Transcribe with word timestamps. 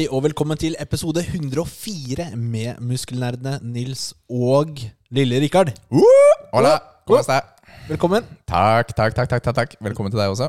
Hei 0.00 0.06
og 0.08 0.22
velkommen 0.24 0.56
til 0.56 0.72
episode 0.80 1.20
104 1.20 2.30
med 2.32 2.78
muskelnerdene 2.88 3.58
Nils 3.60 4.14
og 4.32 4.78
lille 5.12 5.40
Rikard. 5.42 5.74
Hola, 5.92 6.70
hvordan 7.04 7.26
er 7.34 7.42
det? 7.42 7.74
Velkommen. 7.90 8.30
Takk, 8.48 8.94
takk, 8.96 9.12
takk, 9.18 9.28
takk, 9.28 9.44
takk, 9.44 9.58
takk. 9.58 9.74
Velkommen 9.84 10.08
til 10.08 10.22
deg 10.22 10.32
også. 10.32 10.48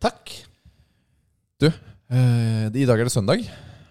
Takk. 0.00 0.32
Du, 1.60 1.68
eh, 1.68 2.72
i 2.72 2.86
dag 2.88 2.96
er 2.96 3.04
det 3.04 3.12
søndag. 3.12 3.44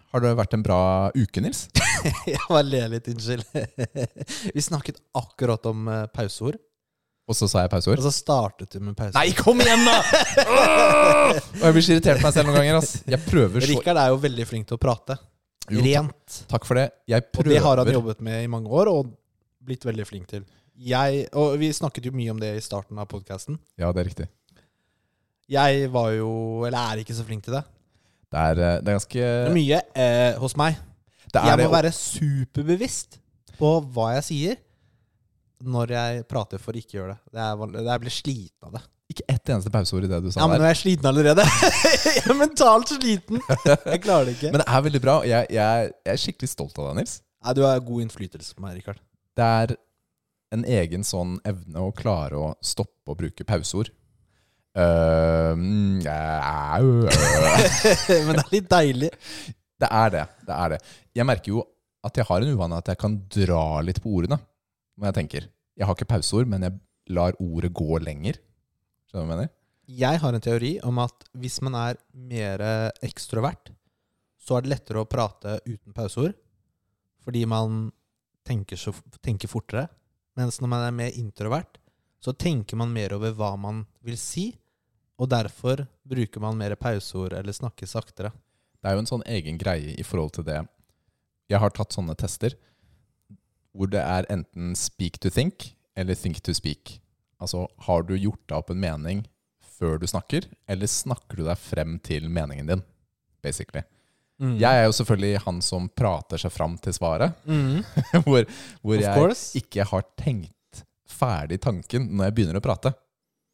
Har 0.09 0.25
det 0.25 0.33
vært 0.41 0.57
en 0.57 0.65
bra 0.65 0.81
uke, 1.13 1.45
Nils? 1.45 1.67
Jeg 2.33 2.41
bare 2.47 2.65
ler 2.65 2.89
litt, 2.95 3.13
unnskyld. 3.13 3.45
Vi 4.57 4.65
snakket 4.71 4.97
akkurat 5.13 5.69
om 5.69 5.85
eh, 5.85 6.07
pauseord, 6.17 6.57
Og 7.29 7.37
så 7.37 7.45
sa 7.45 7.61
jeg 7.61 7.69
og 7.77 8.01
så 8.01 8.09
startet 8.09 8.71
du 8.73 8.79
med 8.81 8.95
pauseord. 8.97 9.19
Nei, 9.19 9.35
kom 9.37 9.59
igjen, 9.61 9.83
da! 9.85 9.99
Og 11.59 11.65
jeg 11.67 11.75
blir 11.75 11.83
så 11.85 11.91
irritert 11.93 12.17
på 12.17 12.25
meg 12.25 12.33
selv 12.33 12.49
noen 12.49 12.57
ganger. 12.57 12.77
ass. 12.79 12.93
Jeg 13.05 13.21
prøver 13.21 13.61
så 13.61 13.69
Rikard 13.69 13.99
er 14.01 14.07
jo 14.09 14.15
veldig 14.23 14.45
flink 14.49 14.65
til 14.71 14.79
å 14.79 14.81
prate. 14.81 15.17
Jo. 15.69 15.83
Rent. 15.85 16.39
Takk 16.49 16.65
for 16.65 16.79
det. 16.79 16.87
Jeg 17.09 17.27
Og 17.37 17.45
det 17.45 17.59
har 17.61 17.81
han 17.83 17.91
jobbet 17.93 18.23
med 18.25 18.41
i 18.41 18.49
mange 18.49 18.73
år 18.73 18.89
og 18.89 19.11
blitt 19.61 19.85
veldig 19.85 20.07
flink 20.09 20.25
til. 20.31 20.41
Jeg, 20.73 21.27
og 21.37 21.53
vi 21.61 21.69
snakket 21.75 22.07
jo 22.09 22.15
mye 22.17 22.33
om 22.33 22.41
det 22.41 22.49
i 22.57 22.63
starten 22.65 22.97
av 22.97 23.05
podkasten. 23.11 23.59
Ja, 23.77 23.91
det 23.93 24.01
er 24.01 24.09
riktig. 24.09 24.27
Jeg 25.49 25.89
var 25.93 26.09
jo, 26.15 26.31
eller 26.65 26.79
er 26.79 27.03
ikke 27.03 27.17
så 27.17 27.25
flink 27.27 27.45
til 27.45 27.59
det. 27.59 27.61
Det 28.29 28.41
er, 28.41 28.63
eh, 28.63 28.79
det 28.81 28.89
er 28.89 28.97
ganske 28.97 29.19
Det 29.19 29.51
er 29.51 29.55
mye 29.59 29.83
eh, 29.93 30.39
hos 30.41 30.57
meg. 30.57 30.81
Det 31.29 31.45
Jeg 31.45 31.61
må 31.61 31.67
det, 31.67 31.71
være 31.77 31.93
superbevisst 31.93 33.19
på 33.59 33.75
hva 33.93 34.15
jeg 34.17 34.25
sier 34.31 34.59
når 35.65 35.91
jeg 35.95 36.23
prater 36.29 36.61
for 36.61 36.77
ikke 36.77 36.97
gjøre 36.97 37.15
det. 37.15 37.19
det 37.35 37.43
er, 37.43 37.83
jeg 37.89 38.03
blir 38.03 38.13
sliten 38.15 38.69
av 38.69 38.77
det. 38.77 38.83
Ikke 39.09 39.25
ett 39.33 39.49
eneste 39.49 39.71
pauseord 39.73 40.05
i 40.05 40.09
det 40.11 40.19
du 40.21 40.29
sa 40.29 40.43
Ja, 40.43 40.47
men 40.51 40.61
nå 40.61 40.67
er 40.67 40.75
jeg 40.75 40.81
sliten 40.83 41.09
allerede. 41.09 41.43
jeg 42.05 42.21
er 42.21 42.37
mentalt 42.37 42.91
sliten. 42.93 43.41
Jeg 43.65 44.01
klarer 44.03 44.29
det 44.29 44.35
ikke. 44.37 44.51
Men 44.53 44.61
det 44.61 44.67
er 44.69 44.83
veldig 44.85 45.01
bra. 45.01 45.15
Jeg, 45.25 45.49
jeg, 45.55 45.91
jeg 46.05 46.13
er 46.13 46.21
skikkelig 46.21 46.49
stolt 46.51 46.77
av 46.77 46.91
deg, 46.91 46.99
Nils. 47.01 47.15
Nei, 47.39 47.55
du 47.57 47.63
har 47.65 47.81
god 47.87 48.05
innflytelse 48.05 48.53
på 48.53 48.61
meg, 48.63 48.75
Rikard. 48.77 48.99
Det 49.39 49.47
er 49.63 49.73
en 50.53 50.65
egen 50.77 51.05
sånn 51.05 51.39
evne 51.47 51.81
å 51.81 51.89
klare 51.95 52.37
å 52.37 52.51
stoppe 52.65 53.13
å 53.13 53.17
bruke 53.17 53.47
pauseord. 53.47 53.89
Uh, 54.77 55.57
men 55.57 56.03
det 56.05 56.13
er 58.45 58.53
litt 58.53 58.69
deilig. 58.69 59.09
Det 59.79 59.89
er 59.89 60.09
det. 60.13 60.25
det 60.45 60.55
er 60.55 60.75
det. 60.75 60.79
Jeg 61.17 61.25
merker 61.27 61.55
jo 61.55 61.65
at 62.05 62.15
jeg 62.15 62.29
har 62.29 62.45
en 62.45 62.53
uvane 62.53 62.77
at 62.77 62.93
jeg 62.93 62.99
kan 62.99 63.17
dra 63.33 63.81
litt 63.83 63.99
på 64.03 64.13
ordene 64.21 64.37
når 64.99 65.09
jeg 65.09 65.17
tenker. 65.21 65.47
Jeg 65.79 65.87
har 65.87 65.95
ikke 65.95 66.11
pauseord, 66.11 66.49
men 66.51 66.65
jeg 66.65 66.75
lar 67.15 67.37
ordet 67.39 67.71
gå 67.73 67.99
lenger. 68.03 68.39
Skjønner 69.09 69.23
du 69.23 69.25
hva 69.25 69.25
jeg 69.25 69.31
mener? 69.35 69.53
Jeg 69.89 70.21
har 70.21 70.35
en 70.35 70.43
teori 70.45 70.73
om 70.85 70.99
at 71.01 71.23
hvis 71.41 71.57
man 71.65 71.77
er 71.79 71.97
mer 72.13 72.61
ekstrovert, 73.05 73.71
så 74.37 74.57
er 74.57 74.65
det 74.65 74.73
lettere 74.75 75.01
å 75.01 75.09
prate 75.09 75.57
uten 75.65 75.95
pauseord. 75.95 76.35
Fordi 77.25 77.41
man 77.49 77.87
tenker, 78.47 78.77
så, 78.79 78.93
tenker 79.23 79.51
fortere. 79.51 79.87
Mens 80.37 80.59
når 80.61 80.71
man 80.71 80.85
er 80.85 80.95
mer 80.95 81.17
introvert, 81.17 81.79
så 82.21 82.33
tenker 82.35 82.77
man 82.79 82.93
mer 82.93 83.15
over 83.15 83.33
hva 83.35 83.53
man 83.59 83.83
vil 84.05 84.17
si. 84.19 84.51
Og 85.19 85.31
derfor 85.31 85.83
bruker 86.07 86.43
man 86.43 86.59
mer 86.59 86.77
pauseord 86.79 87.35
eller 87.37 87.55
snakker 87.55 87.89
saktere. 87.89 88.31
Det 88.79 88.87
er 88.87 88.95
jo 88.95 89.03
en 89.03 89.09
sånn 89.09 89.25
egen 89.27 89.57
greie 89.59 89.95
i 89.99 90.05
forhold 90.07 90.37
til 90.37 90.45
det. 90.47 90.61
Jeg 91.49 91.59
har 91.59 91.73
tatt 91.75 91.95
sånne 91.95 92.15
tester 92.19 92.55
hvor 93.75 93.89
det 93.91 94.01
er 94.01 94.25
enten 94.33 94.73
speak 94.75 95.19
to 95.19 95.29
think 95.29 95.73
eller 95.95 96.15
think 96.15 96.41
to 96.43 96.53
speak. 96.53 96.99
Altså, 97.41 97.67
har 97.85 98.03
du 98.03 98.15
gjort 98.17 98.41
deg 98.49 98.57
opp 98.57 98.69
en 98.73 98.79
mening 98.81 99.25
før 99.79 99.97
du 100.01 100.07
snakker, 100.11 100.43
eller 100.67 100.87
snakker 100.91 101.37
du 101.39 101.45
deg 101.47 101.57
frem 101.57 101.97
til 102.03 102.25
meningen 102.29 102.67
din, 102.67 102.81
basically. 103.43 103.83
Jeg 104.39 104.63
er 104.79 104.85
jo 104.87 104.93
selvfølgelig 104.95 105.41
han 105.43 105.57
som 105.63 105.89
prater 105.91 106.39
seg 106.39 106.51
fram 106.55 106.77
til 106.79 106.93
svaret, 106.95 107.33
Mm. 107.45 107.81
hvor, 108.25 108.45
hvor 108.81 108.95
jeg 108.99 109.13
course. 109.15 109.51
ikke 109.59 109.83
har 109.87 110.03
tenkt 110.19 110.83
ferdig 111.09 111.57
tanken 111.63 112.05
når 112.15 112.29
jeg 112.29 112.35
begynner 112.37 112.59
å 112.59 112.63
prate. 112.63 112.93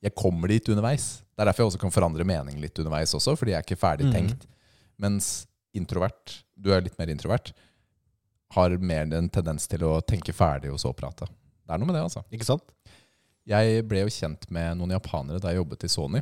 Jeg 0.06 0.14
kommer 0.14 0.48
dit 0.54 0.68
underveis. 0.70 1.24
Det 1.34 1.42
er 1.42 1.50
derfor 1.50 1.64
jeg 1.66 1.72
også 1.74 1.82
kan 1.82 1.94
forandre 1.96 2.26
mening 2.30 2.60
litt 2.62 2.78
underveis 2.82 3.14
også, 3.18 3.34
fordi 3.38 3.54
jeg 3.56 3.62
er 3.62 3.66
ikke 3.66 3.80
ferdig 3.82 4.06
Mhm. 4.06 4.14
tenkt. 4.14 4.46
Mens 5.02 5.48
introvert, 5.74 6.44
du 6.56 6.70
er 6.72 6.82
litt 6.86 6.98
mer 7.00 7.10
introvert, 7.10 7.52
har 8.54 8.78
mer 8.78 9.10
en 9.18 9.30
tendens 9.30 9.68
til 9.68 9.84
å 9.88 9.98
tenke 10.06 10.34
ferdig 10.36 10.72
og 10.72 10.80
så 10.82 10.94
prate. 10.94 11.28
Det 11.66 11.74
er 11.74 11.82
noe 11.82 11.90
med 11.90 11.98
det, 11.98 12.06
altså. 12.06 12.22
Ikke 12.34 12.48
sant? 12.48 12.66
Jeg 13.50 13.86
ble 13.90 14.06
jo 14.06 14.14
kjent 14.14 14.48
med 14.54 14.78
noen 14.80 14.96
japanere 14.96 15.42
da 15.42 15.52
jeg 15.52 15.62
jobbet 15.62 15.86
i 15.86 15.92
Sony. 15.92 16.22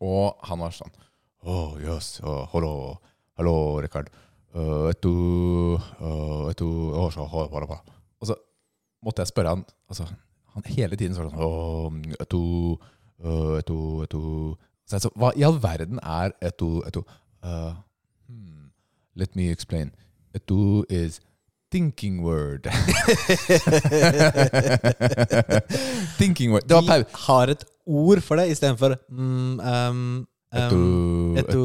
Og 0.00 0.36
han 0.48 0.60
var 0.62 0.74
sånn 0.76 0.92
Oh, 1.40 1.78
yes, 1.80 2.18
uh, 2.20 2.44
hello, 2.52 2.98
hello, 3.40 3.80
Rikard. 3.80 4.10
Uh, 4.52 4.90
etu, 4.90 5.12
uh, 5.78 6.50
etu, 6.50 6.66
oh, 6.68 7.06
så, 7.08 7.24
oh, 7.24 7.46
ho, 7.48 7.62
ho. 7.64 7.78
Og 8.20 8.28
så 8.28 8.36
måtte 9.00 9.24
jeg 9.24 9.30
spørre 9.30 9.54
han, 9.54 9.62
altså, 9.88 10.04
han 10.52 10.66
hele 10.68 10.98
tiden 11.00 11.16
sånn 11.16 11.32
oh, 11.40 11.88
etu, 12.20 12.42
uh, 13.24 13.56
etu, 13.56 13.78
etu. 14.04 14.20
Så 14.84 14.98
jeg 14.98 15.06
så, 15.06 15.12
hva 15.16 15.32
i 15.32 15.46
all 15.48 15.56
verden 15.62 16.02
er 16.04 16.36
etu, 16.44 16.82
etu? 16.84 17.06
Uh, 17.40 17.72
hmm, 18.28 18.68
let 19.16 19.32
me 19.38 19.48
explain. 19.48 19.94
Etu 20.34 20.84
is 20.88 21.20
thinking 21.70 22.22
word. 22.22 22.62
thinking 26.18 26.52
word. 26.52 26.66
Det 26.68 26.74
var. 26.74 26.98
Vi 26.98 27.04
har 27.26 27.48
et 27.54 27.64
ord 27.86 28.22
for 28.22 28.38
det 28.38 28.50
istedenfor 28.54 28.94
mm, 29.08 29.60
um, 29.60 30.26
um, 30.54 31.36
etu, 31.40 31.64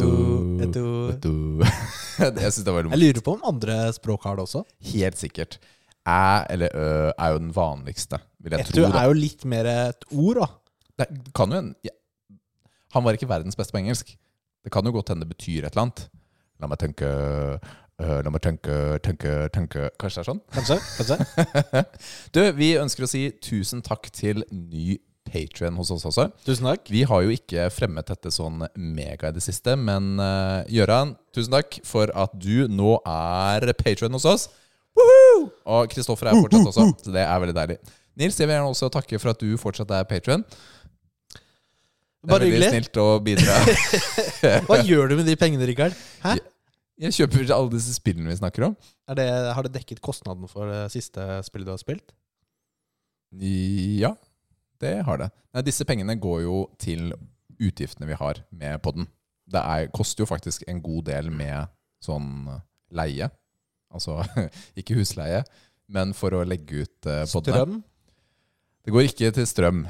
etu, 0.66 0.86
etu. 1.14 1.34
Jeg 2.18 2.52
syns 2.56 2.66
det 2.66 2.74
var 2.74 2.90
Jeg 2.90 3.02
lurer 3.02 3.22
på 3.26 3.36
om 3.38 3.48
andre 3.54 3.76
språk 3.98 4.26
har 4.26 4.38
det 4.40 4.44
også. 4.48 4.62
Helt 4.94 5.18
sikkert. 5.22 5.60
Æ 6.06 6.46
eller 6.54 6.70
ø 6.74 7.12
er 7.18 7.30
jo 7.34 7.38
den 7.42 7.54
vanligste, 7.56 8.18
vil 8.40 8.52
jeg 8.54 8.60
Etu 8.66 8.74
tro. 8.76 8.84
Etu 8.90 8.98
er 8.98 9.06
jo 9.10 9.16
litt 9.18 9.46
mer 9.50 9.66
et 9.70 10.06
ord, 10.14 10.38
da. 10.42 10.48
Det 11.02 11.08
kan 11.36 11.52
jo 11.52 11.58
en 11.64 11.72
ja. 11.86 11.94
Han 12.96 13.04
var 13.04 13.18
ikke 13.18 13.28
verdens 13.30 13.58
beste 13.60 13.74
på 13.76 13.82
engelsk. 13.82 14.14
Det 14.64 14.72
kan 14.72 14.86
jo 14.86 14.94
godt 14.96 15.10
hende 15.12 15.26
det 15.26 15.34
betyr 15.34 15.66
et 15.66 15.74
eller 15.74 15.88
annet. 15.88 16.06
La 16.62 16.70
meg 16.72 16.80
tenke 16.80 17.08
ø, 18.02 18.22
La 18.26 18.32
meg 18.34 18.42
tenke, 18.44 18.76
tenke, 19.06 19.34
tenke 19.56 19.90
Kanskje 20.02 20.22
det 20.22 20.24
er 20.24 20.30
sånn? 20.32 20.42
Kanskje? 20.56 20.78
kanskje? 21.00 21.84
Du, 22.36 22.42
vi 22.60 22.74
ønsker 22.82 23.06
å 23.08 23.10
si 23.12 23.26
tusen 23.44 23.84
takk 23.86 24.10
til 24.16 24.44
ny 24.52 24.98
Patrion 25.26 25.74
hos 25.80 25.90
oss 25.90 26.04
også. 26.06 26.28
Tusen 26.46 26.68
takk. 26.70 26.84
Vi 26.94 27.00
har 27.10 27.24
jo 27.26 27.32
ikke 27.34 27.64
fremmet 27.74 28.06
dette 28.12 28.30
sånn 28.32 28.60
mega 28.78 29.32
i 29.32 29.34
det 29.34 29.42
siste, 29.42 29.74
men 29.74 30.20
uh, 30.22 30.62
Gøran, 30.70 31.16
tusen 31.34 31.56
takk 31.56 31.80
for 31.88 32.12
at 32.14 32.36
du 32.38 32.68
nå 32.70 33.00
er 33.10 33.66
patrion 33.80 34.14
hos 34.14 34.28
oss. 34.30 34.46
Woohoo! 34.96 35.48
Og 35.74 35.90
Kristoffer 35.92 36.30
er 36.30 36.38
fortsatt 36.38 36.70
også, 36.70 36.86
så 37.08 37.16
det 37.16 37.26
er 37.26 37.42
veldig 37.42 37.56
deilig. 37.58 37.80
Nils, 38.22 38.38
jeg 38.38 38.48
vil 38.48 38.54
gjerne 38.60 38.70
også 38.70 38.92
takke 38.94 39.18
for 39.20 39.34
at 39.34 39.42
du 39.42 39.58
fortsatt 39.60 39.96
er 39.98 40.06
patron. 40.08 40.46
Det 40.46 42.30
er 42.30 42.32
Bare 42.32 42.46
veldig 42.46 42.54
hyggelig. 42.62 42.70
snilt 42.78 43.02
å 43.02 43.08
bidra. 43.26 43.58
Hva 44.70 44.78
gjør 44.86 45.10
du 45.10 45.18
med 45.20 45.28
de 45.30 45.36
pengene, 45.42 45.66
Rikard? 45.74 45.98
Hæ? 46.22 46.38
Jeg 47.02 47.16
kjøper 47.18 47.50
alle 47.52 47.74
disse 47.74 47.94
spillene 47.98 48.32
vi 48.32 48.38
snakker 48.40 48.70
om. 48.70 48.76
Er 49.12 49.18
det, 49.20 49.28
har 49.58 49.68
det 49.68 49.74
dekket 49.76 50.00
kostnaden 50.04 50.48
for 50.48 50.70
det 50.72 50.86
siste 50.94 51.24
spillet 51.44 51.68
du 51.68 51.74
har 51.74 51.82
spilt? 51.82 52.14
Ja, 53.36 54.14
det 54.80 54.94
har 55.04 55.20
det. 55.20 55.30
Nei, 55.56 55.64
disse 55.68 55.88
pengene 55.88 56.16
går 56.20 56.46
jo 56.46 56.60
til 56.80 57.10
utgiftene 57.60 58.08
vi 58.08 58.16
har 58.20 58.40
med 58.56 58.80
podden. 58.84 59.10
Det 59.46 59.60
er, 59.60 59.90
koster 59.94 60.24
jo 60.24 60.30
faktisk 60.30 60.64
en 60.72 60.80
god 60.84 61.10
del 61.10 61.32
med 61.36 61.68
sånn 62.04 62.48
leie. 62.96 63.28
Altså 63.92 64.22
ikke 64.80 64.98
husleie, 65.00 65.44
men 65.92 66.16
for 66.18 66.36
å 66.36 66.46
legge 66.48 66.86
ut 66.86 66.96
podene. 67.04 67.28
poddene. 67.34 67.60
Strøm? 67.60 67.76
Det 68.86 68.94
går 68.94 69.10
ikke 69.10 69.34
til 69.36 69.50
strøm. 69.50 69.84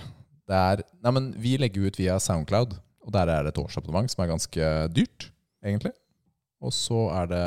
Det 0.46 0.58
er, 0.58 0.81
nei, 1.06 1.13
men 1.13 1.30
vi 1.42 1.56
legger 1.62 1.90
ut 1.90 1.98
via 2.00 2.18
Soundcloud, 2.22 2.75
og 3.06 3.13
der 3.13 3.30
er 3.30 3.46
det 3.46 3.54
et 3.54 3.62
årsabonnement 3.62 4.10
som 4.12 4.24
er 4.24 4.34
ganske 4.34 4.74
dyrt, 4.94 5.30
egentlig. 5.66 5.94
Og 6.65 6.73
så 6.73 7.06
er 7.13 7.29
det 7.31 7.45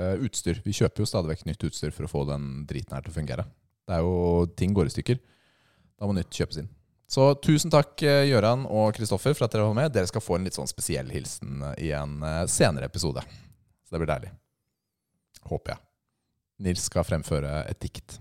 uh, 0.00 0.16
utstyr. 0.26 0.60
Vi 0.64 0.74
kjøper 0.74 1.04
jo 1.04 1.08
stadig 1.08 1.32
vekk 1.34 1.46
nytt 1.48 1.66
utstyr 1.70 1.94
for 1.94 2.06
å 2.06 2.10
få 2.10 2.24
den 2.28 2.66
driten 2.68 2.96
her 2.96 3.04
til 3.06 3.14
å 3.14 3.18
fungere. 3.20 3.46
Det 3.86 3.96
er 3.96 4.04
jo 4.06 4.46
Ting 4.58 4.74
går 4.76 4.90
i 4.90 4.94
stykker. 4.96 5.20
Da 6.00 6.08
må 6.08 6.16
nytt 6.16 6.34
kjøpes 6.34 6.62
inn. 6.62 6.70
Så 7.10 7.32
tusen 7.42 7.72
takk, 7.74 7.96
eh, 8.06 8.28
Gøran 8.30 8.62
og 8.70 8.92
Kristoffer, 8.94 9.34
for 9.34 9.48
at 9.48 9.54
dere 9.54 9.66
var 9.66 9.74
med. 9.74 9.90
Dere 9.94 10.06
skal 10.06 10.22
få 10.22 10.36
en 10.38 10.46
litt 10.46 10.54
sånn 10.54 10.70
spesiell 10.70 11.10
hilsen 11.10 11.64
eh, 11.72 11.86
i 11.88 11.92
en 11.98 12.20
senere 12.46 12.86
episode. 12.86 13.24
Så 13.82 13.96
det 13.96 14.02
blir 14.02 14.12
deilig. 14.12 14.30
Håper 15.50 15.74
jeg. 15.74 15.82
Nils 16.66 16.84
skal 16.86 17.06
fremføre 17.08 17.64
et 17.66 17.80
dikt. 17.82 18.20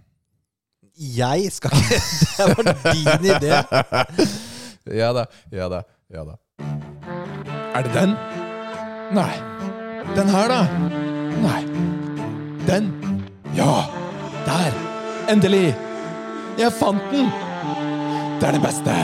Jeg 1.00 1.52
skal 1.54 1.72
ikke 1.78 2.00
Det 2.40 2.48
var 2.58 2.72
din 2.94 3.30
idé. 3.36 3.62
ja 5.02 5.14
da, 5.16 5.26
ja 5.54 5.70
da, 5.72 5.84
ja 6.12 6.26
da. 6.28 6.40
Er 7.78 7.86
det 7.86 7.94
den? 7.94 8.18
Nei. 9.16 9.59
Den 10.16 10.30
her, 10.34 10.50
da? 10.50 10.62
Nei. 11.44 11.62
Den? 12.68 12.90
Ja! 13.56 13.86
Der! 14.48 14.74
Endelig! 15.32 15.70
Jeg 16.60 16.74
fant 16.76 17.04
den! 17.14 17.30
Det 18.40 18.50
er 18.50 18.58
det 18.58 18.64
beste! 18.64 18.96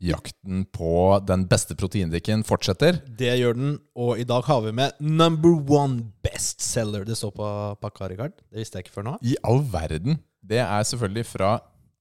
Jakten 0.00 0.64
på 0.72 0.92
den 1.28 1.44
beste 1.50 1.76
proteindrikken 1.76 2.42
fortsetter. 2.48 3.02
Det 3.04 3.34
gjør 3.36 3.58
den, 3.58 3.74
og 4.00 4.16
i 4.22 4.24
dag 4.24 4.46
har 4.48 4.64
vi 4.64 4.72
med 4.78 4.96
number 5.04 5.52
one 5.76 6.06
bestseller. 6.24 7.04
Det 7.04 7.18
står 7.20 7.34
på 7.36 7.50
pakka, 7.84 8.08
Rikard. 8.08 8.38
Det 8.48 8.62
visste 8.62 8.80
jeg 8.80 8.88
ikke 8.88 8.96
før 8.96 9.08
nå. 9.10 9.16
I 9.20 9.36
all 9.44 9.60
verden. 9.68 10.16
Det 10.40 10.62
er 10.64 10.88
selvfølgelig 10.88 11.26
fra 11.28 11.52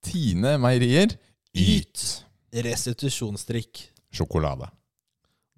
Tine 0.07 0.56
Meierier. 0.63 1.18
Yt. 1.51 2.07
Restitusjonsdrikk. 2.56 3.89
Sjokolade. 4.16 4.71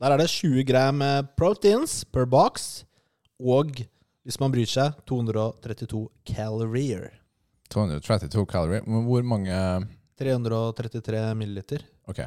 Der 0.01 0.15
er 0.15 0.17
det 0.17 0.31
20 0.33 0.63
gram 0.65 1.01
eh, 1.05 1.19
proteins 1.37 1.99
per 2.09 2.25
box, 2.25 2.85
og 3.37 3.83
hvis 4.25 4.39
man 4.41 4.53
bryr 4.53 4.69
seg, 4.69 4.95
232 5.05 6.07
calorier. 6.25 7.11
232 7.69 8.45
kalorier. 8.49 8.87
Men 8.89 9.05
Hvor 9.05 9.21
mange 9.25 9.57
333 10.17 11.21
milliliter. 11.37 11.85
Ok. 12.09 12.23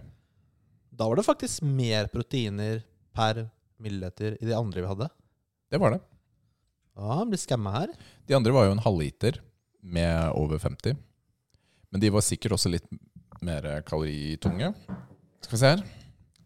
Da 0.94 1.08
var 1.10 1.18
det 1.18 1.26
faktisk 1.26 1.66
mer 1.66 2.06
proteiner 2.12 2.84
per 3.14 3.42
milliliter 3.82 4.38
i 4.38 4.46
de 4.46 4.54
andre 4.54 4.84
vi 4.84 4.92
hadde. 4.92 5.10
Det 5.70 5.82
var 5.82 5.96
det. 5.96 6.00
Ja, 6.94 7.18
han 7.18 7.30
blir 7.32 7.42
skamma 7.42 7.74
her. 7.74 7.96
De 8.30 8.38
andre 8.38 8.54
var 8.54 8.68
jo 8.68 8.76
en 8.76 8.84
halvliter 8.86 9.40
med 9.82 10.30
over 10.38 10.62
50. 10.62 10.94
Men 11.90 12.02
de 12.06 12.14
var 12.14 12.22
sikkert 12.22 12.54
også 12.54 12.70
litt 12.70 12.86
mer 13.42 13.66
kaloritunge. 13.86 14.70
Skal 15.42 15.58
vi 15.58 15.62
se 15.64 15.74
her. 15.74 15.86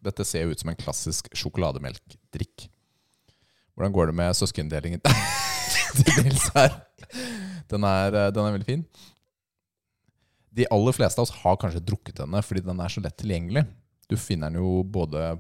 Dette 0.05 0.25
ser 0.27 0.45
jo 0.45 0.55
ut 0.55 0.61
som 0.63 0.71
en 0.73 0.79
klassisk 0.79 1.31
sjokolademelkdrikk. 1.37 2.69
Hvordan 3.75 3.95
går 3.95 4.11
det 4.11 4.17
med 4.19 4.37
søskendelingen? 4.39 5.03
Den 7.69 7.85
er, 7.85 8.15
eh, 8.17 8.31
den 8.33 8.47
er 8.47 8.55
veldig 8.55 8.65
fin. 8.65 8.85
De 10.57 10.65
aller 10.73 10.95
fleste 10.97 11.21
av 11.21 11.27
oss 11.27 11.35
har 11.43 11.59
kanskje 11.61 11.83
drukket 11.85 12.23
denne 12.23 12.41
fordi 12.45 12.63
den 12.65 12.81
er 12.81 12.93
så 12.93 13.03
lett 13.05 13.19
tilgjengelig. 13.21 13.67
Du 14.09 14.17
finner 14.17 14.49
den 14.49 14.63
jo 14.63 14.81
både 14.89 15.35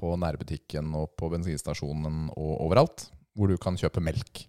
på 0.00 0.14
nærbutikken 0.20 0.88
og 0.96 1.12
på 1.20 1.28
bensinstasjonen 1.32 2.30
og 2.32 2.54
overalt, 2.64 3.10
hvor 3.36 3.52
du 3.52 3.58
kan 3.60 3.76
kjøpe 3.76 4.02
melk. 4.02 4.46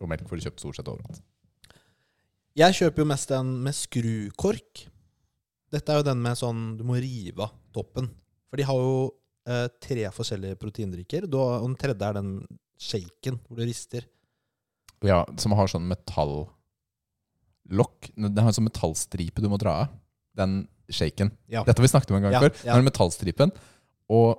Og 0.00 0.08
melk 0.08 0.24
får 0.28 0.40
du 0.40 0.46
kjøpt 0.48 0.64
stort 0.64 0.80
sett 0.80 0.88
overalt. 0.88 1.20
Jeg 2.58 2.78
kjøper 2.80 3.04
jo 3.04 3.10
mest 3.12 3.30
den 3.30 3.52
med 3.62 3.76
skrukork. 3.76 4.86
Dette 5.70 5.92
er 5.92 6.00
jo 6.00 6.08
den 6.08 6.24
med 6.24 6.40
sånn 6.40 6.64
du 6.80 6.82
må 6.88 6.96
rive 6.98 7.44
av 7.44 7.54
toppen. 7.76 8.08
For 8.50 8.56
de 8.60 8.66
har 8.66 8.74
jo 8.82 8.94
eh, 9.46 9.68
tre 9.80 10.04
forskjellige 10.14 10.58
proteindrikker. 10.60 11.28
Har- 11.32 11.60
Og 11.62 11.68
den 11.68 11.76
tredje 11.80 12.08
er 12.08 12.12
den 12.20 12.32
shaken 12.80 13.38
hvor 13.46 13.56
du 13.60 13.64
rister. 13.68 14.04
Ja, 15.06 15.22
som 15.40 15.52
har 15.56 15.66
sånn 15.70 15.86
metallokk. 15.88 16.50
Den 18.16 18.36
har 18.36 18.50
en 18.50 18.56
sånn 18.56 18.68
metallstripe 18.68 19.40
du 19.42 19.48
må 19.52 19.58
dra 19.60 19.76
av. 19.84 19.88
Den 20.36 20.62
shaken. 20.90 21.30
Ja. 21.50 21.62
Dette 21.64 21.78
har 21.80 21.86
vi 21.86 21.92
snakket 21.92 22.10
om 22.10 22.16
en 22.18 22.22
gang 22.26 22.32
Ja, 22.34 22.40
før. 22.42 22.54
ja. 22.66 22.74
Den 22.76 22.84
metallstripen. 22.88 23.52
Og 24.10 24.38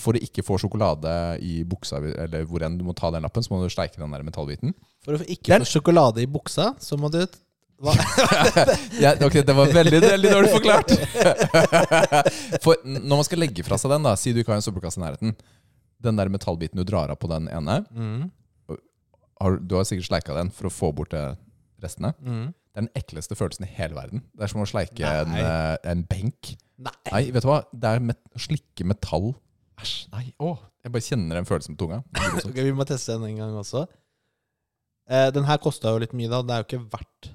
for 0.00 0.16
å 0.16 0.22
ikke 0.24 0.42
få 0.42 0.56
sjokolade 0.58 1.12
i 1.44 1.62
buksa, 1.68 1.98
eller 2.00 2.46
hvor 2.48 2.62
enn 2.64 2.78
du 2.78 2.84
må 2.86 2.94
ta 2.96 3.10
den 3.12 3.22
lappen, 3.26 3.42
så 3.44 3.52
må 3.52 3.60
du 3.62 3.68
steike 3.68 3.98
den 4.00 4.10
der 4.10 4.22
metallbiten. 4.24 4.72
For 5.04 5.18
å 5.18 5.26
ikke 5.26 5.52
Den- 5.52 5.60
få 5.66 5.68
sjokolade 5.80 6.22
i 6.22 6.26
buksa, 6.26 6.74
så 6.80 6.96
må 6.98 7.10
du? 7.12 7.26
Ja, 9.02 9.14
ok, 9.26 9.40
det 9.46 9.54
var 9.56 9.72
veldig, 9.74 10.00
veldig 10.04 10.30
dårlig 10.32 10.52
forklart. 10.52 10.94
For 12.64 12.78
når 12.86 13.16
man 13.16 13.26
skal 13.26 13.42
legge 13.42 13.64
fra 13.66 13.78
seg 13.80 13.92
den, 13.94 14.06
da, 14.06 14.14
si 14.18 14.34
du 14.34 14.42
ikke 14.42 14.54
har 14.54 14.60
en 14.60 14.66
søppelkasse 14.66 15.00
i 15.00 15.04
nærheten, 15.04 15.34
den 16.02 16.18
der 16.18 16.30
metallbiten 16.32 16.78
du 16.80 16.86
drar 16.86 17.12
av 17.12 17.18
på 17.22 17.30
den 17.30 17.48
ene, 17.52 17.80
mm, 17.90 18.24
har, 19.42 19.58
du 19.58 19.76
har 19.78 19.86
sikkert 19.88 20.10
sleika 20.10 20.36
den 20.38 20.50
for 20.54 20.70
å 20.70 20.74
få 20.74 20.92
bort 20.94 21.14
restene. 21.82 22.14
mm. 22.22 22.50
Det 22.72 22.80
er 22.80 22.84
den 22.86 22.94
ekleste 22.96 23.36
følelsen 23.36 23.66
i 23.66 23.74
hele 23.76 23.92
verden. 23.92 24.22
Det 24.32 24.46
er 24.46 24.48
som 24.48 24.62
å 24.62 24.64
sleike 24.64 25.04
en, 25.04 25.34
eh, 25.36 25.74
en 25.92 26.06
benk. 26.08 26.54
Nei. 26.80 26.94
Nei, 27.10 27.20
vet 27.34 27.44
du 27.44 27.48
hva? 27.50 27.58
Det 27.68 27.90
er 27.90 28.00
met 28.00 28.16
å 28.32 28.40
slikke 28.40 28.86
metall. 28.88 29.34
Æsj. 29.82 30.06
Nei, 30.14 30.22
åh. 30.40 30.62
Jeg 30.80 30.94
bare 30.94 31.04
kjenner 31.04 31.36
den 31.36 31.48
følelsen 31.50 31.76
på 31.76 31.84
tunga. 31.84 31.98
okay, 32.16 32.40
Ok, 32.48 32.56
vi 32.64 32.72
må 32.72 32.86
teste 32.88 33.12
den 33.18 33.28
en 33.28 33.42
gang 33.42 33.58
også. 33.60 33.84
Eh, 35.04 35.28
den 35.36 35.44
her 35.50 35.60
kosta 35.60 35.92
jo 35.92 36.00
litt 36.00 36.16
mye, 36.16 36.30
da. 36.32 36.40
Det 36.48 36.54
er 36.56 36.64
jo 36.64 36.68
ikke 36.70 36.82
verdt 36.96 37.28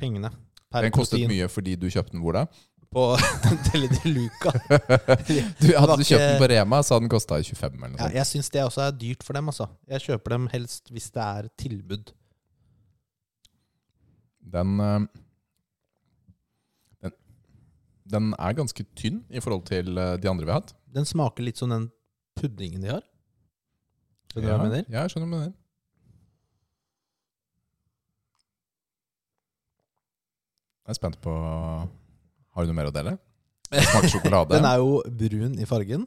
pengene. 0.00 0.30
Per 0.72 0.86
Den 0.86 0.94
kostet 0.94 1.18
protein 1.20 1.32
mye 1.32 1.48
fordi 1.52 1.74
du 1.76 1.88
kjøpte 1.92 2.14
den 2.16 2.22
hvor 2.24 2.36
da? 2.36 2.46
På 2.92 3.06
Deli 3.70 3.88
de 3.88 4.10
Luca. 4.12 4.52
Du, 5.60 5.68
hadde 5.72 5.96
du 5.96 6.04
kjøpt 6.04 6.24
den 6.26 6.40
på 6.40 6.48
Rema, 6.52 6.82
så 6.84 6.96
hadde 6.96 7.06
den 7.06 7.12
kosta 7.12 7.38
25 7.40 7.78
eller 7.78 7.94
noe 7.94 8.02
Ja, 8.02 8.10
jeg 8.20 8.28
syns 8.28 8.52
det 8.52 8.64
også 8.66 8.84
er 8.84 8.96
dyrt 9.00 9.24
for 9.24 9.36
dem, 9.38 9.48
altså. 9.48 9.68
Jeg 9.88 10.04
kjøper 10.08 10.36
dem 10.36 10.48
helst 10.52 10.92
hvis 10.92 11.08
det 11.14 11.24
er 11.24 11.48
tilbud. 11.60 12.12
Den, 14.52 14.74
eh, 14.84 15.06
den 17.06 17.16
Den 18.12 18.34
er 18.36 18.58
ganske 18.60 18.84
tynn 18.98 19.22
i 19.30 19.40
forhold 19.40 19.64
til 19.70 19.96
eh, 19.96 20.18
de 20.20 20.28
andre 20.28 20.44
vi 20.44 20.52
har 20.52 20.60
hatt. 20.60 20.76
Den 20.92 21.08
smaker 21.08 21.48
litt 21.48 21.60
som 21.60 21.72
den 21.72 21.88
puddingen 22.36 22.84
de 22.84 22.92
har. 22.92 23.04
Skjønner 24.32 24.48
du 24.48 24.52
ja, 24.52 24.56
hva 24.56 24.64
jeg 24.64 24.70
mener? 24.70 24.86
Ja, 24.92 25.06
jeg 25.06 25.14
skjønner 25.14 25.28
hva 25.28 25.32
du 25.32 25.40
mener. 25.40 25.58
Jeg 30.92 30.98
er 30.98 31.00
spent 31.00 31.20
på 31.24 31.32
Har 31.32 32.64
du 32.64 32.68
noe 32.68 32.76
mer 32.76 32.90
å 32.90 32.92
dele? 32.92 33.14
Smaker 33.72 34.10
sjokolade. 34.12 34.52
Den 34.58 34.66
er 34.68 34.82
jo 34.82 34.98
brun 35.08 35.54
i 35.56 35.64
fargen. 35.64 36.02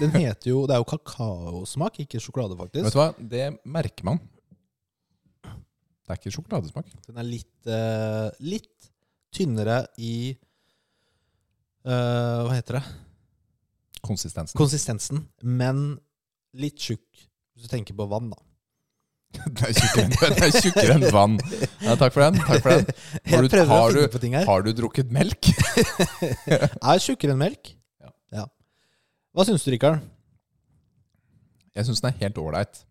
Den 0.00 0.14
heter 0.16 0.48
jo 0.48 0.62
Det 0.64 0.72
er 0.72 0.80
jo 0.80 0.86
kakaosmak, 0.88 1.98
ikke 2.06 2.20
sjokolade, 2.24 2.56
faktisk. 2.56 2.86
Vet 2.86 2.96
du 2.96 3.00
hva? 3.02 3.10
Det 3.34 3.44
merker 3.68 4.08
man. 4.08 4.22
Det 5.44 6.14
er 6.14 6.16
ikke 6.22 6.32
sjokoladesmak. 6.32 6.88
Den 7.10 7.20
er 7.20 7.28
litt, 7.28 7.68
eh, 7.68 8.30
litt 8.40 8.88
tynnere 9.36 9.82
i 10.00 10.32
eh, 11.84 12.40
Hva 12.48 12.56
heter 12.56 12.80
det? 12.80 12.84
Konsistensen. 14.00 14.56
Konsistensen, 14.56 15.26
men 15.44 16.00
litt 16.56 16.80
tjukk, 16.80 17.04
hvis 17.52 17.68
du 17.68 17.74
tenker 17.76 17.92
på 18.00 18.08
vann, 18.08 18.32
da. 18.32 18.40
Den 19.40 20.34
er 20.42 20.50
tjukkere 20.56 20.96
enn, 20.96 21.04
vann. 21.14 21.36
Ja, 21.84 21.94
takk 21.98 22.12
for 22.16 22.24
den. 22.26 22.38
Takk 22.42 22.64
for 22.64 22.74
den. 22.74 22.88
Har 23.30 23.44
du- 23.46 23.56
har 23.70 23.94
du-. 23.94 24.38
Har 24.48 24.64
du 24.66 24.70
drukket 24.74 25.12
melk? 25.14 25.50
Er 26.90 26.98
tjukkere 27.02 27.36
enn 27.36 27.40
melk. 27.40 27.72
Ja. 28.34 28.46
Hva 29.34 29.46
syns 29.46 29.62
du, 29.64 29.70
Rikard? 29.74 30.02
Jeg 31.78 31.86
syns 31.86 32.02
den 32.02 32.10
er 32.10 32.18
helt 32.24 32.38
ålreit. 32.42 32.82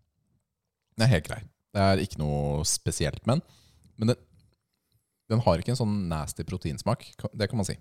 Den 0.96 1.04
er 1.06 1.12
helt 1.12 1.28
grei. 1.28 1.42
Det 1.76 1.84
er 1.84 2.00
ikke 2.02 2.18
noe 2.22 2.64
spesielt 2.66 3.20
med 3.28 3.38
den. 3.38 3.42
Men 4.00 4.12
den, 4.14 4.20
den 5.30 5.42
har 5.44 5.60
ikke 5.60 5.74
en 5.74 5.78
sånn 5.82 5.98
nasty 6.10 6.46
proteinsmak. 6.48 7.04
Det 7.36 7.50
kan 7.52 7.60
man 7.60 7.68
si. 7.68 7.76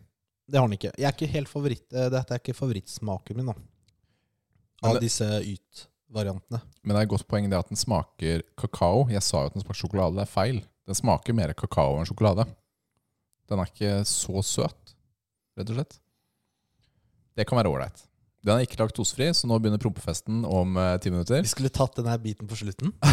Det 0.49 0.59
har 0.59 0.67
den 0.67 0.75
ikke. 0.75 0.91
Jeg 0.99 1.07
er 1.07 1.15
ikke 1.15 1.31
helt 1.31 1.49
favoritt, 1.51 1.85
eh, 1.93 2.09
Dette 2.11 2.35
er 2.35 2.41
ikke 2.43 2.57
favorittsmaken 2.57 3.39
min, 3.39 3.49
da. 3.53 3.55
Av 4.89 4.99
disse 4.99 5.27
disse 5.43 5.87
Yt-variantene. 6.09 6.61
Men 6.81 6.95
det 6.95 6.99
er 6.99 7.05
et 7.05 7.11
godt 7.11 7.27
poeng 7.29 7.45
det 7.49 7.57
at 7.59 7.69
den 7.69 7.77
smaker 7.77 8.41
kakao. 8.57 9.05
Jeg 9.13 9.21
sa 9.25 9.43
jo 9.43 9.51
at 9.51 9.55
den 9.55 9.61
smaker 9.61 9.81
sjokolade. 9.83 10.17
Det 10.17 10.25
er 10.25 10.31
feil. 10.31 10.61
Den 10.89 10.97
smaker 10.97 11.35
mer 11.37 11.53
kakao 11.57 11.99
enn 11.99 12.09
sjokolade. 12.09 12.47
Den 13.49 13.61
er 13.61 13.69
ikke 13.69 13.91
så 14.09 14.41
søt, 14.45 14.95
rett 15.57 15.69
og 15.69 15.77
slett. 15.77 15.99
Det 17.37 17.45
kan 17.49 17.59
være 17.59 17.71
ålreit. 17.71 18.05
Den 18.45 18.55
er 18.55 18.65
ikke 18.65 18.79
laktosefri, 18.79 19.27
så 19.35 19.49
nå 19.49 19.57
begynner 19.59 19.81
prompefesten 19.81 20.45
om 20.47 20.77
eh, 20.79 20.95
ti 21.03 21.11
minutter. 21.11 21.43
Vi 21.43 21.51
skulle 21.51 21.71
tatt 21.73 21.97
denne 21.99 22.15
biten 22.23 22.47
på 22.49 22.57
slutten. 22.57 22.93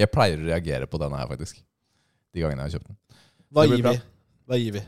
jeg 0.00 0.10
pleier 0.12 0.40
å 0.40 0.48
reagere 0.48 0.88
på 0.90 1.00
denne 1.02 1.18
her, 1.20 1.28
faktisk. 1.30 1.60
De 2.34 2.42
gangene 2.42 2.64
jeg 2.64 2.70
har 2.70 2.74
kjøpt 2.78 2.90
den. 2.90 2.98
Hva 3.50 3.66
gir 3.68 3.84
vi? 3.84 3.94
Hva 4.50 4.58
gir 4.58 4.72
vi? 4.78 4.82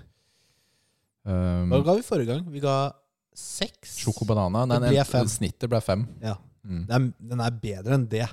Um, 1.22 1.70
Hva 1.70 1.82
ga 1.86 1.96
vi 1.98 2.04
forrige 2.06 2.30
gang? 2.32 2.42
Vi 2.50 2.62
ga 2.62 2.76
seks. 3.34 3.96
Sjokobanana. 4.02 4.64
Nei, 4.66 4.78
Det 4.80 4.92
blir 4.92 5.04
fem. 5.08 5.28
snittet 5.28 5.70
ble 5.70 5.80
fem. 5.80 6.06
Ja. 6.22 6.36
Mm. 6.64 6.84
Den 6.86 6.96
er, 6.96 7.06
den 7.32 7.40
er 7.40 7.50
bedre 7.62 7.96
enn 7.98 8.08
det. 8.10 8.26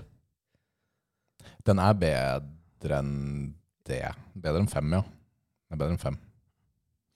Den 1.65 1.79
er 1.79 1.93
bedre 1.93 2.99
enn 2.99 3.53
det. 3.89 4.03
Bedre 4.35 4.61
enn 4.63 4.71
fem, 4.71 4.93
ja. 4.93 5.01
Den 5.03 5.77
er 5.77 5.81
bedre 5.81 5.95
enn 5.95 6.01
fem. 6.01 6.19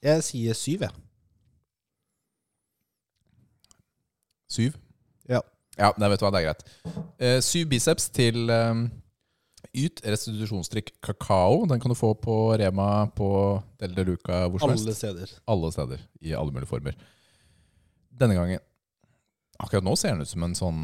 Jeg 0.04 0.24
sier 0.26 0.58
syv, 0.58 0.84
jeg. 0.88 0.92
Syv? 4.50 4.76
Ja. 5.30 5.40
Ja, 5.78 5.90
nei, 5.98 6.10
vet 6.12 6.20
du 6.20 6.26
hva, 6.26 6.32
det 6.34 6.42
er 6.42 6.50
greit. 6.50 6.68
Eh, 7.18 7.38
syv 7.42 7.66
biceps 7.72 8.10
til 8.14 8.50
um, 8.52 8.84
Yt 9.74 10.04
restitusjonsdrikk 10.06 10.92
kakao. 11.02 11.64
Den 11.66 11.80
kan 11.82 11.90
du 11.90 11.96
få 11.98 12.12
på 12.14 12.34
Rema, 12.60 13.06
på 13.16 13.28
Del 13.80 13.96
de 13.96 14.04
Luca, 14.06 14.44
hvor 14.46 14.62
som 14.62 14.70
helst. 14.70 14.86
Alle 14.86 14.94
steder. 14.94 15.32
Alle 15.50 15.70
steder. 15.74 16.04
I 16.22 16.36
alle 16.38 16.54
mulige 16.54 16.70
former. 16.70 16.94
Denne 18.14 18.36
gangen 18.38 18.62
Akkurat 19.62 19.84
nå 19.86 19.94
ser 19.98 20.14
den 20.14 20.24
ut 20.24 20.30
som 20.30 20.44
en 20.46 20.56
sånn 20.58 20.80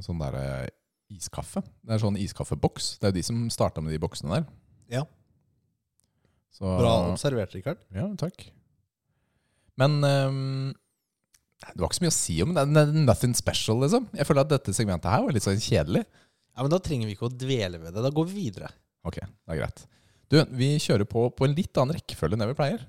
Sånn 0.00 0.20
derre 0.20 0.70
iskaffe. 1.12 1.60
Det 1.84 1.92
er 1.92 2.00
sånn 2.00 2.16
iskaffeboks. 2.16 2.94
Det 3.00 3.08
er 3.08 3.10
jo 3.12 3.16
de 3.18 3.24
som 3.26 3.40
starta 3.52 3.82
med 3.84 3.92
de 3.92 3.98
boksene 4.00 4.38
der. 4.38 4.46
Ja. 4.94 5.02
Så, 6.54 6.64
Bra 6.64 6.92
observert, 7.10 7.52
Rikard. 7.52 7.82
Ja, 7.92 8.06
takk. 8.16 8.46
Men 9.80 9.98
ehm, 10.06 10.70
det 11.66 11.82
var 11.82 11.90
ikke 11.90 11.98
så 11.98 12.04
mye 12.06 12.14
å 12.14 12.16
si 12.16 12.36
om 12.44 12.54
det. 12.56 12.64
Det 12.72 12.84
er 12.86 12.94
Nothing 13.04 13.36
special, 13.36 13.82
liksom. 13.84 14.08
Jeg 14.16 14.28
føler 14.28 14.46
at 14.46 14.54
dette 14.54 14.74
segmentet 14.76 15.12
her 15.12 15.26
var 15.26 15.36
litt 15.36 15.44
sånn 15.44 15.60
kjedelig. 15.60 16.06
Ja, 16.06 16.62
men 16.62 16.72
Da 16.72 16.80
trenger 16.84 17.10
vi 17.10 17.18
ikke 17.18 17.28
å 17.28 17.34
dvele 17.34 17.82
ved 17.82 17.92
det. 17.92 18.06
Da 18.06 18.14
går 18.14 18.30
vi 18.30 18.46
videre. 18.46 18.70
Ok, 19.06 19.20
det 19.20 19.54
er 19.54 19.60
greit. 19.62 19.84
Du, 20.30 20.38
vi 20.54 20.74
kjører 20.80 21.08
på 21.10 21.26
på 21.34 21.46
en 21.46 21.56
litt 21.56 21.76
annen 21.80 21.98
rekkefølge 21.98 22.36
enn 22.36 22.44
det 22.44 22.50
vi 22.52 22.58
pleier. 22.58 22.82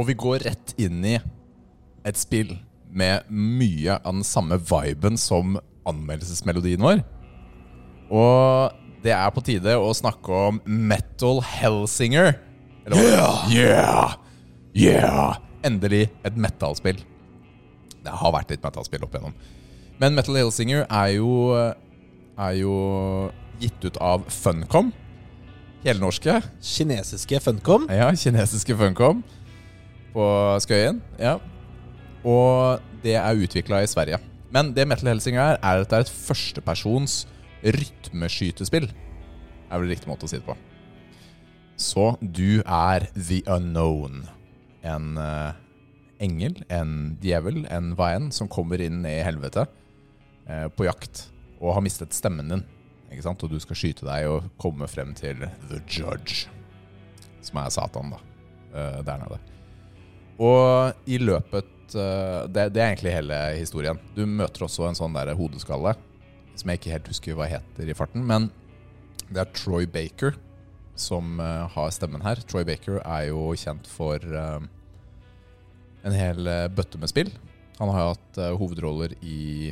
Og 0.00 0.06
vi 0.08 0.14
går 0.16 0.46
rett 0.46 0.70
inn 0.80 1.02
i 1.04 1.18
et 2.08 2.16
spill 2.16 2.54
med 2.88 3.26
mye 3.28 3.98
av 3.98 4.14
den 4.14 4.24
samme 4.24 4.56
viben 4.70 5.18
som 5.20 5.58
anmeldelsesmelodien 5.88 6.80
vår. 6.80 7.02
Og 8.08 8.79
det 9.04 9.12
er 9.16 9.30
på 9.32 9.42
tide 9.44 9.76
å 9.80 9.92
snakke 9.96 10.40
om 10.50 10.60
Metal 10.64 11.40
Hellsinger. 11.44 12.34
Eller 12.84 13.00
hva? 13.00 13.30
Yeah! 13.52 14.16
Yeah! 14.76 15.38
Endelig 15.64 16.08
et 16.26 16.36
metallspill. 16.40 17.00
Det 18.00 18.12
har 18.20 18.34
vært 18.34 18.52
litt 18.52 18.64
metallspill 18.64 19.04
opp 19.04 19.16
igjennom. 19.16 19.36
Men 20.00 20.16
Metal 20.16 20.36
Hellsinger 20.36 20.86
er 20.86 21.14
jo, 21.16 21.32
er 22.40 22.54
jo 22.60 22.76
gitt 23.60 23.84
ut 23.84 24.00
av 24.00 24.24
Funcom. 24.32 24.92
Helnorske. 25.84 26.38
Kinesiske 26.64 27.40
Funcom. 27.44 27.86
Ja, 27.92 28.10
kinesiske 28.16 28.76
Funcom 28.76 29.24
på 30.12 30.24
Skøyen. 30.64 31.00
Ja. 31.20 31.38
Og 32.26 32.80
det 33.04 33.16
er 33.16 33.44
utvikla 33.44 33.84
i 33.84 33.88
Sverige. 33.88 34.20
Men 34.52 34.74
det 34.76 34.88
Metal 34.88 35.12
Hellsinger 35.12 35.40
er, 35.40 35.60
er 35.62 35.84
at 35.84 35.92
det 35.92 36.00
er 36.00 36.08
et 36.08 36.16
førstepersons 36.28 37.22
rytmeskytespill. 37.62 38.90
Er 39.70 39.80
vel 39.82 39.92
riktig 39.92 40.10
måte 40.10 40.26
å 40.26 40.30
si 40.30 40.40
det 40.40 40.46
på. 40.46 40.56
Så 41.80 42.12
du 42.20 42.60
er 42.60 43.06
the 43.14 43.40
unknown. 43.48 44.26
En 44.84 45.16
uh, 45.20 45.56
engel, 46.20 46.58
en 46.68 47.16
djevel, 47.22 47.64
en 47.72 47.94
hva 47.96 48.12
enn, 48.16 48.30
som 48.34 48.50
kommer 48.52 48.82
inn 48.84 49.02
i 49.08 49.20
helvete 49.24 49.64
uh, 49.64 50.68
på 50.76 50.88
jakt 50.88 51.28
og 51.60 51.74
har 51.76 51.84
mistet 51.84 52.16
stemmen 52.16 52.52
din. 52.52 52.64
Ikke 53.10 53.24
sant? 53.24 53.42
Og 53.44 53.52
du 53.52 53.60
skal 53.62 53.78
skyte 53.78 54.06
deg 54.08 54.28
og 54.30 54.50
komme 54.60 54.88
frem 54.88 55.12
til 55.16 55.42
the 55.68 55.80
judge, 55.88 56.48
som 57.44 57.60
er 57.60 57.72
Satan, 57.74 58.14
da. 58.14 58.20
Uh, 58.70 59.00
der 59.04 59.24
nede. 59.24 59.40
Og 60.40 61.10
i 61.10 61.18
løpet 61.20 61.76
det, 61.90 62.68
det 62.70 62.78
er 62.78 62.92
egentlig 62.92 63.10
hele 63.16 63.36
historien. 63.56 63.98
Du 64.14 64.22
møter 64.22 64.62
også 64.62 64.84
en 64.86 64.94
sånn 64.94 65.16
der 65.16 65.32
hodeskalle, 65.34 65.96
som 66.60 66.70
jeg 66.70 66.80
ikke 66.80 66.94
helt 66.94 67.10
husker 67.10 67.38
hva 67.38 67.48
heter 67.50 67.88
i 67.88 67.96
farten. 67.96 68.24
Men 68.28 68.50
det 69.30 69.42
er 69.42 69.52
Troy 69.56 69.86
Baker 69.88 70.36
som 71.00 71.40
uh, 71.40 71.66
har 71.72 71.92
stemmen 71.94 72.22
her. 72.24 72.40
Troy 72.48 72.64
Baker 72.68 73.00
er 73.00 73.30
jo 73.30 73.50
kjent 73.58 73.88
for 73.88 74.20
uh, 74.20 74.60
en 76.04 76.16
hel 76.16 76.48
uh, 76.48 76.68
bøtte 76.72 77.00
med 77.00 77.12
spill. 77.12 77.32
Han 77.80 77.88
har 77.94 78.10
hatt 78.10 78.36
eh, 78.36 78.52
hovedroller 78.60 79.14
i 79.24 79.70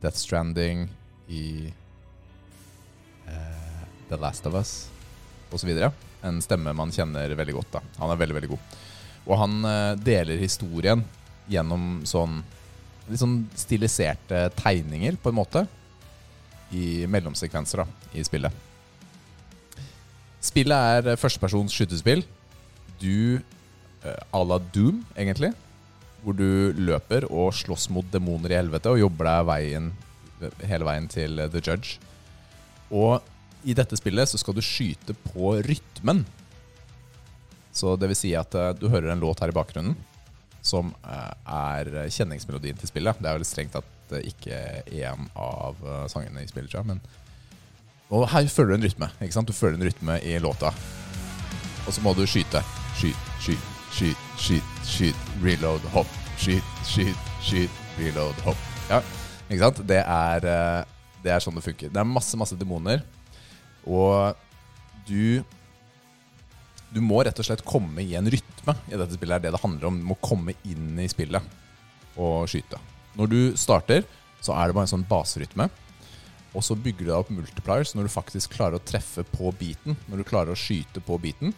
Death 0.00 0.16
Stranding, 0.16 0.86
i 1.28 1.68
The 4.08 4.16
Last 4.16 4.48
of 4.48 4.56
Us 4.56 4.70
osv. 5.52 5.74
En 6.24 6.40
stemme 6.40 6.72
man 6.72 6.88
kjenner 6.88 7.36
veldig 7.36 7.56
godt. 7.58 7.74
da 7.74 7.82
Han 7.98 8.14
er 8.14 8.22
veldig, 8.22 8.38
veldig 8.38 8.50
god. 8.54 8.78
Og 9.26 9.42
han 9.42 9.68
deler 10.00 10.40
historien 10.40 11.04
gjennom 11.52 12.00
sånn 12.08 12.40
litt 13.10 13.20
sånn 13.22 13.40
stiliserte 13.58 14.46
tegninger, 14.58 15.18
på 15.22 15.30
en 15.30 15.38
måte, 15.38 15.66
i 16.74 17.06
mellomsekvenser 17.10 17.84
da, 17.84 17.86
i 18.16 18.24
spillet. 18.26 18.64
Spillet 20.46 20.96
er 20.98 21.18
førstepersons 21.18 21.74
skytespill. 21.74 22.24
Du 23.00 23.38
eh, 23.38 24.18
à 24.32 24.42
la 24.46 24.58
Doom, 24.74 25.02
egentlig. 25.18 25.52
Hvor 26.22 26.36
du 26.38 26.74
løper 26.78 27.26
og 27.30 27.54
slåss 27.54 27.88
mot 27.94 28.06
demoner 28.12 28.54
i 28.54 28.58
helvete 28.58 28.90
og 28.92 29.00
jobber 29.00 29.30
deg 29.30 29.46
veien, 29.50 29.88
hele 30.66 30.88
veien 30.88 31.08
til 31.10 31.42
eh, 31.42 31.50
The 31.52 31.62
Judge. 31.62 31.98
Og 32.94 33.22
i 33.66 33.74
dette 33.74 33.98
spillet 33.98 34.30
så 34.30 34.38
skal 34.38 34.56
du 34.56 34.62
skyte 34.64 35.16
på 35.26 35.56
rytmen. 35.66 36.24
Så 37.76 37.94
det 38.00 38.10
vil 38.10 38.18
si 38.18 38.34
at 38.38 38.54
eh, 38.54 38.74
du 38.78 38.88
hører 38.90 39.14
en 39.14 39.22
låt 39.22 39.42
her 39.42 39.54
i 39.54 39.56
bakgrunnen 39.56 39.98
som 40.66 40.90
eh, 41.06 41.32
er 41.46 41.90
kjenningsmelodien 42.12 42.78
til 42.80 42.90
spillet. 42.90 43.20
Det 43.22 43.30
er 43.30 43.38
vel 43.38 43.46
strengt 43.46 43.76
tatt 43.76 44.16
eh, 44.16 44.26
ikke 44.32 44.58
én 44.90 45.28
av 45.38 45.78
eh, 45.84 46.04
sangene 46.12 46.42
i 46.42 46.50
spillet. 46.50 46.76
Men 46.86 47.02
og 48.14 48.28
her 48.30 48.46
føler 48.50 48.74
du 48.74 48.76
en 48.76 48.86
rytme. 48.86 49.08
ikke 49.18 49.34
sant? 49.34 49.48
Du 49.50 49.56
føler 49.56 49.78
en 49.78 49.88
rytme 49.88 50.20
i 50.22 50.36
låta. 50.38 50.70
Og 51.86 51.94
så 51.94 52.02
må 52.04 52.12
du 52.14 52.22
skyte. 52.26 52.62
Skyt, 52.98 53.32
skyt, 53.42 53.66
skyt, 53.94 54.28
skyt, 54.38 54.76
skyt, 54.86 55.26
reload, 55.42 55.82
hopp. 55.94 56.10
Skyt, 56.38 56.70
skyt, 56.86 57.32
skyt, 57.42 57.80
reload, 57.98 58.38
hopp. 58.46 58.62
Ja, 58.90 59.00
ikke 59.48 59.62
sant? 59.64 59.82
Det 59.90 59.98
er, 60.02 60.46
det 61.24 61.34
er 61.34 61.42
sånn 61.42 61.58
det 61.58 61.66
funker. 61.66 61.90
Det 61.90 62.02
er 62.02 62.06
masse, 62.06 62.38
masse 62.38 62.58
demoner. 62.58 63.02
Og 63.82 64.38
du 65.10 65.42
Du 66.96 67.02
må 67.04 67.20
rett 67.26 67.36
og 67.36 67.44
slett 67.44 67.64
komme 67.66 68.00
i 68.00 68.14
en 68.16 68.28
rytme 68.32 68.72
i 68.88 68.96
dette 68.96 69.18
spillet. 69.18 69.36
er 69.36 69.42
det 69.44 69.50
det 69.52 69.60
handler 69.60 69.90
om. 69.90 69.98
Du 70.00 70.06
må 70.14 70.16
komme 70.24 70.54
inn 70.64 70.94
i 71.02 71.08
spillet 71.12 71.44
og 72.16 72.46
skyte. 72.48 72.80
Når 73.18 73.28
du 73.28 73.40
starter, 73.60 74.06
så 74.40 74.56
er 74.56 74.68
det 74.70 74.76
bare 74.78 74.88
en 74.88 74.94
sånn 74.94 75.04
baserytme. 75.08 75.68
Og 76.56 76.64
så 76.64 76.72
bygger 76.72 77.04
du 77.04 77.10
deg 77.10 77.18
opp 77.18 77.32
multipliers 77.36 77.92
når 77.92 78.08
du 78.08 78.14
faktisk 78.14 78.56
klarer 78.56 78.78
å 78.78 78.86
treffe 78.88 79.26
på 79.28 79.52
beaten. 79.60 79.98
Når 80.08 80.22
du 80.22 80.28
klarer 80.28 80.54
å 80.54 80.56
skyte 80.56 81.04
på 81.04 81.20
beaten, 81.20 81.52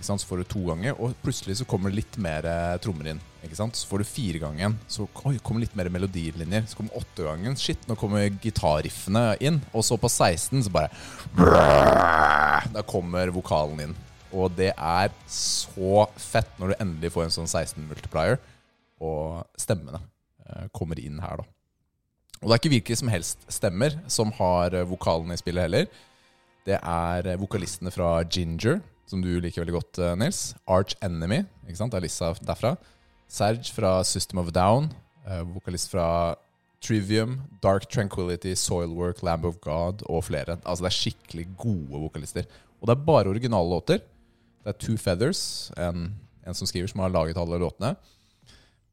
så 0.00 0.16
får 0.18 0.42
du 0.42 0.48
to 0.48 0.62
ganger, 0.64 0.96
og 0.96 1.14
plutselig 1.22 1.58
så 1.60 1.66
kommer 1.68 1.92
det 1.92 2.00
litt 2.00 2.18
mer 2.22 2.46
eh, 2.48 2.76
trommer 2.82 3.12
inn. 3.12 3.20
Så 3.52 3.86
får 3.88 4.02
du 4.02 4.08
fire 4.08 4.40
gangen, 4.42 4.78
så 4.88 5.06
oi, 5.28 5.36
kommer 5.44 5.62
litt 5.62 5.76
mer 5.76 5.90
melodilinjer. 5.92 6.66
Så 6.66 6.78
kommer 6.78 6.96
åtte 6.98 7.26
gangen, 7.26 7.56
shit, 7.56 7.86
nå 7.88 7.96
kommer 8.00 8.26
gitarriffene 8.42 9.36
inn. 9.44 9.60
Og 9.70 9.84
så 9.86 10.00
på 10.00 10.08
16 10.10 10.66
så 10.66 10.72
bare 10.72 10.90
Da 11.36 12.82
kommer 12.88 13.30
vokalen 13.34 13.84
inn. 13.86 13.98
Og 14.36 14.52
det 14.56 14.70
er 14.74 15.12
så 15.30 16.04
fett 16.20 16.50
når 16.60 16.72
du 16.72 16.82
endelig 16.82 17.12
får 17.14 17.26
en 17.26 17.34
sånn 17.40 17.50
16 17.50 17.86
multiplier, 17.88 18.38
og 19.00 19.46
stemmene 19.58 20.02
eh, 20.46 20.68
kommer 20.76 21.00
inn 21.00 21.18
her, 21.22 21.40
da. 21.40 21.48
Og 22.40 22.48
det 22.48 22.54
er 22.54 22.60
ikke 22.62 22.72
hvilke 22.72 22.96
som 22.96 23.10
helst 23.12 23.42
stemmer 23.52 23.96
som 24.08 24.32
har 24.38 24.76
eh, 24.76 24.86
vokalen 24.88 25.32
i 25.34 25.40
spillet 25.40 25.66
heller. 25.66 25.88
Det 26.68 26.78
er 26.78 27.32
eh, 27.32 27.40
vokalistene 27.40 27.92
fra 27.94 28.18
Ginger, 28.28 28.80
som 29.10 29.24
du 29.24 29.32
liker 29.42 29.64
veldig 29.64 29.74
godt, 29.74 30.00
Nils. 30.20 30.52
Arch 30.70 30.94
Enemy, 31.02 31.42
ikke 31.66 31.80
sant? 31.80 31.96
Alissa 31.98 32.30
derfra. 32.38 32.76
Serge 33.30 33.72
fra 33.74 33.98
System 34.06 34.38
of 34.44 34.52
Down. 34.54 34.92
Vokalist 35.50 35.90
fra 35.90 36.36
Trivium, 36.80 37.40
Dark 37.62 37.88
Tranquility, 37.90 38.54
Soilwork, 38.54 39.22
Lamb 39.22 39.44
of 39.44 39.58
God 39.60 40.04
og 40.08 40.24
flere. 40.24 40.56
Altså 40.64 40.84
Det 40.84 40.90
er 40.90 40.96
skikkelig 40.96 41.46
gode 41.58 42.00
vokalister. 42.06 42.46
Og 42.80 42.88
det 42.88 42.94
er 42.94 43.04
bare 43.04 43.28
originale 43.28 43.68
låter. 43.68 44.00
Det 44.60 44.72
er 44.72 44.80
Two 44.80 44.96
Feathers, 45.00 45.42
en, 45.80 46.10
en 46.44 46.56
som 46.56 46.68
skriver, 46.68 46.90
som 46.90 47.00
har 47.04 47.12
laget 47.12 47.38
alle 47.40 47.58
låtene. 47.60 47.94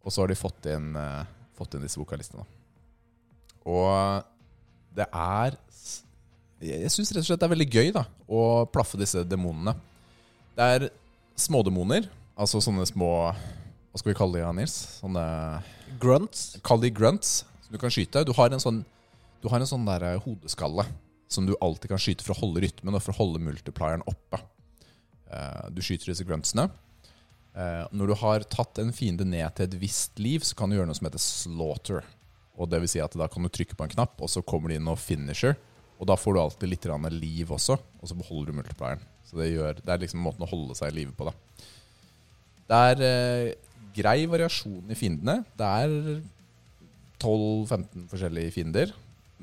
Og 0.06 0.14
så 0.14 0.24
har 0.24 0.32
de 0.32 0.40
fått 0.40 0.70
inn, 0.72 0.94
uh, 0.96 1.28
fått 1.58 1.76
inn 1.76 1.84
disse 1.84 2.00
vokalistene. 2.00 2.46
Og 3.68 4.24
det 4.96 5.10
er 5.12 5.58
Jeg 6.64 6.90
syns 6.90 7.12
rett 7.12 7.22
og 7.22 7.28
slett 7.28 7.42
det 7.42 7.46
er 7.46 7.52
veldig 7.52 7.68
gøy 7.70 7.90
da 7.94 8.06
å 8.26 8.40
plaffe 8.72 8.98
disse 8.98 9.22
demonene. 9.28 9.76
Det 10.58 10.70
er 10.78 10.88
smådemoner, 11.38 12.08
altså 12.34 12.64
sånne 12.64 12.88
små 12.90 13.12
Hva 13.28 14.00
skal 14.00 14.10
vi 14.10 14.18
kalle 14.18 14.40
de, 14.40 14.46
ja, 14.46 14.54
Nils? 14.56 14.78
Sånne 15.02 15.26
Grunts. 16.02 16.56
Kall 16.66 16.82
de 16.82 16.90
grunts, 16.94 17.44
som 17.66 17.76
du 17.76 17.82
kan 17.82 17.94
skyte. 17.94 18.24
Du 18.26 18.34
har 18.38 18.54
en 18.54 18.62
sånn, 18.62 18.82
du 19.44 19.48
har 19.52 19.62
en 19.62 19.70
sånn 19.70 19.86
der 19.88 20.18
hodeskalle 20.24 20.88
som 21.32 21.46
du 21.48 21.54
alltid 21.62 21.92
kan 21.92 22.02
skyte 22.02 22.26
for 22.26 22.36
å 22.36 22.42
holde 22.42 22.64
rytmen 22.64 22.96
og 22.96 23.04
for 23.04 23.14
å 23.14 23.20
holde 23.22 23.44
multiplieren 23.44 24.06
oppe. 24.08 24.40
Eh, 25.32 25.70
Du 25.74 25.82
skyter 25.82 26.12
disse 26.12 26.26
gruntsene. 26.28 26.70
Eh, 27.56 27.86
Når 27.92 28.08
du 28.08 28.16
har 28.22 28.46
tatt 28.48 28.80
en 28.80 28.94
fiende 28.94 29.26
ned 29.26 29.56
til 29.56 29.66
et 29.68 29.80
visst 29.82 30.20
liv, 30.20 30.42
så 30.42 30.56
kan 30.56 30.70
du 30.70 30.78
gjøre 30.78 30.88
noe 30.88 30.98
som 30.98 31.08
heter 31.10 31.24
slaughter. 31.24 32.04
Og 32.58 32.70
det 32.70 32.80
vil 32.82 32.90
si 32.90 33.00
at 33.00 33.14
Da 33.14 33.28
kan 33.28 33.44
du 33.44 33.50
trykke 33.50 33.76
på 33.78 33.84
en 33.86 33.96
knapp, 33.96 34.20
og 34.22 34.30
så 34.30 34.42
kommer 34.46 34.70
det 34.70 34.78
inn 34.80 34.86
noe 34.88 34.98
finisher. 34.98 35.58
Og 36.00 36.06
da 36.08 36.16
får 36.16 36.34
du 36.34 36.40
alltid 36.40 36.70
litt 36.70 36.86
liv 37.12 37.48
også, 37.50 37.74
og 37.74 38.06
så 38.08 38.16
beholder 38.16 38.52
du 38.52 38.58
multiplieren. 38.62 39.02
Så 39.26 39.36
det, 39.38 39.52
gjør, 39.52 39.74
det 39.82 39.90
er 39.90 39.98
liksom 40.00 40.22
måten 40.22 40.46
å 40.46 40.50
holde 40.50 40.76
seg 40.76 40.92
i 40.92 41.00
live 41.00 41.12
på. 41.12 41.26
da. 41.26 41.34
Det 42.68 42.78
er 42.92 43.02
eh, 43.02 43.54
grei 43.96 44.26
variasjon 44.30 44.92
i 44.92 44.96
fiendene. 44.96 45.44
Det 45.58 45.66
er 45.66 46.22
12-15 47.20 48.08
forskjellige 48.12 48.54
fiender. 48.54 48.94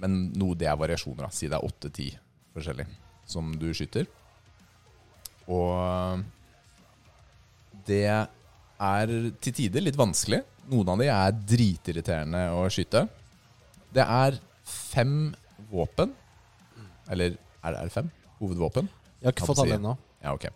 Men 0.00 0.30
noe 0.38 0.56
det 0.58 0.68
er 0.70 0.78
variasjoner. 0.78 1.26
da. 1.26 1.30
Si 1.34 1.48
det 1.50 1.58
er 1.58 1.66
8-10 1.66 2.14
forskjellige 2.54 2.88
som 3.26 3.52
du 3.58 3.68
skyter. 3.74 4.06
Og 5.52 6.22
det 7.88 8.04
er 8.08 9.14
til 9.44 9.52
tider 9.54 9.84
litt 9.84 9.98
vanskelig. 9.98 10.42
Noen 10.72 10.94
av 10.94 11.00
de 11.02 11.08
er 11.12 11.34
dritirriterende 11.54 12.46
å 12.56 12.64
skyte. 12.72 13.04
Det 13.94 14.04
er 14.04 14.38
fem 14.64 15.34
våpen. 15.70 16.14
Eller 17.12 17.36
er 17.64 17.76
det, 17.76 17.90
fem? 17.92 18.08
hovedvåpen. 18.40 18.88
Jeg 19.20 19.28
har 19.28 19.34
ikke 19.36 19.48
fått 19.48 19.62
alle 19.64 19.78
ennå. 19.78 19.94
Ja, 20.24 20.32
okay. 20.34 20.50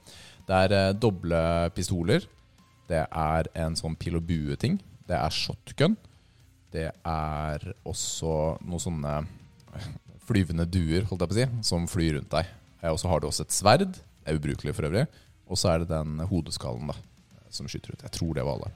Det 0.49 0.57
er 0.65 0.75
eh, 0.77 0.93
doble 0.97 1.41
pistoler. 1.77 2.25
Det 2.89 3.03
er 3.05 3.49
en 3.65 3.77
sånn 3.79 3.97
pil 4.01 4.17
og 4.19 4.25
bue-ting. 4.29 4.79
Det 5.09 5.17
er 5.17 5.33
shotgun. 5.35 5.97
Det 6.73 6.89
er 6.91 7.65
også 7.89 8.33
noen 8.65 8.83
sånne 8.83 9.15
flyvende 10.29 10.67
duer, 10.69 11.07
holdt 11.09 11.25
jeg 11.25 11.31
på 11.31 11.37
å 11.37 11.39
si, 11.39 11.47
som 11.71 11.87
flyr 11.89 12.19
rundt 12.19 12.33
deg. 12.35 12.51
Eh, 12.83 12.91
Og 12.93 12.99
så 13.01 13.09
har 13.13 13.21
du 13.21 13.29
også 13.29 13.47
et 13.47 13.57
sverd. 13.57 14.01
Er 14.29 14.37
ubrukelig 14.37 14.75
for 14.77 14.89
øvrig. 14.89 15.07
Og 15.49 15.57
så 15.57 15.73
er 15.73 15.83
det 15.83 15.93
den 15.93 16.21
hodeskallen 16.29 16.91
da, 16.93 16.97
som 17.51 17.69
skyter 17.71 17.95
ut. 17.95 18.05
Jeg 18.05 18.15
tror 18.19 18.37
det 18.37 18.45
var 18.45 18.59
alle. 18.59 18.75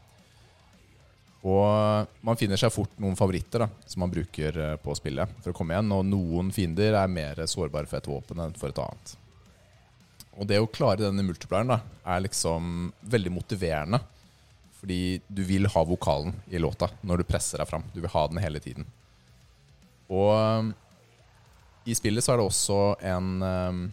Og 1.42 2.12
man 2.23 2.38
finner 2.38 2.61
seg 2.61 2.71
fort 2.71 2.92
noen 3.02 3.18
favoritter 3.18 3.64
da, 3.64 3.68
som 3.90 4.04
man 4.04 4.12
bruker 4.12 4.59
eh, 4.62 4.76
på 4.78 4.94
spillet 4.94 5.30
for 5.42 5.50
å 5.50 5.56
komme 5.56 5.75
igjen. 5.75 5.90
Og 5.97 6.06
noen 6.06 6.52
fiender 6.54 6.94
er 6.97 7.11
mer 7.11 7.42
sårbare 7.50 7.90
for 7.90 7.99
et 7.99 8.09
våpen 8.09 8.44
enn 8.44 8.54
for 8.59 8.71
et 8.71 8.78
annet. 8.78 9.16
Og 10.38 10.49
det 10.49 10.61
å 10.62 10.71
klare 10.71 11.02
denne 11.02 11.25
multiplieren 11.26 11.75
da, 11.75 11.80
er 12.14 12.25
liksom 12.25 12.92
veldig 13.11 13.35
motiverende. 13.35 14.00
Fordi 14.82 15.21
du 15.28 15.42
vil 15.47 15.68
ha 15.71 15.82
vokalen 15.87 16.32
i 16.50 16.59
låta 16.62 16.88
når 17.06 17.23
du 17.23 17.28
presser 17.28 17.61
deg 17.61 17.68
fram. 17.71 17.85
Du 17.92 18.00
vil 18.00 18.11
ha 18.11 18.23
den 18.30 18.40
hele 18.42 18.62
tiden. 18.62 18.87
Og 20.11 20.30
um, 20.35 20.73
i 21.87 21.94
spillet 21.99 22.25
så 22.25 22.32
er 22.32 22.40
det 22.40 22.47
også 22.49 22.78
en, 23.12 23.28
um, 23.42 23.85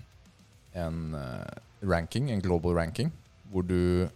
en 0.80 1.18
uh, 1.18 1.60
ranking, 1.86 2.30
en 2.34 2.44
global 2.44 2.78
ranking, 2.78 3.12
hvor 3.52 3.66
du, 3.66 4.08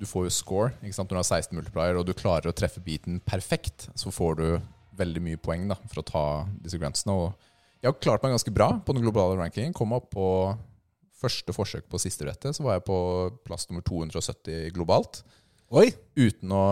du 0.00 0.06
får 0.08 0.26
jo 0.28 0.34
score 0.34 0.72
ikke 0.80 0.96
sant? 0.96 1.10
når 1.10 1.20
du 1.20 1.22
har 1.22 1.40
16 1.40 1.58
multiplier, 1.58 1.98
og 2.00 2.06
du 2.08 2.14
klarer 2.16 2.50
å 2.50 2.56
treffe 2.56 2.82
beaten 2.84 3.20
perfekt, 3.26 3.88
så 3.98 4.12
får 4.14 4.40
du 4.40 4.46
veldig 5.00 5.22
mye 5.24 5.40
poeng 5.40 5.68
da, 5.70 5.78
for 5.90 6.02
å 6.02 6.06
ta 6.06 6.24
disse 6.60 6.80
grantsene. 6.80 7.14
Og 7.14 7.80
jeg 7.80 7.90
har 7.90 8.00
klart 8.02 8.24
meg 8.24 8.34
ganske 8.34 8.52
bra 8.54 8.72
på 8.84 8.96
den 8.96 9.04
globale 9.04 9.38
rankingen. 9.40 9.76
Kom 9.76 9.94
opp 9.96 10.10
på 10.12 10.26
første 11.20 11.52
forsøk 11.56 11.86
på 11.92 12.00
siste 12.00 12.26
rettet, 12.28 12.56
så 12.56 12.64
var 12.64 12.78
jeg 12.78 12.86
på 12.88 12.98
plass 13.46 13.68
nummer 13.70 13.84
270 13.86 14.72
globalt. 14.76 15.22
Oi! 15.76 15.88
Uten 16.18 16.52
å 16.56 16.64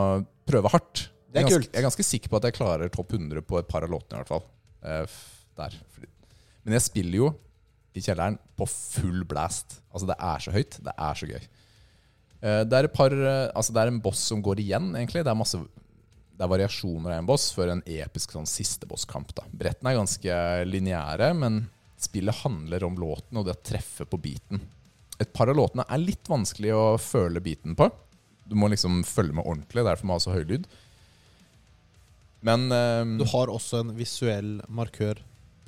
prøve 0.48 0.72
hardt. 0.72 1.08
Det 1.28 1.40
er 1.40 1.44
jeg, 1.44 1.48
ganske, 1.48 1.60
kult. 1.60 1.72
jeg 1.72 1.80
er 1.80 1.86
ganske 1.86 2.06
sikker 2.08 2.32
på 2.32 2.38
at 2.40 2.48
jeg 2.48 2.56
klarer 2.56 2.92
topp 2.92 3.12
100 3.14 3.44
på 3.46 3.60
et 3.60 3.68
par 3.68 3.84
av 3.84 3.92
låtene, 3.92 4.16
i 4.16 4.22
hvert 4.22 4.32
fall. 4.32 4.46
Eh, 4.88 5.18
der. 5.58 5.76
Men 6.64 6.76
jeg 6.78 6.86
spiller 6.86 7.20
jo 7.20 7.28
i 7.98 8.04
kjelleren 8.04 8.38
på 8.58 8.66
full 8.70 9.24
blast. 9.28 9.80
Altså, 9.92 10.08
det 10.10 10.18
er 10.30 10.44
så 10.44 10.54
høyt. 10.54 10.78
Det 10.86 10.94
er 10.94 11.18
så 11.18 11.28
gøy. 11.28 11.48
Eh, 12.38 12.62
det 12.68 12.78
er 12.78 12.90
par 12.94 13.14
eh, 13.14 13.50
Altså, 13.50 13.74
det 13.74 13.82
er 13.82 13.92
en 13.92 14.00
boss 14.02 14.22
som 14.30 14.42
går 14.44 14.62
igjen, 14.62 14.92
egentlig. 14.96 15.24
Det 15.26 15.34
er 15.34 15.38
masse 15.38 15.60
det 16.38 16.46
er 16.46 16.52
variasjoner 16.52 17.16
av 17.16 17.18
en 17.18 17.26
boss 17.26 17.48
før 17.50 17.72
en 17.72 17.80
episk 17.82 18.30
sånn 18.36 18.46
siste 18.46 18.86
bosskamp. 18.86 19.32
da. 19.34 19.42
Brettene 19.50 19.90
er 19.90 19.98
ganske 19.98 20.34
lineære, 20.70 21.32
men 21.34 21.64
spillet 21.98 22.44
handler 22.44 22.84
om 22.86 22.98
låten 23.00 23.40
og 23.40 23.48
det 23.48 23.56
å 23.56 23.64
treffe 23.72 24.06
på 24.06 24.20
beaten. 24.22 24.62
Et 25.18 25.32
par 25.34 25.50
av 25.50 25.58
låtene 25.58 25.82
er 25.90 25.98
litt 25.98 26.30
vanskelig 26.30 26.70
å 26.78 26.84
føle 27.02 27.42
beaten 27.42 27.74
på. 27.74 27.88
Du 28.46 28.54
må 28.54 28.70
liksom 28.70 29.02
følge 29.02 29.34
med 29.34 29.48
ordentlig, 29.50 29.82
derfor 29.82 30.06
må 30.06 30.14
man 30.14 30.20
ha 30.20 30.24
så 30.28 30.36
høy 30.36 30.46
lyd. 30.46 30.68
Men 32.46 32.70
um, 32.70 33.16
Du 33.18 33.26
har 33.32 33.50
også 33.50 33.82
en 33.82 33.90
visuell 33.98 34.60
markør 34.70 35.18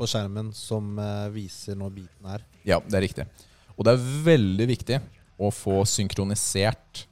på 0.00 0.08
skjermen 0.08 0.52
som 0.56 0.96
eh, 0.98 1.28
viser 1.34 1.76
når 1.78 1.92
beaten 1.98 2.28
er. 2.32 2.44
Ja, 2.64 2.80
det 2.86 2.96
er 2.96 3.04
riktig. 3.04 3.26
Og 3.76 3.86
det 3.86 3.94
er 3.94 4.08
veldig 4.30 4.66
viktig 4.70 5.00
å 5.40 5.50
få 5.52 5.82
synkronisert 5.88 7.04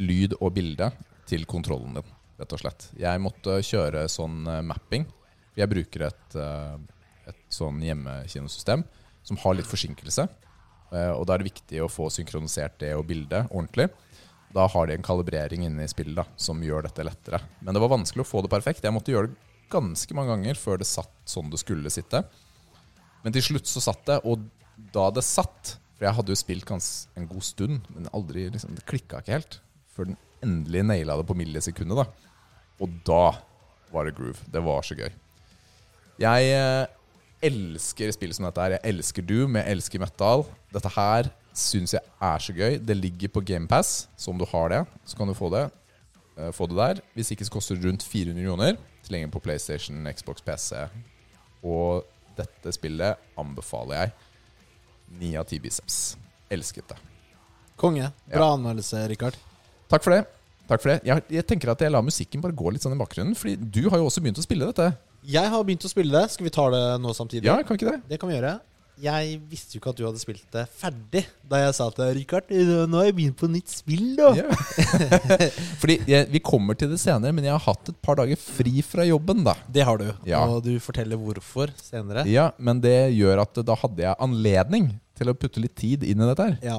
lyd 0.00 0.36
og 0.40 0.54
bilde 0.56 0.90
til 1.28 1.46
kontrollen 1.50 1.96
din, 1.98 2.14
rett 2.40 2.54
og 2.54 2.62
slett. 2.62 2.88
Jeg 2.98 3.22
måtte 3.22 3.60
kjøre 3.66 4.06
sånn 4.10 4.42
eh, 4.50 4.64
mapping. 4.66 5.06
Jeg 5.54 5.70
bruker 5.70 6.08
et, 6.08 6.38
eh, 6.40 6.74
et 7.30 7.44
sånn 7.54 7.78
hjemmekinosystem 7.84 8.82
som 9.24 9.38
har 9.44 9.56
litt 9.56 9.70
forsinkelse. 9.70 10.26
Og 10.94 11.24
da 11.26 11.34
er 11.34 11.40
det 11.42 11.48
viktig 11.48 11.80
å 11.82 11.88
få 11.90 12.04
synkronisert 12.12 12.76
det 12.78 12.92
og 12.94 13.06
bildet 13.08 13.48
ordentlig. 13.48 13.88
Da 14.54 14.68
har 14.70 14.86
de 14.86 14.94
en 14.94 15.02
kalibrering 15.02 15.64
inne 15.66 15.82
i 15.82 15.90
spillet 15.90 16.14
da, 16.20 16.22
som 16.38 16.60
gjør 16.62 16.84
dette 16.86 17.02
lettere. 17.02 17.40
Men 17.64 17.74
det 17.74 17.82
var 17.82 17.90
vanskelig 17.90 18.22
å 18.22 18.28
få 18.28 18.44
det 18.44 18.52
perfekt. 18.52 18.84
Jeg 18.84 18.94
måtte 18.94 19.10
gjøre 19.10 19.32
det 19.32 19.53
ganske 19.74 20.16
mange 20.16 20.32
ganger 20.32 20.58
før 20.58 20.80
det 20.80 20.88
satt 20.88 21.12
sånn 21.28 21.50
det 21.52 21.60
skulle 21.62 21.92
sitte. 21.92 22.22
Men 23.24 23.34
til 23.34 23.44
slutt 23.48 23.70
så 23.70 23.82
satt 23.82 24.04
det, 24.08 24.20
og 24.28 24.44
da 24.94 25.08
det 25.14 25.24
satt 25.26 25.76
For 25.94 26.08
jeg 26.08 26.16
hadde 26.16 26.34
jo 26.34 26.38
spilt 26.38 26.70
en 26.74 27.28
god 27.30 27.44
stund, 27.46 27.84
men 27.94 28.08
aldri 28.10 28.48
liksom, 28.50 28.74
det 28.74 28.82
klikka 28.90 29.20
ikke 29.22 29.36
helt. 29.36 29.60
Før 29.94 30.08
den 30.08 30.16
endelig 30.42 30.82
naila 30.82 31.20
det 31.20 31.26
på 31.28 31.36
millisekundet. 31.38 32.00
da. 32.00 32.34
Og 32.82 32.96
da 33.06 33.36
var 33.94 34.08
det 34.08 34.16
groove. 34.16 34.42
Det 34.50 34.62
var 34.64 34.82
så 34.82 34.96
gøy. 34.98 35.12
Jeg 36.18 36.50
eh, 36.50 36.90
elsker 37.46 38.10
spill 38.14 38.34
som 38.34 38.48
dette 38.48 38.64
her. 38.64 38.76
Jeg 38.76 38.94
elsker 38.94 39.26
Doom, 39.26 39.54
jeg 39.60 39.76
elsker 39.76 40.02
metal. 40.02 40.44
Dette 40.74 40.90
her 40.96 41.30
syns 41.54 41.94
jeg 41.94 42.02
er 42.02 42.42
så 42.42 42.54
gøy. 42.56 42.80
Det 42.82 42.98
ligger 42.98 43.30
på 43.30 43.44
GamePass, 43.46 44.08
så 44.18 44.34
om 44.34 44.40
du 44.40 44.46
har 44.50 44.74
det, 44.74 44.82
så 45.06 45.18
kan 45.18 45.30
du 45.30 45.38
få 45.38 45.52
det. 45.54 45.68
Eh, 46.34 46.50
få 46.54 46.66
det 46.70 46.80
der. 46.80 47.02
Hvis 47.14 47.30
ikke 47.30 47.46
så 47.46 47.54
koster 47.54 47.78
det 47.78 47.86
rundt 47.86 48.02
400 48.02 48.42
kroner. 48.48 48.82
Tilgjengelig 49.04 49.32
på 49.34 49.42
PlayStation, 49.44 50.04
Xbox, 50.10 50.44
PC. 50.44 50.84
Og 51.64 52.04
dette 52.38 52.72
spillet 52.74 53.20
anbefaler 53.40 54.00
jeg. 54.00 54.14
Ni 55.20 55.34
av 55.38 55.46
ti 55.48 55.60
biceps. 55.62 56.16
Elsket 56.52 56.88
det. 56.90 56.98
Konge. 57.80 58.10
Bra 58.30 58.52
anmeldelse, 58.54 59.02
Rikard. 59.10 59.36
Takk 59.90 60.04
for 60.04 60.16
det. 60.16 60.24
Takk 60.68 60.80
for 60.80 60.94
det. 60.94 61.00
Jeg, 61.04 61.24
jeg 61.36 61.46
tenker 61.48 61.74
at 61.74 61.82
jeg 61.84 61.92
lar 61.92 62.04
musikken 62.04 62.42
bare 62.44 62.56
gå 62.56 62.72
litt 62.72 62.84
sånn 62.84 62.96
i 62.96 63.00
bakgrunnen, 63.00 63.36
Fordi 63.36 63.56
du 63.58 63.82
har 63.92 64.00
jo 64.00 64.08
også 64.08 64.22
begynt 64.24 64.40
å 64.40 64.46
spille 64.46 64.68
dette. 64.70 64.94
Jeg 65.24 65.50
har 65.52 65.64
begynt 65.64 65.84
å 65.84 65.90
spille 65.92 66.12
det. 66.14 66.30
Skal 66.32 66.48
vi 66.48 66.52
ta 66.54 66.64
det 66.72 66.84
nå 67.04 67.12
samtidig? 67.16 67.48
Ja, 67.48 67.58
kan 67.64 67.78
ikke 67.78 67.92
det? 67.92 68.00
Det 68.08 68.20
kan 68.20 68.30
vi 68.32 68.38
gjøre. 68.38 68.56
Jeg 69.02 69.38
visste 69.50 69.74
jo 69.74 69.80
ikke 69.80 69.90
at 69.90 69.98
du 69.98 70.04
hadde 70.06 70.20
spilt 70.22 70.44
det 70.54 70.62
ferdig 70.78 71.24
da 71.50 71.58
jeg 71.64 71.74
sa 71.74 71.88
til 71.96 72.12
Rikard 72.14 72.52
Nå 72.54 73.00
har 73.00 73.08
jeg 73.08 73.16
begynt 73.18 73.38
på 73.40 73.48
nytt 73.50 73.72
spill, 73.72 74.12
da. 74.18 74.28
Yeah. 74.38 75.48
Fordi 75.82 75.96
jeg, 76.08 76.28
Vi 76.30 76.40
kommer 76.44 76.78
til 76.78 76.92
det 76.92 77.00
senere, 77.02 77.34
men 77.34 77.46
jeg 77.48 77.56
har 77.56 77.64
hatt 77.66 77.90
et 77.90 77.98
par 78.04 78.20
dager 78.20 78.38
fri 78.38 78.84
fra 78.86 79.06
jobben. 79.08 79.42
da 79.46 79.56
Det 79.66 79.86
har 79.86 79.98
du. 80.00 80.06
Ja. 80.28 80.44
Og 80.46 80.62
du 80.66 80.72
forteller 80.82 81.18
hvorfor 81.20 81.72
senere. 81.80 82.26
Ja, 82.30 82.52
Men 82.58 82.82
det 82.84 83.14
gjør 83.16 83.42
at 83.44 83.58
da 83.66 83.78
hadde 83.82 84.06
jeg 84.06 84.20
anledning 84.22 84.92
til 85.18 85.30
å 85.30 85.36
putte 85.38 85.62
litt 85.62 85.76
tid 85.78 86.06
inn 86.06 86.22
i 86.22 86.28
dette 86.30 86.46
her. 86.50 86.58
Ja. 86.62 86.78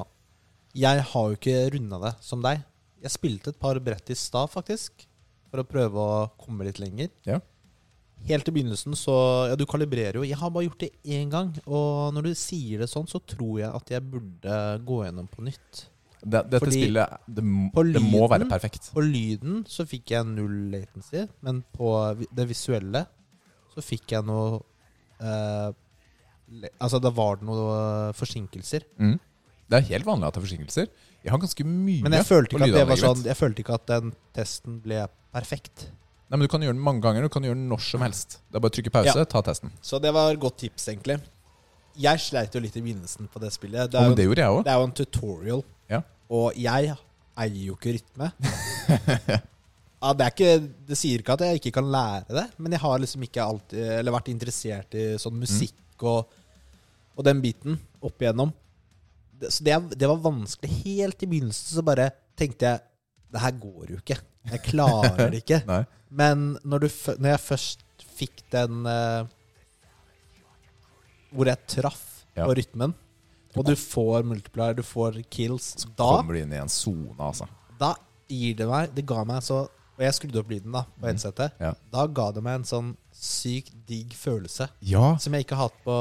Jeg 0.76 1.04
har 1.12 1.28
jo 1.30 1.36
ikke 1.38 1.58
runda 1.72 2.00
det 2.02 2.14
som 2.24 2.42
deg. 2.44 2.64
Jeg 3.04 3.12
spilte 3.12 3.52
et 3.52 3.60
par 3.60 3.78
brett 3.80 4.10
i 4.12 4.16
stad, 4.18 4.50
faktisk. 4.52 5.06
For 5.52 5.62
å 5.62 5.68
prøve 5.68 6.00
å 6.00 6.24
komme 6.40 6.66
litt 6.66 6.80
lenger. 6.82 7.12
Ja. 7.28 7.38
Helt 8.26 8.48
i 8.48 8.54
begynnelsen 8.54 8.96
så 8.98 9.14
Ja, 9.50 9.56
du 9.58 9.66
kalibrerer 9.68 10.18
jo. 10.18 10.24
Jeg 10.26 10.38
har 10.40 10.50
bare 10.50 10.66
gjort 10.66 10.80
det 10.82 10.92
én 11.04 11.28
gang. 11.30 11.52
Og 11.66 12.14
når 12.16 12.30
du 12.30 12.32
sier 12.38 12.82
det 12.82 12.88
sånn, 12.90 13.06
så 13.10 13.20
tror 13.22 13.60
jeg 13.60 13.70
at 13.70 13.92
jeg 13.92 14.02
burde 14.02 14.56
gå 14.88 15.02
gjennom 15.04 15.28
på 15.30 15.44
nytt. 15.46 15.84
Det, 16.26 16.40
dette 16.50 16.58
Fordi 16.64 16.80
spillet 16.80 17.26
det, 17.28 17.44
på 17.74 17.84
det 17.86 18.02
må 18.02 18.24
være 18.30 18.48
perfekt. 18.50 18.90
På 18.96 19.04
lyden 19.04 19.60
så 19.70 19.86
fikk 19.86 20.10
jeg 20.16 20.26
null 20.26 20.72
latency, 20.72 21.26
men 21.46 21.60
på 21.76 21.92
det 22.16 22.48
visuelle 22.50 23.04
så 23.74 23.84
fikk 23.84 24.16
jeg 24.16 24.26
noe 24.26 24.62
eh, 25.20 25.74
Altså, 26.78 27.00
da 27.02 27.10
var 27.10 27.40
det 27.40 27.46
noen 27.48 28.12
forsinkelser. 28.14 28.84
Mm. 29.02 29.16
Det 29.66 29.78
er 29.80 29.86
helt 29.88 30.06
vanlig 30.06 30.28
at 30.28 30.36
det 30.36 30.38
er 30.38 30.44
forsinkelser. 30.44 30.90
Jeg 31.24 31.32
har 31.34 31.40
ganske 31.42 31.64
mye 31.66 32.04
Men 32.06 32.14
jeg 32.14 32.26
følte 32.28 32.54
ikke 32.54 32.68
at 32.68 32.76
det 32.76 32.84
var 32.86 33.00
sånn. 33.00 33.24
Jeg 33.26 33.38
følte 33.38 33.64
ikke 33.64 33.78
at 33.80 33.86
den 33.90 34.12
testen 34.36 34.76
ble 34.84 35.00
perfekt. 35.34 35.88
Nei, 36.26 36.36
men 36.40 36.46
Du 36.46 36.50
kan 36.50 36.60
gjøre 36.64 36.74
den 36.74 36.82
mange 36.82 37.00
ganger. 37.04 37.22
Du 37.22 37.28
kan 37.32 37.44
gjøre 37.46 37.54
den 37.54 37.68
når 37.70 37.82
som 37.86 38.02
helst. 38.02 38.38
Det 38.50 38.58
er 38.58 38.62
bare 38.64 38.72
å 38.72 38.76
trykke 38.76 38.92
pause, 38.94 39.14
Ja. 39.18 39.24
ta 39.24 39.42
testen. 39.46 39.70
Så 39.80 40.00
det 40.02 40.12
var 40.12 40.32
et 40.32 40.40
godt 40.42 40.56
tips, 40.58 40.88
egentlig. 40.90 41.20
Jeg 41.96 42.18
sleit 42.20 42.52
jo 42.52 42.60
litt 42.60 42.76
i 42.76 42.82
begynnelsen 42.82 43.28
på 43.32 43.40
det 43.40 43.52
spillet. 43.54 43.90
Det 43.90 44.00
er, 44.00 44.08
men 44.08 44.16
det 44.18 44.26
gjorde 44.26 44.42
jeg 44.42 44.50
òg. 44.56 44.64
det 44.64 44.72
er 44.72 44.78
jo 44.80 44.84
en 44.88 44.92
tutorial, 44.92 45.62
Ja. 45.88 46.00
og 46.28 46.52
jeg 46.54 46.96
eier 47.38 47.64
jo 47.66 47.76
ikke 47.76 47.94
rytme. 47.96 48.32
ja, 50.02 50.12
det, 50.12 50.26
ikke, 50.34 50.50
det 50.90 50.98
sier 50.98 51.22
ikke 51.22 51.36
at 51.36 51.40
jeg 51.46 51.60
ikke 51.60 51.72
kan 51.78 51.88
lære 51.90 52.26
det, 52.28 52.44
men 52.58 52.72
jeg 52.72 52.80
har 52.82 52.98
liksom 52.98 53.22
ikke 53.26 53.42
alltid 53.46 53.78
Eller 53.98 54.12
vært 54.14 54.28
interessert 54.32 54.94
i 54.94 55.06
sånn 55.20 55.38
musikk 55.40 56.04
og, 56.06 56.26
og 57.16 57.24
den 57.24 57.40
biten 57.40 57.78
opp 58.02 58.20
igjennom. 58.20 58.52
Så 59.48 59.64
det, 59.64 59.76
det 59.96 60.08
var 60.08 60.20
vanskelig. 60.24 60.70
Helt 60.84 61.22
i 61.22 61.26
begynnelsen 61.28 61.76
så 61.78 61.84
bare 61.84 62.10
tenkte 62.36 62.70
jeg 62.70 62.80
Det 63.32 63.40
her 63.42 63.52
går 63.60 63.90
jo 63.94 63.96
ikke. 64.00 64.16
Jeg 64.50 64.62
klarer 64.68 65.30
det 65.32 65.42
ikke. 65.44 65.60
Men 66.20 66.58
når, 66.64 66.86
du, 66.86 66.88
når 67.18 67.30
jeg 67.34 67.40
først 67.42 67.82
fikk 68.16 68.44
den 68.54 68.86
uh, 68.86 69.26
Hvor 71.34 71.50
jeg 71.50 71.66
traff 71.68 72.04
Ja. 72.36 72.44
på 72.44 72.52
rytmen, 72.58 72.92
og 73.56 73.64
du 73.64 73.72
får 73.80 74.22
multiplier, 74.28 74.74
du 74.76 74.82
får 74.84 75.22
kills, 75.32 75.70
Så 75.80 75.88
da, 75.96 76.10
kommer 76.18 76.34
du 76.36 76.42
inn 76.42 76.52
i 76.52 76.58
en 76.60 76.68
sone, 76.68 77.14
altså. 77.18 77.46
da 77.80 77.94
gir 78.28 78.54
det 78.58 78.66
meg 78.68 78.90
Det 78.94 79.06
ga 79.08 79.22
meg 79.24 79.40
så 79.46 79.62
Og 79.96 80.02
jeg 80.04 80.12
skrudde 80.18 80.42
opp 80.42 80.50
lyden 80.52 80.74
da 80.76 80.82
på 81.00 81.06
headsetet. 81.08 81.54
Ja. 81.58 81.70
Da 81.90 82.04
ga 82.06 82.26
det 82.36 82.42
meg 82.44 82.58
en 82.60 82.66
sånn 82.68 82.90
sykt 83.16 83.72
digg 83.88 84.12
følelse 84.12 84.68
Ja. 84.84 85.14
som 85.16 85.32
jeg 85.32 85.46
ikke 85.46 85.56
har 85.56 85.70
hatt 85.70 85.78
på 85.86 85.96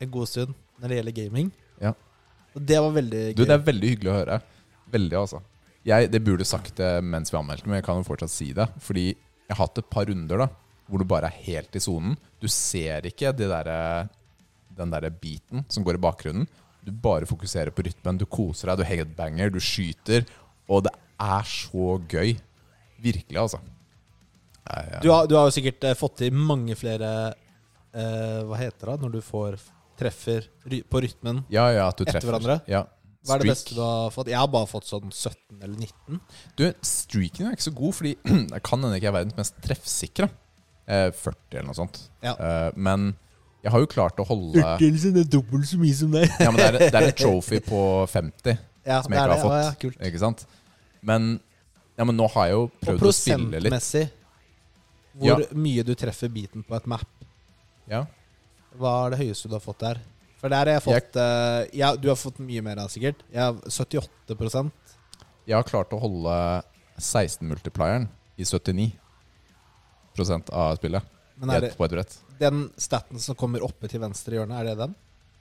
en 0.00 0.10
god 0.14 0.30
stund 0.30 0.54
når 0.80 0.88
det 0.88 0.96
gjelder 0.96 1.16
gaming. 1.18 1.50
Ja. 1.80 1.92
Og 2.56 2.64
det 2.64 2.78
var 2.80 2.90
veldig 2.96 3.20
Du, 3.36 3.42
gøy. 3.42 3.46
det 3.50 3.54
er 3.58 3.66
veldig 3.68 3.90
hyggelig 3.92 4.10
å 4.10 4.16
høre. 4.16 4.38
Veldig, 4.94 5.16
altså. 5.20 5.42
Jeg, 5.84 6.08
det 6.12 6.20
burde 6.24 6.46
sagt 6.48 6.78
det 6.80 6.90
mens 7.04 7.32
vi 7.32 7.38
anmeldte, 7.38 7.68
men 7.68 7.78
jeg 7.80 7.86
kan 7.86 7.98
jo 8.00 8.06
fortsatt 8.06 8.32
si 8.32 8.52
det. 8.56 8.66
Fordi 8.80 9.10
jeg 9.12 9.52
har 9.52 9.66
hatt 9.66 9.80
et 9.82 9.90
par 9.92 10.08
runder 10.08 10.44
da 10.46 10.50
hvor 10.88 11.00
du 11.00 11.06
bare 11.08 11.30
er 11.30 11.44
helt 11.46 11.76
i 11.76 11.80
sonen. 11.80 12.16
Du 12.40 12.48
ser 12.52 13.06
ikke 13.08 13.32
det 13.36 13.48
der, 13.48 14.08
den 14.76 14.90
der 14.92 15.06
beaten 15.08 15.64
som 15.72 15.84
går 15.84 15.96
i 15.96 16.02
bakgrunnen. 16.04 16.48
du 16.84 16.90
bare 16.92 17.24
fokuserer 17.24 17.72
på 17.72 17.82
rytmen. 17.86 18.18
Du 18.20 18.26
koser 18.28 18.68
deg, 18.68 18.82
du 18.82 18.84
headbanger, 18.84 19.48
du 19.48 19.60
skyter. 19.60 20.26
Og 20.68 20.84
det 20.84 20.92
er 21.20 21.46
så 21.48 21.94
gøy. 22.08 22.34
Virkelig, 23.00 23.38
altså. 23.40 23.60
Nei, 24.64 24.82
ja. 24.92 25.00
Du 25.00 25.08
har, 25.12 25.26
du 25.28 25.36
har 25.36 25.48
jo 25.48 25.54
sikkert 25.56 25.84
eh, 25.84 25.96
fått 25.96 26.18
til 26.22 26.36
mange 26.36 26.76
flere 26.76 27.08
eh, 27.92 28.40
Hva 28.48 28.56
heter 28.60 28.94
det 28.94 29.00
når 29.02 29.16
du 29.16 29.18
får 29.24 29.58
treffer 30.00 30.46
på 30.64 31.02
rytmen? 31.04 31.42
ja, 31.52 31.66
ja, 31.72 31.88
at 31.88 32.00
du 32.00 32.04
Etter 32.08 32.24
hverandre? 32.24 32.58
Ja. 32.68 32.86
Hva 33.24 33.36
er 33.38 33.42
det 33.44 33.48
beste 33.54 33.74
du 33.76 33.80
har 33.80 34.10
fått? 34.12 34.28
Jeg 34.28 34.36
har 34.36 34.48
bare 34.52 34.68
fått 34.68 34.88
sånn 34.88 35.08
17 35.08 35.62
eller 35.64 35.76
19. 35.80 36.18
Du, 36.60 36.64
streaken 36.84 37.48
er 37.48 37.56
ikke 37.56 37.66
så 37.70 37.74
god, 37.76 37.94
fordi 37.96 38.14
jeg 38.54 38.64
kan 38.66 38.84
hende 38.84 38.98
ikke 39.00 39.08
er 39.12 39.16
verdens 39.16 39.38
mest 39.38 39.60
treffsikre. 39.64 40.28
Eh, 40.84 41.08
40 41.16 41.56
eller 41.56 41.68
noe 41.70 41.78
sånt. 41.78 42.00
Ja. 42.24 42.34
Eh, 42.36 42.70
men 42.76 43.14
jeg 43.64 43.72
har 43.72 43.80
jo 43.80 43.88
klart 43.88 44.18
å 44.20 44.26
holde 44.28 44.60
Ja, 44.60 44.74
er 44.76 45.30
dobbelt 45.32 45.64
så 45.70 45.78
mye 45.80 45.96
som 45.96 46.12
deg. 46.12 46.28
ja, 46.28 46.50
men 46.52 46.60
det 46.60 46.66
er, 46.68 46.78
det 46.84 47.00
er 47.00 47.06
en 47.08 47.16
trophy 47.22 47.62
på 47.64 47.80
50, 48.12 48.58
Ja, 48.84 48.98
som 49.00 49.14
jeg 49.16 49.22
ikke 49.22 49.30
har 49.30 49.40
fått. 49.40 49.54
Ja, 49.56 49.62
ja, 49.70 49.78
kult. 49.80 50.02
Ikke 50.10 50.20
sant? 50.20 50.44
Men, 51.00 51.30
ja, 51.96 52.04
men 52.04 52.18
nå 52.20 52.28
har 52.34 52.50
jeg 52.50 52.58
jo 52.58 52.66
prøvd 52.82 53.06
å 53.08 53.14
spille 53.16 53.62
litt. 53.64 53.72
Og 53.72 53.78
prosentmessig, 53.78 54.04
hvor 55.14 55.46
mye 55.64 55.84
du 55.86 55.94
treffer 55.96 56.32
biten 56.32 56.64
på 56.66 56.76
et 56.76 56.90
map, 56.90 57.08
Ja. 57.88 58.04
hva 58.76 58.92
er 59.06 59.14
det 59.14 59.22
høyeste 59.22 59.48
du 59.48 59.56
har 59.56 59.64
fått 59.64 59.80
der? 59.80 60.00
For 60.44 60.52
der 60.52 60.68
har 60.68 60.74
jeg 60.76 60.82
fått 60.84 61.16
eh, 61.16 61.78
ja, 61.80 61.94
Du 61.96 62.10
har 62.10 62.18
fått 62.20 62.36
mye 62.44 62.60
mer 62.60 62.76
sikkert. 62.92 63.22
Jeg 63.32 63.40
har 63.40 63.56
78 63.64 64.68
Jeg 65.48 65.56
har 65.56 65.64
klart 65.64 65.94
å 65.96 66.00
holde 66.02 66.34
16-multiplieren 67.00 68.10
i 68.36 68.44
79% 68.44 68.92
av 70.52 70.76
spillet. 70.76 71.08
Men 71.40 71.54
er 71.54 71.64
det 71.64 71.70
på 71.78 71.86
et 71.86 71.94
brett. 71.96 72.18
den 72.38 72.68
staten 72.76 73.18
som 73.18 73.34
kommer 73.34 73.64
oppe 73.64 73.88
til 73.88 74.00
venstre 74.04 74.36
hjørne, 74.36 74.58
er 74.60 74.64
det 74.68 74.76
den? 74.82 74.92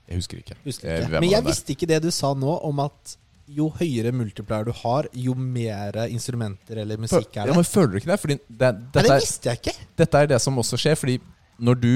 Jeg 0.08 0.22
husker 0.22 0.40
ikke. 0.40 0.56
Husker 0.64 0.88
ikke. 0.88 1.12
Jeg, 1.12 1.20
Men 1.20 1.30
jeg 1.34 1.46
visste 1.50 1.76
ikke 1.76 1.90
det 1.92 2.00
du 2.06 2.10
sa 2.12 2.32
nå, 2.34 2.56
om 2.64 2.80
at 2.86 3.18
jo 3.54 3.68
høyere 3.76 4.16
multiplier 4.16 4.64
du 4.66 4.72
har, 4.86 5.08
jo 5.12 5.36
mer 5.36 6.00
instrumenter 6.08 6.80
eller 6.80 6.98
musikk 6.98 7.36
er 7.36 7.44
Ja, 7.44 7.52
det. 7.52 7.56
men 7.60 7.68
Føler 7.68 7.92
du 7.92 8.00
ikke 8.00 8.12
det? 8.14 8.20
Fordi 8.24 8.40
det, 8.40 8.72
Nei, 8.72 8.90
det 8.96 9.20
visste 9.20 9.52
jeg 9.52 9.60
ikke! 9.60 9.76
dette 10.00 10.24
er 10.24 10.32
det 10.32 10.40
som 10.42 10.58
også 10.64 10.80
skjer. 10.80 10.96
Fordi 10.96 11.20
når 11.60 11.76
du 11.84 11.92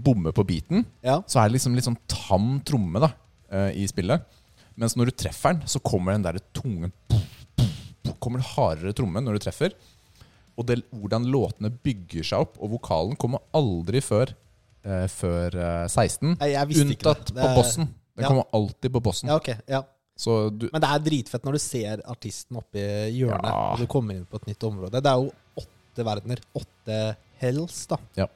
bommer 0.00 0.32
på 0.32 0.44
beaten, 0.46 0.84
Ja. 1.02 1.20
så 1.26 1.40
er 1.42 1.48
det 1.48 1.58
liksom 1.58 1.74
litt 1.74 1.84
sånn 1.84 1.98
tam 2.08 2.60
tromme 2.64 3.00
da, 3.00 3.12
eh, 3.50 3.70
i 3.82 3.86
spillet. 3.86 4.22
Mens 4.76 4.94
når 4.96 5.06
du 5.06 5.12
treffer 5.12 5.52
den, 5.54 5.66
så 5.68 5.80
kommer 5.82 6.12
den 6.12 6.22
der 6.22 6.38
tunge 6.54 6.90
Kommer 8.22 8.40
hardere 8.40 8.92
tromme 8.94 9.18
når 9.22 9.34
du 9.38 9.42
treffer. 9.42 9.72
Og 10.58 10.66
det, 10.66 10.76
hvordan 10.94 11.24
låtene 11.32 11.70
bygger 11.82 12.22
seg 12.26 12.44
opp, 12.44 12.58
og 12.62 12.70
vokalen 12.76 13.16
kommer 13.18 13.40
aldri 13.56 13.98
før, 14.04 14.30
eh, 14.84 15.06
før 15.10 15.54
eh, 15.56 15.86
16. 15.88 16.36
Nei, 16.38 16.50
jeg 16.52 16.68
visste 16.68 16.86
ikke 16.94 17.08
Unntatt. 17.10 17.32
Det 17.32 17.42
på 17.42 17.48
er- 17.48 17.56
bossen. 17.56 17.88
Den 18.16 18.22
Ja. 18.24 18.28
kommer 18.28 18.44
alltid 18.52 18.92
på 18.92 19.02
bossen. 19.02 19.28
Ja, 19.28 19.36
okay. 19.36 19.56
Ja. 19.66 19.82
Så 20.16 20.50
du 20.56 20.68
Men 20.72 20.80
det 20.82 20.90
er 20.90 20.98
dritfett 21.00 21.42
når 21.42 21.52
du 21.52 21.58
ser 21.58 22.02
artisten 22.06 22.56
oppe 22.58 22.76
i 22.78 23.10
hjørnet, 23.18 23.50
og 23.50 23.78
du 23.78 23.86
kommer 23.86 24.14
inn 24.14 24.26
på 24.26 24.36
et 24.36 24.46
nytt 24.46 24.62
område. 24.68 24.92
Det 25.02 25.06
er 25.06 25.16
jo 25.16 25.32
åtte 25.58 26.04
verdener. 26.04 26.38
Åtte 26.54 27.16
hells, 27.40 27.86
da. 27.88 27.96
Ja. 28.16 28.26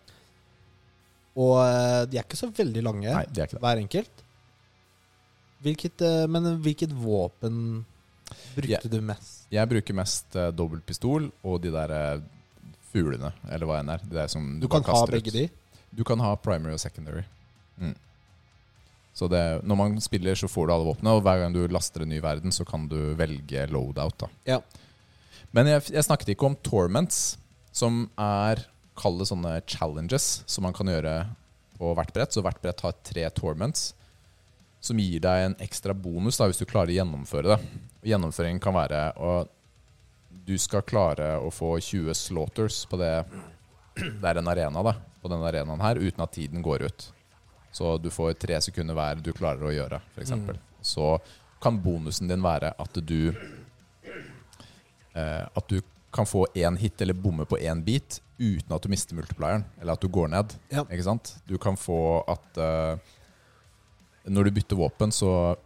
Og 1.37 1.59
eh, 1.61 2.05
de 2.09 2.17
er 2.19 2.25
ikke 2.25 2.39
så 2.39 2.49
veldig 2.57 2.83
lange, 2.87 3.11
Nei, 3.13 3.25
de 3.29 3.43
er 3.43 3.49
ikke 3.51 3.59
det. 3.59 3.63
hver 3.67 3.83
enkelt. 3.83 4.23
Hvilket, 5.67 6.03
eh, 6.05 6.25
men 6.31 6.47
hvilket 6.65 6.93
våpen 6.97 7.85
brukte 8.57 8.71
Ja. 8.73 8.81
du 8.91 9.01
mest? 9.05 9.47
Jeg 9.53 9.69
bruker 9.71 9.95
mest 9.95 10.35
uh, 10.37 10.51
dobbeltpistol 10.51 11.29
og 11.47 11.61
de 11.63 11.71
der 11.71 11.93
eh, 11.95 12.21
fuglene, 12.93 13.33
eller 13.49 13.67
hva 13.69 13.79
enn 13.81 13.93
er. 13.95 14.03
De 14.03 14.17
der 14.17 14.29
som 14.33 14.59
Du, 14.61 14.67
bare 14.67 14.83
kan 14.83 14.91
ha 14.95 15.01
kaster 15.01 15.13
begge 15.17 15.29
ut. 15.31 15.37
de. 15.39 15.49
Du 15.97 16.03
kan 16.05 16.19
ha 16.21 16.35
primary 16.37 16.73
og 16.75 16.81
secondary. 16.83 17.23
Mm. 17.79 17.95
Så 19.17 19.29
det, 19.33 19.63
når 19.65 19.77
man 19.81 20.01
spiller, 20.01 20.35
så 20.37 20.49
får 20.49 20.67
du 20.69 20.73
alle 20.75 20.89
våpnene, 20.91 21.15
og 21.17 21.23
hver 21.25 21.41
gang 21.41 21.55
du 21.55 21.63
laster 21.73 22.03
en 22.05 22.09
ny 22.13 22.19
verden, 22.21 22.53
så 22.53 22.67
kan 22.69 22.89
du 22.89 23.15
velge 23.17 23.67
loadout. 23.71 24.19
da. 24.19 24.29
Ja. 24.45 24.59
Men 25.53 25.67
jeg, 25.71 25.87
jeg 25.95 26.05
snakket 26.05 26.35
ikke 26.35 26.47
om 26.51 26.57
torments, 26.67 27.39
som 27.73 28.11
er 28.19 28.67
Kall 28.97 29.19
det 29.21 29.29
sånne 29.29 29.59
challenges 29.69 30.43
som 30.49 30.65
man 30.67 30.75
kan 30.77 30.89
gjøre 30.91 31.19
på 31.77 31.93
hvert 31.97 32.13
brett. 32.15 32.33
Så 32.33 32.45
hvert 32.45 32.63
brett 32.63 32.81
har 32.85 32.97
tre 33.07 33.27
torments, 33.37 33.91
som 34.81 34.99
gir 35.01 35.21
deg 35.25 35.45
en 35.45 35.59
ekstra 35.63 35.95
bonus 35.95 36.39
da, 36.41 36.49
hvis 36.49 36.63
du 36.63 36.69
klarer 36.69 36.93
å 36.95 36.99
gjennomføre 37.01 37.55
det. 37.55 37.59
Gjennomføringen 38.13 38.63
kan 38.63 38.77
være 38.77 39.11
at 39.13 39.53
du 40.47 40.55
skal 40.63 40.85
klare 40.87 41.37
å 41.43 41.51
få 41.51 41.75
20 41.81 42.15
slaughters 42.15 42.85
på 42.87 42.99
det 43.01 43.15
Det 43.97 44.29
er 44.29 44.37
en 44.37 44.49
arena, 44.53 44.83
da, 44.85 44.93
på 45.23 45.29
denne 45.33 45.49
arenaen 45.49 45.81
her, 45.81 45.97
uten 45.97 46.21
at 46.21 46.35
tiden 46.37 46.61
går 46.63 46.83
ut. 46.85 47.07
Så 47.73 47.95
du 47.99 48.11
får 48.13 48.35
tre 48.41 48.59
sekunder 48.61 48.95
hver 48.97 49.17
du 49.25 49.33
klarer 49.33 49.65
å 49.65 49.73
gjøre, 49.73 50.01
f.eks. 50.13 50.35
Mm. 50.37 50.59
Så 50.85 51.19
kan 51.65 51.79
bonusen 51.81 52.29
din 52.29 52.45
være 52.45 52.75
at 52.77 52.99
du 53.09 53.33
eh, 55.17 55.45
At 55.49 55.69
du 55.69 55.81
kan 56.13 56.29
få 56.29 56.47
én 56.55 56.77
hit 56.77 57.01
eller 57.01 57.17
bomme 57.17 57.45
på 57.49 57.59
én 57.59 57.81
bit 57.85 58.21
uten 58.39 58.73
at 58.77 58.83
du 58.83 58.89
mister 58.93 59.15
multiplieren, 59.17 59.65
eller 59.81 59.93
at 59.97 60.01
du 60.01 60.09
går 60.09 60.29
ned. 60.29 60.55
Ja. 60.71 60.85
Ikke 60.85 61.05
sant? 61.07 61.37
Du 61.49 61.57
kan 61.59 61.77
få 61.77 62.23
at 62.29 62.59
uh, 62.61 62.97
når 64.27 64.45
du 64.45 64.51
bytter 64.59 64.77
våpen, 64.77 65.13
så 65.15 65.57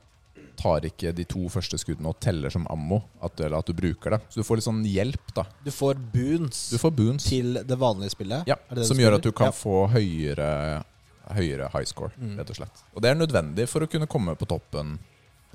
tar 0.61 0.85
ikke 0.85 1.15
de 1.17 1.25
to 1.25 1.47
første 1.49 1.79
skuddene 1.81 2.11
og 2.11 2.19
teller 2.21 2.53
som 2.53 2.67
ammo, 2.69 2.99
at, 3.25 3.41
eller 3.41 3.63
at 3.63 3.67
du 3.67 3.73
bruker 3.73 4.11
det. 4.13 4.19
Så 4.29 4.43
du 4.43 4.45
får 4.45 4.59
litt 4.61 4.67
sånn 4.67 4.83
hjelp, 4.85 5.31
da. 5.35 5.47
Du 5.65 5.71
får 5.73 5.97
boons 6.13 6.67
Du 6.75 6.77
får 6.83 6.93
boons. 6.99 7.25
til 7.25 7.55
det 7.65 7.79
vanlige 7.81 8.13
spillet. 8.13 8.45
Ja, 8.51 8.59
det 8.69 8.83
det 8.83 8.87
som 8.91 9.01
gjør 9.01 9.17
at 9.17 9.25
du 9.25 9.33
kan 9.33 9.49
Ja. 9.49 9.57
få 9.57 9.87
høyere, 9.89 10.85
høyere 11.33 11.71
high 11.73 11.85
score, 11.89 12.13
Mm. 12.21 12.37
rett 12.37 12.51
og 12.51 12.57
slett. 12.57 12.83
Og 12.95 13.01
det 13.01 13.11
er 13.11 13.15
nødvendig 13.15 13.69
for 13.69 13.81
å 13.81 13.89
kunne 13.89 14.07
komme 14.07 14.37
på 14.37 14.47
toppen 14.47 14.99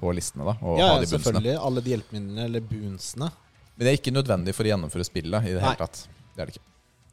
på 0.01 0.11
listene, 0.13 0.43
da, 0.43 0.57
Ja, 0.59 0.87
ha 0.89 0.99
ja, 0.99 1.05
selvfølgelig. 1.05 1.55
Alle 1.61 1.81
de 1.81 1.89
hjelpemidlene, 1.95 2.43
eller 2.45 2.59
boonsene. 2.61 3.29
Men 3.77 3.85
det 3.85 3.87
er 3.93 3.97
ikke 4.01 4.15
nødvendig 4.15 4.55
for 4.55 4.63
å 4.63 4.71
gjennomføre 4.73 5.05
spillet 5.05 5.45
i 5.45 5.53
det 5.53 5.61
hele 5.61 5.75
tatt. 5.75 6.07
Det 6.35 6.41
er 6.41 6.45
det 6.47 6.55
ikke. 6.55 6.65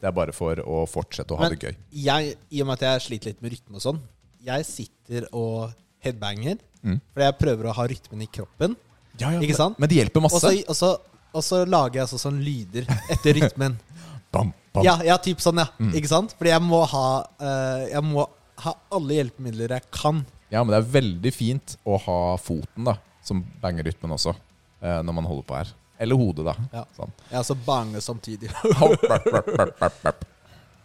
Det 0.02 0.08
er 0.10 0.14
bare 0.16 0.34
for 0.34 0.58
å 0.66 0.82
fortsette 0.90 1.30
å 1.30 1.38
ha 1.38 1.46
Men- 1.46 1.54
det 1.54 1.68
gøy. 1.68 1.76
Jeg, 2.02 2.34
I 2.50 2.62
og 2.62 2.66
med 2.66 2.80
at 2.80 2.88
jeg 2.88 3.04
sliter 3.06 3.30
litt 3.30 3.42
med 3.44 3.52
rytme 3.54 3.78
og 3.78 3.84
sånn, 3.84 4.00
jeg 4.42 4.66
sitter 4.66 5.28
og 5.30 5.70
headbanger. 6.02 6.58
Mm. 6.82 6.98
Fordi 7.14 7.28
jeg 7.28 7.38
prøver 7.38 7.68
å 7.70 7.74
ha 7.76 7.86
rytmen 7.86 8.24
i 8.24 8.26
kroppen. 8.26 8.74
Ikke 9.14 9.54
sant? 9.54 9.78
Men, 9.78 9.84
men 9.84 9.92
det 9.92 9.98
hjelper 10.00 10.24
masse. 10.24 10.50
og, 10.66 10.74
så, 10.74 10.90
og 11.30 11.44
så 11.46 11.60
lager 11.68 12.00
jeg 12.00 12.06
altså 12.08 12.18
sånn 12.18 12.40
lyder 12.42 12.88
etter 13.12 13.38
rytmen. 13.38 13.78
Bam, 14.32 14.50
bam. 14.72 14.82
Ja, 14.86 14.96
ja, 15.04 15.18
typ 15.20 15.42
sånn, 15.44 15.60
ja. 15.60 15.68
Mm. 15.76 15.92
Ikke 16.00 16.08
sant? 16.08 16.32
Fordi 16.38 16.50
jeg 16.54 16.62
må 16.64 16.78
ha 16.88 17.06
uh, 17.20 17.82
Jeg 17.84 18.00
må 18.06 18.22
ha 18.64 18.72
alle 18.96 19.18
hjelpemidler 19.18 19.74
jeg 19.76 19.84
kan. 19.92 20.22
Ja, 20.48 20.62
men 20.64 20.72
det 20.72 20.78
er 20.80 20.88
veldig 20.94 21.32
fint 21.36 21.74
å 21.84 21.98
ha 22.00 22.16
foten, 22.40 22.86
da, 22.88 22.96
som 23.24 23.42
banger 23.60 23.84
rytmen 23.90 24.14
også, 24.16 24.32
uh, 24.80 25.00
når 25.04 25.16
man 25.18 25.28
holder 25.28 25.46
på 25.50 25.58
her. 25.60 25.74
Eller 25.98 26.18
hodet, 26.18 26.44
da. 26.48 26.54
Ja. 26.72 26.84
Sånn. 26.96 27.12
ja 27.30 27.42
så 27.46 27.54
bange 27.54 28.00
samtidig. 28.02 28.50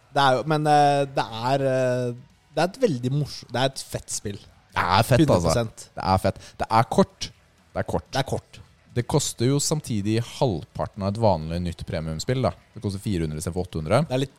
Det 0.08 0.22
er 0.24 0.38
jo, 0.38 0.44
men 0.48 0.64
eh, 0.66 1.02
det 1.12 1.24
er 1.52 1.62
eh, 1.68 2.14
Det 2.56 2.62
er 2.62 2.70
et 2.70 2.78
veldig 2.80 3.10
morsomt 3.12 3.50
Det 3.52 3.60
er 3.60 3.68
et 3.68 3.82
fett 3.92 4.10
spill. 4.14 4.38
Det 4.72 4.84
er 4.84 5.04
fett, 5.06 5.24
100 5.26 5.36
altså. 5.36 5.90
Det 5.98 6.04
er 6.14 6.22
fett. 6.22 6.38
Det 6.62 6.68
er 6.78 6.88
kort. 6.88 7.28
Det 7.74 7.82
er 7.82 7.86
kort. 7.92 8.08
Det 8.14 8.20
er 8.22 8.28
kort. 8.30 8.60
Det 8.98 9.04
koster 9.06 9.50
jo 9.50 9.58
samtidig 9.62 10.16
halvparten 10.38 11.04
av 11.04 11.12
et 11.12 11.20
vanlig 11.22 11.58
nytt 11.62 11.84
premiumspill. 11.86 12.40
da 12.48 12.52
Det 12.74 12.82
koster 12.82 13.02
400 13.04 13.38
istedenfor 13.42 13.68
800. 13.68 14.00
Det 14.08 14.16
er 14.16 14.22
litt 14.24 14.38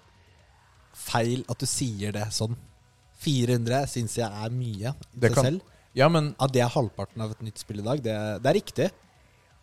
feil 1.00 1.46
at 1.48 1.62
du 1.62 1.68
sier 1.70 2.16
det 2.18 2.26
sånn. 2.36 2.58
400 3.24 3.84
syns 3.92 4.18
jeg 4.20 4.28
er 4.28 4.56
mye 4.56 4.96
i 4.96 5.22
seg 5.22 5.36
kan- 5.38 5.46
selv. 5.52 5.76
Ja, 5.98 6.08
men, 6.12 6.34
At 6.40 6.52
det 6.54 6.62
er 6.62 6.70
halvparten 6.72 7.22
av 7.24 7.32
et 7.34 7.42
nytt 7.44 7.58
spill 7.60 7.80
i 7.82 7.86
dag, 7.86 8.02
det, 8.04 8.16
det 8.44 8.50
er 8.52 8.58
riktig. 8.60 8.90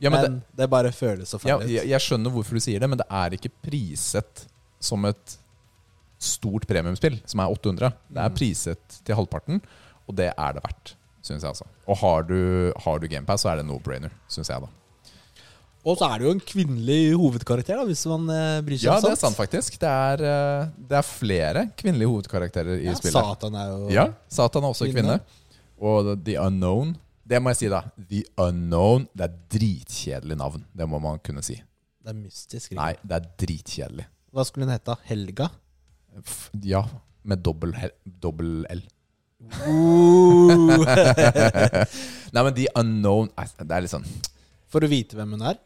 Ja, 0.00 0.10
men 0.10 0.22
det, 0.22 0.30
men 0.30 0.42
det, 0.60 0.68
bare 0.70 0.92
føles 0.92 1.28
så 1.32 1.38
ja, 1.44 1.56
feil 1.58 1.66
ut. 1.66 1.72
jeg, 1.72 1.88
jeg 1.88 2.00
skjønner 2.04 2.30
hvorfor 2.34 2.58
du 2.58 2.60
sier 2.60 2.80
det, 2.80 2.88
men 2.92 2.98
det 3.00 3.06
er 3.10 3.36
ikke 3.38 3.50
priset 3.64 4.46
som 4.80 5.04
et 5.08 5.36
stort 6.18 6.66
premiumspill, 6.68 7.18
som 7.28 7.40
er 7.44 7.52
800. 7.52 7.92
Det 8.08 8.22
er 8.22 8.30
Mm. 8.30 8.36
priset 8.38 8.98
til 9.04 9.14
halvparten, 9.18 9.60
og 10.08 10.16
det 10.16 10.30
er 10.36 10.52
det 10.56 10.62
verdt, 10.64 10.94
syns 11.22 11.42
jeg. 11.42 11.48
altså 11.50 11.66
Og 11.88 11.96
har 11.98 12.22
du, 12.28 12.72
har 12.84 12.98
du 12.98 13.06
GamePass, 13.08 13.42
så 13.44 13.50
er 13.52 13.56
det 13.62 13.66
no-brainer, 13.68 14.10
syns 14.28 14.48
jeg. 14.48 14.60
da 14.60 14.68
Og 15.86 15.96
så 15.98 16.08
er 16.10 16.18
det 16.18 16.26
jo 16.26 16.30
en 16.34 16.40
kvinnelig 16.40 17.14
hovedkarakter, 17.14 17.76
da, 17.78 17.84
hvis 17.86 18.04
man 18.10 18.28
eh, 18.32 18.60
bryr 18.66 18.76
seg 18.80 18.88
Ja, 18.88 18.96
om 18.96 19.02
det 19.04 19.12
er 19.12 19.20
sant, 19.20 19.36
faktisk. 19.38 19.78
Det 19.78 19.88
er, 19.88 20.22
eh, 20.24 20.68
det 20.88 20.96
er 20.98 21.02
flere 21.06 21.66
kvinnelige 21.78 22.08
hovedkarakterer 22.10 22.80
i 22.80 22.86
Ja, 22.88 22.94
spillet. 22.98 23.12
Satan 23.22 23.54
er 23.54 23.68
jo 23.70 23.88
Ja, 23.94 24.06
Satan 24.28 24.64
er 24.64 24.68
også 24.74 24.88
Kvinne. 24.90 25.20
kvinne. 25.20 25.20
Og 25.78 26.24
The 26.24 26.38
Unknown 26.40 26.96
Det 27.26 27.40
må 27.42 27.50
jeg 27.50 27.58
si, 27.58 27.68
da. 27.72 27.80
The 28.10 28.20
Unknown 28.44 29.08
Det 29.16 29.24
er 29.26 29.32
dritkjedelig 29.56 30.36
navn. 30.38 30.62
Det 30.76 30.86
må 30.88 31.00
man 31.02 31.18
kunne 31.26 31.42
si. 31.42 31.56
Det 31.58 32.12
er 32.12 32.18
mystisk. 32.20 32.70
ikke? 32.72 32.78
Nei, 32.78 32.92
det 33.02 33.16
er 33.18 33.24
dritkjedelig. 33.42 34.06
Hva 34.36 34.44
skulle 34.46 34.66
hun 34.68 34.74
hete? 34.76 34.94
Helga? 35.08 35.48
F- 36.22 36.50
Ja, 36.62 36.84
med 37.26 37.42
dobbel, 37.42 37.74
L. 38.70 38.82
Uh. 39.46 40.48
Nei, 42.32 42.42
men 42.42 42.54
The 42.56 42.66
Unknown 42.80 43.28
Det 43.36 43.68
er 43.76 43.82
litt 43.84 43.92
sånn 43.92 44.06
For 44.72 44.80
å 44.82 44.88
vite 44.90 45.18
hvem 45.18 45.34
hun 45.36 45.44
er? 45.50 45.58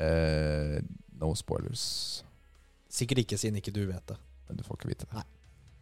Uh, 0.00 0.76
No 1.20 1.32
spoilers. 1.36 1.82
Sikkert 2.90 3.22
ikke, 3.24 3.36
siden 3.40 3.58
ikke 3.60 3.72
du 3.76 3.82
vet 3.84 4.04
det. 4.08 4.16
Men 4.48 4.56
du 4.60 4.62
får 4.64 4.78
ikke 4.80 4.88
vite 4.92 5.04
det. 5.08 5.14
Nei. 5.20 5.26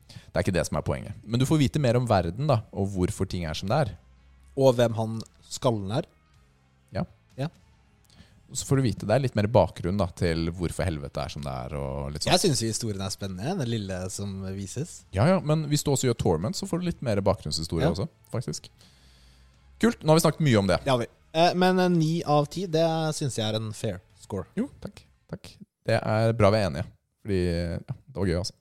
Det 0.09 0.35
er 0.41 0.43
ikke 0.47 0.55
det 0.57 0.65
som 0.67 0.79
er 0.81 0.85
poenget. 0.87 1.19
Men 1.23 1.39
du 1.39 1.47
får 1.47 1.61
vite 1.61 1.79
mer 1.83 1.95
om 2.01 2.07
verden, 2.11 2.49
da, 2.51 2.57
og 2.75 2.89
hvorfor 2.97 3.29
ting 3.31 3.45
er 3.47 3.55
som 3.59 3.71
det 3.71 3.79
er. 3.85 3.93
Og 4.59 4.75
hvem 4.79 4.97
han 4.99 5.19
skallen 5.49 5.93
er. 6.03 6.09
Så 8.49 8.65
får 8.65 8.79
du 8.81 8.83
vite 8.87 9.05
det 9.05 9.13
er 9.13 9.21
litt 9.21 9.35
mer 9.37 9.45
bakgrunn 9.53 9.99
da, 10.01 10.07
til 10.17 10.47
hvorfor 10.57 10.87
helvete 10.89 11.21
er 11.21 11.33
som 11.35 11.43
det 11.45 11.53
er. 11.53 11.75
Jeg 12.31 12.41
syns 12.41 12.63
historien 12.65 13.03
er 13.05 13.13
spennende, 13.13 13.53
den 13.61 13.69
lille 13.69 13.99
som 14.09 14.39
vises. 14.57 15.03
Ja, 15.13 15.27
ja, 15.29 15.35
Men 15.45 15.67
hvis 15.69 15.85
du 15.85 15.91
også 15.93 16.09
gjør 16.09 16.17
Torment, 16.23 16.57
så 16.57 16.65
får 16.65 16.81
du 16.81 16.87
litt 16.89 17.03
mer 17.05 17.21
bakgrunnshistorie 17.21 17.85
Ja. 17.85 17.91
også. 17.93 18.07
faktisk. 18.33 18.71
Kult. 19.79 20.01
Nå 20.01 20.15
har 20.15 20.17
vi 20.17 20.25
snakket 20.25 20.41
mye 20.49 20.59
om 20.63 20.67
det. 20.67 20.79
Ja, 20.89 20.97
vi. 20.97 21.07
Eh, 21.35 21.53
Men 21.61 21.79
eh, 21.79 21.89
ni 21.91 22.23
av 22.25 22.47
ti, 22.49 22.65
det 22.65 22.87
syns 23.15 23.37
jeg 23.37 23.45
er 23.53 23.57
en 23.61 23.69
fair 23.77 24.01
score. 24.19 24.47
Jo, 24.57 24.71
takk. 24.81 25.05
takk. 25.29 25.53
Det 25.85 26.01
er 26.01 26.33
bra 26.33 26.49
vi 26.51 26.57
er 26.57 26.71
enige. 26.71 26.87
Fordi 27.27 27.43
ja, 27.45 27.77
det 28.09 28.17
var 28.17 28.27
gøy, 28.33 28.39
altså. 28.39 28.55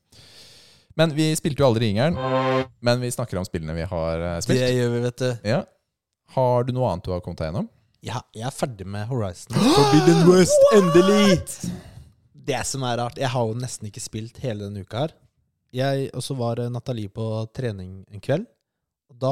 Men 0.97 1.15
vi 1.15 1.31
spilte 1.39 1.63
jo 1.63 1.65
aldri 1.71 1.87
Ringeren. 1.93 2.67
Men 2.81 2.99
vi 2.99 3.07
snakker 3.15 3.37
om 3.39 3.45
spillene 3.47 3.73
vi 3.73 3.87
har 3.87 4.41
spilt. 4.41 4.59
Det 4.59 4.75
gjør 4.75 4.91
vi, 4.97 4.99
vet 5.07 5.17
du. 5.23 5.31
Ja. 5.47 5.63
Har 6.35 6.63
du 6.67 6.73
noe 6.75 6.89
annet 6.91 7.05
du 7.07 7.11
har 7.13 7.21
kommet 7.23 7.39
deg 7.41 7.51
gjennom? 7.51 7.69
Ja, 8.05 8.19
jeg 8.35 8.45
er 8.47 8.53
ferdig 8.53 8.85
med 8.87 9.07
Horizon 9.09 9.57
Forbidden 9.77 10.27
West. 10.29 10.65
Endelig! 10.77 11.39
Det 12.47 12.59
som 12.67 12.83
er 12.87 12.99
rart 13.01 13.17
Jeg 13.19 13.31
har 13.33 13.47
jo 13.49 13.55
nesten 13.59 13.89
ikke 13.89 14.03
spilt 14.03 14.37
hele 14.43 14.67
denne 14.67 14.83
uka 14.85 15.05
her. 15.05 15.15
Jeg, 15.75 16.07
og 16.15 16.23
så 16.23 16.35
var 16.39 16.61
eh, 16.63 16.69
Nathalie 16.71 17.11
på 17.11 17.25
trening 17.57 18.05
en 18.13 18.21
kveld. 18.23 18.45
Og 19.11 19.17
da 19.23 19.31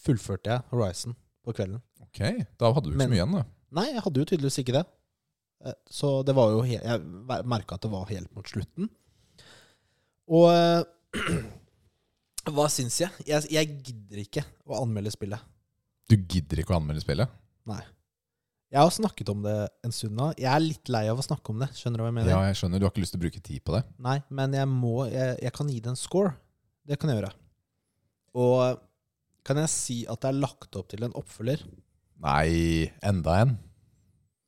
fullførte 0.00 0.52
jeg 0.54 0.64
Horizon 0.70 1.16
på 1.44 1.52
kvelden. 1.56 1.82
Ok, 2.06 2.20
Da 2.60 2.70
hadde 2.72 2.88
du 2.88 2.94
ikke 2.94 3.00
Men- 3.02 3.10
så 3.10 3.12
mye 3.12 3.20
igjen, 3.20 3.34
da. 3.40 3.44
Nei, 3.74 3.86
jeg 3.90 4.04
hadde 4.04 4.20
jo 4.22 4.28
tydeligvis 4.30 4.60
ikke 4.62 4.76
det. 4.78 4.84
Eh, 5.66 5.76
Så 5.90 6.12
det 6.24 6.34
var 6.36 6.52
jo 6.54 6.62
Jeg 6.64 7.00
merka 7.44 7.74
at 7.76 7.82
det 7.84 7.90
var 7.92 8.06
helt 8.12 8.30
mot 8.36 8.48
slutten. 8.48 8.88
Og 10.28 10.46
eh, 10.54 10.84
hva 12.54 12.68
syns 12.72 13.00
jeg? 13.02 13.10
jeg? 13.28 13.50
Jeg 13.52 13.74
gidder 13.84 14.22
ikke 14.24 14.44
å 14.68 14.80
anmelde 14.84 15.12
spillet. 15.12 15.40
Du 16.10 16.16
gidder 16.16 16.60
ikke 16.60 16.74
å 16.74 16.78
anmelde 16.80 17.02
spillet? 17.04 17.30
Nei. 17.68 17.82
Jeg 18.74 18.82
har 18.82 18.90
snakket 18.90 19.28
om 19.30 19.44
det 19.44 19.54
en 19.86 19.92
stund 19.94 20.16
nå. 20.18 20.32
Jeg 20.40 20.50
er 20.50 20.62
litt 20.64 20.90
lei 20.90 21.04
av 21.06 21.20
å 21.20 21.24
snakke 21.24 21.52
om 21.52 21.60
det. 21.62 21.68
Skjønner 21.78 22.00
du 22.00 22.04
hva 22.04 22.10
jeg 22.10 22.16
mener? 22.16 22.32
Ja, 22.32 22.40
jeg 22.48 22.58
skjønner. 22.58 22.82
Du 22.82 22.86
har 22.88 22.92
ikke 22.92 23.04
lyst 23.04 23.14
til 23.14 23.20
å 23.20 23.24
bruke 23.24 23.42
tid 23.44 23.62
på 23.64 23.76
det? 23.76 23.84
Nei, 24.02 24.16
men 24.34 24.56
jeg 24.58 24.66
må 24.70 25.06
jeg, 25.06 25.36
jeg 25.46 25.54
kan 25.54 25.70
gi 25.70 25.78
det 25.84 25.92
en 25.92 26.00
score. 26.00 26.34
Det 26.84 26.98
kan 27.00 27.12
jeg 27.12 27.20
gjøre. 27.20 27.30
Og 28.44 28.82
kan 29.46 29.60
jeg 29.62 29.70
si 29.70 29.98
at 30.10 30.24
det 30.24 30.32
er 30.32 30.42
lagt 30.42 30.80
opp 30.80 30.90
til 30.90 31.06
en 31.06 31.14
oppfølger? 31.20 31.62
Nei, 32.24 32.90
enda 33.04 33.38
en. 33.44 33.54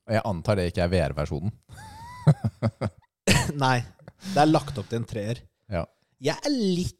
Og 0.06 0.16
jeg 0.16 0.26
antar 0.32 0.58
det 0.58 0.68
ikke 0.72 0.84
er 0.86 0.92
VR-versjonen. 0.92 1.54
Nei, 3.62 3.78
det 4.32 4.42
er 4.42 4.50
lagt 4.50 4.78
opp 4.78 4.90
til 4.90 5.00
en 5.00 5.08
treer. 5.08 5.42
Ja. 5.70 5.84
Jeg 6.22 6.34
er 6.34 6.54
litt 6.54 6.98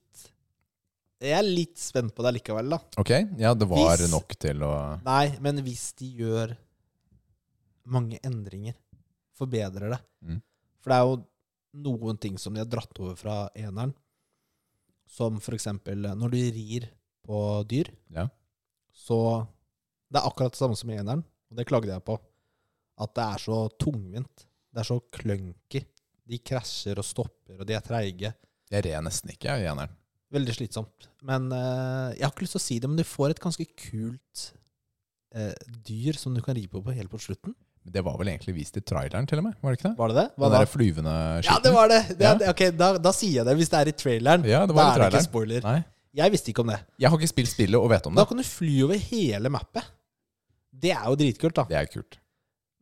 Jeg 1.21 1.33
er 1.39 1.47
litt 1.47 1.79
spent 1.81 2.13
på 2.15 2.23
det 2.27 2.35
likevel, 2.37 2.69
da. 2.75 2.79
Ok, 3.01 3.11
ja, 3.41 3.55
det 3.55 3.67
var 3.71 3.97
Hvis- 3.97 4.11
nok 4.13 4.35
til 4.39 4.59
å 4.67 5.01
Nei, 5.05 5.39
men 5.41 5.63
hvis 5.65 5.95
de 5.97 6.11
gjør 6.19 6.57
mange 7.87 8.19
endringer, 8.27 8.75
forbedrer 9.39 9.91
det 9.95 10.01
Mm. 10.25 10.43
For 10.81 10.91
det 10.91 10.97
er 10.97 11.07
jo 11.07 11.27
noen 11.75 12.19
ting 12.21 12.37
som 12.39 12.55
de 12.55 12.61
har 12.61 12.67
dratt 12.67 12.99
over 13.01 13.15
fra 13.17 13.49
eneren, 13.55 13.95
som 15.07 15.39
for 15.41 15.53
eksempel 15.55 15.97
når 16.17 16.31
du 16.31 16.37
rir 16.51 16.89
på 17.27 17.67
dyr, 17.69 17.91
Ja. 18.11 18.29
så 18.95 19.49
Det 20.13 20.23
er 20.23 20.29
akkurat 20.31 20.53
det 20.53 20.59
samme 20.59 20.77
som 20.77 20.89
i 20.91 20.95
eneren, 20.97 21.25
og 21.51 21.57
det 21.57 21.67
klagde 21.67 21.89
jeg 21.89 22.05
på. 22.05 22.17
At 22.97 23.13
det 23.15 23.25
er 23.25 23.39
så 23.39 23.69
tungvint. 23.77 24.47
Det 24.73 24.79
er 24.79 24.85
så 24.85 25.01
klønky. 25.11 25.85
De 26.29 26.39
krasjer 26.39 26.97
og 26.97 27.05
stopper, 27.05 27.59
og 27.61 27.67
de 27.67 27.75
er 27.75 27.81
treige. 27.81 28.35
Jeg 28.71 28.85
red 28.85 29.03
nesten 29.03 29.31
ikke, 29.33 29.49
jeg, 29.51 29.63
i 29.67 29.67
eneren. 29.73 29.91
Veldig 30.35 30.55
slitsomt. 30.57 31.07
Men 31.23 31.51
eh, 31.55 32.17
Jeg 32.19 32.25
har 32.27 32.33
ikke 32.35 32.43
lyst 32.47 32.57
til 32.57 32.62
å 32.62 32.67
si 32.67 32.79
det, 32.83 32.89
men 32.91 32.99
du 32.99 33.05
får 33.07 33.31
et 33.37 33.41
ganske 33.43 33.67
kult 33.79 34.43
eh, 35.37 35.53
dyr 35.87 36.19
som 36.19 36.35
du 36.35 36.43
kan 36.43 36.57
ri 36.59 36.67
på, 36.71 36.83
på 36.83 36.95
helt 36.97 37.11
på 37.12 37.21
slutten. 37.23 37.55
Det 37.87 38.03
var 38.03 38.17
vel 38.19 38.33
egentlig 38.33 38.57
vist 38.57 38.77
i 38.77 38.83
traileren, 38.83 39.29
til 39.31 39.39
og 39.39 39.45
med? 39.47 39.55
Var 39.62 39.71
det 39.71 39.79
ikke 39.79 39.89
det? 39.93 39.97
Var 40.01 40.11
det 40.11 40.17
det? 40.19 40.25
Hva 40.35 40.49
Den 40.49 40.57
da? 40.57 40.62
der 40.65 40.71
flyvende 40.73 41.12
Ja, 41.47 41.59
det 41.62 41.71
var 41.77 41.87
det! 41.93 42.01
det, 42.19 42.25
Ja. 42.27 42.51
ok, 42.51 42.62
da, 42.75 42.89
da 42.99 43.12
sier 43.15 43.37
jeg 43.41 43.47
det. 43.47 43.55
Hvis 43.61 43.71
det 43.71 43.79
er 43.79 43.91
i 43.93 43.95
traileren, 43.95 44.49
Ja, 44.51 44.65
det 44.67 44.75
da 44.75 44.79
var 44.81 44.89
i 44.91 45.05
er 45.05 45.05
det 45.15 45.21
ikke 45.21 45.29
spoiler. 45.29 45.62
Nei, 45.69 45.77
Jeg 46.19 46.33
visste 46.35 46.51
ikke 46.51 46.65
om 46.67 46.73
det. 46.75 46.81
jeg 46.99 47.11
har 47.12 47.19
ikke 47.23 47.31
spilt 47.31 47.53
spillet 47.53 47.79
og 47.79 47.87
vet 47.95 48.07
om 48.11 48.15
Da 48.19 48.25
det. 48.25 48.29
kan 48.33 48.43
du 48.43 48.43
fly 48.49 48.75
over 48.89 48.99
hele 49.07 49.49
mappet. 49.55 49.87
Det 50.75 50.91
er 50.91 51.05
jo 51.07 51.15
dritkult, 51.23 51.55
da. 51.55 51.65
Det 51.71 51.79
er 51.79 51.87
kult. 51.95 52.19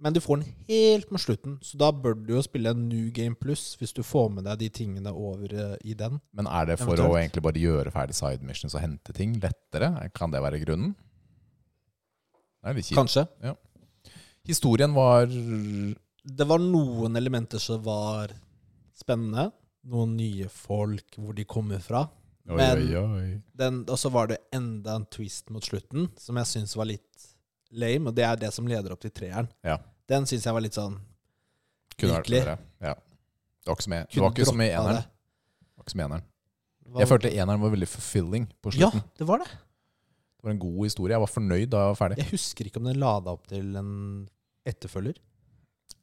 Men 0.02 0.12
du 0.12 0.18
får 0.20 0.40
den 0.40 0.48
helt 0.68 1.10
mot 1.14 1.22
slutten, 1.22 1.58
så 1.62 1.78
da 1.78 1.90
bør 1.94 2.16
du 2.18 2.32
jo 2.34 2.42
spille 2.42 2.72
en 2.74 2.88
New 2.88 3.10
Game 3.14 3.36
Plus 3.38 3.76
hvis 3.78 3.94
du 3.94 4.02
får 4.04 4.32
med 4.34 4.44
deg 4.48 4.58
de 4.64 4.68
tingene 4.74 5.12
over 5.14 5.52
eh, 5.54 5.76
i 5.86 5.94
den. 5.98 6.18
Men 6.34 6.48
er 6.50 6.66
det 6.72 6.78
for 6.82 6.98
å 6.98 7.12
egentlig 7.14 7.44
bare 7.46 7.62
gjøre 7.62 7.92
ferdig 7.94 8.16
side 8.18 8.42
missions 8.46 8.74
og 8.74 8.82
hente 8.82 9.14
ting 9.16 9.36
lettere? 9.42 9.92
Kan 10.16 10.34
det 10.34 10.42
være 10.44 10.60
grunnen? 10.64 10.96
Det. 12.64 12.82
Kanskje. 12.96 13.26
Historien 14.48 14.94
var 14.96 15.26
Det 15.28 16.46
var 16.48 16.58
noen 16.62 17.16
elementer 17.20 17.60
som 17.60 17.82
var 17.84 18.32
spennende. 18.96 19.50
Noen 19.84 20.14
nye 20.16 20.48
folk, 20.48 21.18
hvor 21.20 21.36
de 21.36 21.44
kommer 21.44 21.82
fra. 21.84 22.06
Oi, 22.48 22.56
Men- 22.56 22.82
oi, 22.82 22.96
oi. 22.96 23.42
Den, 23.56 23.82
og 23.88 23.98
så 24.00 24.10
var 24.12 24.28
det 24.28 24.38
enda 24.52 24.96
en 24.96 25.06
twist 25.06 25.50
mot 25.52 25.64
slutten, 25.64 26.08
som 26.18 26.36
jeg 26.40 26.46
syns 26.50 26.74
var 26.76 26.88
litt 26.88 27.33
lame. 27.74 28.10
Og 28.10 28.16
det 28.16 28.24
er 28.28 28.38
det 28.44 28.52
som 28.54 28.68
leder 28.70 28.94
opp 28.94 29.02
til 29.04 29.12
treeren. 29.14 29.48
Ja. 29.66 29.78
Den 30.10 30.26
syns 30.28 30.44
jeg 30.46 30.54
var 30.56 30.64
litt 30.64 30.76
sånn 30.76 30.98
Kunne 31.98 32.16
vært 32.18 32.30
bedre. 32.34 32.56
Ja. 32.82 32.94
Det 33.64 33.70
var 33.70 33.76
ikke 33.78 33.86
som 33.86 33.94
i, 33.96 34.00
det 34.12 34.20
var 34.22 34.32
ikke 34.34 34.48
som 34.50 34.60
i 34.64 34.70
eneren. 34.70 34.96
det. 34.98 35.04
Var 35.74 35.84
ikke 35.86 35.94
som 35.94 36.00
i 36.02 36.06
eneren. 36.08 36.24
Jeg 37.00 37.08
følte 37.10 37.30
eneren 37.32 37.62
var 37.64 37.72
veldig 37.72 37.88
fulfilling 37.88 38.48
på 38.62 38.72
slutten. 38.74 39.00
Ja, 39.04 39.12
det 39.20 39.28
var 39.30 39.40
det. 39.44 39.46
Det 39.54 40.48
var 40.48 40.52
en 40.52 40.58
god 40.60 40.80
historie. 40.84 41.14
Jeg 41.14 41.22
var 41.24 41.30
fornøyd 41.32 41.70
da 41.72 41.84
jeg 41.84 41.92
var 41.94 42.00
ferdig. 42.02 42.18
Jeg 42.20 42.30
husker 42.34 42.68
ikke 42.68 42.82
om 42.82 42.90
den 42.90 42.98
lada 43.00 43.32
opp 43.32 43.46
til 43.48 43.70
en 43.80 43.94
etterfølger. 44.68 45.16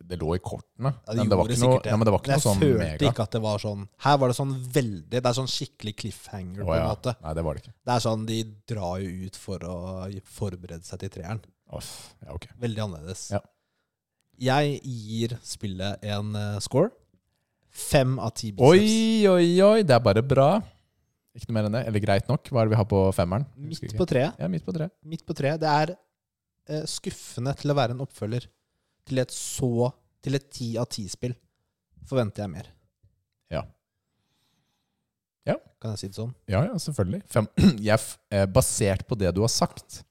Det 0.01 0.17
lå 0.17 0.31
i 0.33 0.39
kortene. 0.41 0.89
Ja, 1.05 1.13
det 1.13 1.19
men, 1.21 1.29
det 1.29 1.37
var 1.37 1.51
ikke 1.51 1.61
noe, 1.61 1.77
det. 1.83 1.91
ja, 1.91 1.97
men 1.99 2.07
det 2.07 2.13
var 2.15 2.21
ikke 2.23 2.31
Men 2.31 2.33
noe 2.33 2.41
jeg 2.41 2.47
sånn 2.47 2.61
følte 2.63 2.81
mega. 2.87 3.09
ikke 3.11 3.25
at 3.27 3.35
det 3.35 3.41
var 3.43 3.61
sånn 3.61 3.83
Her 4.01 4.15
var 4.17 4.31
det 4.31 4.35
sånn 4.39 4.53
veldig 4.77 5.11
Det 5.13 5.29
er 5.29 5.35
sånn 5.37 5.51
skikkelig 5.53 5.93
cliffhanger, 6.01 6.63
Åh, 6.63 6.65
på 6.65 6.73
en 6.73 6.81
ja. 6.81 6.87
måte. 6.89 7.13
Nei, 7.21 7.33
det 7.37 7.43
var 7.45 7.53
det 7.53 7.61
ikke. 7.61 7.73
Det 7.85 7.93
er 7.93 8.03
sånn 8.07 8.23
De 8.31 8.37
drar 8.73 8.95
jo 9.03 9.11
ut 9.29 9.37
for 9.43 9.67
å 9.69 9.75
forberede 10.39 10.89
seg 10.89 11.03
til 11.05 11.13
treeren. 11.13 11.43
Uff, 11.77 11.91
ja, 12.25 12.33
ok. 12.35 12.47
Veldig 12.59 12.81
annerledes. 12.83 13.27
Ja. 13.31 13.39
Jeg 14.41 14.79
gir 14.83 15.35
spillet 15.45 16.03
en 16.11 16.35
eh, 16.35 16.57
score. 16.63 16.89
Fem 17.71 18.17
av 18.19 18.33
ti 18.35 18.49
biceps. 18.51 18.67
Oi, 18.67 19.27
oi, 19.31 19.45
oi, 19.63 19.83
det 19.87 19.95
er 19.95 20.01
bare 20.03 20.23
bra. 20.25 20.49
Ikke 21.37 21.47
noe 21.47 21.55
mer 21.59 21.69
enn 21.69 21.77
det. 21.77 21.83
Eller 21.87 22.03
greit 22.03 22.27
nok. 22.27 22.49
Hva 22.51 22.63
er 22.63 22.67
det 22.67 22.73
vi 22.73 22.79
har 22.81 22.87
på 22.91 23.03
femmeren? 23.15 23.45
Husker 23.69 23.85
Midt 23.87 23.93
ikke. 23.93 23.99
på 24.01 24.07
treet. 24.11 24.41
Ja, 24.41 24.49
midt 24.51 24.65
på 24.67 24.73
tre. 24.75 24.89
Midt 25.07 25.23
på 25.29 25.35
treet. 25.37 25.61
Det 25.61 25.69
er 25.71 25.93
eh, 25.95 26.83
skuffende 26.91 27.53
til 27.61 27.71
å 27.71 27.77
være 27.77 27.95
en 27.95 28.03
oppfølger 28.03 28.49
til 29.07 29.21
et 29.23 29.31
så 29.33 29.91
Til 30.21 30.35
et 30.37 30.49
ti 30.53 30.73
av 30.77 30.85
ti-spill. 30.91 31.31
Forventer 32.05 32.43
jeg 32.43 32.51
mer. 32.51 32.67
Ja. 33.49 33.63
Ja. 35.47 35.55
Kan 35.81 35.95
jeg 35.95 36.01
si 36.03 36.09
det 36.11 36.17
sånn? 36.19 36.33
Ja, 36.51 36.59
ja, 36.67 36.75
selvfølgelig. 36.77 37.23
Fem. 37.31 37.47
Jeg, 37.87 37.95
f- 37.97 38.19
eh, 38.29 38.43
basert 38.45 39.07
på 39.09 39.17
det 39.17 39.31
du 39.33 39.39
har 39.41 39.49
sagt 39.49 40.03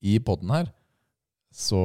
i 0.00 0.14
poden 0.24 0.48
her, 0.54 0.70
så 1.50 1.80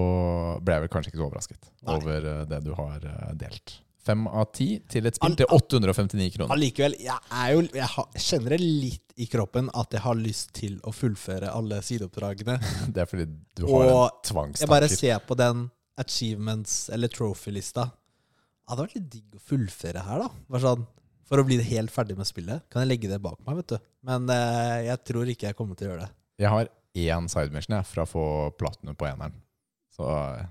ble 0.62 0.78
jeg 0.78 0.86
vel 0.86 0.94
kanskje 0.94 1.12
ikke 1.12 1.20
så 1.22 1.28
overrasket 1.28 1.68
Nei. 1.72 1.98
over 1.98 2.30
eh, 2.32 2.44
det 2.52 2.62
du 2.66 2.72
har 2.78 3.08
eh, 3.10 3.34
delt. 3.40 3.80
Fem 4.06 4.28
av 4.30 4.52
ti 4.54 4.68
til 4.92 5.08
et 5.10 5.18
spill 5.18 5.34
til 5.40 5.50
859 5.50 6.28
kroner. 6.36 6.54
Allikevel, 6.54 6.94
jeg, 7.02 7.16
jo, 7.56 7.64
jeg, 7.74 7.88
har, 7.96 8.10
kjenner 8.28 8.54
det 8.54 8.60
litt 8.62 9.16
i 9.18 9.26
kroppen 9.32 9.72
at 9.74 9.96
jeg 9.98 10.04
har 10.04 10.20
lyst 10.20 10.52
til 10.60 10.76
å 10.86 10.94
fullføre 10.94 11.50
alle 11.50 11.80
sideoppdragene. 11.86 12.60
Det 12.94 13.02
er 13.02 13.10
fordi 13.10 13.26
du 13.58 13.66
har 13.72 13.88
en 13.90 13.96
Og 13.96 14.60
jeg 14.60 14.70
bare 14.70 14.92
ser 14.92 15.24
på 15.26 15.38
den 15.40 15.66
achievements- 15.98 16.92
eller 16.94 17.10
trophy-lista. 17.10 17.88
Ja, 17.90 18.76
det 18.76 18.76
hadde 18.76 18.86
vært 18.86 18.98
litt 19.00 19.10
digg 19.14 19.40
å 19.40 19.42
fullføre 19.50 20.04
her, 20.06 20.26
da. 20.26 20.60
Sånn, 20.62 20.86
for 21.26 21.42
å 21.42 21.46
bli 21.48 21.58
helt 21.66 21.94
ferdig 21.94 22.18
med 22.20 22.30
spillet. 22.30 22.66
Kan 22.70 22.84
jeg 22.84 22.92
legge 22.92 23.10
det 23.10 23.22
bak 23.24 23.40
meg, 23.48 23.62
vet 23.62 23.74
du. 23.74 23.90
Men 24.06 24.30
eh, 24.30 24.86
jeg 24.92 25.02
tror 25.10 25.32
ikke 25.32 25.50
jeg 25.50 25.58
kommer 25.58 25.80
til 25.80 25.90
å 25.90 25.94
gjøre 25.94 26.06
det. 26.06 26.12
Jeg 26.44 26.54
har 26.54 26.70
én 26.96 27.32
side 27.32 27.56
mission 27.56 27.78
jeg, 27.78 27.88
fra 27.90 28.06
å 28.06 28.10
få 28.10 28.26
platinum 28.60 28.98
på 28.98 29.10
eneren. 29.10 29.34
Så 29.96 30.10
eh, 30.12 30.46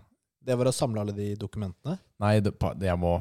Det 0.45 0.57
var 0.61 0.71
å 0.71 0.75
samle 0.75 1.05
alle 1.05 1.15
de 1.17 1.35
dokumentene. 1.41 1.99
Nei, 2.23 2.39
det, 2.45 2.55
jeg, 2.85 2.99
må, 3.01 3.19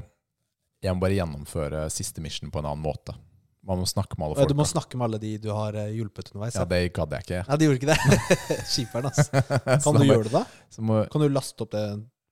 jeg 0.83 0.95
må 0.95 1.03
bare 1.03 1.19
gjennomføre 1.19 1.86
siste 1.93 2.23
mission 2.23 2.51
på 2.53 2.63
en 2.63 2.69
annen 2.71 2.83
måte. 2.83 3.15
Man 3.63 3.79
må 3.79 3.88
snakke 3.88 4.17
med 4.19 4.27
alle 4.27 4.41
folk. 4.41 4.51
du 4.51 4.59
må 4.59 4.65
snakke 4.67 4.99
med 4.99 5.07
alle 5.07 5.19
de 5.21 5.38
du 5.45 5.47
har 5.55 5.75
eh, 5.79 5.93
hjulpet 5.95 6.33
underveis. 6.33 6.57
Ja, 6.59 6.65
det 6.67 6.81
gadd 6.95 7.15
jeg 7.15 7.27
ikke. 7.27 7.43
Nei, 7.47 7.59
de 7.59 7.69
gjorde 7.69 7.79
ikke 7.79 7.93
det. 7.93 8.17
Skiperen, 8.73 9.07
ass. 9.07 9.31
Kan 9.86 9.99
du 9.99 10.03
gjøre 10.03 10.27
det, 10.27 10.33
da? 10.36 10.43
så 10.71 10.83
må, 10.83 10.99
Kan 11.12 11.23
du 11.23 11.29
laste 11.31 11.63
opp 11.63 11.71
det 11.75 11.86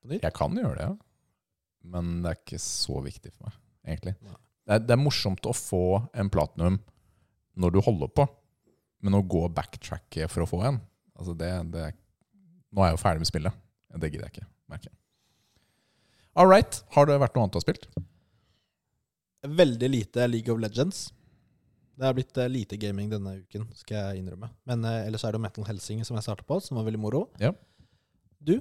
på 0.04 0.12
nytt? 0.12 0.25
Jeg 0.25 0.36
kan 0.36 0.60
gjøre 0.60 0.75
det, 0.75 0.89
ja. 0.89 0.97
Men 1.91 2.12
det 2.21 2.34
er 2.34 2.39
ikke 2.41 2.60
så 2.62 2.99
viktig 3.01 3.32
for 3.32 3.47
meg, 3.47 3.56
egentlig. 3.88 4.15
Det 4.19 4.75
er, 4.75 4.84
det 4.84 4.93
er 4.93 5.01
morsomt 5.01 5.47
å 5.49 5.56
få 5.56 5.86
en 6.13 6.30
platinum 6.32 6.77
når 7.62 7.73
du 7.73 7.80
holder 7.84 8.12
på, 8.15 8.27
men 9.01 9.17
å 9.17 9.23
gå 9.25 9.47
og 9.47 9.56
backtracke 9.56 10.27
for 10.32 10.45
å 10.45 10.49
få 10.49 10.62
en 10.67 10.77
altså 11.17 11.34
det, 11.38 11.49
det, 11.73 11.88
Nå 12.71 12.84
er 12.84 12.91
jeg 12.91 12.95
jo 12.95 13.01
ferdig 13.01 13.23
med 13.23 13.30
spillet. 13.30 13.63
Det 13.91 14.10
gidder 14.12 14.27
jeg 14.30 14.36
ikke. 14.38 14.47
merker 14.71 14.89
jeg. 14.91 14.97
All 16.39 16.47
right. 16.47 16.77
Har 16.95 17.06
det 17.10 17.17
vært 17.19 17.36
noe 17.36 17.43
annet 17.43 17.56
du 17.58 17.60
har 17.60 17.65
spilt? 17.65 17.88
Veldig 19.41 19.89
lite 19.89 20.27
League 20.30 20.54
of 20.54 20.60
Legends. 20.62 21.10
Det 21.97 22.08
er 22.08 22.15
blitt 22.17 22.38
eh, 22.39 22.47
lite 22.49 22.77
gaming 22.82 23.10
denne 23.12 23.34
uken, 23.43 23.65
skal 23.77 23.97
jeg 24.13 24.21
innrømme. 24.21 24.47
Men 24.69 24.86
eh, 24.88 25.08
ellers 25.10 25.25
er 25.27 25.36
det 25.36 25.41
Metal 25.43 25.65
Helsing 25.67 26.06
som 26.08 26.15
jeg 26.17 26.25
starta 26.25 26.45
på, 26.47 26.58
som 26.63 26.80
var 26.80 26.86
veldig 26.88 27.01
moro. 27.04 27.25
Ja. 27.41 27.51
Du? 28.41 28.56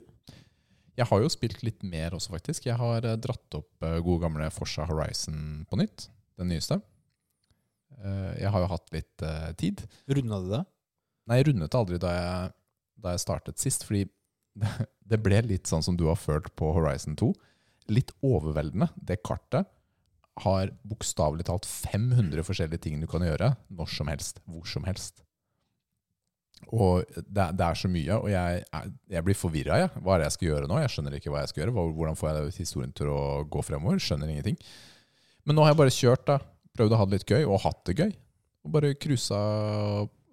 Jeg 0.98 1.06
har 1.08 1.22
jo 1.22 1.30
spilt 1.32 1.62
litt 1.64 1.84
mer 1.86 2.16
også, 2.16 2.32
faktisk. 2.34 2.66
Jeg 2.68 2.76
har 2.80 3.06
eh, 3.06 3.16
dratt 3.22 3.56
opp 3.60 3.86
eh, 3.86 4.00
gode 4.04 4.24
gamle 4.26 4.50
Forsa 4.52 4.84
Horizon 4.90 5.62
på 5.70 5.78
nytt. 5.80 6.08
Den 6.40 6.50
nyeste. 6.52 6.80
Eh, 8.00 8.32
Jeg 8.42 8.50
har 8.52 8.64
jo 8.64 8.70
hatt 8.74 8.92
litt 8.96 9.24
eh, 9.24 9.50
tid. 9.60 9.84
Runda 10.10 10.40
du 10.42 10.50
det? 10.56 10.62
Nei, 11.30 11.38
jeg 11.40 11.50
rundet 11.52 11.70
det 11.70 11.78
aldri 11.80 12.00
da 12.02 12.12
jeg, 12.16 12.52
da 13.04 13.14
jeg 13.14 13.22
startet 13.22 13.62
sist, 13.62 13.84
fordi 13.86 14.06
det, 15.10 15.20
ble 15.22 15.42
litt 15.46 15.70
sånn 15.70 15.84
som 15.84 15.96
du 15.98 16.06
har 16.10 16.18
følt 16.20 16.50
på 16.58 16.72
Horizon 16.76 17.16
2. 17.18 17.30
Litt 17.94 18.12
overveldende. 18.24 18.90
Det 18.96 19.20
kartet 19.26 19.68
har 20.40 20.70
bokstavelig 20.88 21.46
talt 21.48 21.66
500 21.68 22.44
forskjellige 22.46 22.86
ting 22.86 23.00
du 23.02 23.08
kan 23.10 23.24
gjøre 23.26 23.54
når 23.68 23.90
som 23.92 24.08
helst, 24.08 24.40
hvor 24.48 24.68
som 24.68 24.86
helst. 24.88 25.24
Og 26.68 27.02
det, 27.16 27.46
det 27.56 27.66
er 27.66 27.78
så 27.78 27.88
mye, 27.90 28.16
og 28.20 28.28
jeg, 28.30 28.62
jeg 29.10 29.26
blir 29.26 29.38
forvirra. 29.38 29.78
Ja. 29.80 29.90
Hva 29.96 30.14
er 30.14 30.22
det 30.22 30.28
jeg 30.28 30.36
skal 30.36 30.48
gjøre 30.50 30.70
nå? 30.70 30.78
Jeg 30.82 30.92
skjønner 30.94 31.16
ikke 31.16 31.32
hva 31.32 31.42
jeg 31.42 31.52
skal 31.52 31.64
gjøre. 31.64 31.84
Hvordan 31.96 32.18
får 32.20 32.30
jeg 32.30 32.56
historien 32.60 32.92
til 32.96 33.10
å 33.12 33.20
gå 33.48 33.64
fremover? 33.64 34.00
Skjønner 34.02 34.30
ingenting. 34.30 34.58
Men 35.48 35.56
nå 35.56 35.64
har 35.64 35.72
jeg 35.72 35.80
bare 35.80 35.94
kjørt, 35.96 36.26
da. 36.28 36.38
Prøvd 36.76 36.94
å 36.94 37.00
ha 37.00 37.06
det 37.08 37.18
litt 37.18 37.32
gøy, 37.32 37.46
og 37.48 37.62
hatt 37.64 37.80
det 37.88 37.96
gøy. 37.98 38.12
Og 38.64 38.74
bare 38.76 38.92
cruisa, 39.00 39.40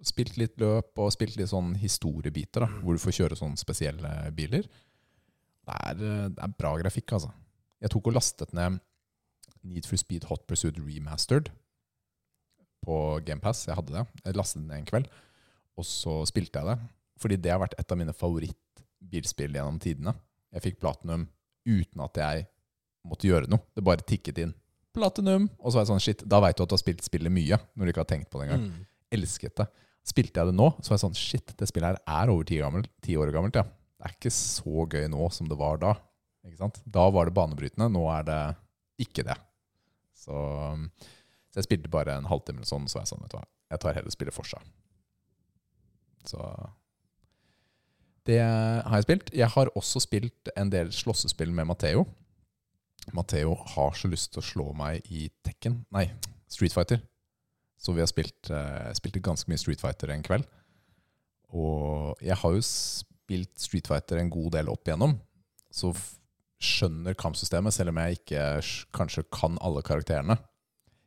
spilt 0.06 0.36
litt 0.38 0.58
løp 0.60 0.98
og 1.00 1.12
spilt 1.14 1.36
litt 1.38 1.50
sånn 1.50 1.72
historiebiter, 1.80 2.64
da, 2.64 2.82
hvor 2.82 2.96
du 2.96 3.02
får 3.02 3.16
kjøre 3.20 3.38
sånne 3.38 3.60
spesielle 3.60 4.12
biler. 4.36 4.68
Det 5.68 5.78
er, 5.84 5.96
det 6.32 6.42
er 6.44 6.58
bra 6.58 6.74
grafikk, 6.80 7.16
altså. 7.16 7.32
Jeg 7.82 7.92
tok 7.92 8.10
og 8.10 8.16
lastet 8.16 8.54
ned 8.56 8.78
Need 9.68 9.86
for 9.88 10.00
Speed 10.00 10.26
Hot 10.30 10.46
Pursuit 10.48 10.78
Remastered 10.80 11.50
på 12.86 12.98
GamePass. 13.26 13.66
Jeg 13.68 13.76
hadde 13.78 13.94
det. 13.94 14.04
Jeg 14.24 14.38
lastet 14.38 14.62
den 14.62 14.76
en 14.76 14.86
kveld, 14.88 15.10
og 15.78 15.86
så 15.86 16.20
spilte 16.30 16.62
jeg 16.62 16.70
det. 16.70 16.78
Fordi 17.18 17.40
det 17.42 17.52
har 17.52 17.60
vært 17.62 17.76
et 17.78 17.92
av 17.92 17.98
mine 17.98 18.14
favorittbilspill 18.14 19.58
gjennom 19.58 19.80
tidene. 19.82 20.14
Jeg 20.54 20.64
fikk 20.64 20.80
platinum 20.82 21.26
uten 21.68 22.04
at 22.06 22.22
jeg 22.22 22.46
måtte 23.08 23.28
gjøre 23.28 23.50
noe. 23.50 23.66
Det 23.74 23.84
bare 23.84 24.06
tikket 24.06 24.40
inn. 24.44 24.54
Platinum! 24.94 25.50
Og 25.58 25.70
så 25.70 25.78
var 25.78 25.84
jeg 25.84 25.90
sånn, 25.90 26.04
shit, 26.04 26.24
da 26.26 26.40
veit 26.42 26.56
du 26.58 26.64
at 26.64 26.70
du 26.70 26.76
har 26.76 26.80
spilt 26.80 27.04
spillet 27.06 27.32
mye, 27.32 27.58
når 27.74 27.84
du 27.84 27.92
ikke 27.92 28.04
har 28.04 28.10
tenkt 28.10 28.30
på 28.32 28.40
det 28.40 28.48
engang. 28.48 28.64
Mm. 28.70 28.86
Elsket 29.18 29.58
det. 29.60 29.68
Spilte 30.06 30.40
jeg 30.40 30.50
det 30.50 30.56
nå, 30.56 30.70
så 30.78 30.92
var 30.92 30.96
jeg 30.96 31.04
sånn, 31.04 31.18
shit, 31.18 31.52
det 31.58 31.68
spillet 31.68 31.98
her 31.98 32.22
er 32.22 32.32
over 32.32 32.46
ti, 32.48 32.60
gammel, 32.62 32.86
ti 33.04 33.16
år 33.20 33.32
gammelt, 33.34 33.58
ja. 33.58 33.66
Det 33.98 34.06
er 34.06 34.14
ikke 34.14 34.32
så 34.32 34.86
gøy 34.86 35.08
nå 35.10 35.28
som 35.34 35.50
det 35.50 35.58
var 35.58 35.80
da. 35.82 35.92
Ikke 36.46 36.60
sant? 36.60 36.80
Da 36.86 37.08
var 37.12 37.28
det 37.28 37.36
banebrytende, 37.36 37.90
nå 37.92 38.04
er 38.14 38.26
det 38.28 38.40
ikke 39.04 39.26
det. 39.26 39.36
Så, 40.16 40.34
så 41.50 41.60
jeg 41.60 41.66
spilte 41.66 41.92
bare 41.92 42.16
en 42.18 42.28
halvtime 42.30 42.62
eller 42.62 42.70
sånn, 42.70 42.88
så 42.88 42.98
var 42.98 43.06
jeg 43.06 43.12
sånn, 43.12 43.24
vet 43.26 43.34
du 43.34 43.38
hva, 43.40 43.46
jeg 43.74 43.82
tar 43.82 43.98
heller 43.98 44.14
spillet 44.14 44.36
for 44.36 44.48
seg. 44.48 44.70
Så 46.28 46.46
det 48.28 48.40
har 48.44 48.98
jeg 48.98 49.06
spilt. 49.06 49.30
Jeg 49.32 49.48
har 49.54 49.70
også 49.78 50.02
spilt 50.04 50.50
en 50.58 50.72
del 50.72 50.90
slåssespill 50.92 51.52
med 51.54 51.70
Matheo. 51.70 52.04
Matheo 53.16 53.54
har 53.74 53.94
så 53.96 54.10
lyst 54.12 54.34
til 54.34 54.42
å 54.42 54.48
slå 54.48 54.66
meg 54.76 55.06
i 55.08 55.30
Tekken, 55.46 55.80
nei, 55.94 56.10
Street 56.50 56.74
Fighter. 56.74 57.00
Så 57.78 57.94
vi 57.94 58.02
har 58.02 58.10
spilt, 58.10 58.50
uh, 58.50 58.90
spilt 58.98 59.20
ganske 59.22 59.48
mye 59.50 59.60
Street 59.60 59.80
Fighter 59.82 60.10
en 60.10 60.24
kveld. 60.26 60.46
Og 61.54 62.18
jeg 62.24 62.36
har 62.36 62.54
jo 62.56 62.64
spilt 62.66 63.54
Street 63.60 63.88
Fighter 63.88 64.20
en 64.20 64.32
god 64.32 64.52
del 64.58 64.70
opp 64.72 64.88
igjennom, 64.88 65.14
så 65.72 65.92
skjønner 66.58 67.14
kampsystemet, 67.18 67.74
selv 67.74 67.92
om 67.92 68.00
jeg 68.02 68.18
ikke 68.18 68.44
kanskje 68.98 69.22
kan 69.32 69.58
alle 69.62 69.82
karakterene. 69.86 70.36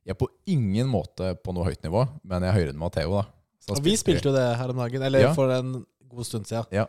Jeg 0.08 0.16
er 0.16 0.18
på 0.22 0.30
ingen 0.50 0.88
måte 0.90 1.34
på 1.44 1.54
noe 1.54 1.68
høyt 1.68 1.84
nivå, 1.86 2.06
men 2.24 2.42
jeg 2.46 2.50
er 2.54 2.58
høyere 2.58 2.74
enn 2.74 2.82
Matheo. 2.82 3.20
da. 3.20 3.26
Så 3.62 3.76
Og 3.76 3.84
vi 3.86 3.94
spilte 4.00 4.32
jo 4.32 4.34
det 4.34 4.48
her 4.58 4.72
om 4.74 4.80
dagen, 4.82 5.04
eller 5.06 5.28
Ja. 5.28 5.34
for 5.38 5.52
en 5.54 5.86
god 6.10 6.26
stund 6.26 6.48
siden. 6.48 6.66
Ja. 6.72 6.88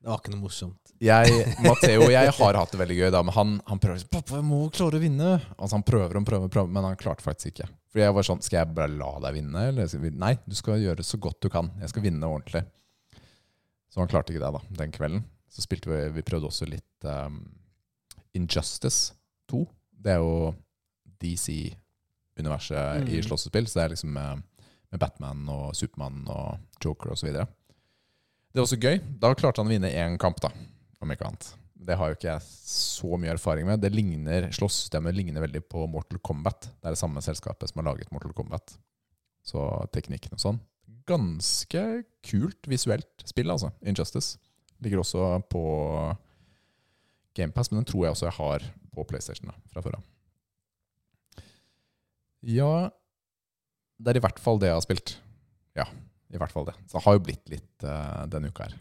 Det 0.00 0.08
var 0.08 0.18
ikke 0.18 0.32
noe 0.32 0.42
morsomt. 0.42 0.78
jeg, 1.00 1.54
Matteo 1.66 2.02
og 2.06 2.10
jeg 2.10 2.32
har 2.32 2.54
hatt 2.54 2.72
det 2.72 2.80
veldig 2.80 2.96
gøy, 2.98 3.10
da, 3.10 3.22
men 3.22 3.34
han, 3.34 3.60
han 3.66 3.78
prøver 3.78 4.00
sånn, 4.00 4.10
'Pappa, 4.10 4.34
jeg 4.40 4.44
må 4.44 4.70
klare 4.70 4.98
å 4.98 5.02
vinne.' 5.02 5.40
Altså 5.58 5.74
Han 5.76 5.82
prøver 5.86 6.16
og 6.16 6.26
prøver, 6.26 6.48
prøver, 6.48 6.68
men 6.70 6.84
han 6.84 6.96
klarte 6.96 7.22
faktisk 7.22 7.52
ikke. 7.52 7.68
For 7.88 8.02
jeg 8.02 8.12
var 8.14 8.22
sånn 8.26 8.42
'Skal 8.42 8.58
jeg 8.58 8.74
bare 8.74 8.88
la 8.92 9.18
deg 9.20 9.34
vinne?' 9.38 9.68
Eller? 9.68 10.10
Nei, 10.12 10.34
du 10.46 10.54
skal 10.54 10.78
gjøre 10.80 11.04
så 11.04 11.18
godt 11.18 11.40
du 11.40 11.48
kan. 11.48 11.70
Jeg 11.80 11.88
skal 11.88 12.02
vinne 12.02 12.20
ordentlig. 12.28 12.64
Så 13.90 14.00
han 14.02 14.08
klarte 14.08 14.32
ikke 14.34 14.44
det, 14.44 14.52
da, 14.52 14.60
den 14.84 14.92
kvelden. 14.92 15.24
Så 15.48 15.62
spilte 15.64 15.88
vi 15.88 16.10
Vi 16.12 16.22
prøvde 16.22 16.46
også 16.50 16.68
litt 16.68 17.04
um, 17.04 17.40
Injustice 18.34 19.14
2. 19.48 19.66
Det 20.02 20.12
er 20.12 20.18
jo 20.18 20.54
DC-universet 21.22 23.08
i 23.08 23.16
Mm. 23.18 23.22
slåssespill, 23.24 23.66
så 23.66 23.74
det 23.80 23.84
er 23.84 23.88
liksom 23.94 24.12
med, 24.12 24.42
med 24.92 25.00
Batman 25.00 25.48
og 25.48 25.74
Supermann 25.74 26.28
og 26.28 26.58
Joker 26.84 27.10
videre. 27.22 27.46
Det 28.52 28.60
var 28.60 28.66
også 28.66 28.80
gøy. 28.80 28.98
Da 29.20 29.34
klarte 29.34 29.58
han 29.62 29.66
å 29.66 29.70
vinne 29.70 29.90
én 29.92 30.18
kamp, 30.18 30.40
da. 30.40 30.48
Om 31.00 31.10
ikke 31.10 31.26
annet. 31.26 31.54
Det 31.78 31.94
har 31.94 32.10
jo 32.10 32.16
ikke 32.16 32.32
jeg 32.32 32.44
så 32.68 33.18
mye 33.20 33.30
erfaring 33.36 33.68
med. 33.68 33.80
Det 33.82 33.92
ligner, 33.94 34.48
Slåsssystemet 34.54 35.14
ligner 35.14 35.44
veldig 35.44 35.62
på 35.70 35.84
Mortal 35.90 36.18
Kombat. 36.24 36.70
Det 36.74 36.90
er 36.90 36.96
det 36.96 37.00
samme 37.00 37.22
selskapet 37.22 37.70
som 37.70 37.80
har 37.80 37.92
laget 37.92 38.10
Mortal 38.14 38.34
Kombat. 38.36 38.74
Så 39.46 39.62
teknikken 39.94 40.34
og 40.34 40.42
sånn. 40.42 40.58
Ganske 41.08 41.84
kult 42.26 42.68
visuelt 42.68 43.24
spill, 43.28 43.52
altså. 43.54 43.70
Injustice. 43.86 44.40
Ligger 44.82 45.04
også 45.04 45.30
på 45.50 45.62
GamePass, 47.38 47.70
men 47.70 47.80
den 47.82 47.88
tror 47.88 48.06
jeg 48.06 48.16
også 48.16 48.28
jeg 48.28 48.38
har 48.40 48.68
på 48.94 49.06
PlayStation 49.06 49.52
da, 49.52 49.56
fra 49.72 49.84
før 49.84 50.00
av. 50.00 50.06
Ja 52.46 52.90
Det 53.98 54.12
er 54.12 54.20
i 54.20 54.22
hvert 54.22 54.38
fall 54.38 54.60
det 54.62 54.70
jeg 54.70 54.78
har 54.78 54.84
spilt. 54.84 55.16
Ja, 55.78 55.88
i 56.30 56.38
hvert 56.38 56.54
fall 56.54 56.68
det. 56.68 56.76
Så 56.86 56.98
det 56.98 57.04
har 57.06 57.16
jo 57.16 57.24
blitt 57.26 57.50
litt 57.50 57.86
uh, 57.86 58.26
denne 58.30 58.50
uka 58.50 58.68
her. 58.68 58.76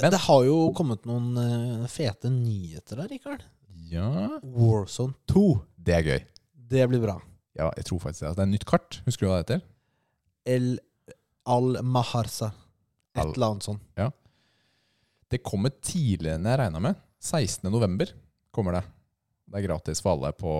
Men- 0.00 0.10
det 0.14 0.20
har 0.24 0.44
jo 0.46 0.72
kommet 0.72 1.04
noen 1.04 1.36
eh, 1.36 1.86
fete 1.92 2.30
nyheter 2.32 2.96
der, 3.02 3.08
Rikard. 3.12 3.42
Ja 3.92 4.38
Warzone 4.42 5.12
2. 5.28 5.42
Det 5.76 5.94
er 5.98 6.02
gøy. 6.06 6.20
Det 6.72 6.86
blir 6.88 7.02
bra. 7.02 7.18
Ja, 7.58 7.68
jeg 7.76 7.84
tror 7.84 7.98
faktisk 8.00 8.22
det. 8.24 8.30
Det 8.36 8.38
er 8.40 8.48
en 8.48 8.54
nytt 8.54 8.64
kart. 8.64 9.02
Husker 9.04 9.26
du 9.26 9.28
hva 9.30 9.42
det 9.42 9.44
heter? 9.50 9.66
El 10.48 10.78
Al-Maharsa. 11.44 12.52
Et 13.14 13.20
Al- 13.20 13.34
eller 13.34 13.50
annet 13.52 13.66
sånt. 13.66 13.82
Ja. 13.98 14.08
Det 15.28 15.42
kommer 15.44 15.70
tidligere 15.84 16.38
enn 16.38 16.48
jeg 16.48 16.58
regna 16.62 16.80
med. 16.80 16.96
16. 17.20 17.68
november 17.70 18.08
kommer 18.52 18.72
det. 18.78 18.84
Det 19.52 19.60
er 19.60 19.66
gratis 19.68 20.00
for 20.00 20.16
alle 20.16 20.32
på 20.32 20.52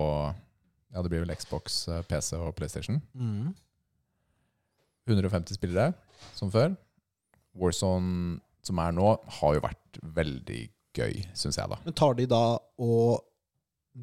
Ja, 0.93 1.01
det 1.01 1.09
blir 1.09 1.23
vel 1.25 1.33
Xbox, 1.35 1.87
eh, 1.89 2.03
PC 2.05 2.35
og 2.37 2.53
PlayStation. 2.55 3.01
Mm. 3.17 3.55
150 5.09 5.55
spillere, 5.57 5.93
som 6.37 6.51
før. 6.53 6.75
Warzone, 7.57 8.39
som 8.63 8.79
er 8.83 8.95
nå, 8.95 9.09
har 9.39 9.57
jo 9.57 9.63
vært 9.63 9.99
veldig 10.15 10.61
gøy, 10.97 11.21
syns 11.37 11.57
jeg, 11.59 11.69
da. 11.71 11.79
Men 11.85 11.95
tar 11.97 12.17
de 12.19 12.27
da 12.29 12.41
og 12.81 13.23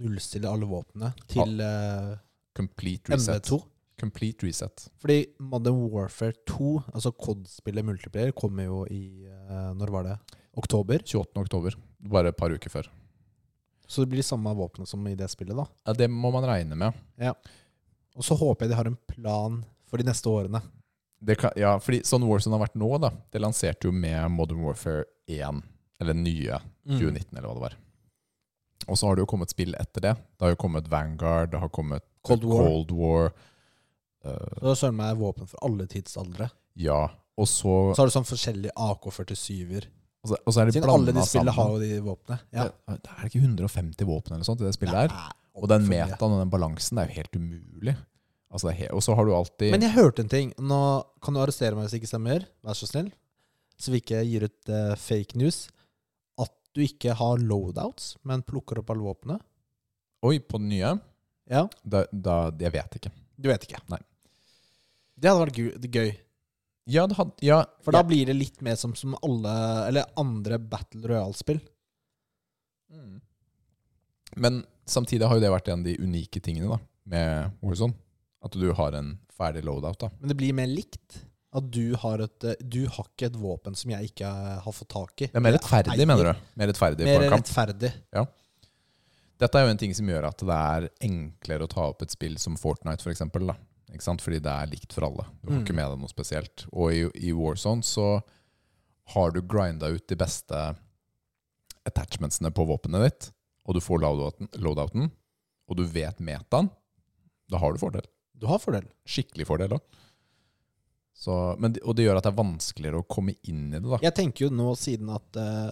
nullstiller 0.01 0.53
alle 0.53 0.68
våpnene 0.70 1.12
til 1.31 1.61
eh, 1.64 2.12
Complete 2.57 3.12
reset. 3.14 3.41
MV2? 3.47 3.59
Complete 4.01 4.47
reset. 4.47 4.87
Fordi 5.03 5.18
Modern 5.43 5.80
Warfare 5.93 6.37
2, 6.49 6.70
altså 6.95 7.12
COD-spillet 7.12 7.85
multiplayer, 7.87 8.32
kommer 8.37 8.68
jo 8.68 8.85
i 8.91 9.26
eh, 9.28 9.70
Når 9.76 9.93
var 9.95 10.07
det? 10.09 10.16
Oktober? 10.61 11.03
28. 11.05 11.43
oktober. 11.43 11.76
Bare 12.11 12.32
et 12.32 12.39
par 12.39 12.53
uker 12.55 12.72
før. 12.72 12.89
Så 13.91 14.05
det 14.05 14.12
blir 14.12 14.22
samme 14.26 14.53
våpenet 14.55 14.89
som 14.89 15.03
i 15.11 15.16
det 15.18 15.26
spillet, 15.32 15.57
da. 15.59 15.66
Ja, 15.87 15.95
Det 15.99 16.07
må 16.11 16.30
man 16.35 16.47
regne 16.47 16.78
med. 16.78 16.95
Ja. 17.18 17.35
Og 18.14 18.26
så 18.26 18.37
håper 18.39 18.66
jeg 18.66 18.72
de 18.72 18.78
har 18.78 18.91
en 18.91 18.99
plan 19.11 19.61
for 19.91 19.99
de 19.99 20.07
neste 20.07 20.30
årene. 20.30 20.61
Det 21.23 21.37
kan, 21.39 21.53
ja, 21.57 21.75
fordi 21.79 22.01
sånn 22.09 22.25
Warzone 22.25 22.57
har 22.57 22.62
vært 22.66 22.79
nå, 22.81 22.89
da. 23.03 23.11
Det 23.33 23.41
lanserte 23.43 23.89
jo 23.89 23.93
med 23.93 24.31
Modern 24.33 24.62
Warfare 24.64 25.05
1, 25.29 25.62
eller 26.01 26.14
den 26.16 26.25
nye, 26.25 26.61
Mm. 26.89 26.97
2019, 26.99 27.37
eller 27.37 27.47
hva 27.49 27.55
det 27.55 27.61
var. 27.66 27.75
Og 28.89 28.97
så 28.97 29.07
har 29.07 29.16
det 29.16 29.21
jo 29.23 29.27
kommet 29.29 29.51
spill 29.53 29.75
etter 29.79 30.01
det. 30.01 30.14
Det 30.16 30.47
har 30.47 30.55
jo 30.55 30.57
kommet 30.57 30.89
Vanguard, 30.89 31.51
det 31.53 31.61
har 31.61 31.68
kommet 31.68 32.03
Cold 32.25 32.45
War. 32.45 32.64
Cold 32.66 32.91
War 32.97 33.33
Uh, 34.21 34.37
Så 34.61 34.66
det 34.68 34.77
søren 34.77 34.97
meg 34.99 35.14
er 35.14 35.16
våpen 35.16 35.47
for 35.49 35.57
alle 35.64 35.87
tidsaldre. 35.89 36.51
ja, 36.77 37.09
og 37.39 37.47
så, 37.49 37.95
Så 37.97 38.03
har 38.03 38.11
du 38.11 38.12
sånn 38.12 38.27
forskjellige 38.29 38.73
AK-47-er. 38.77 39.87
og 40.25 40.37
og 40.45 40.53
så 40.53 40.61
er 40.61 40.64
det 40.68 40.75
Siden 40.75 40.91
alle 40.93 41.12
de 41.16 41.23
spillene 41.25 41.55
har 41.57 41.71
jo 41.71 41.79
de 41.81 42.01
våpnene. 42.05 42.41
Ja. 42.53 42.64
Det, 42.68 42.99
det 43.01 43.11
er 43.16 43.31
ikke 43.31 43.41
150 43.41 44.05
våpen 44.05 44.35
eller 44.35 44.45
sånt 44.45 44.61
i 44.61 44.64
det 44.68 44.75
spillet 44.77 44.93
der. 44.93 45.09
her. 45.09 45.33
Og 45.57 45.68
den 45.73 45.89
metaen 45.89 46.35
og 46.37 46.39
den 46.43 46.51
balansen, 46.53 46.99
er 47.01 47.09
jo 47.09 47.14
helt 47.16 47.37
umulig. 47.41 47.97
Altså, 48.51 48.72
det 48.72 48.88
og 48.90 49.03
så 49.05 49.14
har 49.14 49.26
du 49.26 49.34
alltid 49.34 49.70
Men 49.70 49.84
jeg 49.86 49.94
hørte 49.94 50.24
en 50.24 50.30
ting. 50.30 50.48
Nå 50.59 50.80
kan 51.22 51.36
du 51.36 51.40
arrestere 51.42 51.76
meg 51.76 51.86
hvis 51.86 51.94
det 51.94 52.01
ikke 52.03 52.11
stemmer. 52.11 52.46
Vær 52.66 52.78
så 52.78 52.88
snill. 52.90 53.12
Så 53.80 53.92
vi 53.94 54.01
ikke 54.03 54.24
gir 54.26 54.48
ut 54.48 54.72
uh, 54.72 54.96
fake 54.98 55.38
news. 55.38 55.68
At 56.40 56.53
du 56.74 56.82
ikke 56.84 57.14
har 57.16 57.40
loadouts, 57.40 58.16
men 58.26 58.42
plukker 58.46 58.82
opp 58.82 58.90
alle 58.92 59.07
våpnene. 59.07 59.38
Oi, 60.26 60.40
på 60.42 60.59
den 60.61 60.68
nye? 60.74 60.96
Ja, 61.51 61.64
Da, 61.82 62.05
da, 62.12 62.34
jeg 62.61 62.74
vet 62.74 62.98
ikke. 62.98 63.11
du 63.40 63.48
vet 63.48 63.64
ikke. 63.66 63.80
Nei. 63.90 63.98
Det 65.20 65.30
hadde 65.30 65.46
vært 65.46 65.94
gøy. 65.94 66.11
Ja, 66.90 67.07
det 67.07 67.16
hadde, 67.18 67.32
ja, 67.44 67.62
For 67.84 67.94
da 67.94 68.03
ja. 68.03 68.09
blir 68.09 68.28
det 68.30 68.34
litt 68.34 68.61
mer 68.64 68.74
som, 68.80 68.94
som 68.98 69.12
alle 69.22 69.53
Eller 69.86 70.09
andre 70.18 70.59
Battle 70.59 71.07
Royale-spill. 71.07 71.61
Mm. 72.90 73.20
Men 74.42 74.62
samtidig 74.90 75.28
har 75.28 75.38
jo 75.38 75.42
det 75.44 75.53
vært 75.53 75.68
en 75.70 75.82
av 75.84 75.86
de 75.86 75.96
unike 76.03 76.42
tingene 76.42 76.70
da, 76.70 76.78
med 77.11 77.59
Warzone. 77.62 77.94
At 78.43 78.57
du 78.57 78.70
har 78.72 78.95
en 78.97 79.18
ferdig 79.36 79.62
loadout. 79.66 79.99
da 80.01 80.09
Men 80.18 80.28
det 80.32 80.36
blir 80.41 80.55
mer 80.57 80.66
likt. 80.70 81.20
At 81.53 81.66
du 81.74 81.95
har 81.99 82.22
et 82.22 82.45
eh, 82.47 82.55
Du 82.62 82.84
har 82.86 83.09
ikke 83.11 83.26
et 83.26 83.36
våpen 83.36 83.74
som 83.76 83.91
jeg 83.91 84.12
ikke 84.12 84.28
har 84.64 84.72
fått 84.72 84.88
tak 84.95 85.24
i. 85.24 85.26
Det 85.26 85.36
er 85.41 85.45
mer 85.45 85.57
rettferdig, 85.59 86.07
mener 86.07 86.30
du? 86.30 86.45
Mer 86.61 86.70
rettferdig 86.70 87.09
Mer 87.09 87.24
rettferdig. 87.34 87.91
Dette 89.41 89.57
er 89.57 89.64
jo 89.64 89.72
en 89.72 89.80
ting 89.80 89.95
som 89.97 90.09
gjør 90.09 90.26
at 90.28 90.43
det 90.45 90.57
er 90.57 90.86
enklere 91.09 91.64
å 91.64 91.70
ta 91.72 91.86
opp 91.88 92.03
et 92.05 92.12
spill 92.12 92.36
som 92.38 92.59
Fortnite, 92.61 93.01
for 93.03 93.11
eksempel, 93.12 93.47
da. 93.49 93.55
Ikke 93.91 94.05
sant? 94.05 94.20
Fordi 94.22 94.38
det 94.45 94.53
er 94.53 94.68
likt 94.70 94.93
for 94.93 95.07
alle. 95.09 95.24
Du 95.43 95.49
har 95.51 95.57
Mm. 95.59 95.64
ikke 95.64 95.74
med 95.74 95.88
deg 95.91 95.99
noe 96.03 96.12
spesielt. 96.12 96.66
Og 96.72 96.93
i, 96.93 97.01
i 97.28 97.32
Warzone 97.32 97.82
så 97.82 98.22
har 99.14 99.30
du 99.32 99.41
grinda 99.43 99.88
ut 99.88 100.07
de 100.07 100.14
beste 100.20 100.61
attachmentsene 101.88 102.53
på 102.55 102.66
våpenet 102.68 103.03
ditt, 103.09 103.30
og 103.66 103.74
du 103.74 103.80
får 103.80 104.03
loadouten, 104.05 104.49
loadouten 104.61 105.11
og 105.70 105.76
du 105.78 105.84
vet 105.86 106.18
metaen, 106.20 106.68
da 107.51 107.59
har 107.59 107.72
du 107.74 107.78
fordel. 107.82 108.07
Du 108.41 108.49
har 108.51 108.61
fordel. 108.62 108.86
Skikkelig 109.09 109.47
fordel 109.49 109.76
òg. 109.76 109.84
Og 111.28 111.93
det 111.97 112.07
gjør 112.07 112.16
at 112.18 112.24
det 112.24 112.30
er 112.32 112.38
vanskeligere 112.38 113.03
å 113.03 113.09
komme 113.09 113.34
inn 113.51 113.66
i 113.68 113.78
det. 113.78 113.84
da 113.84 113.99
Jeg 114.07 114.16
tenker 114.16 114.47
jo 114.47 114.55
nå, 114.57 114.70
siden 114.80 115.11
at 115.12 115.36
eh, 115.36 115.66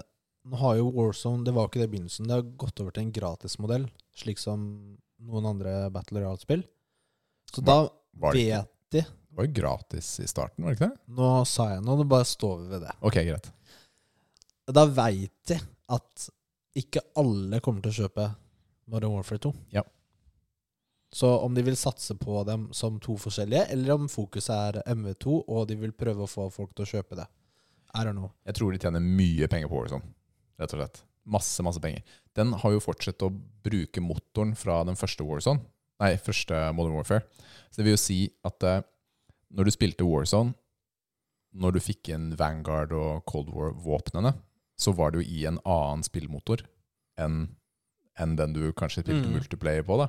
Nå 0.48 0.58
har 0.60 0.76
jo 0.78 0.90
Warzone 0.92 1.44
Det 1.44 1.52
var 1.56 1.64
jo 1.64 1.70
ikke 1.70 1.80
det 1.80 1.88
i 1.88 1.92
begynnelsen. 1.94 2.28
Det 2.28 2.36
har 2.36 2.50
gått 2.60 2.82
over 2.84 2.94
til 2.94 3.06
en 3.06 3.14
gratismodell, 3.16 3.86
slik 4.16 4.40
som 4.40 4.66
noen 5.24 5.48
andre 5.48 5.72
Battle 5.92 6.20
Royale-spill. 6.20 6.66
Så 7.48 7.64
da 7.64 7.80
Var 8.20 8.36
det, 8.36 8.44
vet 8.44 8.74
de 8.92 9.02
det 9.08 9.38
var 9.38 9.46
jo 9.46 9.52
gratis 9.54 10.06
i 10.20 10.26
starten, 10.26 10.64
var 10.64 10.72
det 10.72 10.78
ikke 10.78 10.88
det? 10.90 11.14
Nå 11.14 11.28
sa 11.46 11.68
jeg 11.74 11.82
noe, 11.86 11.98
nå 12.00 12.06
bare 12.10 12.26
står 12.26 12.56
vi 12.62 12.70
ved 12.72 12.80
det. 12.88 12.94
Ok, 13.06 13.18
greit. 13.28 13.50
Da 14.74 14.82
veit 14.90 15.34
de 15.46 15.58
at 15.94 16.24
ikke 16.78 17.02
alle 17.20 17.60
kommer 17.62 17.84
til 17.84 17.92
å 17.92 17.98
kjøpe 18.02 18.26
Modern 18.90 19.14
Warfare 19.14 19.42
2. 19.46 19.52
Ja. 19.76 19.84
Så 21.14 21.28
om 21.40 21.54
de 21.56 21.62
vil 21.64 21.76
satse 21.80 22.12
på 22.20 22.42
dem 22.44 22.66
som 22.76 22.98
to 23.00 23.14
forskjellige, 23.16 23.66
eller 23.72 23.94
om 23.94 24.08
fokuset 24.12 24.52
er 24.76 24.82
MV2, 24.92 25.38
og 25.48 25.68
de 25.70 25.76
vil 25.80 25.92
prøve 25.96 26.26
å 26.26 26.28
få 26.28 26.50
folk 26.52 26.74
til 26.76 26.84
å 26.84 26.90
kjøpe 26.90 27.16
det. 27.16 27.24
I 27.96 28.02
don't 28.04 28.18
know. 28.18 28.30
Jeg 28.44 28.58
tror 28.58 28.72
de 28.74 28.78
tjener 28.82 29.00
mye 29.00 29.48
penger 29.48 29.70
på 29.72 29.78
Warzone, 29.80 30.04
rett 30.60 30.74
og 30.76 30.82
slett. 30.82 31.00
Masse, 31.28 31.64
masse 31.64 31.80
penger. 31.80 32.02
Den 32.36 32.52
har 32.60 32.72
jo 32.72 32.80
fortsatt 32.84 33.24
å 33.24 33.30
bruke 33.64 34.00
motoren 34.04 34.54
fra 34.56 34.82
den 34.84 34.96
første 35.00 35.24
Warzone. 35.24 35.64
Nei, 36.00 36.12
første 36.22 36.60
Modern 36.76 36.94
Warfare. 36.94 37.24
Så 37.72 37.80
det 37.80 37.88
vil 37.88 37.96
jo 37.96 38.00
si 38.04 38.18
at 38.46 38.62
eh, 38.68 38.82
når 39.50 39.64
du 39.64 39.72
spilte 39.74 40.06
Warzone, 40.06 40.52
når 41.58 41.72
du 41.78 41.80
fikk 41.80 42.12
inn 42.12 42.30
Vanguard 42.38 42.92
og 42.94 43.24
Cold 43.26 43.48
War-våpnene, 43.54 44.34
så 44.78 44.92
var 44.94 45.10
det 45.16 45.22
jo 45.24 45.32
i 45.32 45.46
en 45.48 45.58
annen 45.64 46.04
spillmotor 46.06 46.62
enn 47.18 47.46
enn 48.18 48.32
den 48.34 48.52
du 48.52 48.64
kanskje 48.74 49.04
spilte 49.04 49.28
Mm. 49.28 49.34
multiplayer 49.38 49.84
på. 49.86 49.96
da. 49.96 50.08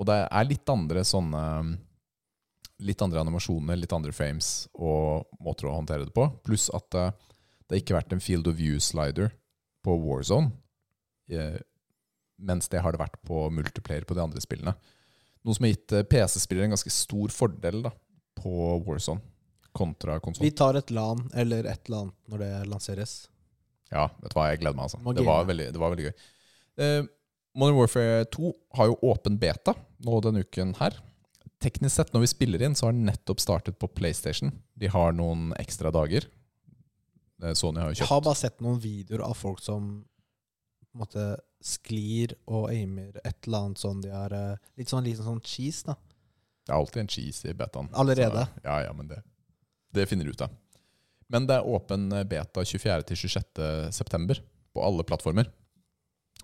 Og 0.00 0.08
det 0.08 0.16
er 0.26 0.48
litt 0.48 0.70
andre 0.72 1.04
sånne 1.06 1.42
Litt 2.82 3.00
andre 3.04 3.20
animasjoner, 3.22 3.78
litt 3.78 3.92
andre 3.94 4.10
frames 4.12 4.66
og 4.74 5.28
måter 5.40 5.68
å 5.70 5.76
håndtere 5.76 6.08
det 6.08 6.12
på. 6.12 6.24
Pluss 6.44 6.66
at 6.74 6.88
det, 6.90 7.04
det 7.64 7.76
har 7.76 7.82
ikke 7.84 7.94
vært 7.94 8.14
en 8.16 8.22
field 8.24 8.48
of 8.50 8.56
view-slider 8.58 9.30
på 9.86 9.94
Warzone, 10.02 10.50
eh, 11.30 11.60
mens 12.42 12.66
det 12.72 12.82
har 12.82 12.92
det 12.92 13.00
vært 13.00 13.20
på 13.24 13.44
multiplayer 13.54 14.04
på 14.08 14.16
de 14.18 14.24
andre 14.24 14.42
spillene. 14.42 14.74
Noe 15.46 15.54
som 15.54 15.68
har 15.68 15.72
gitt 15.76 15.94
eh, 15.94 16.02
PC-spillere 16.02 16.66
en 16.66 16.74
ganske 16.74 16.92
stor 16.92 17.32
fordel 17.32 17.84
da, 17.86 17.94
på 18.42 18.52
Warzone 18.88 19.22
kontra 19.74 20.18
konsoll. 20.20 20.50
Vi 20.50 20.54
tar 20.58 20.74
et 20.74 20.90
LAN 20.90 21.28
eller 21.30 21.70
et 21.70 21.86
eller 21.86 22.04
annet 22.08 22.34
når 22.34 22.42
det 22.42 22.52
lanseres. 22.74 23.14
Ja, 23.94 24.08
vet 24.18 24.34
du 24.34 24.38
hva, 24.38 24.50
jeg 24.50 24.64
gleder 24.64 24.76
meg. 24.80 24.88
altså. 24.90 25.14
Det 25.14 25.24
var, 25.30 25.46
veldig, 25.46 25.70
det 25.74 25.80
var 25.82 25.94
veldig 25.94 26.10
gøy. 26.10 26.14
Eh, 27.54 27.58
Modern 27.58 27.76
Warfare 27.76 28.24
2 28.24 28.54
har 28.74 28.86
jo 28.86 28.98
åpen 29.02 29.38
beta 29.38 29.74
nå 30.04 30.20
denne 30.20 30.42
uken 30.44 30.74
her. 30.80 30.96
Teknisk 31.62 31.96
sett, 31.96 32.12
når 32.12 32.20
vi 32.20 32.26
spiller 32.26 32.62
inn, 32.62 32.74
så 32.74 32.86
har 32.86 32.92
den 32.92 33.06
nettopp 33.06 33.40
startet 33.40 33.78
på 33.78 33.88
PlayStation. 33.88 34.52
De 34.74 34.88
har 34.90 35.12
noen 35.12 35.52
ekstra 35.58 35.90
dager. 35.94 36.26
Eh, 37.42 37.54
Sony 37.54 37.80
har 37.80 37.88
jo 37.90 37.94
kjøpt. 37.94 38.04
Jeg 38.04 38.10
har 38.12 38.24
bare 38.24 38.40
sett 38.40 38.60
noen 38.60 38.80
videoer 38.82 39.24
av 39.24 39.34
folk 39.38 39.62
som 39.62 40.04
på 40.90 40.98
en 40.98 41.04
måte 41.06 41.28
sklir 41.64 42.34
og 42.46 42.68
aimer 42.70 43.16
et 43.24 43.46
eller 43.46 43.64
annet 43.64 43.80
sånn 43.80 44.02
de 44.04 44.10
har 44.12 44.34
eh, 44.36 44.60
Litt 44.76 44.90
sånn 44.90 45.06
liten 45.06 45.24
sånn 45.24 45.40
cheese, 45.42 45.86
da. 45.86 45.96
Det 46.64 46.72
er 46.72 46.78
alltid 46.78 47.00
en 47.02 47.10
cheese 47.12 47.48
i 47.50 47.56
betaen. 47.56 47.88
Allerede? 47.92 48.44
Så, 48.46 48.62
ja, 48.64 48.76
ja, 48.86 48.92
men 48.96 49.08
det, 49.08 49.22
det 49.94 50.06
finner 50.08 50.24
du 50.24 50.34
ut 50.34 50.44
av. 50.44 50.52
Men 51.32 51.46
det 51.48 51.56
er 51.56 51.66
åpen 51.66 52.08
beta 52.28 52.62
24.-26. 52.62 54.40
på 54.74 54.84
alle 54.84 55.04
plattformer. 55.06 55.48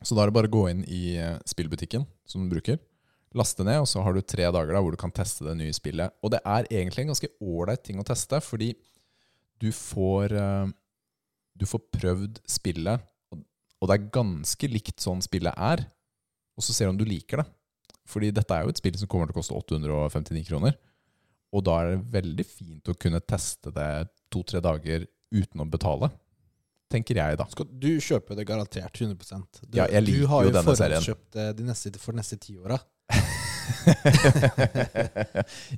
Så 0.03 0.17
da 0.17 0.23
er 0.25 0.31
det 0.31 0.37
bare 0.39 0.49
å 0.49 0.55
gå 0.55 0.63
inn 0.71 0.85
i 0.89 1.17
eh, 1.21 1.37
spillbutikken 1.49 2.07
som 2.29 2.47
du 2.47 2.55
bruker, 2.55 2.79
laste 3.37 3.63
ned, 3.67 3.83
og 3.83 3.87
så 3.91 4.03
har 4.03 4.17
du 4.17 4.23
tre 4.25 4.47
dager 4.51 4.73
da 4.75 4.81
hvor 4.83 4.95
du 4.95 4.99
kan 5.01 5.13
teste 5.15 5.45
det 5.47 5.57
nye 5.61 5.75
spillet. 5.77 6.15
Og 6.25 6.33
det 6.35 6.41
er 6.43 6.67
egentlig 6.73 7.05
en 7.05 7.13
ganske 7.13 7.31
ålreit 7.45 7.83
ting 7.87 8.01
å 8.01 8.07
teste, 8.09 8.41
fordi 8.43 8.73
du 9.61 9.69
får 9.77 10.33
eh, 10.41 10.67
Du 11.61 11.67
får 11.69 11.83
prøvd 11.93 12.39
spillet, 12.49 13.03
og- 13.35 13.89
det 13.91 13.95
er 13.99 14.11
ganske 14.15 14.69
likt 14.71 15.03
sånn 15.03 15.21
spillet 15.21 15.53
er, 15.59 15.83
og 16.57 16.65
så 16.65 16.73
ser 16.73 16.87
du 16.87 16.91
om 16.95 17.01
du 17.01 17.05
liker 17.05 17.43
det. 17.43 17.47
Fordi 18.09 18.31
dette 18.33 18.55
er 18.55 18.63
jo 18.65 18.71
et 18.73 18.79
spill 18.81 18.97
som 18.97 19.09
kommer 19.09 19.27
til 19.29 19.35
å 19.35 19.41
koste 19.43 19.55
859 19.55 20.47
kroner. 20.49 20.75
Og 21.53 21.65
da 21.67 21.75
er 21.83 21.91
det 21.97 22.07
veldig 22.15 22.47
fint 22.47 22.89
å 22.89 22.95
kunne 22.99 23.21
teste 23.21 23.73
det 23.75 24.09
to-tre 24.33 24.61
dager 24.63 25.05
uten 25.35 25.61
å 25.61 25.69
betale. 25.71 26.09
Tenker 26.91 27.15
jeg, 27.21 27.37
da. 27.39 27.45
Skal, 27.53 27.67
du 27.71 27.89
kjøper 28.03 28.35
det 28.41 28.45
garantert 28.49 29.01
100 29.01 29.15
du, 29.69 29.79
Ja, 29.79 29.87
jeg 29.87 30.03
liker 30.09 30.21
Du 30.25 30.27
har 30.33 30.43
jo 30.43 30.51
jo 30.51 30.55
denne 30.57 30.75
serien. 30.75 30.99
forhåndskjøpt 30.99 31.37
det 31.39 31.45
de 31.61 31.67
neste, 31.69 31.93
for 32.03 32.13
de 32.13 32.19
neste 32.19 32.37
ti 32.43 32.57
åra. 32.59 32.79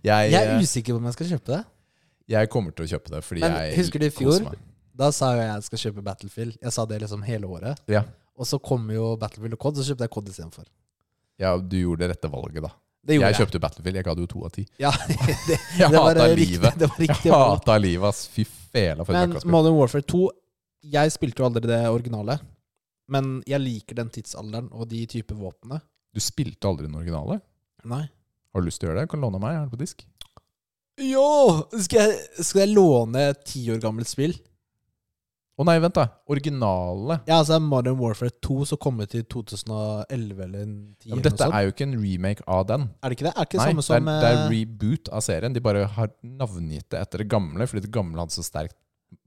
jeg, 0.02 0.32
Jeg 0.32 0.38
er 0.40 0.54
eh, 0.56 0.62
usikker 0.62 0.94
på 0.96 1.00
om 1.00 1.08
jeg 1.10 1.16
skal 1.18 1.30
kjøpe 1.34 1.52
det. 1.54 1.62
jeg 2.32 2.50
kommer 2.52 2.72
til 2.76 2.86
å 2.86 2.90
kjøpe 2.94 3.12
det 3.12 3.22
Men 3.42 3.56
jeg 3.60 3.76
husker 3.80 3.98
du 4.02 4.06
i 4.08 4.12
fjor? 4.14 4.48
Da 4.96 5.08
sa 5.14 5.32
jeg 5.36 5.46
jeg 5.46 5.52
jeg 5.54 5.62
skal 5.68 5.78
kjøpe 5.86 6.02
Battlefield. 6.04 6.56
Jeg 6.62 6.72
sa 6.72 6.84
det 6.88 6.98
liksom 7.00 7.22
hele 7.24 7.46
året. 7.48 7.80
Ja. 7.88 8.02
Og 8.36 8.46
så 8.48 8.58
kom 8.60 8.88
jo 8.92 9.16
Battlefield 9.20 9.54
og 9.56 9.60
COD, 9.64 9.80
så 9.80 9.86
kjøpte 9.92 10.04
jeg 10.08 10.12
COD 10.16 10.28
istedenfor. 10.32 10.64
ja, 11.40 11.56
du 11.58 11.76
gjorde 11.80 12.04
det 12.04 12.10
rette 12.16 12.28
valget, 12.32 12.62
da. 12.62 12.72
Det 13.02 13.16
gjorde 13.16 13.30
Jeg 13.32 13.38
kjøpte 13.40 13.58
Battlefield. 13.60 13.96
Jeg 13.98 14.04
ga 14.06 14.14
det 14.14 14.20
jo 14.22 14.26
to 14.30 14.44
av 14.46 14.50
ti. 14.54 14.66
Ja, 14.78 14.90
det, 15.48 15.56
Jeg 15.80 15.90
det 15.90 15.98
var 15.98 16.14
riktig- 16.14 16.48
livet. 16.52 16.76
Det 16.78 16.88
var 16.88 17.00
riktig 17.02 17.30
jeg 17.32 17.34
hata 17.34 17.78
livet, 17.82 18.08
ass. 18.08 18.28
Fy 18.30 18.44
fela 18.46 19.04
Men. 19.08 19.34
Modern 19.44 19.74
Warfare 19.80 20.02
2 20.06 20.28
Jeg 20.83 21.14
spilte 21.14 21.43
jo 21.43 21.49
aldri 21.49 21.68
det 21.70 21.83
originale. 21.91 22.39
Men 23.12 23.41
jeg 23.49 23.62
liker 23.62 23.99
den 23.99 24.11
tidsalderen 24.14 24.70
og 24.72 24.89
de 24.91 25.05
type 25.11 25.37
våpnene. 25.37 25.80
Du 26.12 26.20
spilte 26.22 26.68
aldri 26.68 26.89
den 26.89 26.99
originale? 26.99 27.41
Nei. 27.89 28.05
Har 28.53 28.62
du 28.62 28.68
lyst 28.68 28.83
til 28.83 28.89
å 28.89 28.93
gjøre 28.93 29.05
det? 29.05 29.11
Kan 29.11 29.22
du 29.22 29.26
låne 29.26 29.41
meg? 29.43 29.55
Jeg 29.55 29.61
har 29.61 29.68
den 29.68 29.74
på 29.74 29.83
disk. 29.83 30.07
Jo! 31.03 31.26
Skal 31.72 32.03
jeg, 32.03 32.16
skal 32.45 32.66
jeg 32.66 32.74
låne 32.76 33.28
et 33.33 33.45
ti 33.49 33.64
år 33.72 33.80
gammelt 33.83 34.11
spill? 34.11 34.35
Å 35.61 35.64
nei, 35.68 35.76
vent, 35.85 35.95
da. 35.95 36.07
Originale. 36.33 37.18
Ja, 37.28 37.39
altså 37.43 37.59
Modern 37.61 37.99
Warfare 38.01 38.33
2 38.45 38.64
som 38.70 38.80
kom 38.80 39.03
ut 39.03 39.14
i 39.14 39.20
2011 39.20 40.41
eller 40.47 40.62
2010. 40.64 41.11
Ja, 41.11 41.16
men 41.16 41.26
dette 41.26 41.49
er 41.49 41.66
jo 41.66 41.74
ikke 41.74 41.87
en 41.87 41.99
remake 42.01 42.47
av 42.51 42.64
den. 42.70 42.87
Er 42.99 43.12
det 43.12 43.18
ikke 43.18 43.26
det? 43.28 43.35
Er 43.35 43.39
det 43.39 43.49
ikke 43.51 43.59
det 43.59 43.62
Nei, 43.62 43.68
samme 43.70 43.85
som 43.87 44.09
det, 44.09 44.14
er, 44.14 44.22
det 44.22 44.30
er 44.30 44.41
eh, 44.41 44.55
reboot 44.55 45.11
av 45.12 45.24
serien. 45.28 45.57
De 45.57 45.64
bare 45.64 45.85
har 45.97 46.12
navngitt 46.24 46.89
det 46.95 47.03
etter 47.05 47.24
det 47.24 47.28
gamle, 47.35 47.68
fordi 47.68 47.85
det 47.85 47.93
gamle 47.95 48.24
hadde 48.24 48.37
så 48.37 48.47
sterkt 48.47 48.78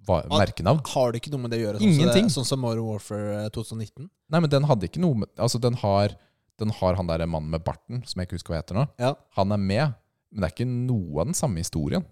merkenavn. 0.06 0.82
Har 0.94 1.14
det 1.14 1.22
ikke 1.22 1.34
noe 1.34 1.46
med 1.46 1.54
det 1.54 1.60
å 1.60 1.64
gjøre? 1.66 1.82
Sånn 1.82 1.94
Ingenting. 1.94 2.30
Sånn 2.34 2.48
som 2.48 2.62
Modern 2.62 2.86
Warfare 2.88 3.46
eh, 3.46 3.52
2019? 3.56 4.08
Nei, 4.08 4.42
men 4.42 4.52
den 4.52 4.68
hadde 4.70 4.90
ikke 4.90 5.02
noe 5.04 5.24
med 5.24 5.32
Altså, 5.42 5.62
den 5.62 5.78
har, 5.82 6.16
den 6.62 6.74
har 6.80 7.00
han 7.00 7.10
der 7.10 7.26
mannen 7.30 7.54
med 7.54 7.66
barten, 7.66 8.04
som 8.08 8.22
jeg 8.22 8.30
ikke 8.30 8.40
husker 8.40 8.56
hva 8.56 8.62
heter 8.62 8.80
nå. 8.80 8.86
Ja. 9.02 9.14
Han 9.40 9.56
er 9.56 9.62
med, 9.62 9.98
men 10.32 10.44
det 10.44 10.50
er 10.50 10.56
ikke 10.56 10.70
noe 10.70 11.24
av 11.24 11.32
den 11.32 11.38
samme 11.38 11.62
historien. 11.64 12.06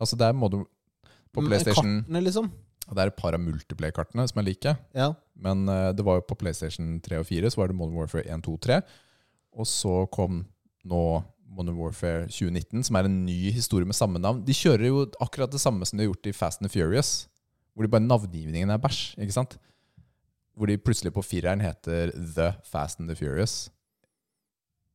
Altså, 0.00 0.18
det 0.18 0.30
er 0.30 0.36
modern, 0.36 0.66
På 1.30 1.44
Men 1.44 1.52
PlayStation 1.52 2.00
Kartene, 2.00 2.24
liksom? 2.26 2.50
Det 2.90 3.02
er 3.04 3.10
et 3.12 3.18
par 3.20 3.36
av 3.36 3.42
multiplayer-kartene 3.44 4.24
som 4.26 4.40
er 4.40 4.48
like. 4.48 4.72
Ja. 4.98 5.12
Men 5.38 5.68
uh, 5.70 5.92
det 5.94 6.02
var 6.06 6.18
jo 6.18 6.26
på 6.26 6.36
PlayStation 6.40 6.96
3 7.04 7.20
og 7.22 7.28
4 7.28 7.52
så 7.52 7.60
var 7.60 7.70
det 7.70 7.76
Modern 7.78 8.00
Warfare 8.00 8.24
1, 8.26 8.42
2, 8.48 8.56
3. 8.66 8.80
Og 9.60 9.68
så 9.68 9.94
kom 10.10 10.40
nå 10.90 11.04
Modern 11.50 11.76
Warfare 11.80 12.28
2019, 12.30 12.84
som 12.86 12.96
er 12.96 13.08
en 13.08 13.24
ny 13.26 13.50
historie 13.50 13.86
med 13.88 13.96
samme 13.98 14.20
navn. 14.22 14.44
De 14.46 14.54
kjører 14.54 14.86
jo 14.86 15.00
akkurat 15.20 15.50
det 15.50 15.60
samme 15.60 15.84
som 15.88 15.98
de 15.98 16.04
har 16.06 16.12
gjort 16.12 16.26
i 16.30 16.32
Fast 16.36 16.62
and 16.62 16.70
Furious. 16.70 17.26
Hvor 17.74 17.82
de 17.86 17.90
bare 17.90 18.04
navngivningen 18.06 18.70
er 18.70 18.78
bæsj. 18.78 19.16
ikke 19.18 19.34
sant? 19.34 19.56
Hvor 20.56 20.66
de 20.70 20.76
plutselig 20.78 21.12
på 21.14 21.22
fireren 21.24 21.60
heter 21.64 22.12
The 22.36 22.52
Fast 22.68 23.00
and 23.00 23.08
the 23.10 23.16
Furious 23.16 23.70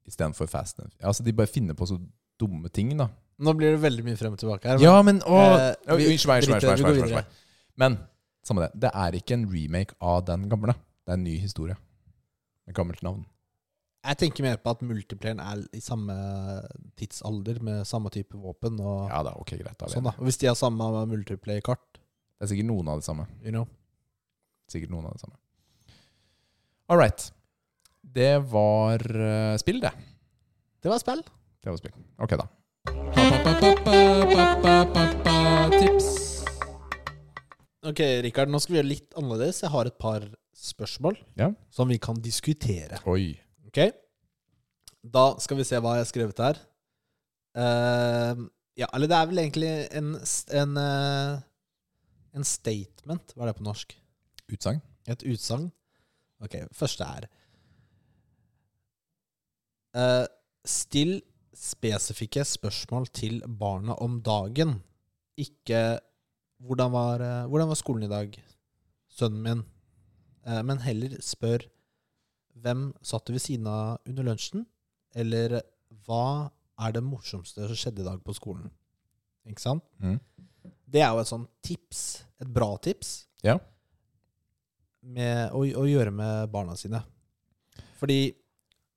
istedenfor 0.05 0.45
Fast 0.47 0.79
and 0.79 0.91
Altså 1.01 1.23
De 1.23 1.33
bare 1.33 1.47
finner 1.49 1.73
på 1.73 1.85
så 1.89 1.97
dumme 2.39 2.69
ting, 2.69 2.91
da. 2.97 3.07
Nå 3.39 3.53
blir 3.57 3.73
det 3.73 3.81
veldig 3.81 4.03
mye 4.05 4.17
frem 4.19 4.35
og 4.35 4.39
tilbake 4.39 4.69
her. 4.69 4.79
Ja, 4.83 5.01
men 5.01 5.19
å, 5.21 5.39
eh, 5.59 5.95
vi- 5.97 6.11
Unnskyld 6.13 6.27
meg. 6.27 6.43
unnskyld 6.63 7.15
meg. 7.15 7.25
Men 7.75 7.97
samme 8.45 8.61
det. 8.61 8.79
Det 8.79 8.91
er 8.93 9.11
ikke 9.11 9.33
en 9.33 9.47
remake 9.49 9.93
av 10.01 10.25
den 10.25 10.47
gamle. 10.49 10.73
Det 11.05 11.09
er 11.09 11.13
en 11.13 11.23
ny 11.23 11.37
historie. 11.39 11.75
Med 12.67 12.75
gammelt 12.75 13.01
navn. 13.03 13.25
Jeg 14.05 14.17
tenker 14.21 14.45
mer 14.45 14.57
på 14.61 14.69
at 14.75 14.81
multiplayeren 14.85 15.39
er 15.41 15.63
i 15.73 15.79
samme 15.81 16.13
tidsalder 16.99 17.57
med 17.65 17.87
samme 17.89 18.11
type 18.13 18.37
våpen. 18.37 18.77
Og 18.79 19.09
Ja 19.09 19.23
da, 19.25 19.31
ok, 19.41 19.55
greit. 19.61 19.77
Da, 19.81 19.87
sånn 19.89 20.05
da. 20.05 20.13
Og 20.19 20.27
hvis 20.29 20.37
de 20.41 20.49
har 20.51 20.57
samme 20.59 20.85
multiplayer-kart, 21.09 21.97
det 21.97 22.45
er 22.45 22.51
sikkert 22.51 22.69
noen 22.69 22.91
av 22.91 23.01
det 23.01 23.07
samme. 23.07 23.25
you 23.41 23.51
know. 23.55 23.65
Sikkert 24.69 24.91
noen 24.93 25.05
av 25.09 25.15
det 25.17 25.23
samme. 25.23 25.37
All 26.89 26.99
right. 27.01 27.31
Det 28.15 28.35
var 28.51 29.01
uh, 29.01 29.55
spill, 29.57 29.79
det. 29.81 29.91
Det 30.85 30.91
var 30.91 31.01
spill. 31.01 31.23
Det 31.65 31.71
var 31.73 31.77
spill. 31.81 31.95
Ok, 32.21 32.35
da. 32.37 32.45
Tips. 35.79 36.09
Ok, 37.85 37.99
Rikard, 38.25 38.49
nå 38.53 38.59
skal 38.61 38.75
vi 38.75 38.79
gjøre 38.79 38.89
litt 38.91 39.17
annerledes. 39.17 39.63
Jeg 39.65 39.73
har 39.73 39.89
et 39.89 39.97
par 40.01 40.27
spørsmål 40.55 41.17
Ja. 41.37 41.51
som 41.69 41.89
vi 41.89 41.97
kan 41.97 42.21
diskutere. 42.21 42.99
Oi. 43.09 43.33
Ok? 43.75 43.91
Da 45.03 45.25
skal 45.43 45.59
vi 45.59 45.65
se 45.67 45.79
hva 45.83 45.97
jeg 45.97 46.05
har 46.05 46.07
skrevet 46.07 46.39
her. 46.39 46.59
Uh, 47.59 48.47
ja, 48.79 48.87
eller 48.95 49.11
det 49.11 49.17
er 49.17 49.27
vel 49.27 49.41
egentlig 49.43 49.71
en, 49.99 50.13
en, 50.61 50.77
uh, 50.79 51.43
en 52.39 52.47
statement. 52.47 53.35
Hva 53.35 53.43
er 53.43 53.51
det 53.51 53.57
på 53.59 53.67
norsk? 53.67 53.97
Utsagn. 54.47 54.79
Et 55.11 55.27
utsagn. 55.27 55.67
Ok, 56.43 56.55
første 56.75 57.03
er 57.03 57.27
uh, 59.95 60.25
Still 60.65 61.19
spesifikke 61.55 62.47
spørsmål 62.47 63.11
til 63.11 63.41
barna 63.59 63.99
om 63.99 64.21
dagen. 64.23 64.77
Ikke 65.35 65.99
hvordan 66.63 66.91
var, 66.91 67.21
eh, 67.21 67.47
'Hvordan 67.47 67.67
var 67.67 67.75
skolen 67.75 68.03
i 68.03 68.07
dag, 68.07 68.43
sønnen 69.09 69.41
min?' 69.43 69.65
Men 70.65 70.77
heller 70.79 71.21
spør 71.21 71.67
'Hvem 72.55 72.93
satt 73.03 73.25
du 73.27 73.33
ved 73.33 73.41
siden 73.43 73.67
av 73.67 73.99
under 74.07 74.23
lunsjen?' 74.23 74.65
Eller 75.15 75.61
'Hva 76.05 76.51
er 76.79 76.91
det 76.91 77.03
morsomste 77.03 77.67
som 77.67 77.75
skjedde 77.75 78.01
i 78.01 78.07
dag 78.07 78.23
på 78.23 78.33
skolen?' 78.33 78.71
Ikke 79.45 79.61
sant? 79.61 79.83
Mm. 79.99 80.19
Det 80.89 81.01
er 81.01 81.11
jo 81.13 81.19
et 81.21 81.29
sånt 81.29 81.49
tips. 81.61 82.23
Et 82.41 82.47
bra 82.47 82.77
tips 82.77 83.27
Ja. 83.43 83.59
med 85.01 85.51
å, 85.51 85.61
å 85.61 85.85
gjøre 85.85 86.11
med 86.11 86.49
barna 86.51 86.75
sine. 86.75 87.03
Fordi 87.99 88.33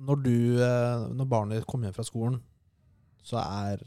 når 0.00 0.22
du 0.22 0.62
eh, 0.62 1.08
Når 1.12 1.28
barnet 1.28 1.66
kommer 1.66 1.88
hjem 1.88 1.94
fra 1.94 2.06
skolen, 2.06 2.40
så 3.22 3.36
er 3.42 3.82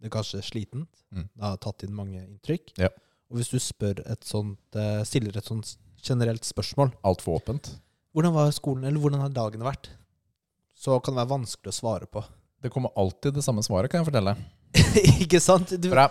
det 0.00 0.10
kanskje 0.10 0.42
slitent. 0.42 1.04
Mm. 1.12 1.28
Det 1.36 1.44
har 1.44 1.56
tatt 1.60 1.84
inn 1.84 1.94
mange 1.94 2.22
inntrykk. 2.24 2.72
Ja. 2.80 2.88
Og 3.30 3.38
hvis 3.38 3.50
du 3.52 3.58
et 3.60 4.24
sånt, 4.26 4.58
eh, 4.74 5.02
stiller 5.04 5.36
et 5.36 5.44
sånt 5.46 5.76
generelt 6.02 6.42
spørsmål 6.44 6.94
Altfor 7.04 7.38
åpent. 7.38 7.80
Hvordan 8.14 8.34
var 8.34 8.50
skolen, 8.54 8.84
eller 8.88 8.98
hvordan 9.02 9.20
har 9.22 9.32
dagen 9.34 9.62
vært? 9.62 9.90
Så 10.74 10.96
kan 11.04 11.14
det 11.14 11.22
være 11.22 11.34
vanskelig 11.36 11.70
å 11.70 11.76
svare 11.76 12.06
på. 12.10 12.22
Det 12.60 12.70
kommer 12.72 12.92
alltid 12.98 13.36
det 13.36 13.44
samme 13.44 13.62
svaret, 13.64 13.90
kan 13.92 14.02
jeg 14.02 14.08
fortelle. 14.10 14.34
Ikke 15.24 15.40
sant? 15.42 15.70
Du, 15.80 15.88
Bra. 15.92 16.08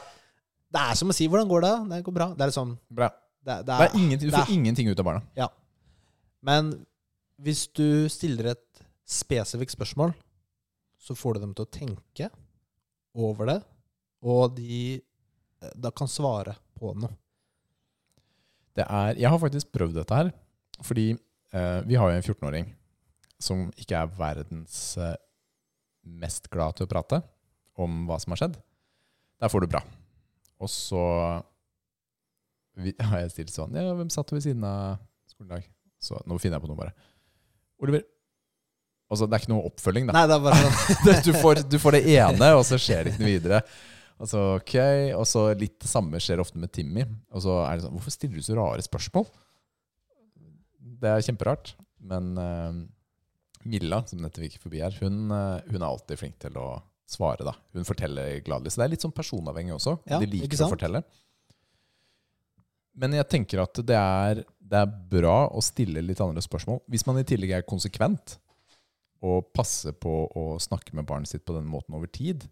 det 0.72 0.82
er 0.82 0.96
som 1.00 1.10
å 1.12 1.16
si 1.16 1.28
'Hvordan 1.28 1.50
går 1.50 1.62
det?' 1.66 1.90
Det 1.90 2.04
går 2.06 2.14
bra. 2.16 2.28
Det 2.36 2.42
er 2.42 2.52
liksom 2.52 2.78
Bra. 2.90 3.10
det, 3.44 3.58
det 3.66 3.66
Det 3.66 3.74
er, 3.90 3.96
ingen, 3.96 4.06
ingenting, 4.20 4.30
du 4.30 4.36
får 4.36 4.46
det 4.46 4.50
er- 4.50 4.54
ingenting 4.58 4.88
ut 4.90 5.00
av 5.00 5.06
barna. 5.06 5.22
Ja. 5.36 5.48
Men 6.42 6.86
hvis 7.42 7.68
du 7.74 8.08
stiller 8.10 8.52
et 8.52 8.82
spesifikt 9.08 9.72
spørsmål, 9.76 10.14
så 11.00 11.16
får 11.16 11.34
du 11.34 11.40
dem 11.40 11.54
til 11.54 11.66
å 11.66 11.72
tenke 11.72 12.30
over 13.16 13.46
det, 13.46 13.64
og 14.24 14.56
de 14.56 15.02
da 15.76 15.92
kan 15.92 16.08
svare 16.08 16.56
på 16.80 16.94
noe. 16.96 17.12
Det 18.76 18.86
er, 18.88 19.16
jeg 19.20 19.30
har 19.30 19.40
faktisk 19.42 19.72
prøvd 19.76 19.94
dette 20.00 20.16
her, 20.16 20.30
fordi 20.86 21.18
vi 21.52 21.98
har 21.98 22.12
jo 22.12 22.18
en 22.20 22.26
14-åring 22.26 22.68
som 23.40 23.68
ikke 23.80 23.98
er 23.98 24.16
verdens 24.20 24.80
eh, 25.00 25.16
mest 26.04 26.50
glad 26.52 26.78
til 26.78 26.88
å 26.88 26.92
prate 26.92 27.22
om 27.80 28.04
hva 28.10 28.20
som 28.20 28.36
har 28.36 28.44
skjedd. 28.44 28.60
Der 29.40 29.52
får 29.52 29.64
du 29.64 29.72
bra. 29.72 29.82
Og 30.60 30.72
så 30.72 31.04
har 33.10 33.22
jeg 33.24 33.34
stilt 33.34 33.54
sånn 33.56 33.76
Ja, 33.80 33.94
hvem 33.96 34.12
satt 34.12 34.32
ved 34.36 34.44
siden 34.44 34.66
av 34.68 35.00
skolen 35.32 35.52
i 35.52 35.56
dag? 35.58 35.70
Så 36.00 36.20
nå 36.28 36.40
finner 36.40 36.60
jeg 36.60 36.66
på 36.66 36.72
noe, 36.72 36.80
bare. 36.80 36.96
Oliver. 37.84 38.04
Altså, 39.10 39.26
det 39.26 39.36
er 39.36 39.44
ikke 39.44 39.52
noe 39.52 39.70
oppfølging, 39.72 40.10
da. 40.10 40.16
Nei, 40.16 40.26
det 40.30 40.36
er 40.36 40.44
bare 40.46 40.60
sånn 40.60 41.24
du, 41.28 41.32
får, 41.42 41.64
du 41.68 41.80
får 41.82 41.98
det 41.98 42.04
ene, 42.14 42.52
og 42.60 42.66
så 42.68 42.78
skjer 42.80 43.08
det 43.08 43.16
ikke 43.16 43.24
noe 43.24 43.32
videre. 43.32 43.62
Og 44.20 44.30
så, 44.30 44.44
ok, 44.60 44.76
og 45.16 45.26
så 45.28 45.46
litt 45.58 45.78
det 45.82 45.90
samme 45.90 46.20
skjer 46.22 46.44
ofte 46.44 46.60
med 46.60 46.72
Timmy. 46.76 47.08
Og 47.34 47.44
så 47.44 47.62
er 47.64 47.80
det 47.80 47.86
sånn 47.86 47.96
Hvorfor 47.96 48.14
stiller 48.14 48.40
du 48.40 48.46
så 48.46 48.58
rare 48.60 48.84
spørsmål? 48.84 49.28
Det 51.00 51.10
er 51.12 51.24
kjemperart. 51.26 51.74
Men 52.00 52.32
uh, 52.38 52.74
Milla, 53.70 54.02
som 54.08 54.22
nettopp 54.24 54.46
gikk 54.48 54.60
forbi 54.64 54.82
her, 54.84 54.96
hun, 55.04 55.30
uh, 55.32 55.60
hun 55.70 55.80
er 55.82 55.88
alltid 55.90 56.20
flink 56.22 56.38
til 56.44 56.58
å 56.60 56.68
svare. 57.10 57.44
da. 57.48 57.54
Hun 57.74 57.88
forteller 57.88 58.40
gladelig. 58.46 58.72
Så 58.76 58.82
det 58.82 58.86
er 58.88 58.94
litt 58.96 59.06
sånn 59.06 59.16
personavhengig 59.16 59.74
også. 59.76 59.98
Ja, 60.12 60.20
De 60.22 60.28
liker 60.30 60.66
å 60.68 60.70
fortelle. 60.76 61.04
Men 63.00 63.16
jeg 63.16 63.28
tenker 63.32 63.62
at 63.64 63.80
det 63.88 63.96
er, 63.96 64.42
det 64.60 64.80
er 64.82 64.94
bra 65.12 65.46
å 65.56 65.62
stille 65.64 66.02
litt 66.04 66.20
andre 66.24 66.42
spørsmål. 66.44 66.82
Hvis 66.92 67.06
man 67.08 67.20
i 67.22 67.26
tillegg 67.28 67.54
er 67.56 67.68
konsekvent 67.68 68.38
og 69.24 69.50
passer 69.56 69.96
på 69.96 70.14
å 70.36 70.46
snakke 70.64 70.96
med 70.96 71.08
barnet 71.08 71.28
sitt 71.32 71.46
på 71.48 71.56
den 71.56 71.68
måten 71.70 71.96
over 71.96 72.08
tid, 72.12 72.46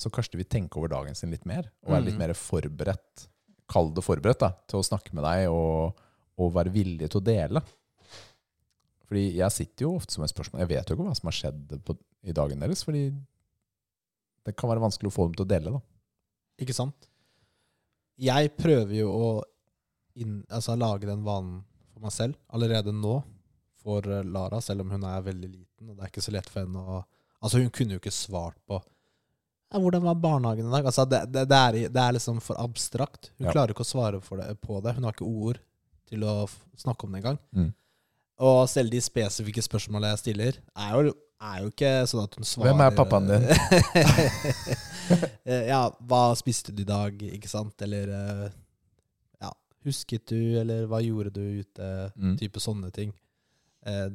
så 0.00 0.08
kanskje 0.12 0.34
de 0.34 0.40
vil 0.42 0.48
tenke 0.52 0.80
over 0.80 0.88
dagen 0.92 1.16
sin 1.16 1.32
litt 1.32 1.44
mer, 1.48 1.68
og 1.84 1.92
være 1.92 2.06
litt 2.08 2.16
Mhm. 2.16 2.22
mer 2.24 2.32
forberedt, 2.36 3.26
kall 3.68 3.90
det 3.92 4.04
forberedt, 4.04 4.40
da, 4.40 4.50
til 4.68 4.80
å 4.80 4.84
snakke 4.86 5.12
med 5.12 5.24
deg 5.24 5.48
og, 5.52 5.98
og 6.40 6.54
være 6.56 6.72
villig 6.74 7.08
til 7.12 7.20
å 7.20 7.26
dele. 7.26 7.62
Fordi 9.10 9.24
jeg 9.40 9.54
sitter 9.56 9.86
jo 9.88 9.96
ofte 9.98 10.14
som 10.14 10.22
et 10.22 10.30
spørsmål 10.30 10.60
Jeg 10.62 10.70
vet 10.70 10.90
jo 10.90 10.94
ikke 10.96 11.06
hva 11.08 11.14
som 11.18 11.28
har 11.30 11.36
skjedd 11.36 11.72
på, 11.86 11.96
i 12.30 12.34
dagen 12.36 12.60
deres, 12.62 12.84
fordi 12.86 13.08
det 14.46 14.54
kan 14.56 14.70
være 14.70 14.82
vanskelig 14.84 15.10
å 15.10 15.14
få 15.14 15.26
dem 15.28 15.34
til 15.36 15.44
å 15.46 15.50
dele, 15.50 15.72
da. 15.76 15.80
Ikke 16.62 16.76
sant? 16.76 17.08
Jeg 18.20 18.52
prøver 18.56 18.94
jo 19.00 19.10
å 19.12 19.28
inn, 20.20 20.40
altså, 20.52 20.76
lage 20.78 21.08
den 21.08 21.24
vanen 21.26 21.60
for 21.92 22.04
meg 22.04 22.14
selv 22.14 22.38
allerede 22.52 22.92
nå 22.94 23.18
for 23.80 24.04
eh, 24.12 24.24
Lara, 24.28 24.60
selv 24.64 24.84
om 24.84 24.90
hun 24.94 25.04
er 25.08 25.22
veldig 25.24 25.48
liten. 25.50 25.88
Og 25.90 25.96
det 25.96 26.04
er 26.04 26.12
ikke 26.12 26.24
så 26.24 26.34
lett 26.36 26.48
for 26.50 26.64
henne 26.64 26.84
å 26.98 27.02
Altså, 27.40 27.56
hun 27.56 27.70
kunne 27.72 27.94
jo 27.94 28.00
ikke 28.02 28.12
svart 28.12 28.58
på 28.68 28.76
ja, 28.76 29.78
'Hvordan 29.80 30.02
var 30.04 30.14
barnehagen 30.20 30.66
i 30.66 30.72
dag?' 30.74 30.84
Altså, 30.90 31.06
det, 31.08 31.22
det, 31.32 31.46
det, 31.48 31.56
er, 31.56 31.76
det 31.88 32.00
er 32.02 32.12
liksom 32.12 32.40
for 32.44 32.58
abstrakt. 32.60 33.30
Hun 33.38 33.46
Ja. 33.46 33.52
klarer 33.54 33.72
ikke 33.72 33.86
å 33.86 33.88
svare 33.88 34.20
det, 34.20 34.60
på 34.60 34.80
det. 34.84 34.92
Hun 34.98 35.04
har 35.06 35.14
ikke 35.14 35.24
ord 35.24 35.60
til 36.10 36.24
å 36.26 36.34
snakke 36.78 37.06
om 37.06 37.14
det 37.14 37.22
engang. 37.22 37.40
Mm. 37.56 37.70
Og 38.46 38.62
selv 38.72 38.92
de 38.92 39.02
spesifikke 39.04 39.62
spørsmålene 39.64 40.14
jeg 40.14 40.22
stiller, 40.22 40.60
er 40.72 40.94
jo, 40.96 41.14
er 41.50 41.60
jo 41.64 41.72
ikke 41.72 41.92
sånn 42.08 42.24
at 42.24 42.38
hun 42.38 42.48
svarer 42.48 42.70
Hvem 42.70 42.84
er 42.86 42.96
pappaen 42.96 43.30
din? 43.30 43.48
Ja, 45.72 45.88
hva 46.06 46.22
spiste 46.38 46.70
du 46.70 46.84
i 46.84 46.88
dag, 46.88 47.16
ikke 47.18 47.50
sant? 47.50 47.74
Eller 47.82 48.12
eh, 48.14 48.44
ja, 49.42 49.50
husket 49.82 50.28
du, 50.30 50.38
eller 50.60 50.84
hva 50.86 51.00
gjorde 51.02 51.32
du 51.34 51.42
ute? 51.64 51.88
Mm. 52.14 52.36
Type 52.38 52.62
sånne 52.62 52.92
ting. 52.94 53.10
Eh, 53.86 54.12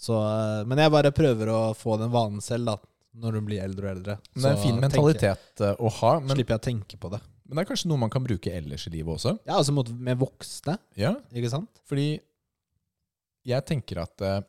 så, 0.00 0.16
eh, 0.20 0.66
men 0.68 0.80
jeg 0.80 0.92
bare 0.92 1.12
prøver 1.12 1.50
å 1.52 1.60
få 1.76 1.96
den 2.00 2.12
vanen 2.12 2.44
selv, 2.44 2.70
da, 2.70 2.76
når 3.20 3.40
hun 3.40 3.48
blir 3.48 3.64
eldre 3.64 3.88
og 3.88 3.96
eldre. 3.96 4.16
Men 4.32 4.42
det 4.42 4.50
er 4.50 4.56
en 4.56 4.62
fin 4.62 4.80
mentalitet 4.80 5.64
eh, 5.66 5.74
å 5.76 5.92
ha, 6.00 6.12
men, 6.20 6.34
slipper 6.36 6.56
jeg 6.56 6.62
å 6.62 6.66
tenke 6.68 7.00
på 7.00 7.10
det. 7.12 7.20
Men 7.50 7.58
det 7.58 7.64
er 7.64 7.68
kanskje 7.72 7.88
noe 7.90 7.98
man 7.98 8.10
kan 8.14 8.22
bruke 8.24 8.52
ellers 8.54 8.86
i 8.86 8.92
livet 8.94 9.10
også. 9.18 9.32
Ja, 9.44 9.56
altså 9.58 9.74
mot, 9.74 9.88
med 9.90 10.16
voksne, 10.22 10.76
Ja, 10.96 11.16
ikke 11.34 11.50
sant? 11.50 11.80
Fordi 11.90 12.20
jeg 13.50 13.64
tenker 13.66 14.02
at 14.04 14.22
eh, 14.22 14.40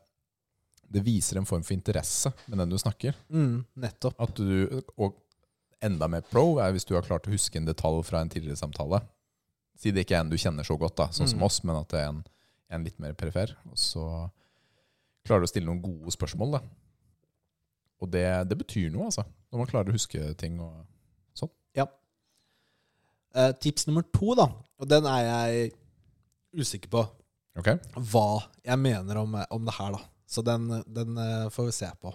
det 0.92 1.02
viser 1.06 1.40
en 1.40 1.48
form 1.50 1.64
for 1.64 1.74
interesse 1.74 2.30
med 2.52 2.60
den 2.62 2.70
du 2.74 2.78
snakker. 2.78 3.16
Mm, 3.32 3.62
nettopp. 3.80 4.18
At 4.22 4.36
du, 4.38 4.82
og 5.00 5.16
enda 5.82 6.08
mer 6.12 6.22
pro 6.28 6.60
er 6.62 6.74
hvis 6.76 6.86
du 6.86 6.94
har 6.98 7.06
klart 7.08 7.26
å 7.26 7.34
huske 7.34 7.58
en 7.58 7.66
detalj 7.66 8.04
fra 8.06 8.22
en 8.22 8.30
tidligere 8.30 8.60
samtale. 8.60 9.00
Si 9.82 9.90
det 9.96 10.04
ikke 10.06 10.20
er 10.20 10.26
en 10.26 10.30
du 10.30 10.38
kjenner 10.38 10.68
så 10.68 10.76
godt, 10.78 10.98
da, 11.00 11.08
sånn 11.16 11.32
som 11.32 11.40
Mm. 11.42 11.48
oss, 11.48 11.64
men 11.64 11.80
at 11.80 11.90
det 11.90 12.00
er 12.04 12.10
en, 12.12 12.20
en 12.70 12.84
litt 12.86 13.00
mer 13.02 13.16
perifer. 13.18 13.56
Og 13.72 13.80
så 13.82 14.04
klarer 15.26 15.42
du 15.42 15.48
å 15.48 15.54
stille 15.54 15.66
noen 15.72 15.82
gode 15.82 16.12
spørsmål. 16.14 16.60
da. 16.60 16.62
Og 18.04 18.12
det, 18.12 18.28
det 18.52 18.58
betyr 18.60 18.92
noe, 18.94 19.08
altså. 19.10 19.24
Når 19.52 19.58
man 19.64 19.68
klarer 19.72 19.90
å 19.90 19.96
huske 19.96 20.34
ting. 20.38 20.60
og 20.60 20.86
Eh, 23.32 23.52
tips 23.64 23.88
nummer 23.88 24.04
to, 24.12 24.34
da, 24.36 24.48
og 24.82 24.90
den 24.92 25.08
er 25.08 25.22
jeg 25.24 25.72
usikker 26.60 26.92
på 26.92 27.04
okay. 27.60 27.78
hva 28.12 28.42
jeg 28.66 28.80
mener 28.82 29.22
om, 29.22 29.38
om 29.40 29.68
det 29.68 29.76
her, 29.78 29.96
da. 29.96 30.02
Så 30.32 30.44
den, 30.44 30.68
den 30.88 31.20
eh, 31.20 31.48
får 31.52 31.70
vi 31.70 31.76
se 31.76 31.90
på. 32.02 32.12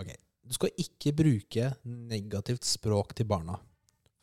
Ok. 0.00 0.10
Du 0.46 0.54
skal 0.54 0.70
ikke 0.78 1.12
bruke 1.16 1.70
negativt 1.86 2.66
språk 2.66 3.14
til 3.18 3.26
barna. 3.26 3.56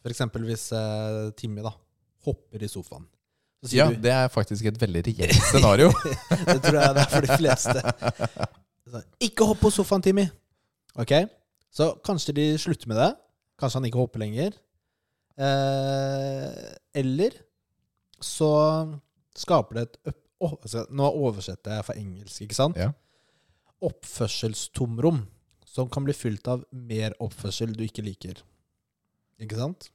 Eksempel 0.07 0.43
hvis 0.47 0.69
uh, 0.75 1.31
Timmy 1.35 1.63
da 1.63 1.71
hopper 2.27 2.63
i 2.63 2.69
sofaen. 2.71 3.05
Ja, 3.71 3.87
du 3.91 3.95
det 4.03 4.11
er 4.11 4.27
faktisk 4.31 4.67
et 4.67 4.79
veldig 4.79 5.03
reelt 5.07 5.45
scenario. 5.47 5.91
Det 6.51 6.57
tror 6.65 6.79
jeg 6.79 6.95
det 6.95 7.03
er 7.03 7.11
for 7.11 7.23
de 7.23 7.37
fleste. 7.39 7.83
Så, 8.91 9.01
ikke 9.23 9.47
hopp 9.47 9.61
på 9.63 9.71
sofaen, 9.71 10.03
Timmy. 10.03 10.25
Ok? 10.99 11.13
Så 11.71 11.93
kanskje 12.03 12.35
de 12.35 12.47
slutter 12.59 12.91
med 12.91 12.99
det. 12.99 13.13
Kanskje 13.59 13.79
han 13.79 13.87
ikke 13.87 14.01
hopper 14.01 14.19
lenger. 14.19 14.57
Eh, 15.37 16.75
eller 17.01 17.37
så 18.23 18.49
skaper 19.35 19.79
det 19.79 19.85
et 20.05 20.19
å, 20.43 20.49
altså, 20.59 20.83
Nå 20.91 21.07
oversetter 21.23 21.77
jeg 21.77 21.85
fra 21.87 21.95
engelsk, 21.97 22.41
ikke 22.45 22.57
sant? 22.57 22.77
Ja. 22.77 22.89
Oppførselstomrom 23.83 25.23
som 25.65 25.89
kan 25.89 26.03
bli 26.05 26.13
fylt 26.13 26.47
av 26.51 26.65
mer 26.75 27.15
oppførsel 27.23 27.73
du 27.75 27.83
ikke 27.85 28.03
liker. 28.05 28.41
Ikke 29.41 29.57
sant? 29.57 29.87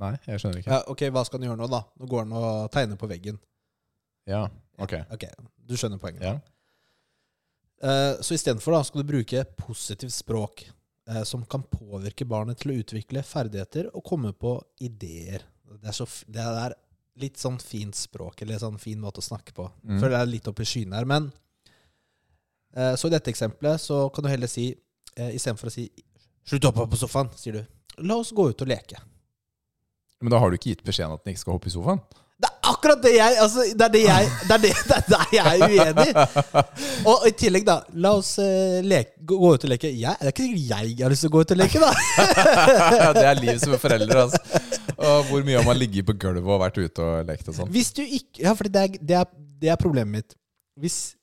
Nei, 0.00 0.14
jeg 0.24 0.40
skjønner 0.40 0.62
ikke. 0.62 0.72
Ja, 0.72 0.78
ok, 0.88 1.02
hva 1.12 1.24
skal 1.28 1.40
han 1.42 1.50
gjøre 1.50 1.60
nå, 1.60 1.68
da? 1.72 1.82
Nå 2.00 2.08
går 2.08 2.22
han 2.24 2.36
og 2.38 2.70
tegner 2.72 2.96
på 3.00 3.10
veggen. 3.10 3.36
Ja, 4.30 4.46
ok. 4.80 4.94
Ok, 5.12 5.26
Du 5.68 5.74
skjønner 5.76 6.00
poenget? 6.00 6.22
Ja. 6.24 6.38
Eh, 7.82 8.22
Så 8.22 8.38
istedenfor 8.38 8.78
skal 8.86 9.02
du 9.02 9.10
bruke 9.12 9.44
positivt 9.58 10.14
språk. 10.14 10.64
Eh, 11.08 11.22
som 11.28 11.44
kan 11.44 11.64
påvirke 11.66 12.26
barnet 12.28 12.62
til 12.62 12.72
å 12.72 12.78
utvikle 12.82 13.24
ferdigheter 13.26 13.90
og 13.92 14.04
komme 14.06 14.32
på 14.32 14.56
ideer. 14.84 15.44
Det 15.72 15.88
er, 15.88 15.96
så, 15.96 16.06
det 16.28 16.42
er 16.42 16.76
litt 17.22 17.40
sånn 17.40 17.58
fint 17.60 17.96
språk, 17.96 18.42
eller 18.42 18.60
sånn 18.60 18.80
fin 18.80 19.00
måte 19.00 19.22
å 19.22 19.26
snakke 19.26 19.54
på. 19.56 19.68
Mm. 19.84 19.98
For 19.98 20.12
det 20.12 20.18
er 20.20 20.30
litt 20.30 20.48
oppe 20.50 20.64
i 20.64 20.68
skyene 20.68 20.98
her. 20.98 21.08
Men 21.08 21.30
eh, 22.76 22.94
så 22.96 23.08
i 23.08 23.14
dette 23.14 23.32
eksempelet 23.32 23.82
så 23.82 24.04
kan 24.14 24.26
du 24.26 24.32
heller 24.32 24.50
si, 24.50 24.70
eh, 25.16 25.32
istedenfor 25.36 25.70
å 25.70 25.74
si 25.74 25.88
'slutt 26.42 26.66
å 26.66 26.72
hoppe 26.72 26.90
på 26.94 27.02
sofaen', 27.04 27.32
sier 27.38 27.60
du 27.60 27.62
'la 28.02 28.18
oss 28.18 28.32
gå 28.32 28.48
ut 28.50 28.62
og 28.62 28.68
leke'. 28.68 29.00
Men 30.22 30.30
da 30.30 30.38
har 30.38 30.50
du 30.50 30.56
ikke 30.56 30.70
gitt 30.70 30.84
beskjeden 30.86 31.14
at 31.14 31.24
den 31.24 31.34
ikke 31.34 31.44
skal 31.44 31.56
hoppe 31.58 31.70
i 31.70 31.74
sofaen? 31.74 32.00
Akkurat 32.82 33.02
det 33.04 33.12
jeg 33.14 33.36
altså, 33.38 33.64
Det 33.78 33.84
er 33.86 33.92
det 33.94 34.00
jeg 34.02 34.30
Det 34.42 34.54
er, 34.56 34.62
det, 34.62 34.70
det 34.88 34.96
er 34.96 35.04
det 35.06 35.18
jeg 35.36 35.52
er 35.52 35.74
uenig. 35.76 36.64
Og 37.12 37.26
i 37.28 37.30
tillegg, 37.38 37.66
da. 37.68 37.76
La 38.02 38.10
oss 38.18 38.32
uh, 38.42 38.80
leke, 38.82 39.14
gå, 39.22 39.38
ut 39.38 39.66
og 39.68 39.70
leke. 39.70 39.92
Jeg, 39.94 40.18
det 40.18 40.26
er 40.26 40.34
ikke 40.34 40.48
sikkert 40.48 40.72
jeg 40.72 41.04
har 41.04 41.14
lyst 41.14 41.22
til 41.22 41.30
å 41.30 41.34
gå 41.36 41.44
ut 41.44 41.54
og 41.54 41.60
leke, 41.60 41.82
da. 41.84 41.92
det 43.20 43.24
er 43.28 43.38
livet 43.38 43.62
som 43.62 43.76
er 43.76 43.82
foreldre, 43.84 44.24
altså. 44.26 44.62
Og 44.98 45.30
hvor 45.30 45.46
mye 45.46 45.60
har 45.60 45.68
man 45.68 45.78
ligget 45.78 46.08
på 46.10 46.16
gulvet 46.26 46.42
og 46.42 46.62
vært 46.64 46.80
ute 46.82 47.06
og 47.06 47.30
lekt 47.30 47.50
og 47.52 47.58
sånn? 47.60 47.70
Hvis 47.74 47.92
du 47.94 48.02
ikke 48.02 48.42
Ja, 48.42 48.56
for 48.58 48.66
det 48.66 48.98
det, 48.98 49.22
det 49.62 49.70
er 49.70 49.78
problemet 49.78 50.10
mitt. 50.16 50.38
Hvis 50.82 51.14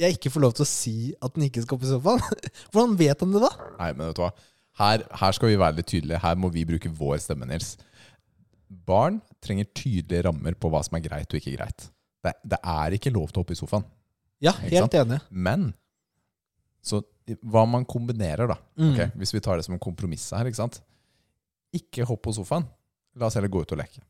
jeg 0.00 0.16
ikke 0.16 0.32
får 0.34 0.42
lov 0.42 0.56
til 0.58 0.66
å 0.66 0.70
si 0.70 0.94
at 1.22 1.36
den 1.36 1.46
ikke 1.46 1.62
skal 1.62 1.78
opp 1.78 1.86
i 1.86 1.90
sofaen, 1.92 2.42
hvordan 2.72 2.96
vet 2.98 3.22
han 3.22 3.36
det 3.36 3.44
da? 3.46 3.52
Nei, 3.78 3.92
men 3.94 4.08
vet 4.08 4.18
du 4.18 4.24
hva? 4.24 4.32
Her, 4.80 5.04
her 5.22 5.36
skal 5.36 5.52
vi 5.52 5.60
være 5.60 5.78
litt 5.78 5.90
tydelige. 5.92 6.22
Her 6.22 6.38
må 6.40 6.50
vi 6.50 6.66
bruke 6.66 6.90
vår 6.98 7.20
stemme, 7.22 7.46
Nils. 7.46 7.74
Barn 8.70 9.18
trenger 9.42 9.66
tydelige 9.74 10.22
rammer 10.28 10.54
på 10.54 10.70
hva 10.70 10.82
som 10.86 10.96
er 10.98 11.04
greit 11.04 11.32
og 11.32 11.40
ikke 11.40 11.56
greit. 11.56 11.88
Det, 12.22 12.34
det 12.46 12.58
er 12.62 12.94
ikke 12.94 13.12
lov 13.12 13.30
til 13.30 13.40
å 13.40 13.44
hoppe 13.44 13.56
i 13.56 13.58
sofaen. 13.58 13.86
Ja, 14.40 14.52
helt 14.62 14.94
enig. 14.96 15.18
Men 15.30 15.72
så 16.84 17.02
hva 17.46 17.64
man 17.68 17.84
kombinerer, 17.86 18.48
da. 18.50 18.56
Mm. 18.80 18.92
Okay, 18.92 19.10
Hvis 19.20 19.34
vi 19.34 19.42
tar 19.44 19.58
det 19.58 19.66
som 19.66 19.76
en 19.76 19.82
kompromiss 19.82 20.30
her, 20.34 20.48
ikke 20.48 20.62
sant. 20.62 20.80
Ikke 21.76 22.06
hopp 22.08 22.22
på 22.26 22.34
sofaen. 22.34 22.66
La 23.18 23.28
oss 23.28 23.36
heller 23.38 23.52
gå 23.52 23.62
ut 23.62 23.74
og 23.74 23.80
leke. 23.80 24.02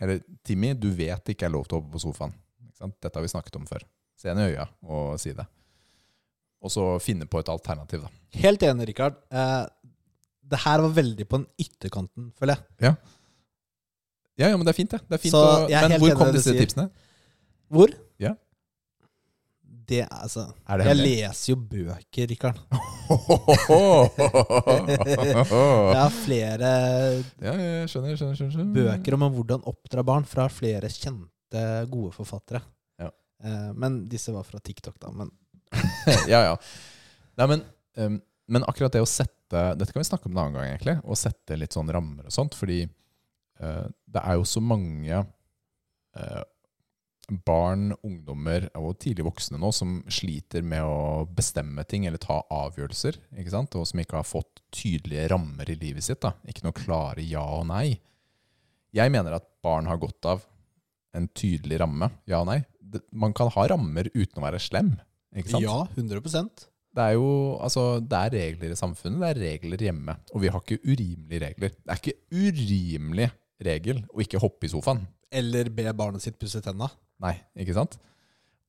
Eller 0.00 0.20
Timmy, 0.46 0.72
du 0.74 0.90
vet 0.96 1.22
det 1.24 1.36
ikke 1.36 1.48
er 1.48 1.54
lov 1.54 1.66
til 1.66 1.78
å 1.78 1.80
hoppe 1.80 1.94
på 1.94 2.02
sofaen. 2.02 2.34
Ikke 2.66 2.82
sant? 2.84 2.96
Dette 3.02 3.16
har 3.18 3.26
vi 3.26 3.32
snakket 3.32 3.58
om 3.60 3.66
før. 3.68 3.84
Se 4.20 4.30
henne 4.30 4.46
i 4.46 4.54
øya 4.54 4.66
og 4.86 5.16
si 5.20 5.34
det. 5.36 5.46
Og 6.60 6.72
så 6.72 6.84
finne 7.00 7.28
på 7.30 7.40
et 7.40 7.50
alternativ, 7.52 8.04
da. 8.04 8.12
Helt 8.42 8.62
enig, 8.66 8.90
Rikard. 8.90 9.16
Eh, 9.32 9.62
det 10.50 10.60
her 10.64 10.82
var 10.84 10.92
veldig 10.98 11.26
på 11.26 11.40
den 11.40 11.48
ytterkanten, 11.64 12.28
føler 12.36 12.58
jeg. 12.58 12.90
Ja, 12.90 12.94
ja, 14.38 14.50
men 14.56 14.64
det 14.66 14.72
er 14.72 14.78
fint, 14.78 14.90
det. 14.94 15.00
det 15.08 15.14
er 15.18 15.22
fint 15.24 15.34
Så 15.34 15.40
å, 15.42 15.68
jeg 15.68 15.76
er 15.76 15.82
men 15.88 15.90
helt 15.96 16.00
hvor 16.02 16.08
enig 16.10 16.16
i 16.16 16.20
kom 16.20 16.26
det 16.30 16.32
du 16.32 16.38
disse 16.38 16.52
sier. 16.54 16.60
tipsene? 16.62 16.86
Hvor? 17.70 17.90
Ja. 18.22 18.34
Det, 19.90 20.04
altså 20.06 20.44
Er 20.70 20.78
det 20.78 20.84
Jeg 20.86 20.94
hemmelig? 20.94 21.14
leser 21.18 21.50
jo 21.50 21.56
bøker, 21.70 22.26
Rikard. 22.30 22.58
ja, 22.70 24.10
Jeg 25.90 25.98
har 25.98 26.14
flere 26.14 26.70
jeg 27.42 27.88
skjønner, 27.90 28.14
skjønner, 28.16 28.36
skjønner, 28.38 28.52
skjønner. 28.54 28.74
bøker 28.76 29.16
om 29.16 29.24
hvordan 29.34 29.64
oppdra 29.70 30.04
barn 30.06 30.26
fra 30.28 30.46
flere 30.52 30.90
kjente, 30.94 31.64
gode 31.90 32.12
forfattere. 32.14 32.62
Ja. 33.02 33.10
Eh, 33.44 33.70
men 33.74 34.04
disse 34.10 34.30
var 34.34 34.46
fra 34.46 34.60
TikTok, 34.62 34.98
da. 35.02 35.10
Men 35.10 35.30
ja, 36.30 36.40
ja. 36.50 36.54
Nei, 37.40 37.46
men, 37.50 37.62
um, 37.98 38.16
men 38.50 38.64
akkurat 38.66 38.92
det 38.94 39.02
å 39.02 39.06
sette 39.08 39.36
Dette 39.50 39.90
kan 39.94 40.02
vi 40.02 40.06
snakke 40.06 40.26
om 40.28 40.34
en 40.36 40.40
annen 40.44 40.54
gang, 40.60 40.68
egentlig. 40.70 40.96
Å 41.02 41.16
sette 41.18 41.56
litt 41.58 41.74
sånn 41.74 41.90
rammer 41.90 42.28
og 42.28 42.34
sånt. 42.34 42.54
Fordi 42.58 42.84
det 43.60 44.22
er 44.24 44.38
jo 44.38 44.46
så 44.48 44.62
mange 44.64 45.20
eh, 46.16 46.42
barn, 47.46 47.90
ungdommer 48.02 48.66
og 48.78 48.96
tidlig 49.02 49.24
voksne 49.26 49.60
nå 49.60 49.70
som 49.74 49.98
sliter 50.10 50.64
med 50.66 50.84
å 50.84 51.26
bestemme 51.26 51.84
ting 51.88 52.06
eller 52.08 52.20
ta 52.22 52.40
avgjørelser. 52.50 53.18
ikke 53.38 53.54
sant? 53.54 53.76
Og 53.78 53.86
som 53.88 54.02
ikke 54.02 54.18
har 54.18 54.26
fått 54.28 54.62
tydelige 54.74 55.28
rammer 55.34 55.70
i 55.70 55.78
livet 55.78 56.06
sitt. 56.06 56.20
da. 56.24 56.34
Ikke 56.48 56.66
noe 56.66 56.76
klare 56.76 57.24
ja 57.24 57.44
og 57.44 57.68
nei. 57.70 58.00
Jeg 58.96 59.12
mener 59.14 59.38
at 59.38 59.46
barn 59.62 59.86
har 59.86 60.00
godt 60.02 60.26
av 60.26 60.42
en 61.14 61.28
tydelig 61.28 61.80
ramme. 61.82 62.10
Ja 62.30 62.42
og 62.42 62.50
nei. 62.50 62.60
Man 63.14 63.34
kan 63.36 63.52
ha 63.54 63.68
rammer 63.70 64.10
uten 64.14 64.40
å 64.40 64.46
være 64.46 64.62
slem. 64.62 64.96
Ikke 65.36 65.52
sant? 65.52 65.62
ja, 65.62 65.84
100% 65.94 66.64
Det 66.90 67.02
er 67.04 67.12
jo 67.14 67.54
altså, 67.62 68.00
det 68.02 68.18
er 68.18 68.32
regler 68.34 68.72
i 68.74 68.78
samfunnet, 68.78 69.20
det 69.22 69.28
er 69.28 69.42
regler 69.54 69.84
hjemme. 69.86 70.16
Og 70.34 70.42
vi 70.42 70.50
har 70.50 70.64
ikke 70.64 70.82
urimelige 70.82 71.44
regler. 71.44 71.76
Det 71.76 71.94
er 71.94 72.02
ikke 72.02 72.18
urimelig 72.34 73.30
regel 73.64 73.98
å 74.10 74.20
ikke 74.24 74.40
hoppe 74.42 74.66
i 74.68 74.72
sofaen. 74.72 75.00
Eller 75.30 75.64
be 75.74 75.84
barnet 75.96 76.22
sitt 76.24 76.38
pusse 76.40 76.60
tenna. 76.64 76.88
Nei, 77.22 77.34
ikke 77.60 77.76
sant? 77.76 77.92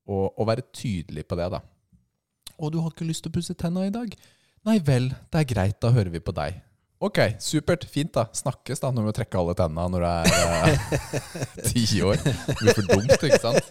Og 0.09 0.23
og 0.35 0.47
være 0.49 0.63
tydelig 0.75 1.23
på 1.29 1.35
det, 1.39 1.47
da. 1.53 1.59
Å, 2.61 2.69
du 2.69 2.77
har 2.81 2.89
ikke 2.93 3.07
lyst 3.07 3.21
til 3.25 3.31
å 3.31 3.37
pusse 3.39 3.55
tenna 3.57 3.81
i 3.87 3.93
dag? 3.93 4.09
Nei 4.67 4.77
vel, 4.85 5.05
det 5.33 5.39
er 5.39 5.49
greit, 5.49 5.77
da 5.81 5.89
hører 5.93 6.11
vi 6.13 6.19
på 6.21 6.33
deg. 6.37 6.51
Ok, 7.01 7.17
supert, 7.41 7.87
fint 7.89 8.13
da. 8.13 8.27
Snakkes 8.37 8.79
da 8.83 8.91
når 8.93 9.03
du 9.09 9.13
trekker 9.17 9.39
alle 9.41 9.55
tenna 9.57 9.87
når 9.89 9.99
du 10.03 10.05
er 10.05 10.25
eh, 10.69 10.77
ti 11.71 11.81
år. 12.05 12.17
Det 12.21 12.57
blir 12.59 12.75
for 12.77 12.85
dumt, 12.91 13.17
ikke 13.25 13.41
sant? 13.41 13.65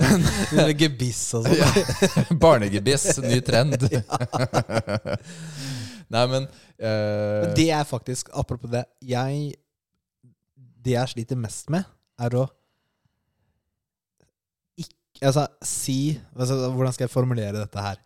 Med 0.54 0.70
gebiss 0.78 1.34
og 1.34 1.48
sånn. 1.48 1.58
Ja. 1.58 1.66
Barnegebiss, 2.40 3.18
ny 3.24 3.40
trend. 3.46 3.74
Nei, 6.14 6.24
men 6.30 6.46
eh, 6.78 7.42
Men 7.42 7.54
det 7.58 7.68
er 7.74 7.84
faktisk, 7.86 8.30
apropos 8.38 8.70
det 8.70 8.84
jeg, 9.06 9.54
Det 10.80 10.94
jeg 10.96 11.08
sliter 11.12 11.36
mest 11.36 11.68
med, 11.70 11.84
er 12.20 12.36
å 12.40 12.46
ikke 14.80 15.26
Altså, 15.26 15.46
si 15.66 15.98
altså, 16.36 16.56
Hvordan 16.72 16.94
skal 16.96 17.04
jeg 17.04 17.12
formulere 17.12 17.52
dette 17.60 17.82
her? 17.84 17.98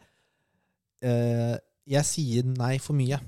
Eh, 1.04 1.54
jeg 1.94 2.08
sier 2.08 2.46
nei 2.48 2.78
for 2.82 2.96
mye 2.96 3.18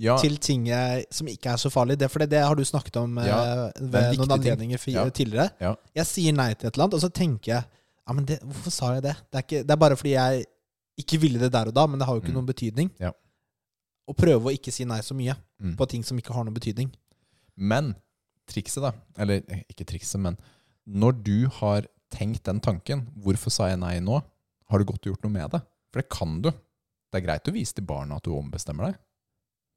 ja, 0.00 0.14
til 0.16 0.38
ting 0.40 0.62
jeg, 0.70 1.02
som 1.12 1.28
ikke 1.28 1.50
er 1.52 1.58
så 1.60 1.68
farlig. 1.68 1.98
Det, 2.00 2.06
for 2.08 2.22
det, 2.22 2.30
det 2.32 2.40
har 2.40 2.56
du 2.56 2.62
snakket 2.64 2.96
om 2.96 3.18
eh, 3.20 3.26
Ja, 3.28 3.40
er 3.68 3.88
ved 3.92 4.16
noen 4.16 4.32
anledninger 4.38 4.80
Ja. 4.94 5.02
tidligere. 5.12 5.50
Jeg 5.94 6.06
sier 6.08 6.32
nei 6.32 6.54
til 6.54 6.70
et 6.70 6.74
eller 6.78 6.86
annet, 6.86 6.96
og 6.96 7.02
så 7.04 7.10
tenker 7.12 7.52
jeg 7.52 7.66
ja, 8.06 8.14
men 8.16 8.24
det, 8.24 8.38
Hvorfor 8.46 8.72
sa 8.72 8.92
jeg 8.96 9.02
det? 9.04 9.12
Det 9.28 9.36
er, 9.40 9.44
ikke, 9.44 9.62
det 9.66 9.74
er 9.74 9.82
bare 9.82 9.96
fordi 10.00 10.14
jeg 10.14 10.46
ikke 11.02 11.18
ville 11.20 11.42
det 11.42 11.52
der 11.52 11.68
og 11.68 11.74
da, 11.76 11.84
men 11.86 12.00
det 12.00 12.06
har 12.08 12.16
jo 12.16 12.22
ikke 12.22 12.32
Mm. 12.32 12.38
noen 12.38 12.48
betydning. 12.48 12.90
Ja. 13.02 13.10
Å 14.08 14.14
prøve 14.16 14.48
å 14.48 14.54
ikke 14.54 14.72
si 14.72 14.86
nei 14.88 15.00
så 15.04 15.12
mye 15.18 15.36
Mm. 15.60 15.76
på 15.76 15.86
ting 15.88 16.02
som 16.04 16.16
ikke 16.18 16.32
har 16.32 16.44
noen 16.44 16.54
betydning. 16.56 16.90
Men 17.56 17.94
trikset, 18.50 18.84
da 18.84 18.92
Eller 19.22 19.42
eh, 19.52 19.64
ikke 19.70 19.86
trikset, 19.88 20.20
men 20.22 20.38
når 20.86 21.18
du 21.26 21.36
har 21.58 21.88
tenkt 22.14 22.44
den 22.46 22.62
tanken, 22.62 23.06
hvorfor 23.18 23.50
sa 23.52 23.70
jeg 23.72 23.80
nei 23.82 23.98
nå? 24.04 24.20
Har 24.70 24.78
du 24.78 24.86
godt 24.88 25.06
gjort 25.08 25.24
noe 25.26 25.34
med 25.34 25.50
det? 25.54 25.60
For 25.90 26.02
det 26.02 26.10
kan 26.12 26.38
du. 26.42 26.50
Det 27.10 27.20
er 27.20 27.26
greit 27.26 27.50
å 27.50 27.54
vise 27.54 27.74
til 27.76 27.86
barna 27.86 28.18
at 28.18 28.26
du 28.26 28.34
ombestemmer 28.36 28.90
deg, 28.90 28.98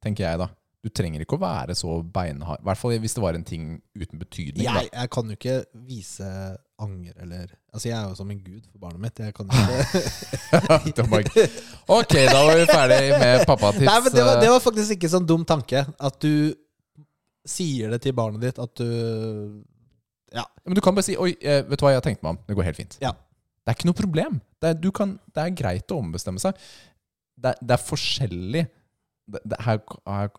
tenker 0.05 0.25
jeg 0.27 0.41
da. 0.41 0.49
Du 0.79 0.87
trenger 0.95 1.25
ikke 1.25 1.35
å 1.35 1.41
være 1.41 1.75
så 1.75 1.97
beinhard. 2.07 2.61
I 2.63 2.67
hvert 2.69 2.79
fall 2.79 2.93
hvis 3.03 3.15
det 3.17 3.23
var 3.23 3.35
en 3.35 3.43
ting 3.43 3.65
uten 3.99 4.21
betydning. 4.21 4.63
Jeg, 4.63 4.87
jeg 4.93 5.11
kan 5.11 5.27
jo 5.27 5.35
ikke 5.35 5.55
vise 5.89 6.29
anger 6.79 7.17
eller 7.19 7.49
Altså, 7.69 7.89
jeg 7.89 7.97
er 7.99 8.05
jo 8.07 8.15
som 8.17 8.31
en 8.31 8.39
gud 8.41 8.63
for 8.71 8.79
barnet 8.81 9.01
mitt. 9.03 9.19
Jeg 9.19 9.35
kan 9.35 9.45
ikke 10.89 11.03
ok, 11.85 12.15
da 12.15 12.39
var 12.47 12.55
vi 12.57 12.63
ferdig 12.71 13.01
med 13.19 13.43
pappatips. 13.49 13.85
Nei, 13.85 13.97
men 14.05 14.15
det 14.15 14.23
var, 14.25 14.39
det 14.41 14.49
var 14.55 14.63
faktisk 14.63 14.95
ikke 14.95 15.11
sånn 15.11 15.27
dum 15.29 15.43
tanke. 15.45 15.83
At 15.99 16.17
du 16.23 16.55
sier 17.49 17.93
det 17.93 18.01
til 18.05 18.15
barnet 18.17 18.43
ditt 18.43 18.61
at 18.61 18.79
du 18.79 19.63
Ja. 20.35 20.45
Men 20.65 20.77
du 20.77 20.81
kan 20.85 20.93
bare 20.93 21.07
si 21.07 21.17
Oi, 21.17 21.33
eh, 21.41 21.63
vet 21.65 21.79
du 21.79 21.85
hva 21.85 21.93
jeg 21.95 22.01
har 22.01 22.05
tenkt 22.05 22.23
meg 22.23 22.35
om? 22.35 22.41
Det 22.45 22.57
går 22.57 22.69
helt 22.69 22.79
fint. 22.79 22.97
Ja. 23.01 23.15
Det 23.63 23.73
er 23.73 23.77
ikke 23.77 23.89
noe 23.89 23.97
problem. 23.97 24.39
Det 24.61 24.69
er, 24.69 24.77
du 24.77 24.91
kan, 24.95 25.17
det 25.33 25.43
er 25.43 25.55
greit 25.57 25.91
å 25.93 25.99
ombestemme 26.01 26.41
seg. 26.41 26.57
Det, 27.39 27.55
det 27.61 27.75
er 27.75 27.81
forskjellig 27.81 28.65
her, 29.61 29.79
her, 30.09 30.31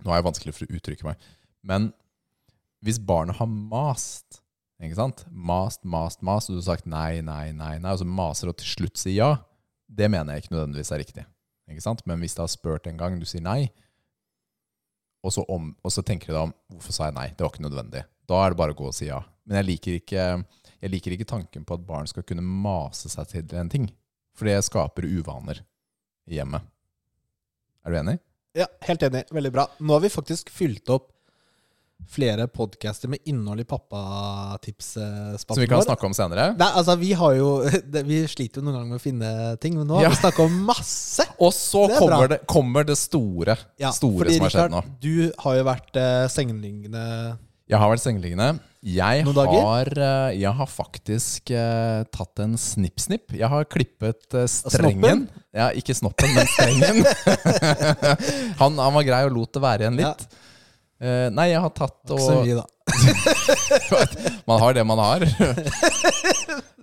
Nå 0.00 0.12
er 0.12 0.20
jeg 0.20 0.26
vanskelig 0.26 0.54
for 0.56 0.66
å 0.66 0.78
uttrykke 0.78 1.06
meg. 1.08 1.26
Men 1.66 1.90
hvis 2.84 3.00
barnet 3.04 3.36
har 3.36 3.48
mast 3.50 4.40
ikke 4.80 4.96
sant? 4.96 5.26
Mast, 5.28 5.82
mast, 5.84 6.22
mast, 6.24 6.48
og 6.48 6.56
du 6.56 6.62
har 6.62 6.70
sagt 6.70 6.88
nei, 6.88 7.20
nei, 7.24 7.50
nei, 7.52 7.74
nei, 7.82 7.92
og 7.92 8.00
så 8.00 8.06
maser 8.08 8.48
og 8.48 8.56
til 8.60 8.70
slutt 8.70 9.00
sier 9.00 9.18
ja, 9.18 9.30
det 9.90 10.08
mener 10.08 10.32
jeg 10.32 10.46
ikke 10.46 10.54
nødvendigvis 10.54 10.92
er 10.94 11.02
riktig. 11.02 11.24
Ikke 11.70 11.84
sant? 11.84 12.00
Men 12.08 12.22
hvis 12.22 12.36
du 12.36 12.40
har 12.42 12.50
spurt 12.50 12.88
en 12.88 12.98
gang, 13.00 13.18
du 13.20 13.26
sier 13.28 13.44
nei, 13.44 13.68
og 15.20 15.34
så, 15.34 15.44
om, 15.52 15.70
og 15.84 15.92
så 15.92 16.04
tenker 16.06 16.30
du 16.30 16.34
deg 16.34 16.42
om 16.48 16.54
hvorfor 16.72 16.96
sa 16.96 17.08
jeg 17.08 17.16
nei, 17.18 17.28
det 17.34 17.44
var 17.44 17.52
ikke 17.52 17.66
nødvendig. 17.66 18.04
Da 18.30 18.40
er 18.40 18.52
det 18.52 18.60
bare 18.60 18.74
å 18.74 18.78
gå 18.78 18.88
og 18.88 18.96
si 18.96 19.08
ja. 19.08 19.20
Men 19.44 19.60
jeg 19.60 19.68
liker 19.68 19.98
ikke, 19.98 20.26
jeg 20.80 20.92
liker 20.94 21.16
ikke 21.16 21.28
tanken 21.28 21.66
på 21.66 21.76
at 21.76 21.86
barn 21.88 22.08
skal 22.08 22.24
kunne 22.26 22.44
mase 22.46 23.10
seg 23.12 23.28
til 23.32 23.56
en 23.60 23.72
ting. 23.72 23.88
For 24.38 24.48
det 24.48 24.60
skaper 24.64 25.08
uvaner 25.10 25.60
i 26.30 26.38
hjemmet. 26.38 26.64
Er 27.84 27.92
du 27.92 27.98
enig? 28.00 28.16
Ja, 28.56 28.66
helt 28.86 29.02
enig. 29.06 29.24
Veldig 29.34 29.52
bra. 29.54 29.66
Nå 29.78 29.96
har 29.96 30.04
vi 30.04 30.12
faktisk 30.12 30.50
fylt 30.54 30.88
opp 30.92 31.10
flere 32.10 32.46
podcaster 32.50 33.08
med 33.12 33.18
innhold 33.28 33.60
i 33.60 33.64
pappatipsspalten 33.68 35.54
Som 35.54 35.60
vi 35.62 35.66
kan 35.70 35.82
snakke 35.84 36.06
om 36.08 36.14
senere. 36.16 36.48
Nei, 36.58 36.70
altså, 36.74 36.96
vi 36.98 37.12
har 37.12 37.34
jo 37.38 37.50
det- 37.92 38.04
Vi 38.06 38.22
sliter 38.26 38.60
jo 38.60 38.66
noen 38.66 38.78
ganger 38.80 38.90
med 38.94 39.00
å 39.00 39.02
finne 39.04 39.32
ting, 39.60 39.76
men 39.78 39.86
nå 39.86 39.96
har 40.00 40.08
Ja. 40.08 40.10
vi 40.10 40.16
snakka 40.22 40.42
om 40.46 40.56
masse! 40.66 41.26
Og 41.44 41.52
så 41.54 41.86
Det 41.88 41.94
er 41.96 42.00
kommer 42.00 42.28
det, 42.28 42.40
kommer 42.46 42.84
det 42.88 42.96
store, 42.98 43.56
Ja, 43.78 43.90
store 43.92 44.24
fordi, 44.24 44.36
som 44.38 44.48
har 44.48 44.50
skjedd 44.56 44.74
nå. 44.74 44.82
Du 45.00 45.32
har 45.44 45.60
jo 45.60 45.64
vært 45.70 45.96
eh, 45.96 46.26
sengeliggende 46.32 47.04
Jeg 47.70 47.78
har 47.78 47.88
vært 47.92 48.02
sengeliggende. 48.02 48.50
Jeg 48.82 49.24
Noen 49.26 49.36
har, 49.36 49.84
dager? 49.92 50.32
jeg 50.40 50.52
har 50.56 50.66
faktisk 50.72 51.50
eh, 51.52 52.02
tatt 52.10 52.40
en 52.40 52.54
snipp-snipp. 52.58 53.34
Jeg 53.36 53.46
har 53.52 53.66
klippet 53.68 54.34
eh, 54.34 54.46
strengen. 54.48 55.26
Ja, 55.54 55.68
ikke 55.76 55.92
snoppen, 55.94 56.32
men 56.34 56.48
strengen. 56.48 57.04
han, 58.62 58.78
han 58.80 58.94
var 58.96 59.04
grei 59.06 59.20
og 59.28 59.34
lot 59.36 59.52
det 59.54 59.62
være 59.62 59.84
igjen 59.86 60.00
litt. 60.00 60.24
Eh, 61.00 61.30
nei, 61.32 61.46
jeg 61.48 61.60
har 61.64 61.72
tatt 61.72 62.12
og 62.12 62.20
mye, 62.44 62.60
da. 62.60 62.66
Man 64.50 64.60
har 64.60 64.76
det 64.76 64.82
man 64.84 65.00
har. 65.00 65.24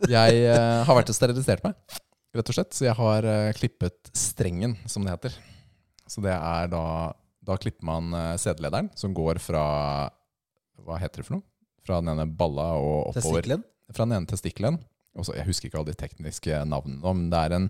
Jeg 0.07 0.41
uh, 0.45 0.86
har 0.86 0.95
vært 0.95 1.09
og 1.11 1.15
sterilisert 1.18 1.63
meg, 1.65 1.74
rett 2.38 2.49
og 2.51 2.55
slett. 2.55 2.76
Så 2.78 2.86
jeg 2.86 2.93
har 2.95 3.26
uh, 3.26 3.49
klippet 3.57 4.11
strengen, 4.15 4.76
som 4.88 5.03
det 5.03 5.15
heter. 5.15 5.38
Så 6.07 6.22
det 6.24 6.36
er 6.36 6.70
da 6.72 6.84
Da 7.43 7.57
klipper 7.59 7.88
man 7.89 8.13
uh, 8.13 8.38
sædlederen, 8.39 8.91
som 8.95 9.15
går 9.18 9.41
fra 9.43 9.63
Hva 10.86 10.99
heter 11.01 11.24
det 11.24 11.28
for 11.28 11.39
noe? 11.39 11.45
Fra 11.84 11.97
den 11.99 12.13
ene 12.13 12.28
balla 12.30 12.70
og 12.78 13.09
oppover. 13.09 13.41
Testiklen? 13.41 13.65
Fra 13.89 14.05
den 14.05 14.20
ene 14.20 14.30
testikkelen. 14.30 14.80
Jeg 15.18 15.47
husker 15.49 15.68
ikke 15.68 15.82
alle 15.82 15.91
de 15.91 15.99
tekniske 15.99 16.61
navnene, 16.70 17.01
men 17.01 17.30
det 17.34 17.41
er 17.41 17.57
en, 17.57 17.70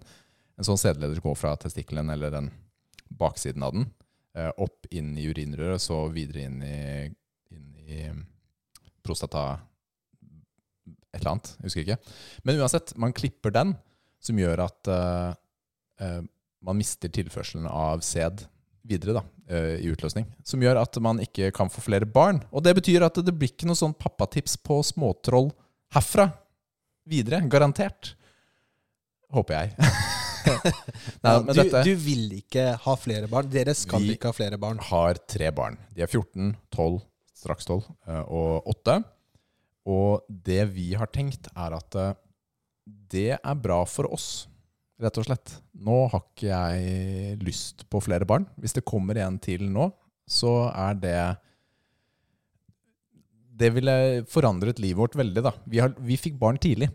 en 0.60 0.68
sånn 0.68 0.80
sædleder 0.80 1.16
som 1.16 1.30
går 1.30 1.40
fra 1.40 1.56
testikkelen, 1.64 2.12
eller 2.12 2.34
den 2.34 2.52
baksiden 3.08 3.64
av 3.64 3.72
den, 3.76 3.88
opp 4.38 4.86
inn 4.94 5.16
i 5.18 5.26
urinrøret, 5.32 5.82
så 5.82 6.04
videre 6.14 6.44
inn 6.46 6.60
i, 6.62 7.08
inn 7.56 7.72
i 7.88 8.02
prostata 9.06 9.48
Et 11.16 11.22
eller 11.22 11.32
annet. 11.32 11.54
Jeg 11.58 11.70
husker 11.70 11.86
ikke. 11.86 12.16
Men 12.46 12.60
uansett, 12.62 12.92
man 13.00 13.16
klipper 13.16 13.54
den, 13.56 13.72
som 14.22 14.38
gjør 14.38 14.66
at 14.68 14.90
eh, 14.92 15.32
eh, 16.04 16.20
man 16.68 16.78
mister 16.78 17.12
tilførselen 17.14 17.68
av 17.70 18.04
sæd 18.06 18.44
videre 18.88 19.18
da, 19.18 19.24
eh, 19.50 19.78
i 19.84 19.90
utløsning. 19.92 20.28
Som 20.48 20.64
gjør 20.64 20.82
at 20.84 21.00
man 21.04 21.22
ikke 21.24 21.50
kan 21.56 21.72
få 21.74 21.84
flere 21.86 22.06
barn. 22.06 22.44
Og 22.52 22.64
det 22.66 22.76
betyr 22.78 23.08
at 23.08 23.20
det 23.24 23.36
blir 23.36 23.54
ikke 23.54 23.70
noe 23.70 23.80
sånn 23.80 23.96
pappatips 23.98 24.60
på 24.62 24.82
småtroll 24.86 25.52
herfra 25.96 26.30
videre. 27.08 27.42
Garantert. 27.50 28.16
Håper 29.34 29.62
jeg. 29.62 29.76
Nei, 31.24 31.34
du, 31.44 31.52
dette 31.58 31.84
du 31.88 31.92
vil 32.02 32.26
ikke 32.40 32.66
ha 32.84 32.96
flere 33.00 33.30
barn. 33.32 33.50
Dere 33.52 33.74
skal 33.78 34.04
Vi- 34.04 34.16
ikke 34.16 34.32
ha 34.32 34.36
flere 34.38 34.60
barn. 34.62 34.80
Vi 34.82 34.90
har 34.92 35.20
tre 35.30 35.52
barn. 35.56 35.78
De 35.96 36.04
er 36.06 36.12
14, 36.12 36.52
12, 36.76 37.00
straks 37.38 37.68
12 37.70 37.82
eh, 38.08 38.22
og 38.28 38.68
8. 38.76 38.98
Og 39.88 40.26
det 40.28 40.62
vi 40.76 40.90
har 41.00 41.08
tenkt, 41.16 41.48
er 41.56 41.78
at 41.78 41.96
eh, 41.96 42.14
det 43.12 43.30
er 43.38 43.60
bra 43.64 43.82
for 43.88 44.10
oss, 44.12 44.48
rett 45.00 45.18
og 45.22 45.28
slett. 45.28 45.58
Nå 45.78 46.08
har 46.12 46.24
ikke 46.26 46.50
jeg 46.52 47.38
lyst 47.46 47.86
på 47.92 48.02
flere 48.04 48.28
barn. 48.28 48.48
Hvis 48.60 48.76
det 48.76 48.86
kommer 48.88 49.20
en 49.24 49.38
til 49.40 49.64
nå, 49.72 49.90
så 50.28 50.70
er 50.76 50.98
det 51.00 51.20
Det 53.58 53.70
ville 53.74 53.94
forandret 54.30 54.78
livet 54.84 55.00
vårt 55.00 55.16
veldig, 55.18 55.42
da. 55.46 55.54
Vi, 55.66 55.80
har, 55.82 55.94
vi 55.98 56.18
fikk 56.20 56.36
barn 56.38 56.60
tidlig. 56.62 56.92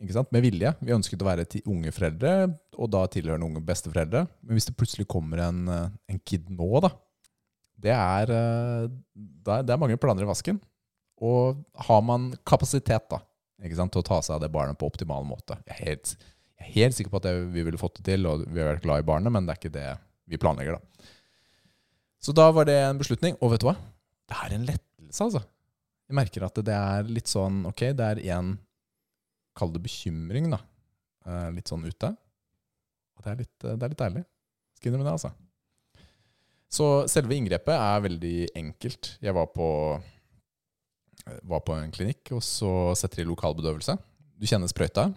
Med 0.00 0.42
vilje. 0.42 0.72
Vi 0.80 0.94
ønsket 0.96 1.20
å 1.20 1.28
være 1.28 1.44
unge 1.68 1.92
foreldre, 1.92 2.32
og 2.80 2.88
da 2.88 3.04
tilhørende 3.12 3.46
unge 3.50 3.60
besteforeldre. 3.68 4.24
Men 4.40 4.56
hvis 4.56 4.70
det 4.70 4.76
plutselig 4.78 5.04
kommer 5.10 5.42
en, 5.44 5.68
eh, 5.68 5.90
en 6.08 6.20
kid 6.24 6.48
nå, 6.48 6.68
da 6.80 6.94
det 7.80 7.94
eh, 7.94 8.00
er, 8.24 9.62
det 9.64 9.72
er 9.72 9.80
mange 9.80 9.98
planer 10.00 10.26
i 10.26 10.28
vasken. 10.28 10.60
Og 11.20 11.60
har 11.86 12.02
man 12.04 12.30
kapasitet 12.48 13.08
da, 13.12 13.20
til 13.60 14.00
å 14.00 14.06
ta 14.06 14.20
seg 14.24 14.36
av 14.38 14.44
det 14.44 14.52
barnet 14.52 14.78
på 14.80 14.88
optimal 14.88 15.26
måte 15.28 15.58
Jeg 15.66 15.74
er 15.74 15.80
helt, 15.84 16.12
jeg 16.56 16.64
er 16.64 16.76
helt 16.78 16.96
sikker 16.96 17.12
på 17.12 17.18
at 17.20 17.26
det, 17.28 17.34
vi 17.52 17.64
ville 17.66 17.80
fått 17.80 17.98
det 17.98 18.06
til, 18.08 18.24
og 18.28 18.46
vi 18.48 18.62
har 18.62 18.72
vært 18.72 18.86
glad 18.86 19.02
i 19.02 19.08
barnet, 19.10 19.32
men 19.34 19.44
det 19.44 19.52
er 19.52 19.60
ikke 19.60 19.74
det 19.74 19.88
vi 20.30 20.40
planlegger. 20.40 20.78
da. 20.78 21.10
Så 22.20 22.32
da 22.36 22.48
var 22.52 22.68
det 22.68 22.76
en 22.84 23.00
beslutning. 23.00 23.36
Og 23.40 23.52
vet 23.52 23.62
du 23.62 23.68
hva? 23.68 23.76
Det 24.28 24.36
er 24.44 24.54
en 24.56 24.66
lettelse, 24.68 25.26
altså. 25.26 25.44
Jeg 26.08 26.18
merker 26.18 26.44
at 26.46 26.58
det 26.66 26.74
er 26.74 27.06
litt 27.06 27.30
sånn 27.30 27.60
Ok, 27.68 27.84
det 27.94 28.06
er 28.06 28.20
en 28.34 28.56
Kall 29.56 29.72
det 29.74 29.82
bekymring, 29.84 30.50
da. 30.52 30.60
eh, 31.26 31.48
Litt 31.56 31.68
sånn 31.70 31.84
ute. 31.86 32.12
Og 33.16 33.24
det 33.24 33.30
er 33.32 33.40
litt, 33.42 33.56
det 33.60 33.76
er 33.82 33.92
litt 33.92 34.00
deilig. 34.00 34.24
Skal 34.78 34.90
innrømme 34.92 35.08
det, 35.10 35.16
altså. 35.18 35.32
Så 36.70 36.86
selve 37.10 37.34
inngrepet 37.34 37.74
er 37.74 38.04
veldig 38.04 38.34
enkelt. 38.56 39.16
Jeg 39.20 39.34
var 39.34 39.48
på, 39.52 39.66
var 41.50 41.60
på 41.66 41.74
en 41.76 41.90
klinikk, 41.94 42.30
og 42.36 42.42
så 42.46 42.70
setter 42.98 43.22
de 43.24 43.28
lokal 43.30 43.56
bedøvelse. 43.58 43.96
Du 44.40 44.46
kjenner 44.48 44.70
sprøyta 44.70 45.08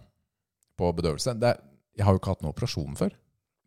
på 0.80 0.90
bedøvelse. 0.98 1.36
Det 1.40 1.54
er, 1.54 1.62
jeg 1.96 2.08
har 2.08 2.16
jo 2.16 2.20
ikke 2.22 2.34
hatt 2.34 2.42
noen 2.44 2.56
operasjon 2.56 2.98
før, 3.00 3.14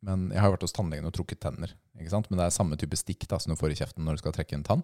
men 0.07 0.27
jeg 0.35 0.43
har 0.43 0.51
jo 0.51 0.57
vært 0.57 0.67
hos 0.67 0.75
tannlegen 0.77 1.07
og 1.09 1.15
trukket 1.17 1.41
tenner. 1.47 1.73
Ikke 1.97 2.13
sant? 2.13 2.27
Men 2.29 2.43
det 2.43 2.49
er 2.49 2.57
samme 2.59 2.77
type 2.81 2.99
stikk 2.99 3.25
da, 3.31 3.39
som 3.41 3.55
du 3.55 3.59
får 3.61 3.73
i 3.73 3.79
kjeften 3.79 4.05
når 4.05 4.19
du 4.19 4.25
skal 4.25 4.35
trekke 4.37 4.59
en 4.59 4.67
tann. 4.67 4.83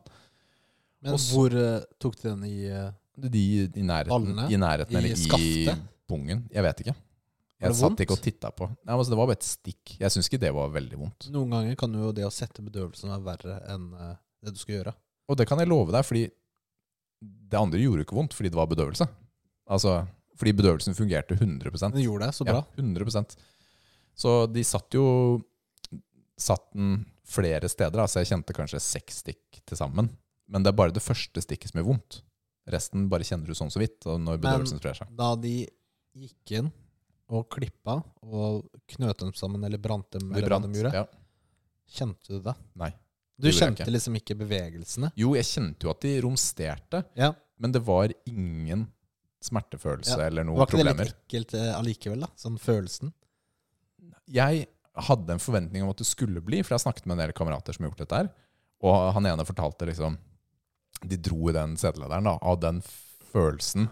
Men 1.03 1.17
Også- 1.19 1.35
hvor 1.35 1.59
uh, 1.59 1.83
tok 2.01 2.17
du 2.23 2.29
den 2.31 2.45
i 2.47 2.57
eh, 2.71 2.93
De 3.17 3.41
i 3.43 3.85
nærheten, 3.85 4.13
Ballene? 4.13 4.47
i 4.49 4.59
nærheten 4.61 4.97
I 4.97 4.99
eller 4.99 5.39
i 5.39 5.75
pungen. 6.09 6.47
Jeg 6.53 6.65
vet 6.65 6.85
ikke. 6.85 6.95
Jeg 7.63 7.79
satt 7.79 8.01
ikke 8.03 8.17
og 8.17 8.23
titta 8.25 8.51
på. 8.51 8.67
Nei, 8.83 8.95
altså, 8.97 9.13
det 9.13 9.19
var 9.21 9.29
bare 9.31 9.39
et 9.39 9.47
stikk. 9.47 9.95
Jeg 10.01 10.11
syns 10.15 10.29
ikke 10.29 10.41
det 10.43 10.51
var 10.57 10.73
veldig 10.75 10.99
vondt. 10.99 11.29
Noen 11.35 11.53
ganger 11.55 11.77
kan 11.79 11.95
jo 11.95 12.11
det 12.17 12.25
å 12.27 12.33
sette 12.35 12.65
bedøvelsen 12.65 13.13
være 13.13 13.27
verre 13.27 13.59
enn 13.71 13.85
eh, 13.95 14.17
det 14.43 14.55
du 14.57 14.59
skal 14.59 14.81
gjøre. 14.81 14.95
Og 15.31 15.39
det 15.39 15.47
kan 15.49 15.63
jeg 15.63 15.71
love 15.71 15.95
deg, 15.95 16.07
fordi 16.07 16.25
det 17.23 17.61
andre 17.61 17.79
gjorde 17.79 18.03
ikke 18.07 18.19
vondt 18.19 18.35
fordi 18.35 18.51
det 18.51 18.59
var 18.59 18.71
bedøvelse. 18.71 19.07
Altså, 19.71 20.01
fordi 20.41 20.57
bedøvelsen 20.59 20.99
fungerte 20.99 21.37
100 21.39 21.71
Den 21.95 22.03
gjorde 22.03 22.27
det 22.27 22.35
så 22.35 22.47
bra. 22.49 22.65
Ja, 22.65 22.83
100 22.83 23.37
Så 24.19 24.47
de 24.51 24.65
satt 24.67 24.99
jo 24.99 25.07
Satt 26.43 26.73
den 26.75 27.05
flere 27.29 27.69
steder, 27.71 28.01
altså 28.03 28.19
jeg 28.19 28.33
kjente 28.33 28.55
kanskje 28.57 28.81
seks 28.83 29.21
stikk 29.23 29.61
til 29.69 29.79
sammen. 29.79 30.09
Men 30.51 30.65
det 30.65 30.73
er 30.73 30.79
bare 30.81 30.95
det 30.95 31.05
første 31.05 31.39
stikket 31.45 31.71
som 31.71 31.79
gjør 31.79 31.93
vondt. 31.93 32.17
Resten 32.71 33.09
bare 33.11 33.25
kjenner 33.27 33.47
du 33.47 33.55
sånn 33.59 33.71
så 33.73 33.81
vidt 33.83 34.05
og 34.07 34.21
når 34.23 34.39
bedøvelsen 34.39 34.79
sprer 34.79 34.95
seg. 34.95 35.09
Da 35.19 35.35
de 35.37 35.67
gikk 36.15 36.53
inn 36.61 36.69
og 37.33 37.49
klippa 37.51 38.05
og 38.23 38.69
knøt 38.93 39.19
dem 39.19 39.33
sammen 39.35 39.65
eller 39.65 39.79
brant 39.83 40.11
dem, 40.13 40.29
De 40.31 40.39
eller 40.39 40.49
brant. 40.49 40.67
de 40.73 40.79
gjorde, 40.83 40.93
Ja. 40.95 41.07
kjente 41.89 42.29
du 42.29 42.41
det? 42.41 42.55
Nei. 42.77 42.93
Du 43.41 43.49
kjente 43.49 43.83
ikke. 43.83 43.91
liksom 43.91 44.15
ikke 44.21 44.37
bevegelsene? 44.39 45.11
Jo, 45.17 45.33
jeg 45.35 45.45
kjente 45.45 45.83
jo 45.83 45.91
at 45.91 46.01
de 46.01 46.21
romsterte, 46.21 47.05
Ja. 47.17 47.33
men 47.59 47.73
det 47.73 47.83
var 47.83 48.09
ingen 48.27 48.87
smertefølelse 49.43 50.19
Ja. 50.19 50.27
eller 50.27 50.45
Var 50.45 50.53
noen 50.55 50.67
ikke 50.67 50.85
det 50.85 50.97
litt 50.97 51.15
ekkelt 51.29 51.55
eh, 51.55 51.73
allikevel, 51.75 52.21
da? 52.21 52.27
Sånn 52.37 52.59
følelsen? 52.59 53.13
Jeg 54.29 54.67
hadde 54.95 55.31
en 55.31 55.39
forventning 55.43 55.83
om 55.83 55.91
at 55.91 55.97
det 55.97 56.07
skulle 56.07 56.41
bli, 56.45 56.63
for 56.63 56.75
jeg 56.77 56.81
har 56.83 56.93
snakket 56.93 57.07
med 57.07 57.19
en 57.19 57.27
del 57.27 57.33
kamerater 57.33 57.75
som 57.75 57.85
har 57.85 57.91
gjort 57.91 57.99
dette 58.07 58.17
her. 58.21 58.31
Og 58.83 59.13
han 59.15 59.25
ene 59.27 59.45
fortalte 59.47 59.87
liksom 59.89 60.19
De 61.03 61.19
dro 61.19 61.51
i 61.51 61.57
den 61.57 61.77
setelederen, 61.81 62.29
da. 62.29 62.37
Av 62.41 62.61
den 62.63 62.83
følelsen 63.33 63.89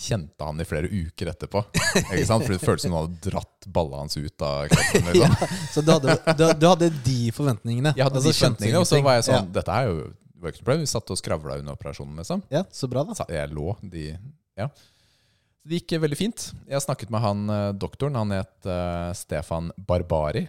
kjente 0.00 0.46
han 0.46 0.60
i 0.60 0.64
flere 0.64 0.88
uker 0.88 1.28
etterpå. 1.32 1.60
Ikke 2.00 2.24
sant? 2.24 2.46
Fordi 2.46 2.56
det 2.56 2.64
føltes 2.64 2.86
som 2.86 2.94
han 2.96 3.08
hadde 3.08 3.30
dratt 3.30 3.66
balla 3.68 4.00
hans 4.00 4.16
ut 4.16 4.44
av 4.46 4.70
kroppen. 4.70 5.10
Liksom. 5.10 5.58
Så 5.74 5.84
du 5.84 5.90
hadde, 5.92 6.14
du, 6.38 6.44
du 6.56 6.64
hadde 6.70 6.88
de 7.04 7.18
forventningene? 7.36 7.92
Jeg 7.98 8.06
hadde 8.06 8.22
Altså, 8.22 8.32
de 8.32 8.38
forventningene, 8.38 8.80
og 8.80 8.88
så 8.88 9.02
var 9.04 9.18
jeg 9.18 9.26
sånn 9.28 9.50
Dette 9.52 9.74
er 9.76 9.90
jo 9.90 9.98
ikke 10.00 10.62
noe 10.62 10.68
problem. 10.70 10.86
Vi 10.86 10.92
satt 10.94 11.12
og 11.12 11.20
skravla 11.20 11.58
under 11.60 11.76
operasjonen, 11.76 12.16
liksom. 12.22 12.46
Ja, 12.48 12.62
ja, 12.62 12.64
så 12.72 12.88
bra, 12.88 13.04
da. 13.08 13.28
Jeg 13.28 13.52
lå, 13.52 13.74
de 13.92 14.06
Ja. 14.60 14.70
Det 15.60 15.82
gikk 15.82 15.98
veldig 16.00 16.16
fint. 16.16 16.46
Jeg 16.64 16.72
har 16.72 16.80
snakket 16.80 17.10
med 17.12 17.20
han 17.20 17.42
eh, 17.52 17.66
doktoren. 17.76 18.16
Han 18.16 18.32
het 18.32 18.64
uh, 18.64 19.12
Stefan 19.12 19.68
Barbari. 19.76 20.46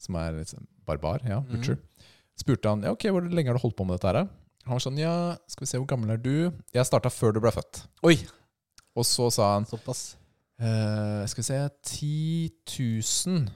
Som 0.00 0.16
er 0.16 0.40
sånn 0.48 0.64
barbar, 0.88 1.20
ja. 1.28 1.42
butcher. 1.44 1.76
Butcher. 1.76 2.12
Spurte 2.36 2.68
han 2.68 2.84
ja, 2.84 2.92
ok, 2.92 3.06
hvor 3.14 3.24
lenge 3.24 3.48
har 3.48 3.56
du 3.56 3.62
holdt 3.62 3.76
på 3.78 3.86
med 3.88 3.96
dette 3.96 4.12
her? 4.12 4.26
Da?» 4.66 4.70
Han 4.70 4.76
var 4.80 4.82
sånn 4.82 4.98
ja, 4.98 5.14
skal 5.46 5.64
vi 5.64 5.70
se, 5.70 5.78
hvor 5.78 5.86
gammel 5.94 6.10
er 6.16 6.18
du? 6.22 6.50
Jeg 6.74 6.88
starta 6.88 7.10
før 7.12 7.36
du 7.36 7.40
ble 7.44 7.52
født. 7.54 7.84
Oi, 8.06 8.16
Og 8.96 9.04
så 9.06 9.28
sa 9.30 9.52
han 9.54 9.66
såpass. 9.68 10.16
eh, 10.58 11.22
skal 11.30 11.42
vi 11.42 11.46
se 11.46 11.60
10 11.92 12.50
000 13.28 13.46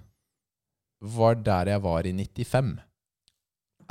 var 1.01 1.35
der 1.41 1.71
jeg 1.73 1.81
var 1.83 2.05
i 2.07 2.13
95. 2.13 2.75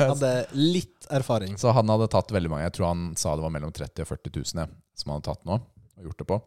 Hadde 0.00 0.30
litt 0.56 1.06
erfaring. 1.10 1.56
Så 1.60 1.70
han 1.76 1.88
hadde 1.92 2.08
tatt 2.10 2.32
veldig 2.34 2.50
mange. 2.50 2.64
Jeg 2.66 2.74
tror 2.76 2.88
han 2.90 3.04
sa 3.18 3.34
det 3.36 3.44
var 3.44 3.52
mellom 3.54 3.72
30 3.72 4.02
og 4.04 4.08
40 4.10 4.32
000 4.56 4.62
ja, 4.64 4.66
som 4.98 5.12
han 5.12 5.20
hadde 5.20 5.28
tatt 5.30 5.46
nå 5.48 5.56
og 5.60 6.06
gjort 6.08 6.22
det 6.22 6.26
på. 6.30 6.38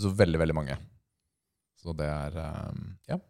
Så 0.00 0.10
veldig, 0.16 0.40
veldig 0.40 0.56
mange. 0.56 0.76
Så 1.80 1.94
det 1.96 2.08
er 2.08 2.36
um, 2.40 2.96
Ja. 3.08 3.20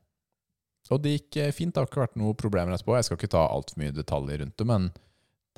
Og 0.91 0.99
det 1.05 1.13
gikk 1.15 1.37
eh, 1.39 1.53
fint. 1.55 1.71
Det 1.75 1.79
har 1.83 1.87
ikke 1.87 2.01
vært 2.03 2.17
noen 2.19 2.35
problemer 2.39 2.75
etterpå. 2.75 2.97
Jeg 2.99 3.07
skal 3.07 3.19
ikke 3.21 3.31
ta 3.37 3.45
altfor 3.47 3.79
mye 3.79 3.93
detaljer 3.95 4.41
rundt 4.43 4.57
det, 4.59 4.67
men 4.67 4.89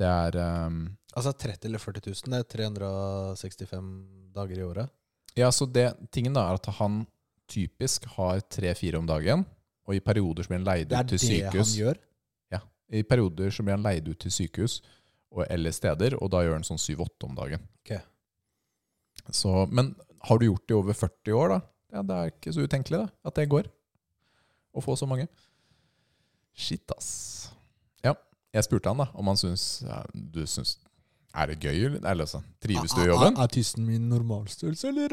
det 0.02 0.10
er 0.10 0.38
um, 0.66 0.82
Altså 1.12 1.32
30 1.36 1.68
eller 1.68 1.80
40 1.82 2.02
000, 2.08 2.32
det 2.32 2.38
er 2.40 2.46
365 2.56 3.88
dager 4.32 4.60
i 4.60 4.64
året. 4.64 4.92
Ja, 5.36 5.50
så 5.52 5.66
det, 5.68 5.90
tingen 6.12 6.32
da 6.36 6.46
er 6.48 6.56
at 6.56 6.68
han 6.78 7.02
typisk 7.52 8.06
har 8.14 8.40
tre-fire 8.52 9.00
om 9.00 9.08
dagen, 9.08 9.44
og 9.84 9.96
i 9.96 10.00
perioder 10.04 10.44
så 10.44 10.52
blir 10.52 10.62
han 10.62 10.68
leid 10.68 10.92
er 10.92 11.04
ut 11.04 11.12
til 11.12 11.20
sykehus. 11.20 11.36
det 11.36 11.50
sykehus. 11.50 11.68
han 11.68 11.80
gjør. 11.82 12.00
Ja. 12.54 12.62
I 12.96 13.04
perioder 13.08 13.52
så 13.52 13.66
blir 13.66 13.76
han 13.76 13.84
leid 13.84 14.08
ut 14.08 14.20
til 14.24 14.32
sykehus 14.32 14.78
og, 15.32 15.44
eller 15.48 15.76
steder, 15.76 16.16
og 16.16 16.32
da 16.32 16.42
gjør 16.44 16.58
han 16.58 16.66
sånn 16.66 16.80
7-8 16.80 17.28
om 17.28 17.36
dagen. 17.36 17.68
Ok. 17.82 17.94
Så, 19.36 19.52
men 19.68 19.92
har 20.28 20.40
du 20.40 20.48
gjort 20.48 20.64
det 20.66 20.74
i 20.74 20.80
over 20.80 20.96
40 20.96 21.38
år, 21.38 21.56
da? 21.56 21.60
Ja, 21.92 22.02
det 22.08 22.18
er 22.18 22.32
ikke 22.32 22.56
så 22.56 22.64
utenkelig 22.64 23.02
da, 23.04 23.08
at 23.28 23.36
det 23.36 23.50
går. 23.52 23.68
Å 24.72 24.84
få 24.84 24.96
så 24.96 25.08
mange. 25.08 25.28
Shit, 26.56 26.88
ass. 26.96 27.52
Jeg 28.52 28.66
spurte 28.66 28.92
han 28.92 29.00
da, 29.00 29.06
om 29.16 29.30
han 29.32 29.38
syns 29.40 29.62
ja, 29.86 30.02
Du 30.12 30.42
syns 30.46 30.74
Er 31.32 31.48
det 31.48 31.58
gøy, 31.64 31.86
eller? 31.88 32.02
Eller 32.04 32.26
altså, 32.26 32.42
trives 32.60 32.92
du 32.92 33.00
i 33.00 33.08
jobben? 33.08 33.36
Er, 33.38 33.46
er 33.46 33.52
tissen 33.54 33.86
min 33.88 34.08
normalstørrelse, 34.12 34.90
eller? 34.92 35.08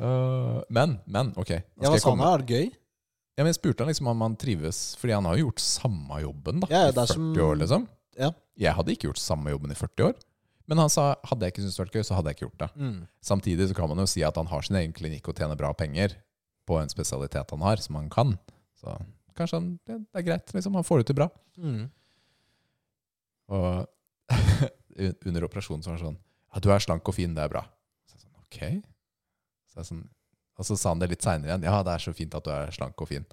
Uh, 0.00 0.62
men, 0.76 0.96
men, 1.04 1.32
ok. 1.36 1.52
Nå 1.76 1.84
ja, 1.84 1.92
hva 1.92 2.00
sa 2.00 2.14
han? 2.14 2.24
Er 2.24 2.44
det 2.44 2.56
gøy? 2.56 2.70
Ja, 3.36 3.44
men 3.44 3.50
jeg 3.52 3.58
spurte 3.58 3.84
han 3.84 3.90
liksom 3.92 4.08
om 4.08 4.24
han 4.24 4.38
trives, 4.40 4.78
fordi 4.96 5.12
han 5.12 5.28
har 5.28 5.36
jo 5.36 5.50
gjort 5.50 5.60
samme 5.60 6.22
jobben 6.24 6.62
da, 6.64 6.70
Ja, 6.72 6.86
i 6.88 6.94
40 6.96 7.02
er 7.02 7.12
som- 7.12 7.28
år, 7.50 7.58
liksom. 7.60 7.84
Ja. 8.16 8.30
Jeg 8.56 8.72
hadde 8.78 8.94
ikke 8.94 9.10
gjort 9.10 9.20
samme 9.20 9.52
jobben 9.52 9.74
i 9.74 9.76
40 9.76 10.08
år. 10.08 10.16
Men 10.66 10.80
han 10.80 10.88
sa 10.90 11.14
hadde 11.22 11.44
jeg 11.44 11.52
ikke 11.52 11.62
syntes 11.62 11.76
det 11.76 11.84
var 11.84 11.92
gøy, 11.92 12.04
så 12.08 12.16
hadde 12.16 12.32
jeg 12.32 12.36
ikke 12.38 12.46
gjort 12.48 12.62
det. 12.64 12.70
Mm. 12.80 13.00
Samtidig 13.22 13.68
så 13.68 13.76
kan 13.76 13.90
man 13.92 14.00
jo 14.02 14.06
si 14.10 14.24
at 14.26 14.36
han 14.40 14.48
har 14.50 14.64
sin 14.66 14.78
egen 14.80 14.94
klinikk 14.96 15.28
og 15.28 15.36
tjener 15.36 15.58
bra 15.58 15.68
penger 15.76 16.16
på 16.66 16.78
en 16.80 16.90
spesialitet 16.90 17.52
han 17.54 17.64
har, 17.64 17.82
som 17.82 17.98
han 17.98 18.08
kan. 18.12 18.34
Så 18.80 18.96
kanskje 19.36 19.60
han, 19.60 19.68
det, 19.86 20.00
det 20.10 20.20
er 20.20 20.26
greit, 20.26 20.54
liksom. 20.56 20.74
Han 20.78 20.86
får 20.86 21.02
det 21.02 21.08
til 21.10 21.18
bra. 21.20 21.28
Mm. 21.60 21.86
Og 23.56 23.86
under 25.28 25.46
operasjonen 25.46 25.84
så 25.84 25.92
var 25.92 26.00
han 26.00 26.04
sånn 26.08 26.18
Ja, 26.18 26.62
du 26.64 26.70
er 26.72 26.82
slank 26.82 27.06
og 27.06 27.16
fin, 27.16 27.34
det 27.36 27.44
er 27.44 27.52
bra. 27.52 27.62
Så 28.08 28.16
jeg 28.16 28.24
sånn, 28.24 28.42
ok. 28.42 28.60
Så 29.70 29.80
jeg 29.80 29.90
sånn, 29.90 30.04
og 30.56 30.68
så 30.68 30.76
sa 30.80 30.94
han 30.94 31.02
det 31.02 31.10
litt 31.12 31.24
seinere 31.24 31.52
igjen. 31.52 31.66
Ja, 31.68 31.82
det 31.84 31.94
er 31.94 32.04
så 32.06 32.14
fint 32.16 32.34
at 32.36 32.46
du 32.46 32.52
er 32.54 32.72
slank 32.74 33.00
og 33.04 33.10
fin. 33.10 33.26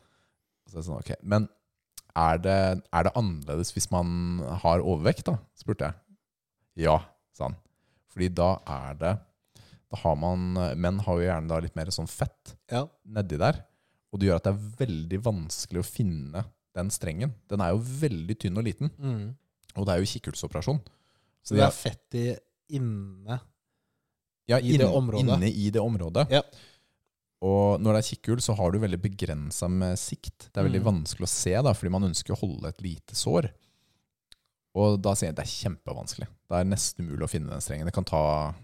Så 0.68 0.82
jeg 0.82 0.90
sånn, 0.90 1.00
ok. 1.00 1.14
Men 1.24 1.48
er 2.20 2.42
det, 2.44 2.58
er 2.94 3.08
det 3.08 3.14
annerledes 3.18 3.72
hvis 3.74 3.90
man 3.94 4.42
har 4.62 4.84
overvekt, 4.84 5.26
da? 5.30 5.40
spurte 5.58 5.88
jeg. 5.90 6.18
Ja, 6.86 6.98
sa 7.34 7.48
han. 7.48 7.56
Fordi 8.14 8.30
da 8.36 8.50
er 8.70 9.00
det 9.00 9.14
Da 9.94 10.00
har 10.02 10.16
man 10.18 10.54
Menn 10.82 11.00
har 11.06 11.20
jo 11.20 11.28
gjerne 11.28 11.62
litt 11.62 11.76
mer 11.78 11.92
sånn 11.94 12.10
fett 12.10 12.56
Ja. 12.72 12.88
nedi 13.06 13.38
der. 13.38 13.62
Og 14.12 14.20
det 14.20 14.28
gjør 14.30 14.40
at 14.42 14.48
det 14.48 14.54
er 14.54 14.88
veldig 14.88 15.20
vanskelig 15.26 15.82
å 15.84 15.86
finne 15.86 16.44
den 16.74 16.90
strengen. 16.94 17.34
Den 17.50 17.62
er 17.62 17.72
jo 17.76 17.80
veldig 18.02 18.36
tynn 18.42 18.58
og 18.58 18.66
liten. 18.66 18.90
Mm. 18.98 19.36
Og 19.78 19.86
det 19.86 19.94
er 19.94 20.02
jo 20.02 20.10
kikkertsoperasjon. 20.10 20.82
Så 21.46 21.56
det 21.58 21.64
er 21.66 21.74
fett 21.76 22.18
i 22.18 22.28
inne 22.78 23.40
ja, 24.50 24.58
i 24.60 24.78
det 24.78 24.86
området. 24.90 25.38
Inne 25.38 25.50
i 25.54 25.70
det 25.74 25.82
området. 25.82 26.28
Ja. 26.34 26.42
Og 27.44 27.80
når 27.84 27.94
det 27.98 28.00
er 28.04 28.08
kikkhull, 28.16 28.42
så 28.42 28.56
har 28.56 28.72
du 28.72 28.80
veldig 28.80 29.00
begrensa 29.04 29.68
med 29.70 29.98
sikt. 30.00 30.50
Det 30.54 30.58
er 30.62 30.68
veldig 30.70 30.82
Mm. 30.82 30.90
vanskelig 31.06 31.28
å 31.28 31.34
se, 31.34 31.54
da, 31.62 31.74
fordi 31.74 31.92
man 31.92 32.04
ønsker 32.10 32.34
å 32.34 32.40
holde 32.40 32.70
et 32.70 32.82
lite 32.82 33.14
sår. 33.16 33.50
Og 34.76 35.02
da 35.02 35.14
sier 35.14 35.30
jeg 35.30 35.38
at 35.38 35.44
det 35.44 35.46
er 35.46 35.70
kjempevanskelig. 35.70 36.28
Det 36.50 36.58
er 36.58 36.64
nesten 36.66 37.06
umulig 37.06 37.24
å 37.28 37.30
finne 37.30 37.50
den 37.50 37.62
strengen. 37.62 37.86
Det 37.86 37.94
kan 37.94 38.06
ta, 38.06 38.56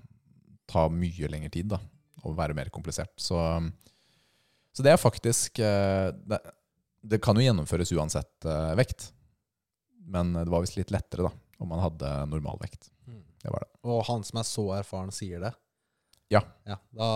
ta 0.70 0.86
mye 0.94 1.30
lengre 1.32 1.50
tid 1.54 1.72
da, 1.74 1.80
og 2.24 2.36
være 2.38 2.56
mer 2.58 2.70
komplisert. 2.74 3.14
Så, 3.20 3.38
så 4.76 4.86
det 4.86 4.94
er 4.94 5.02
faktisk 5.02 5.60
eh, 5.66 6.10
det, 6.30 6.40
det 7.10 7.22
kan 7.24 7.38
jo 7.40 7.46
gjennomføres 7.46 7.94
uansett 7.96 8.46
eh, 8.50 8.74
vekt. 8.80 9.10
Men 10.10 10.34
det 10.34 10.50
var 10.50 10.64
visst 10.66 10.78
litt 10.80 10.92
lettere 10.94 11.28
da, 11.28 11.34
om 11.62 11.70
man 11.70 11.82
hadde 11.84 12.10
normalvekt. 12.32 12.90
Mm. 13.08 13.22
Det 13.44 13.52
var 13.54 13.66
det. 13.66 13.72
Og 13.90 14.00
han 14.08 14.24
som 14.26 14.40
er 14.42 14.48
så 14.48 14.64
erfaren, 14.80 15.12
sier 15.14 15.44
det. 15.44 15.52
Ja. 16.34 16.42
Da, 16.94 17.10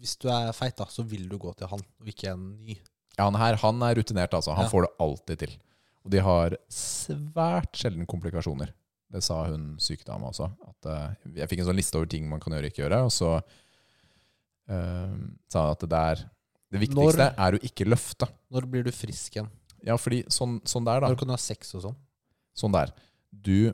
hvis 0.00 0.14
du 0.20 0.28
er 0.32 0.52
feit, 0.56 0.76
da, 0.78 0.86
så 0.88 1.04
vil 1.08 1.26
du 1.28 1.36
gå 1.40 1.50
til 1.58 1.68
han, 1.68 1.80
og 2.00 2.08
ikke 2.08 2.30
en 2.32 2.46
ny. 2.64 2.76
Ja, 3.18 3.26
han 3.26 3.36
her 3.40 3.58
han 3.60 3.82
er 3.84 3.96
rutinert, 3.98 4.32
altså. 4.36 4.54
Han 4.56 4.68
Ja. 4.68 4.72
får 4.72 4.86
det 4.86 4.92
alltid 5.04 5.40
til. 5.42 5.56
Og 6.06 6.12
de 6.14 6.20
har 6.24 6.54
svært 6.72 7.76
sjelden 7.76 8.06
komplikasjoner. 8.08 8.70
Det 9.08 9.22
sa 9.24 9.40
hun 9.48 9.70
sykdama 9.80 10.30
også. 10.32 10.50
At, 10.68 10.88
uh, 10.88 11.30
jeg 11.38 11.48
fikk 11.50 11.62
en 11.62 11.70
sånn 11.70 11.80
liste 11.80 12.00
over 12.00 12.10
ting 12.12 12.26
man 12.28 12.42
kan 12.42 12.54
gjøre 12.54 12.68
og 12.68 12.72
ikke 12.72 12.82
gjøre, 12.84 13.00
og 13.06 13.14
så 13.14 13.30
uh, 13.38 15.14
sa 15.48 15.64
hun 15.64 15.72
at 15.72 15.84
det, 15.84 15.90
der 15.94 16.26
det 16.74 16.82
viktigste 16.84 17.30
er 17.32 17.56
å 17.56 17.62
ikke 17.64 17.88
løfte. 17.88 18.28
Når 18.52 18.68
blir 18.68 18.84
du 18.84 18.92
frisk 18.92 19.38
igjen? 19.38 19.48
Ja, 19.86 19.96
fordi 19.96 20.24
sånn, 20.32 20.58
sånn 20.68 20.86
der, 20.88 21.00
da. 21.04 21.10
Når 21.12 21.20
kan 21.20 21.30
du 21.30 21.36
ha 21.36 21.40
sex 21.40 21.72
og 21.78 21.86
sånn? 21.86 21.98
Sånn 22.58 22.74
der. 22.74 22.92
Du 23.30 23.72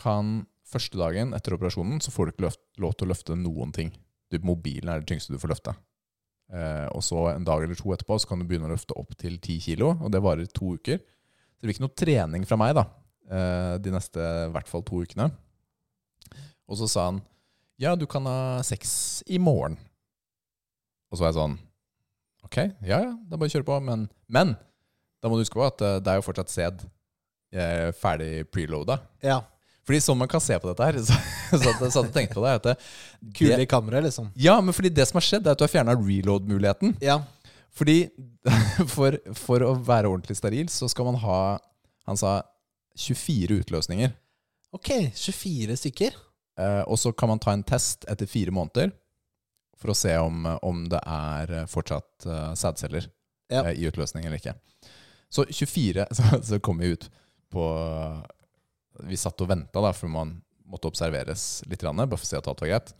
kan 0.00 0.42
Første 0.74 0.98
dagen 0.98 1.34
etter 1.36 1.54
operasjonen 1.54 2.00
så 2.02 2.10
får 2.10 2.26
du 2.26 2.32
ikke 2.32 2.46
løft, 2.46 2.62
lov 2.82 2.94
til 2.96 3.06
å 3.06 3.10
løfte 3.12 3.34
noen 3.38 3.70
ting. 3.76 3.92
Du, 4.32 4.38
mobilen 4.42 4.90
er 4.90 5.02
det 5.02 5.10
tyngste 5.10 5.34
du 5.34 5.38
får 5.38 5.52
løfte. 5.52 5.74
Eh, 6.50 6.86
og 6.88 7.04
så 7.04 7.20
en 7.30 7.44
dag 7.46 7.62
eller 7.62 7.78
to 7.78 7.92
etterpå 7.94 8.16
så 8.18 8.30
kan 8.30 8.40
du 8.40 8.46
begynne 8.48 8.66
å 8.68 8.72
løfte 8.72 8.96
opp 8.98 9.12
til 9.20 9.36
ti 9.44 9.58
kilo, 9.62 9.92
og 9.94 10.10
det 10.12 10.22
varer 10.24 10.48
to 10.50 10.74
uker. 10.78 10.98
Så 10.98 11.60
det 11.60 11.68
blir 11.68 11.76
ikke 11.76 11.84
noe 11.84 11.98
trening 12.00 12.48
fra 12.48 12.58
meg 12.60 12.74
da, 12.80 12.86
de 13.24 13.92
neste 13.94 14.20
i 14.20 14.50
hvert 14.52 14.68
fall 14.68 14.82
to 14.84 14.98
ukene. 15.00 15.30
Og 16.68 16.76
så 16.76 16.88
sa 16.90 17.06
han 17.08 17.22
ja, 17.80 17.94
du 17.98 18.06
kan 18.06 18.26
ha 18.28 18.62
sex 18.62 19.22
i 19.26 19.38
morgen. 19.42 19.76
Og 21.10 21.18
så 21.18 21.24
var 21.24 21.32
jeg 21.32 21.40
sånn 21.40 21.56
Ok, 22.44 22.58
ja 22.86 23.00
ja, 23.00 23.12
da 23.30 23.38
bare 23.40 23.50
kjøre 23.50 23.66
på. 23.66 23.78
Men, 23.82 24.04
men 24.28 24.52
da 25.24 25.30
må 25.30 25.38
du 25.38 25.42
huske 25.42 25.56
på 25.56 25.64
at 25.64 25.80
eh, 25.82 25.96
det 26.04 26.12
er 26.12 26.20
jo 26.20 26.26
fortsatt 26.26 26.52
sæd 26.52 26.84
eh, 27.56 27.88
ferdig 27.96 28.44
preloada. 28.52 28.98
Ja. 29.24 29.40
Fordi 29.84 30.00
sånn 30.04 30.20
man 30.20 30.28
kan 30.30 30.42
se 30.44 30.56
på 30.60 30.68
dette 30.68 30.86
her, 30.86 30.98
så, 31.00 31.16
så, 31.62 31.72
så 31.80 31.88
at 31.88 32.10
jeg 32.10 32.12
tenkte 32.12 32.36
på 32.36 32.44
det, 32.44 32.52
at 32.60 32.68
det, 32.68 32.74
Kule 33.36 33.58
i 33.64 33.68
kammeret, 33.68 34.04
liksom. 34.06 34.28
Ja, 34.36 34.58
men 34.64 34.76
fordi 34.76 34.92
det 34.92 35.08
som 35.08 35.18
har 35.18 35.26
skjedd, 35.26 35.48
er 35.48 35.56
at 35.56 35.60
du 35.60 35.64
har 35.64 35.72
fjerna 35.72 35.96
reload-muligheten. 35.96 36.94
Ja. 37.04 37.22
Fordi 37.74 37.98
for, 38.94 39.16
for 39.40 39.64
å 39.64 39.72
være 39.80 40.12
ordentlig 40.12 40.36
steril, 40.38 40.68
så 40.72 40.88
skal 40.92 41.08
man 41.08 41.20
ha 41.24 41.38
Han 42.04 42.20
sa 42.20 42.42
24 42.98 43.60
utløsninger. 43.64 44.12
Ok, 44.74 44.90
24 45.14 45.76
stykker. 45.76 46.14
Eh, 46.58 46.82
og 46.86 46.98
så 46.98 47.12
kan 47.12 47.30
man 47.32 47.42
ta 47.42 47.54
en 47.54 47.64
test 47.66 48.06
etter 48.10 48.28
fire 48.30 48.54
måneder 48.54 48.92
for 49.78 49.90
å 49.90 49.98
se 49.98 50.14
om, 50.22 50.46
om 50.62 50.84
det 50.88 51.00
er 51.02 51.52
fortsatt 51.70 52.26
uh, 52.30 52.52
sædceller 52.56 53.08
Ja. 53.52 53.64
eh, 53.66 53.74
i 53.82 53.88
utløsning 53.90 54.24
eller 54.24 54.38
ikke. 54.38 54.54
Så 55.28 55.44
24 55.50 56.06
Så, 56.16 56.40
så 56.46 56.60
kom 56.62 56.78
vi 56.78 56.94
ut 56.94 57.08
på 57.52 57.64
Vi 59.04 59.18
satt 59.18 59.40
og 59.42 59.50
venta, 59.50 59.82
for 59.92 60.08
man 60.08 60.36
måtte 60.64 60.88
observeres 60.88 61.62
litt, 61.66 61.82
bare 61.82 62.06
for 62.16 62.22
å 62.22 62.30
se 62.30 62.38
at 62.38 62.48
alt 62.48 62.62
var 62.62 62.70
greit. 62.70 62.94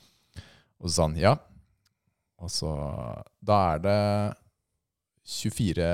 Og 0.83 0.91
så 0.91 0.95
sa 0.97 1.07
han 1.07 1.17
ja. 1.17 1.37
Og 2.43 2.51
så 2.51 2.73
Da 3.41 3.61
er 3.75 3.85
det 3.85 4.01
24, 5.25 5.87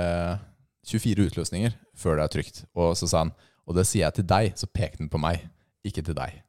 24 0.91 1.29
utløsninger 1.31 1.77
før 1.95 2.17
det 2.19 2.25
er 2.25 2.35
trygt. 2.35 2.65
Og 2.75 2.97
så 2.99 3.07
sa 3.07 3.27
han 3.27 3.35
Og 3.71 3.77
det 3.79 3.87
sier 3.87 4.03
jeg 4.09 4.17
til 4.19 4.27
deg, 4.27 4.51
så 4.59 4.67
pek 4.67 4.97
den 4.99 5.09
på 5.13 5.21
meg, 5.23 5.45
ikke 5.87 6.03
til 6.03 6.17
deg. 6.19 6.41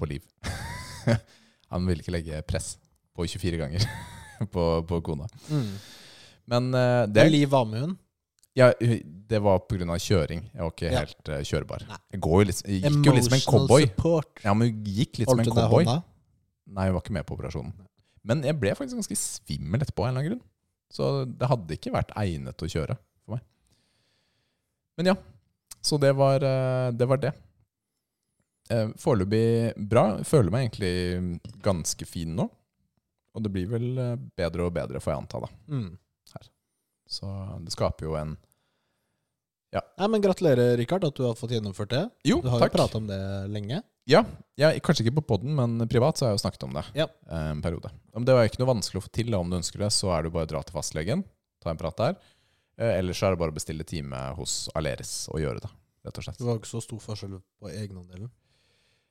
På 0.00 0.08
Liv. 0.08 0.24
han 1.72 1.84
ville 1.88 2.00
ikke 2.00 2.14
legge 2.14 2.40
press 2.48 2.74
på 3.16 3.26
24 3.28 3.60
ganger 3.60 3.84
på, 4.54 4.64
på 4.88 5.00
kona. 5.04 5.28
Mm. 5.52 5.68
Men 6.52 6.68
uh, 6.74 7.04
det 7.10 7.20
Det 7.26 7.30
Liv 7.34 7.50
var 7.52 7.64
med 7.68 7.84
hun. 7.84 7.94
ja, 8.56 8.70
det 9.28 9.40
var 9.42 9.58
pga. 9.68 9.98
kjøring. 10.00 10.46
Jeg 10.54 10.62
var 10.62 10.72
ikke 10.72 10.90
Ja. 10.92 11.04
helt 11.04 11.28
uh, 11.28 11.40
kjørbar. 11.44 11.84
Nei. 11.90 12.00
Jeg, 12.14 12.20
går 12.24 12.40
jo 12.42 12.48
litt, 12.50 12.62
jeg 12.64 12.82
gikk 12.86 13.06
jo 13.10 13.12
litt 13.18 13.28
som 13.28 13.36
en 13.36 13.46
cowboy. 13.50 13.86
support. 13.90 14.42
Ja, 14.44 14.54
men 14.54 14.70
hun 14.72 14.84
gikk 14.84 15.18
litt 15.20 15.28
som 15.28 15.38
Holdt 15.38 15.48
en 15.48 15.52
hun 15.52 15.60
i 15.60 15.66
cowboy. 15.66 16.02
Nei, 16.76 16.88
hun 16.88 16.96
var 16.96 17.04
ikke 17.04 17.16
med 17.20 17.26
på 17.28 17.36
operasjonen. 17.36 17.72
Men 18.26 18.42
jeg 18.42 18.56
ble 18.58 18.72
faktisk 18.74 18.98
ganske 18.98 19.18
svimmel 19.20 19.84
etterpå 19.84 20.02
av 20.02 20.08
en 20.08 20.16
eller 20.16 20.24
annen 20.24 20.32
grunn. 20.38 20.44
Så 20.96 21.10
det 21.26 21.48
hadde 21.50 21.76
ikke 21.76 21.92
vært 21.94 22.14
egnet 22.18 22.62
å 22.62 22.68
kjøre 22.70 22.96
for 23.24 23.36
meg. 23.36 23.42
Men 24.98 25.10
ja, 25.12 25.16
så 25.82 25.98
det 26.00 26.12
var 26.16 26.42
eh, 26.42 26.90
det. 26.92 27.06
Var 27.08 27.20
det. 27.22 27.32
Eh, 28.70 28.88
Foreløpig 28.98 29.74
bra. 29.88 30.06
Føler 30.26 30.50
meg 30.54 30.66
egentlig 30.68 31.40
ganske 31.62 32.06
fin 32.08 32.34
nå. 32.36 32.48
Og 33.36 33.42
det 33.44 33.52
blir 33.52 33.68
vel 33.68 33.90
eh, 34.00 34.16
bedre 34.38 34.66
og 34.66 34.74
bedre, 34.74 35.00
får 35.02 35.12
jeg 35.12 35.22
anta. 35.24 35.40
da. 35.46 35.50
Mm. 35.68 35.92
Så 37.06 37.28
det 37.62 37.70
skaper 37.76 38.08
jo 38.08 38.16
en 38.18 38.36
Nei, 39.76 40.06
men 40.08 40.22
Gratulerer, 40.24 40.72
Rikard, 40.78 41.04
at 41.04 41.18
du 41.18 41.24
har 41.26 41.34
fått 41.36 41.50
gjennomført 41.52 41.90
det. 41.92 42.00
Jo, 42.24 42.38
Du 42.40 42.46
har 42.48 42.62
takk. 42.62 42.72
jo 42.72 42.78
prata 42.78 42.96
om 42.96 43.06
det 43.10 43.18
lenge. 43.52 43.82
Ja, 44.08 44.22
ja, 44.56 44.70
kanskje 44.80 45.04
ikke 45.04 45.18
på 45.18 45.24
poden, 45.34 45.52
men 45.58 45.82
privat 45.90 46.16
så 46.16 46.24
har 46.24 46.30
jeg 46.32 46.38
jo 46.38 46.42
snakket 46.46 46.64
om 46.64 46.72
det 46.78 46.84
Ja. 46.96 47.06
en 47.28 47.60
periode. 47.60 47.90
Om 48.16 48.24
det 48.24 48.32
var 48.32 48.46
ikke 48.48 48.60
noe 48.62 48.70
vanskelig 48.72 49.02
å 49.02 49.04
få 49.04 49.12
til. 49.12 49.34
Om 49.36 49.50
du 49.50 49.56
ønsker 49.58 49.78
det, 49.84 49.90
så 49.92 50.16
er 50.16 50.22
det 50.22 50.32
bare 50.32 50.46
å 50.46 50.52
dra 50.54 50.62
til 50.62 50.72
fastlegen, 50.72 51.24
ta 51.60 51.70
en 51.70 51.76
prat 51.76 51.96
der. 51.98 52.16
Eh, 52.76 52.98
Ellers 53.00 53.22
er 53.24 53.34
det 53.34 53.40
bare 53.40 53.54
å 53.54 53.56
bestille 53.56 53.86
time 53.88 54.18
hos 54.38 54.66
Aleris 54.76 55.12
og 55.32 55.40
gjøre 55.42 55.62
det, 55.64 55.70
rett 56.06 56.20
og 56.20 56.26
slett. 56.26 56.40
Det 56.40 56.48
var 56.48 56.58
ikke 56.60 56.72
så 56.72 56.82
stor 56.84 57.02
forskjell 57.04 57.38
på 57.40 57.70
egenandelen. 57.72 58.32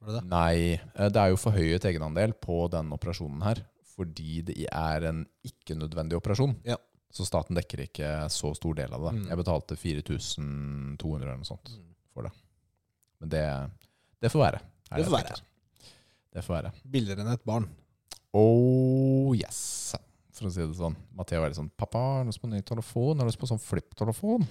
Var 0.02 0.12
det 0.12 0.18
det? 0.20 0.26
Nei, 0.30 0.58
eh, 0.76 1.10
det 1.10 1.22
er 1.22 1.32
jo 1.34 1.40
forhøyet 1.42 1.88
egenandel 1.90 2.36
på 2.38 2.66
den 2.74 2.92
operasjonen 2.96 3.46
her, 3.46 3.64
fordi 3.96 4.42
det 4.46 4.60
er 4.70 5.10
en 5.10 5.24
ikke-nødvendig 5.48 6.20
operasjon. 6.20 6.58
Ja. 6.68 6.78
Så 7.16 7.24
staten 7.26 7.56
dekker 7.56 7.86
ikke 7.86 8.12
så 8.34 8.52
stor 8.58 8.76
del 8.76 8.92
av 8.94 9.08
det. 9.08 9.16
Mm. 9.16 9.28
Jeg 9.32 9.40
betalte 9.40 9.78
4200 9.80 11.24
eller 11.24 11.38
noe 11.40 11.48
sånt. 11.48 11.72
Mm. 11.72 11.92
Men 13.24 13.32
det, 13.32 13.46
det 14.22 14.30
får 14.30 14.42
være. 14.44 14.60
er 14.92 15.00
Det 15.00 15.06
får 15.08 15.16
være. 15.16 15.38
Det 16.36 16.44
får 16.44 16.56
være. 16.58 16.72
Billigere 16.84 17.24
enn 17.24 17.32
et 17.32 17.46
barn. 17.48 17.70
Oh 18.36 19.32
yes. 19.38 19.96
For 20.36 20.50
å 20.50 20.52
si 20.52 20.60
det 20.60 20.76
sånn. 20.76 20.98
Matheo 21.16 21.44
er 21.44 21.52
litt 21.52 21.60
sånn 21.60 21.72
'Pappa, 21.80 22.02
har 22.18 22.26
du 22.26 22.32
lyst 22.32 22.44
på 22.44 22.52
ny 22.52 22.60
telefon? 22.62 23.18
Har 23.18 23.24
du 23.24 23.32
lyst 23.32 23.40
på 23.40 23.48
sånn 23.48 23.62
flipptelefon?' 23.62 24.48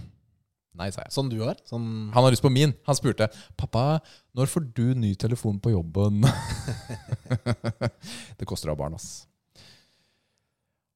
Nei, 0.75 0.89
sa 0.91 1.05
jeg. 1.05 1.13
Sånn 1.15 1.29
du 1.31 1.39
har? 1.45 1.55
Sånn 1.69 2.11
Han 2.11 2.25
har 2.25 2.33
lyst 2.33 2.43
på 2.43 2.51
min. 2.51 2.73
Han 2.89 2.97
spurte 2.97 3.29
'Pappa, 3.57 4.01
når 4.35 4.51
får 4.51 4.73
du 4.75 4.95
ny 4.95 5.15
telefon 5.15 5.61
på 5.61 5.77
jobben?' 5.77 6.25
det 8.39 8.49
koster 8.49 8.73
å 8.73 8.75
ha 8.75 8.81
barn, 8.81 8.97
ass. 8.97 9.29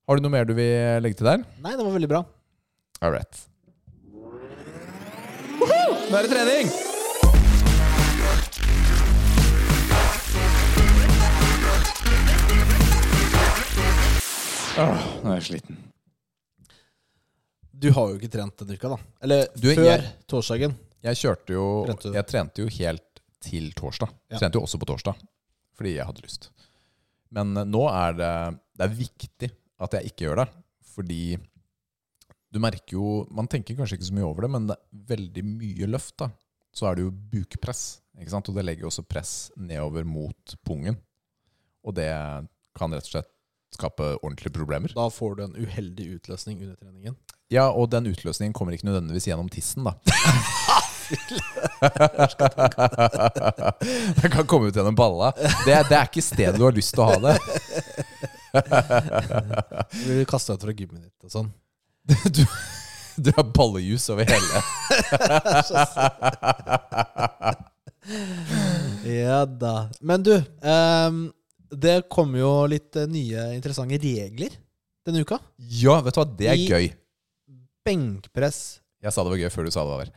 Har 0.09 0.17
du 0.17 0.25
noe 0.25 0.33
mer 0.33 0.49
du 0.49 0.57
vil 0.57 1.05
legge 1.05 1.21
til 1.21 1.29
der? 1.29 1.45
Nei, 1.61 1.77
det 1.77 1.85
var 1.85 1.93
veldig 1.93 2.09
bra. 2.09 2.25
All 3.05 3.13
right. 3.13 3.45
Woohoo! 5.61 6.09
nå 6.09 6.17
er 6.17 6.25
det 6.25 6.33
trening! 6.33 6.97
Åh, 14.79 15.05
nå 15.25 15.33
er 15.33 15.41
jeg 15.41 15.47
sliten. 15.49 15.79
Du 17.79 17.91
har 17.95 18.11
jo 18.11 18.19
ikke 18.19 18.31
trent 18.33 18.57
denne 18.63 18.75
uka, 18.79 18.91
da. 18.95 18.99
Eller 19.23 19.47
Du, 19.55 19.69
før 19.75 19.85
jeg- 19.87 20.13
torsdagen. 20.27 20.75
Jeg 21.03 21.15
kjørte 21.21 21.55
jo 21.55 21.85
Trente 21.87 22.03
du? 22.11 22.13
Jeg 22.15 22.27
trente 22.27 22.59
jo 22.59 22.67
helt 22.79 23.21
til 23.41 23.73
torsdag. 23.73 24.11
Ja. 24.31 24.39
Trente 24.39 24.59
jo 24.59 24.63
også 24.67 24.79
på 24.83 24.87
torsdag, 24.87 25.15
fordi 25.77 25.95
jeg 25.95 26.07
hadde 26.07 26.23
lyst. 26.25 26.49
Men 27.31 27.57
eh, 27.57 27.65
nå 27.65 27.85
er 27.93 28.13
det 28.19 28.59
Det 28.79 28.85
er 28.87 28.95
viktig 28.97 29.51
at 29.81 29.93
jeg 29.93 30.05
ikke 30.11 30.25
gjør 30.27 30.37
det, 30.45 30.49
fordi 30.95 31.39
du 32.51 32.59
merker 32.59 32.93
jo 32.97 33.27
Man 33.31 33.47
tenker 33.47 33.77
kanskje 33.77 33.99
ikke 33.99 34.09
så 34.11 34.15
mye 34.15 34.27
over 34.27 34.43
det, 34.43 34.51
men 34.51 34.67
det 34.67 34.77
er 34.77 35.17
veldig 35.17 35.45
mye 35.45 35.87
løft, 35.87 36.17
da. 36.19 36.31
Så 36.75 36.87
er 36.91 36.95
det 36.97 37.03
jo 37.05 37.11
bukpress, 37.11 38.01
ikke 38.19 38.31
sant? 38.31 38.49
og 38.49 38.55
det 38.55 38.65
legger 38.65 38.83
jo 38.83 38.89
også 38.91 39.07
press 39.07 39.51
nedover 39.57 40.05
mot 40.05 40.55
pungen. 40.65 40.97
Og 41.85 41.95
det 41.95 42.09
kan 42.75 42.91
rett 42.93 43.07
og 43.07 43.11
slett 43.13 43.31
skape 43.75 44.17
ordentlige 44.23 44.53
problemer. 44.55 44.93
Da 44.95 45.11
får 45.13 45.35
du 45.37 45.45
en 45.45 45.57
uheldig 45.57 46.07
utløsning 46.19 46.63
under 46.63 46.75
treningen. 46.77 47.17
Ja, 47.53 47.71
og 47.71 47.91
den 47.93 48.07
utløsningen 48.11 48.53
kommer 48.57 48.73
ikke 48.77 48.87
nødvendigvis 48.91 49.27
gjennom 49.31 49.49
tissen, 49.53 49.85
da. 49.85 49.93
det 54.21 54.29
kan 54.33 54.47
komme 54.47 54.69
ut 54.69 54.77
gjennom 54.77 54.97
balla. 54.97 55.33
Det, 55.65 55.77
det 55.89 55.97
er 55.97 56.05
ikke 56.05 56.23
stedet 56.25 56.59
du 56.59 56.65
har 56.67 56.77
lyst 56.77 56.93
til 56.93 57.03
å 57.05 57.09
ha 57.09 57.17
det. 57.25 57.37
Du 59.95 60.05
blir 60.05 60.29
kasta 60.29 60.53
ut 60.59 60.63
fra 60.67 60.73
gymmen 60.77 61.03
ditt 61.05 61.25
og 61.25 61.31
sånn. 61.33 61.51
Du, 62.37 62.45
du 63.21 63.33
har 63.37 63.45
ballejus 63.53 64.09
over 64.13 64.25
hele. 64.29 64.63
Ja 69.05 69.45
da. 69.45 69.89
Men 70.01 70.23
du, 70.25 70.33
ehm, 70.63 71.33
det 71.71 72.09
kommer 72.13 72.39
jo 72.41 72.53
litt 72.71 72.97
eh, 72.97 73.07
nye 73.11 73.49
interessante 73.57 73.99
regler 74.03 74.55
denne 75.07 75.23
uka. 75.25 75.39
Ja, 75.59 76.01
vet 76.05 76.15
du 76.15 76.21
hva, 76.21 76.27
det 76.39 76.49
er 76.49 76.57
I- 76.59 76.69
gøy. 76.69 76.89
Benkpress, 77.89 78.81
Jeg 79.03 79.13
sa 79.15 79.23
det 79.25 79.31
var 79.31 79.39
gøy 79.41 79.51
før 79.55 79.65
du 79.69 79.71
sa 79.73 79.85
det 79.87 79.93
var. 79.97 80.09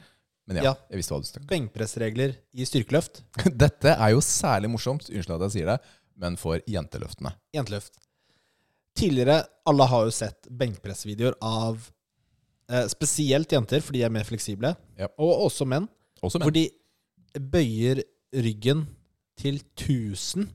Men 0.47 0.57
ja, 0.57 0.63
Ja. 0.63 0.73
jeg 0.89 0.97
visste 0.99 1.13
hva 1.13 1.21
du 1.21 1.27
snakket 1.29 1.47
benkpressregler 1.51 2.35
i 2.53 2.65
styrkeløft. 2.65 3.21
Dette 3.63 3.93
er 3.93 4.09
jo 4.15 4.19
særlig 4.25 4.69
morsomt, 4.73 5.05
unnskyld 5.09 5.35
at 5.37 5.45
jeg 5.47 5.53
sier 5.61 5.69
det, 5.71 5.77
men 6.17 6.35
for 6.35 6.59
jenteløftene. 6.67 7.31
Jenteløft. 7.55 7.93
Tidligere, 8.97 9.45
alle 9.69 9.85
har 9.87 10.03
jo 10.09 10.11
sett 10.11 10.49
benkpressvideoer 10.49 11.37
av 11.41 11.77
eh, 12.69 12.87
spesielt 12.91 13.51
jenter, 13.53 13.79
for 13.85 13.93
de 13.95 14.03
er 14.03 14.09
mer 14.11 14.23
fleksible, 14.27 14.73
Ja. 14.99 15.07
og 15.17 15.45
også 15.47 15.65
menn, 15.67 15.87
Også 16.21 16.41
hvor 16.41 16.51
de 16.53 16.67
bøyer 17.39 18.03
ryggen 18.35 18.83
til 19.39 19.61
1000. 19.77 20.49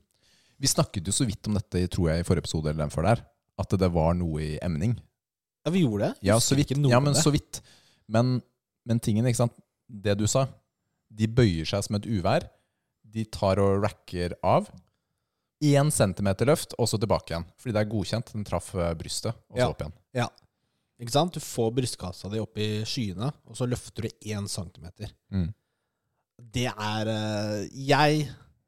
Vi 0.59 0.67
snakket 0.71 1.05
jo 1.07 1.13
så 1.13 1.25
vidt 1.29 1.47
om 1.49 1.57
dette 1.57 1.83
tror 1.93 2.09
jeg, 2.11 2.23
i 2.23 2.27
forrige 2.27 2.45
episode 2.45 2.71
eller 2.71 2.83
den 2.85 2.93
før 2.93 3.05
der. 3.11 3.23
At 3.61 3.73
det 3.77 3.89
var 3.93 4.13
noe 4.17 4.41
i 4.41 4.55
emning. 4.63 4.95
Ja, 5.65 5.71
vi 5.73 5.83
gjorde 5.83 6.07
det. 6.07 6.13
Ja, 6.29 6.39
så 6.41 6.55
vidt. 6.57 6.71
Ja, 6.89 6.99
men 7.03 7.15
så 7.17 7.31
vidt. 7.33 7.61
Men, 8.07 8.37
men 8.87 8.99
tingen, 9.03 9.25
ikke 9.27 9.41
sant. 9.43 9.55
Det 9.87 10.15
du 10.19 10.25
sa. 10.29 10.45
De 11.13 11.27
bøyer 11.27 11.67
seg 11.67 11.83
som 11.85 11.97
et 11.99 12.05
uvær. 12.07 12.47
De 13.07 13.25
tar 13.33 13.59
og 13.63 13.81
racker 13.85 14.35
av. 14.45 14.69
Én 15.63 15.89
centimeter 15.93 16.45
løft, 16.49 16.75
og 16.77 16.89
så 16.89 16.99
tilbake 17.01 17.33
igjen. 17.33 17.45
Fordi 17.57 17.73
det 17.73 17.81
er 17.81 17.89
godkjent. 17.91 18.33
Den 18.35 18.45
traff 18.45 18.73
eh, 18.77 18.91
brystet, 18.99 19.33
og 19.49 19.57
så 19.57 19.63
Ja. 19.63 19.69
opp 19.73 19.81
igjen. 19.81 19.95
Ja. 20.19 20.27
Ikke 21.01 21.13
sant? 21.13 21.33
Du 21.33 21.41
får 21.43 21.71
brystkassa 21.77 22.29
di 22.33 22.39
opp 22.41 22.57
i 22.61 22.67
skyene, 22.85 23.31
og 23.45 23.57
så 23.57 23.67
løfter 23.69 24.05
du 24.07 24.29
én 24.33 24.47
centimeter. 24.49 25.11
Mm. 25.33 25.49
Det 26.53 26.67
er 26.69 27.09
eh, 27.09 27.67
Jeg 27.73 28.27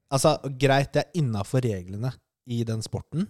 Altså, 0.10 0.36
greit, 0.60 0.92
det 0.96 1.04
er 1.04 1.22
innafor 1.22 1.62
reglene 1.64 2.12
i 2.50 2.64
den 2.66 2.82
sporten, 2.82 3.28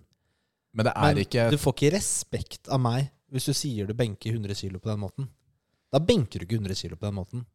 Men 0.71 0.85
det 0.85 0.93
er 0.95 1.07
men 1.09 1.21
ikke 1.23 1.45
du 1.51 1.57
får 1.59 1.73
ikke 1.75 1.95
respekt 1.97 2.69
av 2.69 2.79
meg 2.81 3.09
hvis 3.33 3.47
du 3.49 3.53
sier 3.57 3.89
du 3.89 3.93
benker 3.97 4.31
100 4.31 4.55
kilo 4.57 4.79
på 4.81 4.89
den 4.89 5.01
måten. 5.01 5.27
Da 5.93 6.01
benker 6.01 6.41
du 6.41 6.45
ikke 6.45 6.59
100 6.59 6.77
kilo 6.77 6.97
på 6.97 7.07
den 7.07 7.17
måten. 7.17 7.45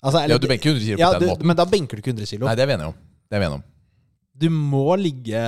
Altså, 0.00 0.24
Ja, 0.28 0.38
du 0.40 0.48
benker 0.48 0.72
100 0.72 0.84
kilo 0.84 0.96
på 0.96 1.02
ja, 1.04 1.10
den 1.14 1.22
du, 1.22 1.30
måten. 1.30 1.48
Men 1.48 1.58
da 1.60 1.66
benker 1.68 1.96
du 1.96 2.02
ikke 2.02 2.14
100 2.14 2.28
kilo. 2.32 2.48
Nei, 2.48 2.56
det 2.56 2.64
er 2.64 2.70
vi 2.70 2.76
enige 2.76 2.92
om. 2.92 3.00
Det 3.28 3.36
er 3.36 3.42
vi 3.42 3.48
enige 3.48 3.60
om. 3.60 3.64
Du 4.40 4.48
må 4.50 4.86
ligge 4.96 5.42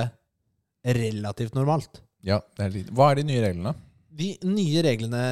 relativt 0.85 1.57
normalt. 1.57 2.01
Ja, 2.23 2.39
det 2.57 2.65
er 2.65 2.75
litt. 2.77 2.91
Hva 2.93 3.11
er 3.11 3.19
de 3.19 3.25
nye 3.27 3.41
reglene? 3.43 3.73
De 4.13 4.29
nye 4.45 4.83
reglene, 4.85 5.23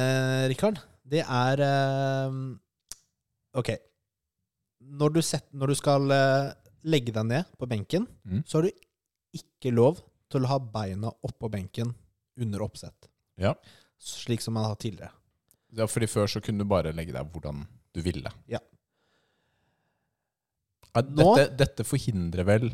Rikard, 0.50 0.80
det 1.06 1.22
er 1.22 1.62
uh, 1.62 2.34
Ok. 3.58 3.70
Når 4.82 5.14
du, 5.14 5.20
set, 5.22 5.46
når 5.54 5.72
du 5.72 5.76
skal 5.78 6.10
eh, 6.10 6.50
legge 6.84 7.12
deg 7.12 7.26
ned 7.26 7.44
på 7.58 7.68
benken, 7.68 8.06
Mm. 8.26 8.42
så 8.46 8.58
har 8.58 8.62
du 8.62 8.70
ikke 9.34 9.72
lov 9.74 10.00
til 10.30 10.42
å 10.42 10.46
ha 10.46 10.58
beina 10.58 11.10
oppå 11.24 11.50
benken 11.50 11.94
under 12.38 12.60
oppsett. 12.62 13.08
Ja. 13.38 13.54
Slik 13.98 14.40
som 14.40 14.54
man 14.54 14.64
har 14.64 14.74
tidligere. 14.76 15.10
Ja, 15.72 15.86
fordi 15.86 16.06
Før 16.06 16.26
så 16.28 16.40
kunne 16.42 16.58
du 16.58 16.64
bare 16.64 16.92
legge 16.92 17.12
deg 17.12 17.32
hvordan 17.32 17.66
du 17.94 18.00
ville. 18.02 18.30
Ja. 18.48 18.58
Dette, 20.94 21.10
Nå- 21.16 21.56
dette, 21.56 21.84
forhindrer 21.88 22.44
vel 22.44 22.66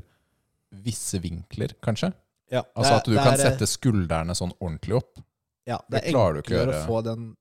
visse 0.72 1.20
vinkler, 1.22 1.74
kanskje? 1.80 2.12
Ja, 2.50 2.62
Altså 2.76 2.96
at 2.96 3.04
du 3.04 3.12
er, 3.12 3.22
kan 3.22 3.36
sette 3.38 3.66
skuldrene 3.68 4.34
sånn 4.34 4.52
ordentlig 4.60 4.96
opp. 4.96 5.18
ja, 5.66 5.78
det 5.90 6.02
det 6.02 6.14
er 6.14 6.18
enklere 6.42 6.74
å 6.74 6.86
få 6.86 7.02
den 7.04 7.36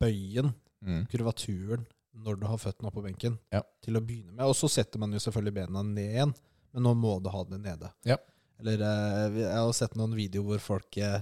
bøyen, 0.00 0.54
Mm. 0.84 1.06
kurvaturen, 1.10 1.86
når 2.24 2.40
du 2.40 2.46
har 2.50 2.58
føttene 2.58 2.90
oppå 2.90 3.02
benken, 3.04 3.38
Ja. 3.54 3.62
til 3.84 3.96
å 3.98 4.02
begynne 4.04 4.32
med. 4.34 4.44
Og 4.46 4.54
så 4.58 4.68
setter 4.70 4.98
man 4.98 5.12
jo 5.14 5.18
selvfølgelig 5.22 5.54
bena 5.54 5.82
ned 5.86 6.12
igjen, 6.14 6.34
men 6.74 6.82
nå 6.82 6.94
må 6.98 7.16
du 7.22 7.28
ha 7.30 7.44
det 7.44 7.60
nede. 7.62 7.90
Ja. 8.04 8.16
Eller 8.58 8.80
eh, 8.82 9.38
jeg 9.44 9.52
har 9.54 9.72
sett 9.76 9.94
noen 9.96 10.16
videoer 10.18 10.58
hvor 10.58 10.64
folk 10.74 10.96
eh, 10.98 11.20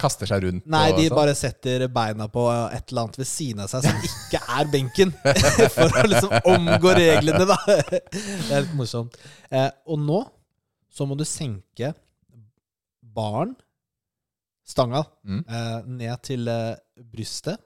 Kaster 0.00 0.24
seg 0.30 0.40
rundt. 0.46 0.64
Nei, 0.64 0.92
de 0.96 1.08
sånn. 1.10 1.16
bare 1.18 1.34
setter 1.36 1.82
beina 1.92 2.24
på 2.32 2.46
et 2.72 2.88
eller 2.88 3.02
annet 3.02 3.18
ved 3.20 3.26
siden 3.28 3.58
av 3.60 3.68
seg 3.68 3.82
som 3.84 3.98
ikke 4.08 4.38
er 4.56 4.70
benken. 4.72 5.10
For 5.74 5.92
å 6.00 6.04
liksom 6.08 6.32
omgå 6.54 6.94
reglene, 6.96 7.44
da. 7.50 7.58
Det 7.68 8.48
er 8.48 8.62
litt 8.64 8.72
morsomt. 8.78 9.18
Eh, 9.52 9.68
og 9.92 10.00
nå 10.00 10.22
så 10.88 11.04
må 11.04 11.18
du 11.20 11.26
senke 11.28 11.92
baren, 13.02 13.52
stanga, 14.64 15.04
Mm. 15.26 15.44
ned 15.98 16.22
til 16.22 16.48
brystet. 17.12 17.60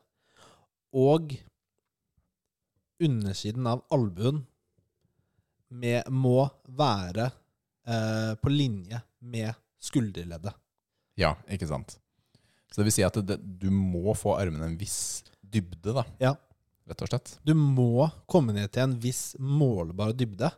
Og 0.92 1.36
undersiden 3.02 3.66
av 3.66 3.82
albuen 3.94 4.44
med, 5.74 6.06
må 6.10 6.44
være 6.76 7.26
eh, 7.26 8.32
på 8.38 8.52
linje 8.52 9.00
med 9.24 9.54
skulderleddet. 9.82 10.54
Ja, 11.18 11.34
ikke 11.50 11.68
sant. 11.70 11.96
Så 12.70 12.80
det 12.80 12.88
vil 12.88 12.96
si 12.96 13.06
at 13.06 13.18
det, 13.26 13.38
du 13.38 13.68
må 13.70 14.14
få 14.18 14.36
armene 14.38 14.66
en 14.70 14.78
viss 14.78 15.22
dybde, 15.40 15.94
da. 15.94 16.04
Ja. 16.22 16.34
Rett 16.84 17.04
og 17.04 17.08
slett. 17.08 17.36
Du 17.46 17.54
må 17.56 18.08
komme 18.28 18.52
ned 18.56 18.72
til 18.74 18.84
en 18.84 18.96
viss 19.00 19.36
målbar 19.40 20.12
dybde 20.16 20.50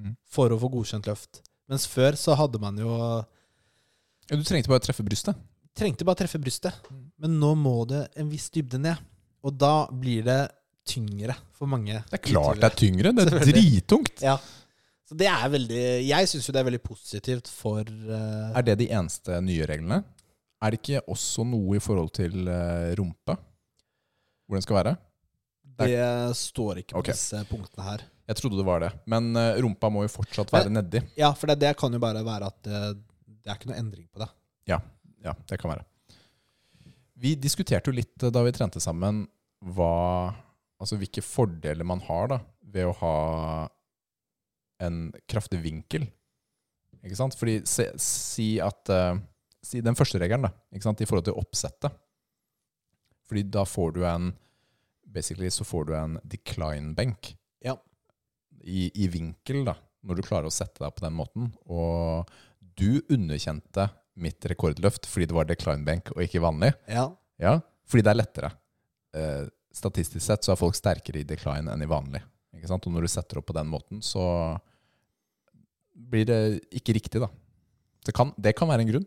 mm. 0.00 0.14
for 0.24 0.52
å 0.54 0.58
få 0.60 0.70
godkjent 0.72 1.08
løft. 1.10 1.42
Mens 1.68 1.84
før 1.88 2.16
så 2.20 2.36
hadde 2.38 2.60
man 2.60 2.78
jo 2.80 2.92
Ja, 2.94 4.36
du 4.36 4.44
trengte 4.46 4.70
bare 4.72 4.80
å 4.80 4.86
treffe 4.86 5.04
brystet. 5.04 5.36
Trengte 5.76 6.06
bare 6.06 6.22
treffe 6.22 6.40
brystet. 6.40 6.76
Mm. 6.88 7.04
Men 7.20 7.36
nå 7.42 7.52
må 7.58 7.74
det 7.90 8.06
en 8.16 8.30
viss 8.32 8.48
dybde 8.54 8.80
ned. 8.80 9.02
Og 9.44 9.58
da 9.60 9.84
blir 9.92 10.24
det 10.24 10.40
tyngre 10.88 11.36
for 11.56 11.70
mange. 11.70 12.00
Det 12.10 12.18
er 12.18 12.22
klart 12.24 12.60
det 12.60 12.68
er 12.68 12.76
tyngre. 12.78 13.12
Det 13.16 13.24
er 13.24 13.30
dritungt. 13.34 13.56
drittungt. 13.56 14.22
Ja. 14.24 14.36
Så 15.04 15.16
det 15.20 15.26
er 15.28 15.48
veldig 15.52 15.80
Jeg 16.06 16.28
syns 16.30 16.46
jo 16.48 16.52
det 16.56 16.62
er 16.62 16.68
veldig 16.70 16.80
positivt 16.80 17.48
for 17.52 17.84
uh, 17.84 18.54
Er 18.56 18.64
det 18.64 18.78
de 18.80 18.86
eneste 18.88 19.36
nye 19.44 19.66
reglene? 19.68 19.98
Er 20.64 20.72
det 20.72 20.80
ikke 20.80 21.02
også 21.12 21.44
noe 21.44 21.76
i 21.76 21.82
forhold 21.84 22.08
til 22.16 22.48
uh, 22.48 22.94
rumpe? 22.96 23.36
Hvor 24.46 24.56
den 24.56 24.64
skal 24.64 24.80
være? 24.80 24.94
Det 25.84 25.98
står 26.38 26.80
ikke 26.84 26.94
på 26.94 27.02
okay. 27.02 27.16
disse 27.16 27.42
punktene 27.50 27.84
her. 27.84 28.06
Jeg 28.30 28.38
trodde 28.38 28.56
det 28.56 28.64
var 28.64 28.80
det. 28.80 28.94
Men 29.10 29.34
uh, 29.36 29.58
rumpa 29.60 29.90
må 29.92 30.06
jo 30.06 30.14
fortsatt 30.14 30.52
være 30.54 30.72
nedi. 30.72 31.02
Ja, 31.20 31.34
for 31.36 31.52
det, 31.52 31.58
det 31.66 31.74
kan 31.80 31.92
jo 31.92 32.00
bare 32.00 32.24
være 32.24 32.48
at 32.48 32.60
det, 32.64 32.80
det 33.42 33.52
er 33.52 33.58
ikke 33.58 33.72
noe 33.74 33.80
endring 33.82 34.08
på 34.08 34.24
det. 34.24 34.30
Ja, 35.24 35.32
det 35.48 35.58
kan 35.60 35.72
være. 35.72 35.84
Vi 37.14 37.34
diskuterte 37.40 37.90
jo 37.90 37.96
litt 37.96 38.22
eh, 38.22 38.32
da 38.34 38.42
vi 38.44 38.52
trente 38.54 38.82
sammen 38.82 39.24
hva, 39.64 40.34
altså 40.84 40.98
hvilke 41.00 41.24
fordeler 41.24 41.86
man 41.88 42.02
har 42.06 42.30
da, 42.34 42.38
ved 42.74 42.90
å 42.90 42.96
ha 43.00 43.16
en 44.84 45.08
kraftig 45.30 45.60
vinkel. 45.64 46.06
Ikke 47.04 47.18
sant? 47.18 47.36
Fordi 47.38 47.60
se, 47.68 47.90
si 48.00 48.54
at 48.62 48.92
uh, 48.92 49.14
Si 49.64 49.80
den 49.80 49.96
første 49.96 50.18
regelen, 50.20 50.44
da, 50.44 50.50
ikke 50.76 50.84
sant? 50.84 51.00
i 51.00 51.06
forhold 51.08 51.24
til 51.24 51.38
oppsettet. 51.40 51.94
Fordi 53.24 53.46
da 53.48 53.62
får 53.64 53.94
du 53.96 54.02
en 54.04 54.34
Basically 55.14 55.48
så 55.48 55.64
får 55.64 55.84
du 55.88 55.92
en 55.94 56.18
decline-benk. 56.26 57.28
Ja. 57.62 57.76
I, 58.60 58.88
I 58.98 59.06
vinkel, 59.08 59.60
da, 59.64 59.76
når 60.02 60.18
du 60.18 60.22
klarer 60.26 60.48
å 60.50 60.52
sette 60.52 60.82
deg 60.82 60.90
på 60.96 61.04
den 61.04 61.14
måten. 61.14 61.52
Og 61.70 62.28
du 62.74 62.98
underkjente 63.12 63.86
mitt 64.18 64.42
rekordløft 64.50 65.06
fordi 65.06 65.28
det 65.30 65.36
var 65.36 65.46
decline-benk 65.46 66.10
og 66.16 66.24
ikke 66.26 66.42
vanlig. 66.42 66.72
Ja. 66.90 67.06
Ja, 67.40 67.54
fordi 67.86 68.04
det 68.06 68.12
er 68.12 68.18
lettere. 68.18 68.50
Eh, 69.14 69.46
statistisk 69.74 70.22
sett 70.24 70.44
så 70.46 70.52
er 70.54 70.60
folk 70.60 70.76
sterkere 70.78 71.20
i 71.22 71.26
decline 71.28 71.70
enn 71.72 71.82
i 71.82 71.90
vanlig. 71.90 72.22
Ikke 72.54 72.70
sant? 72.70 72.86
Og 72.86 72.94
når 72.94 73.06
du 73.06 73.10
setter 73.10 73.40
opp 73.40 73.48
på 73.50 73.56
den 73.56 73.66
måten, 73.70 74.02
så 74.04 74.22
blir 75.94 76.26
det 76.28 76.38
ikke 76.74 76.94
riktig, 76.96 77.22
da. 77.22 77.28
Det 78.04 78.12
kan, 78.14 78.32
det 78.36 78.52
kan 78.58 78.68
være 78.70 78.84
en 78.84 78.90
grunn 78.92 79.06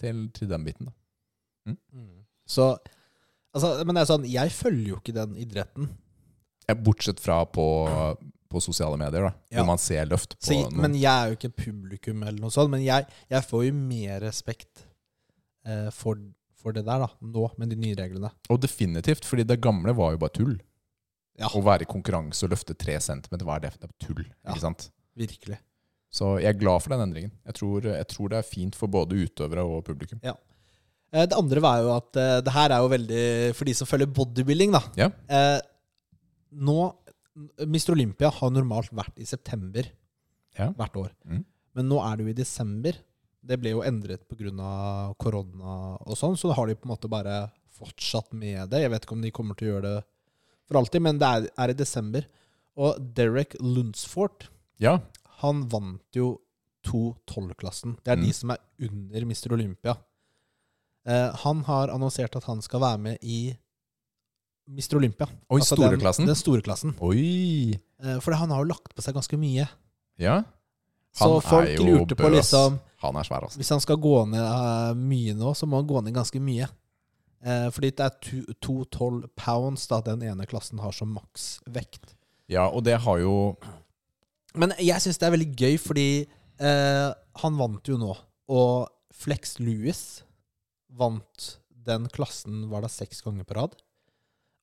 til, 0.00 0.24
til 0.36 0.48
den 0.50 0.64
biten. 0.66 0.88
da. 0.90 1.74
Mm. 1.92 2.24
Så 2.48 2.70
altså, 3.52 3.74
Men 3.84 3.96
det 3.98 4.02
er 4.04 4.10
sånn, 4.12 4.26
jeg 4.30 4.52
følger 4.54 4.92
jo 4.94 4.98
ikke 5.02 5.16
den 5.16 5.34
idretten. 5.40 5.88
Bortsett 6.84 7.20
fra 7.20 7.42
på, 7.48 7.64
på 8.52 8.60
sosiale 8.60 8.96
medier, 9.00 9.24
da, 9.28 9.32
Ja. 9.50 9.60
hvor 9.62 9.70
man 9.72 9.80
ser 9.80 10.04
løft 10.08 10.36
på 10.38 10.50
Så, 10.50 10.56
noen. 10.68 10.76
men 10.84 10.96
jeg 11.00 11.08
er 11.12 11.32
jo 11.32 11.38
ikke 11.38 11.54
publikum 11.64 12.22
eller 12.22 12.40
noe 12.44 12.52
sånt. 12.52 12.70
Men 12.72 12.84
jeg, 12.84 13.08
jeg 13.32 13.44
får 13.48 13.64
jo 13.70 13.76
mer 13.78 14.20
respekt 14.26 14.84
eh, 15.64 15.88
for, 15.96 16.20
for 16.58 16.74
det 16.74 16.84
der 16.88 17.04
da, 17.04 17.08
nå, 17.22 17.44
med 17.60 17.70
de 17.72 17.78
nye 17.78 17.96
reglene. 17.98 18.30
Og 18.50 18.60
definitivt, 18.62 19.26
fordi 19.28 19.46
det 19.46 19.60
gamle 19.64 19.94
var 19.96 20.14
jo 20.14 20.20
bare 20.24 20.34
tull. 20.34 20.56
Ja. 21.38 21.46
Å 21.54 21.62
være 21.62 21.86
i 21.86 21.90
konkurranse 21.90 22.46
og 22.46 22.52
løfte 22.54 22.74
tre 22.74 22.96
centimeter, 23.02 23.46
hva 23.46 23.58
er 23.60 23.68
det? 23.68 23.72
Er 23.86 23.92
tull. 24.02 24.24
Ja. 24.26 24.52
ikke 24.52 24.64
sant? 24.64 24.88
Virkelig. 25.18 25.60
Så 26.10 26.32
jeg 26.42 26.50
er 26.54 26.58
glad 26.58 26.82
for 26.82 26.94
den 26.94 27.04
endringen. 27.04 27.32
Jeg 27.46 27.58
tror, 27.60 27.84
jeg 27.86 28.08
tror 28.10 28.32
det 28.32 28.38
er 28.40 28.46
fint 28.48 28.78
for 28.78 28.90
både 28.90 29.18
utøvere 29.22 29.64
og 29.68 29.84
publikum. 29.86 30.20
Ja. 30.24 30.34
Det 31.08 31.36
andre 31.36 31.62
var 31.64 31.80
jo 31.80 31.92
at 31.94 32.18
eh, 32.20 32.38
det 32.44 32.52
her 32.52 32.72
er 32.74 32.82
jo 32.84 32.88
veldig 32.92 33.20
For 33.56 33.64
de 33.64 33.72
som 33.78 33.88
følger 33.88 34.10
bodybuilding, 34.12 34.74
da. 34.74 34.80
Ja. 34.98 35.06
Eh, 35.32 35.60
nå 36.58 36.74
Mr. 37.64 37.94
Olympia 37.94 38.28
har 38.34 38.50
normalt 38.52 38.90
vært 38.92 39.16
i 39.22 39.24
september 39.28 39.86
Ja. 40.58 40.72
hvert 40.76 40.96
år. 40.98 41.12
Mm. 41.24 41.44
Men 41.78 41.88
nå 41.88 42.00
er 42.02 42.16
det 42.18 42.26
jo 42.26 42.32
i 42.32 42.36
desember. 42.40 42.96
Det 43.48 43.56
ble 43.62 43.70
jo 43.72 43.82
endret 43.86 44.26
pga. 44.28 45.14
korona 45.18 45.74
og 46.04 46.16
sånn, 46.20 46.36
så 46.36 46.50
da 46.50 46.54
har 46.58 46.66
de 46.68 46.74
på 46.76 46.84
en 46.88 46.92
måte 46.94 47.08
bare 47.10 47.50
fortsatt 47.78 48.32
med 48.36 48.68
det. 48.70 48.82
Jeg 48.82 48.90
vet 48.92 49.06
ikke 49.06 49.16
om 49.16 49.22
de 49.24 49.30
kommer 49.32 49.56
til 49.56 49.68
å 49.68 49.72
gjøre 49.76 49.94
det 49.96 50.04
for 50.68 50.76
alltid, 50.82 51.00
men 51.02 51.18
det 51.20 51.28
er, 51.28 51.46
er 51.56 51.72
i 51.72 51.76
desember. 51.78 52.26
Og 52.76 52.98
Derek 53.16 53.56
Lundsfort, 53.60 54.48
Ja, 54.78 54.98
han 55.40 55.64
vant 55.72 56.02
jo 56.14 56.40
212-klassen. 56.86 57.96
Det 58.04 58.12
er 58.12 58.16
Mm. 58.16 58.24
de 58.26 58.32
som 58.32 58.50
er 58.50 58.58
under 58.80 59.20
Mr. 59.24 59.52
Olympia. 59.52 59.96
Eh, 61.06 61.32
han 61.44 61.62
har 61.64 61.88
annonsert 61.88 62.36
at 62.36 62.44
han 62.44 62.60
skal 62.62 62.80
være 62.80 62.98
med 62.98 63.18
i 63.22 63.56
Mr. 64.68 64.96
Olympia. 64.98 65.26
Oi, 65.50 65.60
Altså 65.60 65.76
store 65.76 65.90
den, 65.96 66.00
klassen? 66.00 66.26
Den 66.26 66.34
store 66.36 66.60
klassen. 66.62 66.94
Oi! 67.00 67.72
Eh, 68.02 68.18
for 68.20 68.32
han 68.34 68.50
har 68.50 68.58
jo 68.62 68.68
lagt 68.68 68.94
på 68.94 69.02
seg 69.02 69.14
ganske 69.14 69.38
mye. 69.40 69.66
Ja. 70.18 70.42
Så 71.16 71.40
folk 71.42 71.66
er 71.68 71.76
jo 71.76 71.84
lurte 72.04 72.14
på 72.14 72.28
bøs. 72.28 72.36
liksom 72.42 72.78
Han 73.02 73.16
er 73.16 73.26
svær, 73.28 73.44
altså. 73.46 73.60
Hvis 73.60 73.68
han 73.70 73.80
skal 73.84 73.96
gå 74.02 74.14
ned 74.26 74.42
eh, 74.42 74.94
mye 74.98 75.34
nå, 75.38 75.52
så 75.54 75.66
må 75.70 75.78
han 75.78 75.86
gå 75.86 76.00
ned 76.02 76.16
ganske 76.16 76.40
mye. 76.42 76.66
Eh, 77.46 77.68
fordi 77.70 77.92
det 77.94 78.06
er 78.08 78.16
to- 78.18 78.54
212 78.90 79.28
pounds 79.38 79.86
da 79.86 80.00
den 80.02 80.24
ene 80.26 80.46
klassen 80.50 80.80
har 80.82 80.90
som 80.96 81.12
maksvekt. 81.14 82.16
Ja, 82.50 82.64
og 82.68 82.82
det 82.88 82.96
har 83.04 83.18
jo 83.22 83.56
Men 84.58 84.72
jeg 84.80 84.98
syns 85.04 85.18
det 85.20 85.26
er 85.28 85.34
veldig 85.36 85.50
gøy, 85.60 85.76
fordi 85.78 86.06
eh, 86.58 87.10
han 87.42 87.58
vant 87.60 87.86
jo 87.86 87.98
nå. 88.00 88.16
Og 88.50 88.88
Flex 89.14 89.58
Lewis 89.60 90.22
vant 90.90 91.58
den 91.88 92.08
klassen 92.12 92.64
var 92.70 92.82
det 92.82 92.90
seks 92.90 93.20
ganger 93.22 93.44
på 93.46 93.54
rad. 93.60 93.76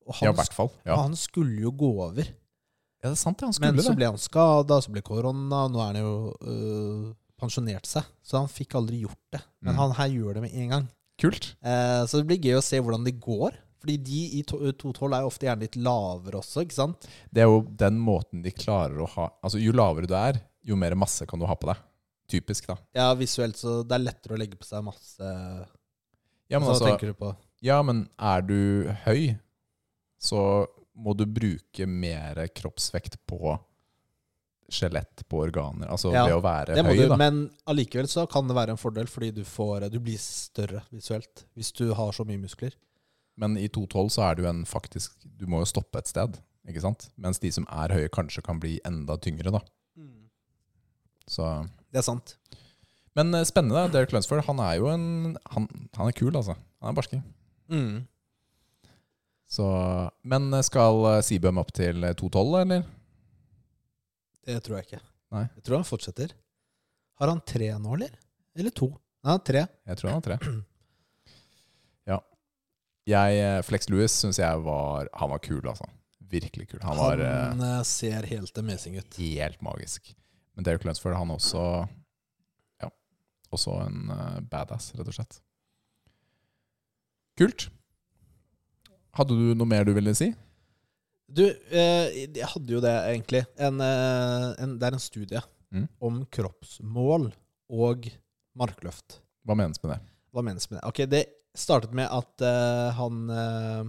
Og 0.06 0.14
Ja, 0.20 0.28
han, 0.28 0.34
i 0.36 0.38
hvert 0.42 0.54
fall. 0.54 0.72
Ja. 0.86 0.96
han 1.02 1.16
skulle 1.18 1.62
jo 1.64 1.72
gå 1.72 1.88
over. 2.04 2.26
ja, 2.28 3.08
det 3.10 3.14
er 3.16 3.22
sant, 3.22 3.40
ja, 3.42 3.48
Han 3.48 3.54
skulle 3.56 3.72
Men 3.74 3.86
så 3.86 3.96
ble 3.96 4.06
han 4.12 4.18
skada, 4.22 4.82
så 4.82 4.92
ble 4.92 5.02
korona, 5.06 5.64
nå 5.72 5.80
er 5.82 5.94
han 5.94 6.02
jo 6.02 6.12
øh, 6.42 7.14
pensjonert 7.46 7.86
seg. 7.90 8.04
Så 8.26 8.38
han 8.42 8.50
fikk 8.52 8.76
aldri 8.80 9.02
gjort 9.06 9.22
det. 9.32 9.42
Men 9.62 9.76
Mm. 9.76 9.80
han 9.84 9.92
her 10.00 10.10
gjør 10.10 10.34
det 10.40 10.42
med 10.48 10.54
en 10.56 10.70
gang. 10.70 10.88
Kult. 11.22 11.56
Eh, 11.64 12.04
så 12.06 12.20
det 12.20 12.28
blir 12.28 12.42
gøy 12.44 12.58
å 12.60 12.64
se 12.64 12.80
hvordan 12.82 13.06
det 13.06 13.20
går. 13.22 13.56
Fordi 13.86 13.98
de 14.04 14.22
i 14.40 14.42
to- 14.44 14.58
212 14.74 15.14
er 15.14 15.22
jo 15.22 15.28
ofte 15.30 15.46
gjerne 15.46 15.62
litt 15.62 15.76
lavere 15.78 16.40
også, 16.42 16.64
ikke 16.66 16.74
sant? 16.74 17.06
Det 17.32 17.44
er 17.44 17.46
jo 17.46 17.62
den 17.62 18.00
måten 18.02 18.42
de 18.42 18.50
klarer 18.52 18.98
å 18.98 19.08
ha 19.14 19.30
Altså, 19.44 19.62
jo 19.62 19.72
lavere 19.78 20.08
du 20.08 20.16
er, 20.16 20.42
jo 20.66 20.76
mer 20.76 20.96
masse 20.96 21.28
kan 21.28 21.38
du 21.40 21.46
ha 21.46 21.54
på 21.56 21.68
deg. 21.70 21.78
Typisk, 22.28 22.66
da. 22.66 22.76
Ja, 22.96 23.14
visuelt 23.14 23.54
så 23.56 23.84
det 23.88 23.94
er 23.94 24.04
lettere 24.12 24.34
å 24.34 24.40
legge 24.40 24.58
på 24.58 24.66
seg 24.66 24.84
masse 24.84 25.68
Ja, 26.50 26.58
men 26.60 26.70
altså 26.70 26.98
du 27.00 27.14
på? 27.14 27.36
Ja, 27.62 27.82
men 27.84 28.10
er 28.18 28.42
du 28.42 28.88
høy, 29.06 29.38
så 30.20 30.66
må 30.98 31.16
du 31.16 31.26
bruke 31.28 31.86
mer 31.88 32.36
kroppsvekt 32.56 33.18
på 33.28 33.60
skjelett, 34.72 35.24
på 35.30 35.44
organer. 35.44 35.90
Altså 35.94 36.12
Ja, 36.14 36.26
ved 36.26 36.38
å 36.38 36.42
være 36.44 36.76
Det 36.78 36.86
høy, 36.86 36.96
du, 36.98 37.08
da. 37.12 37.18
men 37.20 37.44
allikevel 37.70 38.08
så 38.10 38.26
kan 38.30 38.48
det 38.50 38.56
være 38.58 38.74
en 38.74 38.82
fordel, 38.82 39.08
fordi 39.12 39.32
du, 39.36 39.44
får, 39.46 39.88
du 39.94 40.00
blir 40.02 40.18
større 40.22 40.82
visuelt 40.94 41.46
hvis 41.56 41.72
du 41.78 41.88
har 41.94 42.12
så 42.16 42.26
mye 42.26 42.42
muskler. 42.42 42.74
Men 43.38 43.58
i 43.60 43.68
212 43.68 44.10
så 44.16 44.26
er 44.30 44.38
du 44.40 44.46
en 44.48 44.64
faktisk 44.66 45.12
Du 45.36 45.44
må 45.52 45.60
jo 45.60 45.68
stoppe 45.68 46.00
et 46.00 46.08
sted, 46.08 46.38
ikke 46.70 46.82
sant? 46.86 47.10
Mens 47.20 47.42
de 47.44 47.52
som 47.52 47.68
er 47.68 47.94
høye, 47.94 48.10
kanskje 48.10 48.44
kan 48.46 48.62
bli 48.64 48.78
enda 48.88 49.18
tyngre, 49.22 49.52
da. 49.52 49.62
Så 51.28 51.46
Det 51.92 52.02
er 52.02 52.06
sant. 52.06 52.36
Men 53.16 53.34
eh, 53.34 53.46
spennende. 53.48 53.88
Derek 53.94 54.12
Lunsford, 54.14 54.44
han 54.46 54.60
er 54.60 54.76
jo 54.78 54.90
en 54.92 55.38
Han, 55.54 55.66
han 55.98 56.10
er 56.10 56.16
kul, 56.18 56.36
altså. 56.36 56.56
Han 56.82 56.92
er 56.92 56.98
barsking. 56.98 57.24
Mm. 57.72 58.06
Så 59.50 59.66
Men 60.24 60.54
eh, 60.54 60.64
skal 60.66 61.02
eh, 61.14 61.22
Seabum 61.26 61.62
opp 61.62 61.74
til 61.76 62.04
eh, 62.04 62.14
212, 62.18 62.62
eller? 62.62 62.86
Det 64.46 64.56
tror 64.66 64.78
jeg 64.80 64.88
ikke. 64.90 65.02
Nei. 65.36 65.44
Jeg 65.58 65.66
tror 65.66 65.80
han 65.80 65.88
fortsetter. 65.88 66.34
Har 67.20 67.32
han 67.32 67.42
tre 67.48 67.72
nå, 67.82 67.96
eller? 67.98 68.14
Eller 68.56 68.74
to? 68.76 68.92
Nei, 69.26 69.36
tre. 69.48 69.66
Jeg 69.90 69.98
tror 70.00 70.12
han 70.12 70.20
har 70.20 70.26
tre. 70.28 70.38
Ja. 72.06 72.20
Jeg, 73.10 73.40
eh, 73.42 73.60
Flex 73.66 73.90
Lewis 73.90 74.14
syns 74.22 74.38
jeg 74.42 74.62
var 74.66 75.10
Han 75.22 75.32
var 75.34 75.42
kul, 75.46 75.62
altså. 75.70 75.88
Virkelig 76.30 76.68
kul. 76.72 76.80
Han 76.86 76.98
var 76.98 77.22
eh, 77.22 77.42
Han 77.52 77.62
eh, 77.66 77.82
ser 77.88 78.26
helt 78.30 78.58
amazing 78.62 78.98
ut. 79.00 79.18
helt 79.18 79.62
magisk. 79.66 80.14
Men 80.56 80.64
Derek 80.68 80.86
Lunsford, 80.88 81.18
han 81.18 81.34
også 81.34 81.64
Ja, 82.84 82.90
også 83.54 83.80
en 83.88 84.10
eh, 84.14 84.40
badass, 84.52 84.92
rett 84.98 85.10
og 85.10 85.18
slett. 85.18 85.40
Kult. 87.40 87.68
Hadde 89.16 89.36
du 89.36 89.54
noe 89.56 89.68
mer 89.68 89.84
du 89.88 89.94
ville 89.96 90.14
si? 90.16 90.30
Du, 91.28 91.44
eh, 91.50 92.28
jeg 92.36 92.46
hadde 92.52 92.76
jo 92.76 92.82
det, 92.84 92.94
egentlig. 93.10 93.42
En, 93.58 93.80
eh, 93.82 94.50
en, 94.62 94.76
det 94.80 94.88
er 94.90 94.98
en 94.98 95.00
studie 95.04 95.42
Mm. 95.74 95.88
om 96.00 96.20
kroppsmål 96.32 97.32
og 97.74 98.06
markløft. 98.56 99.18
Hva 99.46 99.56
menes 99.58 99.82
med 99.84 99.92
det? 99.96 99.98
Hva 100.32 100.44
menes 100.46 100.70
med 100.70 100.78
det? 100.80 100.84
Ok, 100.88 101.02
Det 101.10 101.24
startet 101.58 101.92
med 101.94 102.08
at 102.12 102.42
eh, 102.46 102.92
han 102.96 103.30
eh, 103.30 103.84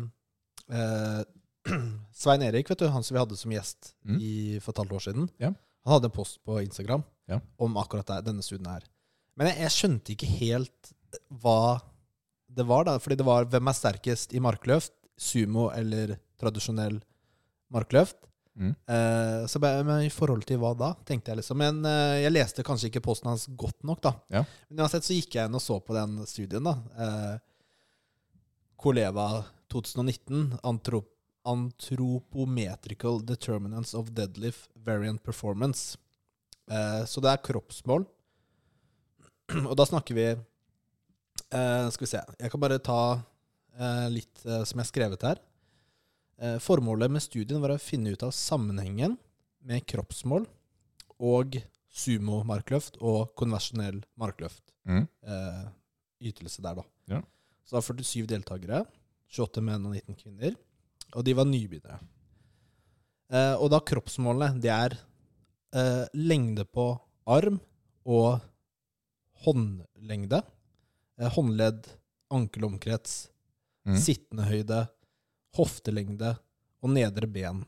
eh, 0.73 1.23
Svein 2.17 2.43
Erik, 2.43 2.69
vet 2.71 2.79
du, 2.79 2.89
han 2.89 3.03
som 3.05 3.15
vi 3.15 3.21
hadde 3.21 3.37
som 3.37 3.51
gjest 3.53 3.93
Mm. 4.07 4.19
i, 4.21 4.59
for 4.61 4.73
et 4.73 4.79
halvt 4.79 4.93
år 4.97 5.05
siden, 5.07 5.29
Ja. 5.39 5.53
han 5.85 5.93
hadde 5.93 6.07
en 6.09 6.17
post 6.17 6.41
på 6.45 6.61
Instagram 6.65 7.05
Ja. 7.29 7.41
om 7.59 7.77
akkurat 7.77 8.07
det, 8.07 8.25
denne 8.25 8.43
studien 8.43 8.67
her. 8.67 8.83
Men 9.37 9.49
jeg, 9.49 9.59
jeg 9.59 9.71
skjønte 9.77 10.13
ikke 10.17 10.27
helt 10.41 10.93
hva 11.31 11.81
det 12.49 12.65
var, 12.67 12.85
da. 12.85 12.99
Fordi 12.99 13.17
det 13.17 13.27
var 13.27 13.45
hvem 13.45 13.69
er 13.69 13.73
sterkest 13.77 14.33
i 14.33 14.41
markløft? 14.41 14.93
Sumo 15.19 15.69
eller 15.71 16.17
tradisjonell 16.41 16.95
markløft? 16.95 17.13
Mm. 18.57 18.73
Eh, 18.73 19.47
så 19.47 19.61
men 19.61 20.07
I 20.07 20.13
forhold 20.13 20.47
til 20.49 20.61
hva 20.63 20.73
da, 20.79 20.95
tenkte 21.09 21.33
jeg 21.33 21.43
liksom. 21.43 21.61
Men 21.61 21.83
eh, 21.89 22.23
jeg 22.25 22.33
leste 22.33 22.65
kanskje 22.67 22.89
ikke 22.91 23.05
posten 23.05 23.29
hans 23.33 23.49
godt 23.59 23.85
nok, 23.87 24.01
da. 24.05 24.15
Ja. 24.33 24.45
Men 24.69 24.85
uansett 24.85 25.05
så 25.07 25.17
gikk 25.17 25.37
jeg 25.37 25.51
inn 25.51 25.59
og 25.59 25.65
så 25.65 25.77
på 25.83 25.97
den 25.97 26.23
studien, 26.29 26.65
da. 26.65 26.79
Eh, 26.97 27.37
Koleva 28.81 29.45
2019, 29.73 30.59
antrop 30.65 31.13
Antropometrical 31.47 33.21
Determinants 33.23 33.95
of 33.95 34.11
Deadlift 34.11 34.71
Variant 34.75 35.23
Performance. 35.23 35.99
Eh, 36.71 37.05
så 37.07 37.23
det 37.23 37.31
er 37.31 37.45
kroppsmål. 37.47 38.07
Og 39.71 39.75
da 39.79 39.87
snakker 39.87 40.17
vi 40.19 40.27
eh, 40.27 41.87
Skal 41.95 42.03
vi 42.03 42.11
se. 42.11 42.23
Jeg 42.41 42.51
kan 42.51 42.63
bare 42.63 42.81
ta 42.83 43.01
eh, 43.79 44.09
litt 44.11 44.43
som 44.43 44.75
jeg 44.75 44.83
har 44.83 44.91
skrevet 44.91 45.29
her. 45.29 45.43
Eh, 46.39 46.59
formålet 46.61 47.11
med 47.11 47.23
studien 47.25 47.61
var 47.63 47.73
å 47.75 47.81
finne 47.81 48.13
ut 48.13 48.23
av 48.27 48.31
sammenhengen 48.37 49.17
med 49.65 49.87
kroppsmål 49.89 50.45
og 51.25 51.57
sumo-markløft 51.97 52.99
og 53.01 53.31
konversjonell 53.41 54.03
markløft. 54.21 54.63
Mm. 54.85 55.07
Eh, 55.25 55.63
ytelse 56.29 56.61
der, 56.65 56.75
da. 56.83 56.85
Ja. 57.09 57.23
Så 57.65 57.73
det 57.73 57.81
var 57.81 57.87
47 57.89 58.27
deltakere. 58.31 58.83
28 59.33 59.63
menn 59.65 59.87
og 59.89 59.97
19 59.97 60.15
kvinner. 60.21 60.55
Og 61.17 61.25
de 61.25 61.33
var 61.35 61.49
nybegynnere. 61.49 61.99
Eh, 63.33 63.55
og 63.57 63.71
da 63.73 63.81
kroppsmålene, 63.81 64.61
det 64.63 64.71
er 64.71 64.99
eh, 65.75 66.05
lengde 66.15 66.65
på 66.69 66.85
arm 67.27 67.57
og 68.07 68.41
håndlengde. 69.45 70.43
Eh, 71.19 71.31
håndledd, 71.33 71.87
ankelomkrets, 72.33 73.29
Mm. 73.87 73.97
sittende 74.03 74.43
høyde, 74.49 74.89
hoftelengde 75.57 76.35
og 76.83 76.93
nedre 76.93 77.27
ben. 77.31 77.65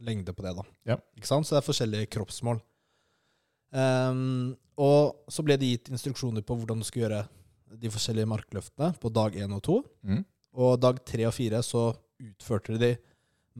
Lengde 0.00 0.32
på 0.32 0.44
det, 0.46 0.54
da. 0.56 0.64
Ja. 0.94 0.96
Ikke 1.18 1.28
sant? 1.28 1.46
Så 1.46 1.56
det 1.56 1.60
er 1.62 1.66
forskjellige 1.68 2.10
kroppsmål. 2.14 2.60
Um, 3.70 4.56
og 4.80 5.20
så 5.30 5.44
ble 5.46 5.58
det 5.60 5.68
gitt 5.74 5.90
instruksjoner 5.92 6.42
på 6.46 6.56
hvordan 6.58 6.80
du 6.80 6.86
skulle 6.88 7.06
gjøre 7.06 7.26
de 7.80 7.90
forskjellige 7.92 8.26
markløftene 8.30 8.94
på 8.98 9.12
dag 9.14 9.36
én 9.38 9.52
og 9.54 9.62
to. 9.66 9.76
Mm. 10.02 10.24
Og 10.58 10.78
dag 10.82 10.98
tre 11.06 11.26
og 11.28 11.34
fire 11.36 11.60
så 11.62 11.90
utførte 12.20 12.78
de 12.80 12.94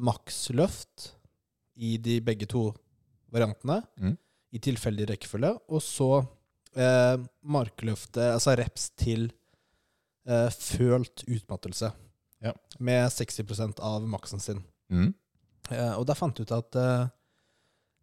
maksløft 0.01 1.10
i 1.81 1.94
de 2.02 2.18
begge 2.24 2.48
to 2.51 2.70
variantene, 3.31 3.82
Mm. 4.01 4.16
i 4.52 4.59
tilfeldig 4.59 5.06
rekkefølge. 5.12 5.52
Og 5.70 5.81
så 5.85 6.27
eh, 6.74 7.16
markløftet, 7.47 8.32
altså 8.35 8.56
reps 8.59 8.90
til 8.98 9.28
eh, 10.27 10.51
følt 10.51 11.22
utmattelse. 11.28 11.93
Ja. 12.40 12.54
Med 12.78 13.08
60% 13.08 13.80
av 13.80 14.08
maksen 14.08 14.40
sin. 14.40 14.62
Mm. 14.90 15.12
Eh, 15.70 15.94
og 15.94 16.06
da 16.08 16.16
fant 16.18 16.38
jeg 16.38 16.48
ut 16.48 16.56
at 16.56 16.78
eh, 16.80 17.08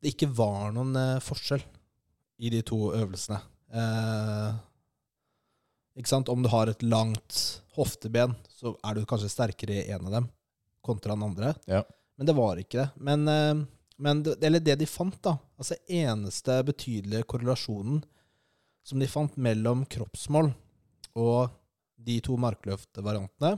det 0.02 0.14
ikke 0.14 0.30
var 0.38 0.74
noen 0.76 0.96
eh, 1.00 1.24
forskjell 1.24 1.64
i 2.38 2.52
de 2.54 2.62
to 2.66 2.92
øvelsene. 2.96 3.40
Eh, 3.74 4.60
ikke 5.98 6.12
sant? 6.12 6.30
Om 6.30 6.46
du 6.46 6.52
har 6.54 6.70
et 6.70 6.86
langt 6.86 7.40
hofteben, 7.78 8.36
så 8.50 8.76
er 8.86 8.98
du 8.98 9.08
kanskje 9.10 9.32
sterkere 9.34 9.82
i 9.82 9.88
en 9.96 10.06
av 10.06 10.20
dem 10.20 10.30
kontra 10.86 11.16
den 11.16 11.26
andre. 11.26 11.56
Ja. 11.66 11.82
Men 12.18 12.30
det 12.30 12.38
var 12.38 12.62
ikke 12.62 12.84
det. 12.84 12.90
Men, 13.04 13.26
men 13.98 14.22
det, 14.24 14.38
eller 14.46 14.62
det 14.64 14.78
de 14.80 14.88
fant, 14.90 15.18
da 15.22 15.36
Altså 15.58 15.76
eneste 15.90 16.56
betydelige 16.66 17.26
korrelasjonen 17.30 18.00
som 18.88 19.02
de 19.02 19.10
fant 19.12 19.34
mellom 19.42 19.84
kroppsmål 19.90 20.52
og 21.18 21.50
de 22.08 22.20
to 22.24 22.38
markløftvariantene, 22.40 23.58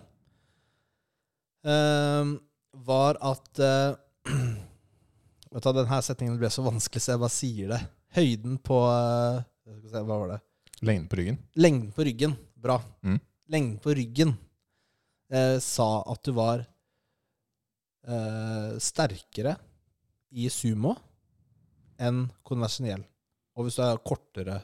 var 1.63 3.17
at 3.21 3.59
eh, 3.59 3.95
Vet 5.49 5.65
du, 5.65 5.71
Denne 5.73 5.97
setningen 6.05 6.37
ble 6.37 6.49
så 6.53 6.61
vanskelig, 6.61 7.01
så 7.01 7.15
jeg 7.15 7.21
bare 7.23 7.33
sier 7.33 7.71
det. 7.73 7.79
Høyden 8.13 8.59
på 8.61 8.77
eh, 8.85 9.39
Hva 9.89 10.03
var 10.05 10.27
det? 10.35 10.39
Lengden 10.85 11.07
på 11.09 11.17
ryggen. 11.19 11.37
Lengden 11.59 11.91
på 11.95 12.05
ryggen. 12.05 12.35
Bra. 12.55 12.77
Mm. 13.01 13.17
Lengden 13.49 13.79
på 13.83 13.95
ryggen 13.97 14.35
eh, 15.33 15.57
sa 15.63 15.87
at 16.13 16.21
du 16.23 16.31
var 16.37 16.61
eh, 18.07 18.77
sterkere 18.79 19.55
i 20.37 20.45
sumo 20.53 20.93
enn 21.99 22.27
konvensjonell. 22.45 23.01
Og 23.57 23.65
hvis 23.67 23.79
du 23.79 23.83
er 23.83 23.99
kortere 24.05 24.59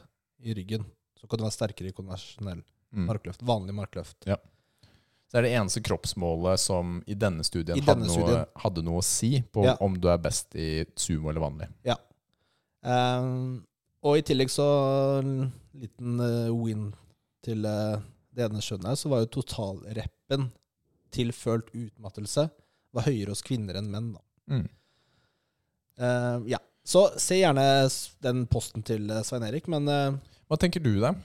i 0.46 0.54
ryggen, 0.56 0.86
så 1.18 1.26
kan 1.28 1.40
du 1.42 1.44
være 1.48 1.58
sterkere 1.58 1.90
i 1.92 1.96
konvensjonell 1.96 2.62
Mm. 2.96 3.08
markløft. 3.10 3.42
Vanlig 3.44 3.74
markløft. 3.74 4.24
Så 5.26 5.40
er 5.40 5.46
det 5.46 5.54
eneste 5.58 5.82
kroppsmålet 5.82 6.60
som 6.62 7.00
i 7.10 7.16
denne 7.18 7.42
studien, 7.46 7.78
I 7.78 7.82
hadde, 7.82 8.06
denne 8.06 8.26
noe, 8.26 8.42
hadde 8.62 8.84
noe 8.86 9.00
å 9.02 9.06
si 9.06 9.40
på 9.42 9.64
Ja. 9.66 9.74
om 9.82 9.96
du 9.98 10.06
er 10.08 10.20
best 10.22 10.54
i 10.54 10.84
sumo 10.94 11.32
eller 11.32 11.42
vanlig. 11.42 11.70
Eh, 12.86 13.30
og 14.06 14.18
i 14.18 14.22
tillegg 14.22 14.52
så 14.52 14.66
en 15.18 15.48
liten 15.74 16.20
eh, 16.22 16.52
win 16.54 16.92
til 17.44 17.66
eh, 17.66 17.98
det 18.36 18.46
ene 18.46 18.62
skjønnet, 18.62 19.00
så 19.00 19.10
var 19.10 19.24
jo 19.24 19.32
totalreppen 19.40 20.50
til 21.14 21.32
følt 21.34 21.72
utmattelse 21.74 22.46
var 22.96 23.08
høyere 23.08 23.32
hos 23.32 23.42
kvinner 23.44 23.78
enn 23.80 23.90
menn. 23.90 24.12
Da. 24.14 24.22
Mm. 24.52 24.66
Uh, 25.96 26.38
ja. 26.52 26.60
Så 26.86 27.06
se 27.18 27.38
gjerne 27.40 27.64
den 28.22 28.44
posten 28.52 28.84
til 28.86 29.08
Svein 29.26 29.46
Erik, 29.46 29.66
men 29.72 29.88
uh, 29.88 30.18
Hva 30.46 30.58
tenker 30.60 30.84
du 30.84 30.92
deg? 31.02 31.18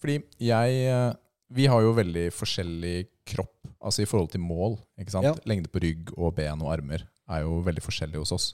Fordi 0.00 0.18
jeg 0.44 1.14
Vi 1.56 1.66
har 1.66 1.82
jo 1.82 1.96
veldig 1.96 2.26
forskjellig 2.36 3.08
kropp, 3.30 3.54
altså 3.78 4.04
i 4.04 4.08
forhold 4.08 4.32
til 4.32 4.42
mål. 4.44 4.76
ikke 5.00 5.14
sant? 5.14 5.28
Ja. 5.28 5.34
Lengde 5.48 5.70
på 5.72 5.82
rygg 5.82 6.12
og 6.16 6.34
ben 6.36 6.62
og 6.64 6.72
armer 6.74 7.06
er 7.30 7.44
jo 7.44 7.60
veldig 7.66 7.84
forskjellig 7.84 8.20
hos 8.20 8.34
oss. 8.36 8.50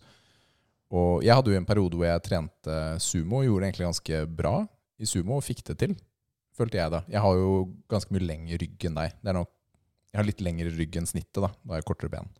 Og 0.95 1.25
jeg 1.27 1.35
hadde 1.35 1.51
jo 1.51 1.59
en 1.59 1.67
periode 1.67 1.99
hvor 1.99 2.07
jeg 2.07 2.25
trente 2.27 2.77
sumo 3.03 3.41
og 3.41 3.49
gjorde 3.49 3.65
det 3.65 3.71
egentlig 3.71 3.89
ganske 3.89 4.21
bra 4.39 4.55
i 5.03 5.09
sumo 5.09 5.41
og 5.41 5.47
fikk 5.47 5.65
det 5.71 5.79
til. 5.83 5.97
Følte 6.57 6.79
jeg 6.79 6.93
da. 6.93 7.03
Jeg 7.11 7.21
har 7.25 7.37
jo 7.37 7.53
ganske 7.91 8.15
mye 8.15 8.25
lengre 8.25 8.61
rygg 8.63 8.87
enn 8.89 8.99
deg. 8.99 9.17
Det 9.21 9.33
er 9.33 9.39
nok, 9.41 9.51
jeg 10.13 10.21
har 10.21 10.29
litt 10.29 10.45
lengre 10.45 10.73
rygg 10.73 11.01
enn 11.01 11.09
snittet, 11.11 11.41
da. 11.43 11.51
Da 11.51 11.75
har 11.75 11.83
jeg 11.83 11.89
kortere 11.91 12.13
ben. 12.13 12.31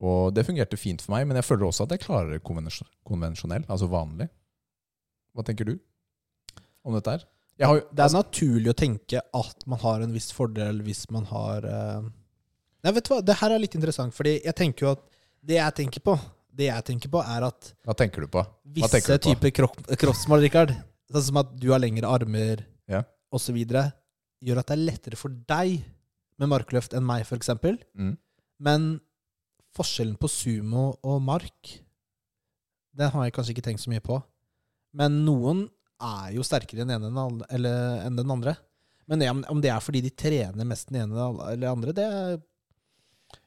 Og 0.00 0.32
det 0.32 0.46
fungerte 0.48 0.80
fint 0.80 1.02
for 1.04 1.14
meg, 1.14 1.26
men 1.28 1.36
jeg 1.36 1.46
føler 1.46 1.68
også 1.68 1.84
at 1.84 1.92
jeg 1.94 2.02
klarer 2.06 2.32
det 2.32 2.42
konvensjonell, 2.46 3.66
altså 3.68 3.90
vanlig. 3.92 4.30
Hva 5.36 5.44
tenker 5.46 5.68
du 5.68 5.74
om 6.86 6.96
dette 6.96 7.18
her? 7.18 7.26
Har 7.60 7.82
det 7.92 8.04
er 8.04 8.14
naturlig 8.14 8.70
å 8.72 8.76
tenke 8.78 9.20
at 9.20 9.66
man 9.68 9.80
har 9.82 10.00
en 10.04 10.14
viss 10.14 10.30
fordel 10.32 10.80
hvis 10.86 11.04
man 11.12 11.26
har 11.28 11.66
uh... 11.68 12.02
Nei, 12.80 12.92
vet 12.96 13.04
du 13.04 13.12
hva, 13.12 13.20
det 13.20 13.36
her 13.36 13.52
er 13.52 13.60
litt 13.60 13.74
interessant, 13.76 14.14
fordi 14.16 14.38
jeg 14.38 14.56
tenker 14.56 14.86
jo 14.86 14.92
at 14.94 15.02
det 15.44 15.58
jeg 15.58 15.76
tenker 15.82 16.04
på, 16.04 16.14
det 16.56 16.70
jeg 16.70 16.86
tenker 16.88 17.12
på, 17.12 17.20
er 17.20 17.44
at 17.50 17.72
hva 17.84 17.96
tenker 17.96 18.24
du 18.24 18.30
på? 18.32 18.40
Hva 18.40 18.76
visse 18.78 19.02
du 19.04 19.10
på? 19.12 19.18
typer 19.26 19.52
kropp, 19.58 19.76
kroppsmål, 20.00 20.44
Rikard, 20.46 20.72
sånn 21.12 21.26
som 21.28 21.40
at 21.42 21.52
du 21.60 21.68
har 21.74 21.82
lengre 21.82 22.08
armer 22.08 22.64
Ja. 22.90 23.02
osv., 23.32 23.58
gjør 23.60 24.62
at 24.62 24.70
det 24.72 24.76
er 24.78 24.84
lettere 24.86 25.20
for 25.20 25.36
deg 25.52 25.82
med 26.40 26.48
markløft 26.48 26.96
enn 26.96 27.04
meg, 27.04 27.26
f.eks. 27.28 27.52
Mm. 27.92 28.14
Men 28.64 28.88
forskjellen 29.76 30.16
på 30.20 30.30
sumo 30.32 30.94
og 31.04 31.20
mark, 31.22 31.74
den 32.96 33.12
har 33.12 33.28
jeg 33.28 33.36
kanskje 33.36 33.54
ikke 33.54 33.66
tenkt 33.68 33.84
så 33.84 33.92
mye 33.92 34.04
på. 34.04 34.16
Men 34.96 35.20
noen 35.26 35.66
er 36.00 36.32
jo 36.34 36.44
sterkere 36.46 36.84
enn 36.84 36.92
den 36.94 37.06
ene 37.10 37.46
eller 37.50 38.04
enn 38.06 38.16
den 38.18 38.32
andre. 38.32 38.56
Men 39.10 39.20
det, 39.22 39.28
om 39.50 39.60
det 39.62 39.72
er 39.72 39.82
fordi 39.82 40.02
de 40.04 40.12
trener 40.14 40.66
mest 40.68 40.88
den 40.90 41.02
ene 41.02 41.16
eller 41.18 41.56
den 41.58 41.70
andre, 41.70 41.94
det 41.96 42.08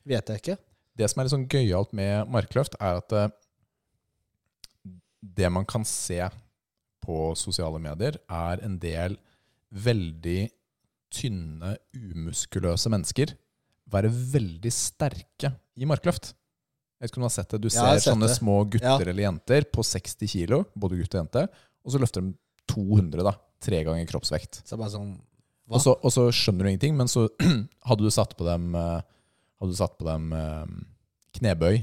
vet 0.07 0.29
jeg 0.33 0.41
ikke. 0.41 0.57
Det 0.99 1.07
som 1.09 1.19
er 1.21 1.25
litt 1.27 1.33
sånn 1.33 1.47
gøyalt 1.49 1.93
med 1.97 2.29
markløft, 2.29 2.75
er 2.79 2.99
at 3.01 3.15
eh, 3.17 3.29
det 5.23 5.49
man 5.53 5.65
kan 5.65 5.85
se 5.87 6.19
på 7.03 7.31
sosiale 7.39 7.79
medier, 7.83 8.19
er 8.31 8.61
en 8.63 8.77
del 8.79 9.17
veldig 9.73 10.51
tynne, 11.13 11.75
umuskuløse 11.95 12.91
mennesker 12.93 13.33
være 13.93 14.09
veldig 14.09 14.71
sterke 14.73 15.51
i 15.77 15.87
markløft. 15.89 16.31
Jeg 16.33 17.05
vet 17.07 17.11
ikke 17.11 17.19
om 17.19 17.25
du 17.25 17.27
har 17.27 17.35
sett 17.35 17.51
det. 17.51 17.59
Du 17.65 17.69
ser 17.73 17.99
sånne 18.03 18.29
det. 18.29 18.37
små 18.37 18.61
gutter 18.63 19.03
Ja. 19.03 19.09
eller 19.11 19.23
jenter 19.25 19.65
på 19.67 19.83
60 19.83 20.27
kilo, 20.31 20.63
både 20.75 21.01
gutt 21.01 21.15
og 21.15 21.19
jente, 21.25 21.47
og 21.83 21.91
så 21.91 21.99
løfter 21.99 22.21
de 22.23 22.33
200, 22.71 23.23
da. 23.23 23.33
Tre 23.63 23.83
ganger 23.83 24.05
kroppsvekt. 24.09 24.61
Så 24.67 24.77
bare 24.79 24.91
sånn? 24.93 25.13
Og 25.71 25.79
så, 25.81 25.93
og 26.03 26.11
så 26.11 26.25
skjønner 26.35 26.65
du 26.67 26.69
ingenting, 26.73 26.95
men 26.99 27.07
så 27.07 27.27
hadde 27.87 28.03
du 28.03 28.11
satt 28.11 28.35
på 28.37 28.45
dem 28.47 28.73
eh, 28.75 29.01
Hadde 29.63 29.71
du 29.71 29.77
satt 29.79 29.93
på 29.97 30.03
dem 30.03 30.33
eh, 30.35 30.65
knebøy, 31.39 31.77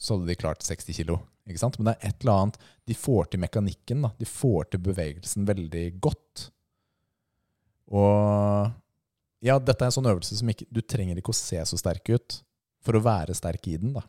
så 0.00 0.14
hadde 0.16 0.30
de 0.30 0.36
klart 0.40 0.62
60 0.64 0.96
kilo. 0.96 1.18
Ikke 1.46 1.60
sant? 1.60 1.76
Men 1.78 1.90
det 1.90 1.92
er 2.00 2.08
et 2.14 2.24
eller 2.24 2.40
annet 2.46 2.56
De 2.88 2.94
får 2.96 3.28
til 3.30 3.42
mekanikken. 3.42 4.00
da. 4.06 4.10
De 4.18 4.24
får 4.26 4.70
til 4.72 4.80
bevegelsen 4.86 5.44
veldig 5.46 5.84
godt. 6.02 6.46
Og 7.92 8.72
ja, 9.46 9.58
dette 9.62 9.84
er 9.84 9.90
en 9.90 9.94
sånn 9.94 10.08
øvelse 10.10 10.38
som 10.40 10.48
ikke 10.50 10.66
Du 10.74 10.80
trenger 10.82 11.20
ikke 11.20 11.34
å 11.34 11.38
se 11.38 11.60
så 11.68 11.78
sterk 11.78 12.08
ut 12.16 12.40
for 12.86 12.96
å 12.98 13.02
være 13.04 13.34
sterk 13.36 13.66
i 13.70 13.76
den. 13.82 13.92
da. 13.94 14.02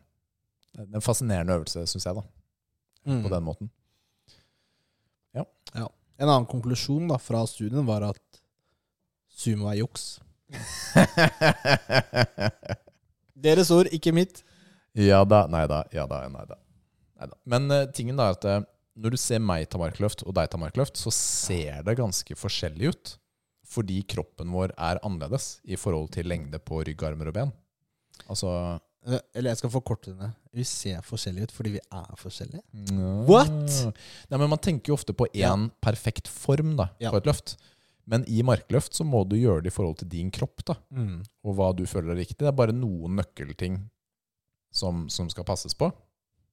Det 0.77 0.87
er 0.87 0.99
en 0.99 1.03
fascinerende 1.05 1.55
øvelse, 1.57 1.83
syns 1.89 2.05
jeg, 2.07 2.15
da, 2.19 2.23
Mm. 3.07 3.21
på 3.23 3.29
den 3.31 3.43
måten. 3.45 3.69
En 6.17 6.29
annen 6.29 6.47
konklusjon 6.49 7.09
da 7.11 7.19
fra 7.21 7.43
studien 7.49 7.85
var 7.85 8.07
at 8.07 8.39
sumo 9.37 9.69
er 9.69 9.83
juks. 9.83 10.17
Deres 13.47 13.69
ord, 13.73 13.89
ikke 13.93 14.13
mitt. 14.15 14.41
Ja 14.97 15.21
da, 15.29 15.43
nei 15.51 15.67
da, 15.69 15.83
ja 15.93 16.07
da, 16.09 16.23
nei 16.31 16.45
da. 16.49 16.57
Nei 17.21 17.29
da. 17.29 17.37
Men 17.45 17.69
uh, 17.69 17.85
tingen 17.93 18.17
da 18.17 18.31
er 18.31 18.39
at 18.39 18.49
uh, 18.49 18.65
når 18.97 19.13
du 19.13 19.19
ser 19.21 19.43
meg 19.43 19.67
ta 19.69 19.77
markløft 19.81 20.23
og 20.25 20.33
deg 20.39 20.49
ta 20.49 20.59
markløft, 20.61 20.97
så 20.97 21.13
ser 21.13 21.85
det 21.85 21.99
ganske 21.99 22.37
forskjellig 22.37 22.93
ut. 22.93 23.13
Fordi 23.67 23.99
kroppen 24.09 24.49
vår 24.55 24.73
er 24.73 25.01
annerledes 25.05 25.59
i 25.67 25.77
forhold 25.77 26.09
til 26.15 26.29
lengde 26.31 26.57
på 26.63 26.81
rygg, 26.87 27.03
armer 27.03 27.29
og 27.29 27.35
ben. 27.35 27.51
Altså 28.25 28.49
Eller 29.07 29.51
jeg 29.53 29.57
skal 29.61 29.71
forkorte 29.71 30.11
det. 30.19 30.27
Vi 30.53 30.63
ser 30.67 30.99
forskjellige 31.05 31.47
ut 31.47 31.51
fordi 31.55 31.71
vi 31.77 31.79
er 31.79 32.15
forskjellige. 32.19 32.61
What? 33.27 33.49
What? 33.49 33.97
Nei, 34.29 34.37
men 34.41 34.49
Man 34.51 34.59
tenker 34.59 34.91
jo 34.91 34.97
ofte 34.97 35.13
på 35.15 35.27
én 35.31 35.39
Ja. 35.39 35.53
perfekt 35.81 36.27
form 36.27 36.75
da, 36.75 36.89
Ja. 36.99 37.11
på 37.11 37.17
et 37.21 37.25
løft. 37.29 37.55
Men 38.05 38.23
i 38.27 38.41
markløft 38.41 38.93
så 38.95 39.03
må 39.03 39.27
du 39.27 39.35
gjøre 39.35 39.63
det 39.63 39.71
i 39.71 39.75
forhold 39.75 39.97
til 39.99 40.07
din 40.09 40.29
kropp 40.31 40.63
da, 40.65 40.75
Mm. 40.91 41.23
og 41.43 41.55
hva 41.55 41.73
du 41.75 41.83
føler 41.85 42.11
er 42.11 42.19
riktig. 42.23 42.37
Det 42.37 42.47
er 42.47 42.51
bare 42.51 42.71
noen 42.73 43.15
nøkkelting 43.19 43.89
som, 44.71 45.07
som 45.09 45.29
skal 45.29 45.43
passes 45.43 45.73
på. 45.73 45.91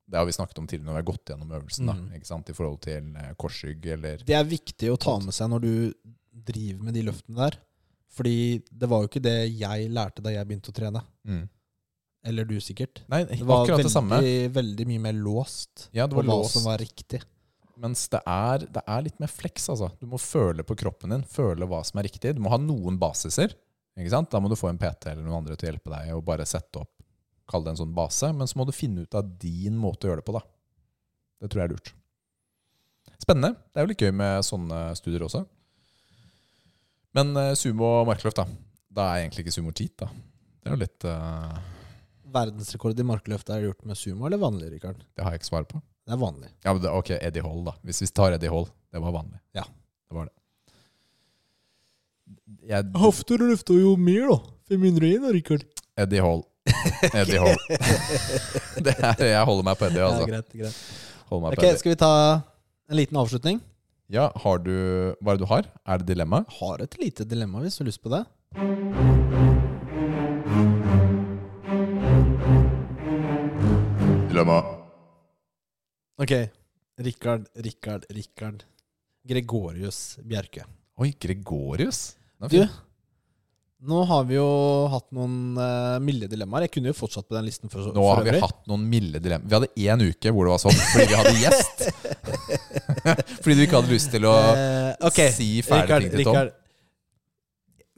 Det 0.06 0.18
har 0.18 0.26
vi 0.26 0.32
snakket 0.32 0.58
om 0.58 0.66
tidligere 0.66 0.86
når 0.86 0.92
vi 0.92 1.02
har 1.02 1.12
gått 1.12 1.24
gjennom 1.30 1.50
øvelsen. 1.50 1.86
Mm. 1.88 2.08
da, 2.10 2.16
ikke 2.18 2.26
sant? 2.26 2.50
I 2.50 2.52
forhold 2.52 2.80
til 2.80 3.16
eh, 3.16 3.34
korsrygg 3.40 3.86
eller 3.86 4.18
Det 4.18 4.34
er 4.36 4.44
viktig 4.44 4.90
å 4.92 4.98
ta 5.00 5.18
med 5.18 5.32
seg 5.34 5.48
når 5.50 5.60
du 5.60 5.94
driver 6.44 6.82
med 6.84 6.94
de 6.94 7.02
løftene 7.02 7.36
der. 7.36 7.58
Fordi 8.14 8.62
det 8.70 8.88
var 8.88 9.02
jo 9.02 9.08
ikke 9.08 9.22
det 9.22 9.36
jeg 9.58 9.90
lærte 9.90 10.22
da 10.22 10.30
jeg 10.30 10.46
begynte 10.46 10.70
å 10.70 10.76
trene. 10.76 11.02
mm. 11.26 11.48
Eller 12.24 12.46
du 12.48 12.54
sikkert. 12.64 13.02
Nei, 13.12 13.22
Det 13.28 13.42
var 13.44 13.62
akkurat 13.64 13.78
veldig, 13.78 13.84
det 13.84 13.92
samme. 13.92 14.18
veldig 14.54 14.86
mye 14.88 15.00
mer 15.04 15.12
låst 15.12 15.88
Ja, 15.92 16.06
det 16.06 16.16
på 16.16 16.22
låst. 16.24 16.28
hva 16.30 16.38
låst. 16.42 16.52
som 16.56 16.64
var 16.70 16.78
riktig. 16.80 17.20
Mens 17.76 18.06
det 18.08 18.20
er, 18.26 18.58
det 18.70 18.82
er 18.86 19.02
litt 19.02 19.18
mer 19.20 19.28
flex, 19.28 19.68
altså. 19.68 19.90
Du 20.00 20.06
må 20.06 20.16
føle 20.22 20.62
på 20.64 20.76
kroppen 20.78 21.10
din, 21.10 21.24
føle 21.26 21.66
hva 21.68 21.82
som 21.84 21.98
er 22.00 22.04
riktig. 22.08 22.34
Du 22.36 22.40
må 22.40 22.48
ha 22.52 22.56
noen 22.56 22.96
basiser. 22.98 23.52
Ikke 23.98 24.10
sant? 24.10 24.30
Da 24.30 24.40
må 24.40 24.48
du 24.48 24.56
få 24.56 24.70
en 24.70 24.78
PT 24.78 25.10
eller 25.10 25.22
noen 25.22 25.42
andre 25.42 25.56
til 25.56 25.68
å 25.68 25.72
hjelpe 25.72 25.90
deg 25.92 26.14
og 26.16 26.24
bare 26.24 26.46
sette 26.46 26.80
opp, 26.80 26.90
kall 27.50 27.62
det 27.66 27.74
en 27.74 27.82
sånn 27.84 27.94
base. 27.94 28.32
Men 28.32 28.46
så 28.46 28.56
må 28.56 28.64
du 28.66 28.72
finne 28.72 29.02
ut 29.04 29.14
av 29.14 29.26
din 29.38 29.76
måte 29.76 30.06
å 30.06 30.10
gjøre 30.14 30.22
det 30.22 30.28
på, 30.30 30.32
da. 30.38 30.42
Det 31.42 31.50
tror 31.50 31.60
jeg 31.60 31.68
er 31.68 31.74
lurt. 31.74 31.92
Spennende. 33.20 33.54
Det 33.72 33.78
er 33.80 33.84
jo 33.84 33.90
litt 33.92 34.02
gøy 34.06 34.12
med 34.16 34.42
sånne 34.48 34.80
studier 34.96 35.22
også. 35.26 35.44
Men 37.14 37.36
eh, 37.36 37.52
sumo 37.58 37.84
og 38.00 38.08
markløft, 38.10 38.40
da. 38.40 38.46
Da 38.94 39.10
er 39.12 39.24
egentlig 39.26 39.44
ikke 39.46 39.54
sumo 39.58 39.72
cheat, 39.76 39.94
da. 40.02 40.08
Det 40.62 40.70
er 40.70 40.74
jo 40.76 40.80
litt 40.82 41.04
eh, 41.10 41.58
verdensrekord 42.34 42.98
i 43.00 43.06
markløft 43.06 43.50
er 43.54 43.66
gjort 43.68 43.84
med 43.88 43.98
sumo 43.98 44.26
eller 44.28 44.40
vanlig, 44.42 44.70
Rikard? 44.74 45.02
Det 45.14 45.24
har 45.24 45.34
jeg 45.34 45.42
ikke 45.42 45.50
svar 45.52 45.66
på. 45.70 45.80
Det 46.04 46.12
er 46.16 46.20
vanlig. 46.20 46.50
Ja, 46.64 46.72
men 46.74 46.82
det, 46.84 46.90
Ok, 46.92 47.10
Eddie 47.16 47.44
Hall, 47.44 47.62
da. 47.66 47.74
Hvis 47.86 48.02
vi 48.04 48.08
tar 48.12 48.34
Eddie 48.36 48.52
Hall. 48.52 48.66
Det 48.92 49.00
var 49.02 49.14
vanlig. 49.14 49.38
Ja. 49.56 49.64
Det 49.64 50.18
var 50.18 50.28
det. 50.28 50.34
Jeg, 52.68 52.90
Hofter 53.00 53.40
løfter 53.40 53.78
jo 53.80 53.94
mer, 54.00 54.28
da. 54.34 54.38
501 54.74 55.22
da, 55.24 55.32
Rikard. 55.38 55.64
Eddie 56.04 56.24
Hall. 56.24 56.42
Eddie 57.20 57.40
Hall. 57.40 57.58
det 58.86 58.96
er, 58.98 59.24
jeg 59.32 59.44
holder 59.48 59.68
meg 59.70 59.80
på 59.80 59.88
Eddie, 59.88 60.04
altså. 60.04 60.24
Ja, 60.24 60.30
greit, 60.34 60.50
greit. 60.52 60.82
Holder 61.30 61.46
meg 61.46 61.54
Ok, 61.54 61.60
på 61.60 61.66
Eddie. 61.68 61.80
Skal 61.82 61.94
vi 61.94 62.00
ta 62.04 62.12
en 62.90 63.00
liten 63.00 63.20
avslutning? 63.24 63.62
Ja, 64.12 64.28
har 64.44 64.58
du 64.60 64.74
Hva 65.24 65.32
er 65.32 65.38
det 65.38 65.46
du 65.46 65.48
har? 65.48 65.68
Er 65.88 66.02
det 66.02 66.10
dilemma? 66.12 66.44
Har 66.60 66.84
et 66.84 66.98
lite 67.00 67.24
dilemma 67.28 67.64
hvis 67.64 67.80
du 67.80 67.84
har 67.84 67.88
lyst 67.88 68.04
på 68.04 68.12
det. 68.12 68.24
Dilemma. 74.34 74.64
Ok. 76.18 76.32
Rikard, 76.98 77.44
Rikard, 77.54 78.04
Rikard. 78.08 78.64
Gregorius 79.28 80.18
Bjerke. 80.22 80.64
Oi, 80.98 81.12
Gregorius. 81.20 82.16
Du, 82.50 82.56
nå 83.86 84.00
har 84.10 84.24
vi 84.26 84.34
jo 84.34 84.48
hatt 84.90 85.06
noen 85.14 85.54
uh, 85.54 86.00
milde 86.02 86.26
dilemmaer. 86.32 86.66
Jeg 86.66 86.72
kunne 86.74 86.90
jo 86.90 86.96
fortsatt 86.98 87.28
på 87.28 87.36
den 87.36 87.46
listen 87.46 87.70
for, 87.70 87.86
Nå 87.86 87.94
for 87.94 88.24
har 88.24 88.26
vi 88.26 88.42
hatt 88.42 88.66
noen 88.72 88.88
milde 88.90 89.22
dilemmaer. 89.22 89.46
Vi 89.46 89.54
hadde 89.54 89.86
én 89.86 90.02
uke 90.10 90.32
hvor 90.34 90.50
det 90.50 90.56
var 90.56 90.64
sånn 90.64 90.82
fordi 90.82 91.06
vi 91.12 91.20
hadde 91.20 91.34
gjest. 91.44 91.86
fordi 93.44 93.56
du 93.60 93.62
ikke 93.68 93.78
hadde 93.78 93.92
lyst 93.94 94.10
til 94.16 94.26
å 94.26 94.34
uh, 94.34 95.10
okay. 95.12 95.30
si 95.36 95.48
fæle 95.62 96.00
ting 96.08 96.10
til 96.10 96.24
Tom. 96.26 96.40
Rikard. 96.40 96.58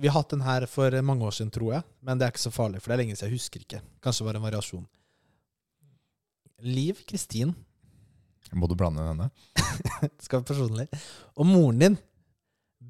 Vi 0.04 0.12
har 0.12 0.20
hatt 0.20 0.36
den 0.36 0.44
her 0.44 0.68
for 0.68 1.00
mange 1.00 1.24
år 1.24 1.32
siden, 1.32 1.48
tror 1.56 1.78
jeg. 1.78 1.88
Men 2.04 2.20
det 2.20 2.28
er 2.28 2.36
ikke 2.36 2.44
så 2.44 2.52
farlig, 2.52 2.84
for 2.84 2.92
det 2.92 2.98
er 2.98 3.02
lenge 3.06 3.16
siden. 3.16 3.32
Jeg 3.32 3.40
husker 3.40 3.64
ikke. 3.64 3.82
Kanskje 4.04 4.26
det 4.26 4.28
var 4.28 4.40
en 4.42 4.46
variasjon. 4.50 4.84
Liv 6.64 7.02
Kristin 7.08 7.54
Må 8.56 8.68
du 8.70 8.76
blande 8.78 9.02
inn 9.02 9.08
henne? 9.10 9.30
skal 10.24 10.40
være 10.40 10.48
personlig. 10.48 10.86
Og 11.36 11.48
moren 11.48 11.80
din 11.82 11.96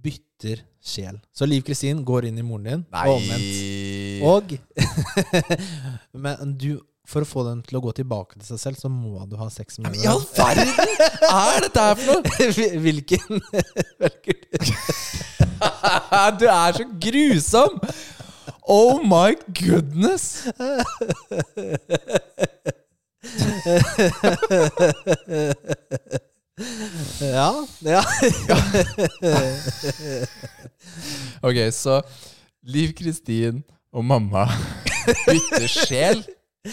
bytter 0.06 0.60
sjel. 0.84 1.16
Så 1.34 1.48
Liv 1.48 1.64
Kristin 1.66 2.04
går 2.06 2.28
inn 2.28 2.38
i 2.38 2.44
moren 2.46 2.66
din, 2.68 2.84
og 2.92 3.16
omvendt. 3.16 4.22
Og 4.28 4.54
Men 6.26 6.52
du, 6.60 6.76
for 7.08 7.24
å 7.24 7.28
få 7.28 7.46
den 7.48 7.62
til 7.66 7.78
å 7.78 7.82
gå 7.82 7.94
tilbake 7.96 8.38
til 8.38 8.46
seg 8.52 8.60
selv, 8.62 8.78
så 8.78 8.90
må 8.92 9.24
du 9.26 9.34
ha 9.40 9.48
sex 9.50 9.80
med 9.80 9.90
Men 9.90 10.04
I 10.04 10.10
all 10.12 10.22
verden! 10.36 10.70
Er 11.30 11.66
dette 11.66 11.86
her 11.88 11.98
for 11.98 12.06
noe? 12.12 12.22
Hvilken 12.86 13.42
velger 14.04 14.36
du? 14.36 14.44
Du 16.38 16.46
er 16.52 16.76
så 16.76 16.86
grusom! 17.08 17.80
Oh 18.62 19.02
my 19.02 19.34
goodness! 19.58 20.44
Ja, 27.20 27.66
ja. 27.84 28.02
Ok, 31.42 31.54
så 31.72 32.02
Liv 32.66 32.92
Kristin 32.96 33.62
og 33.92 34.04
mamma 34.04 34.46
bytter 35.26 35.66
sjel. 35.68 36.22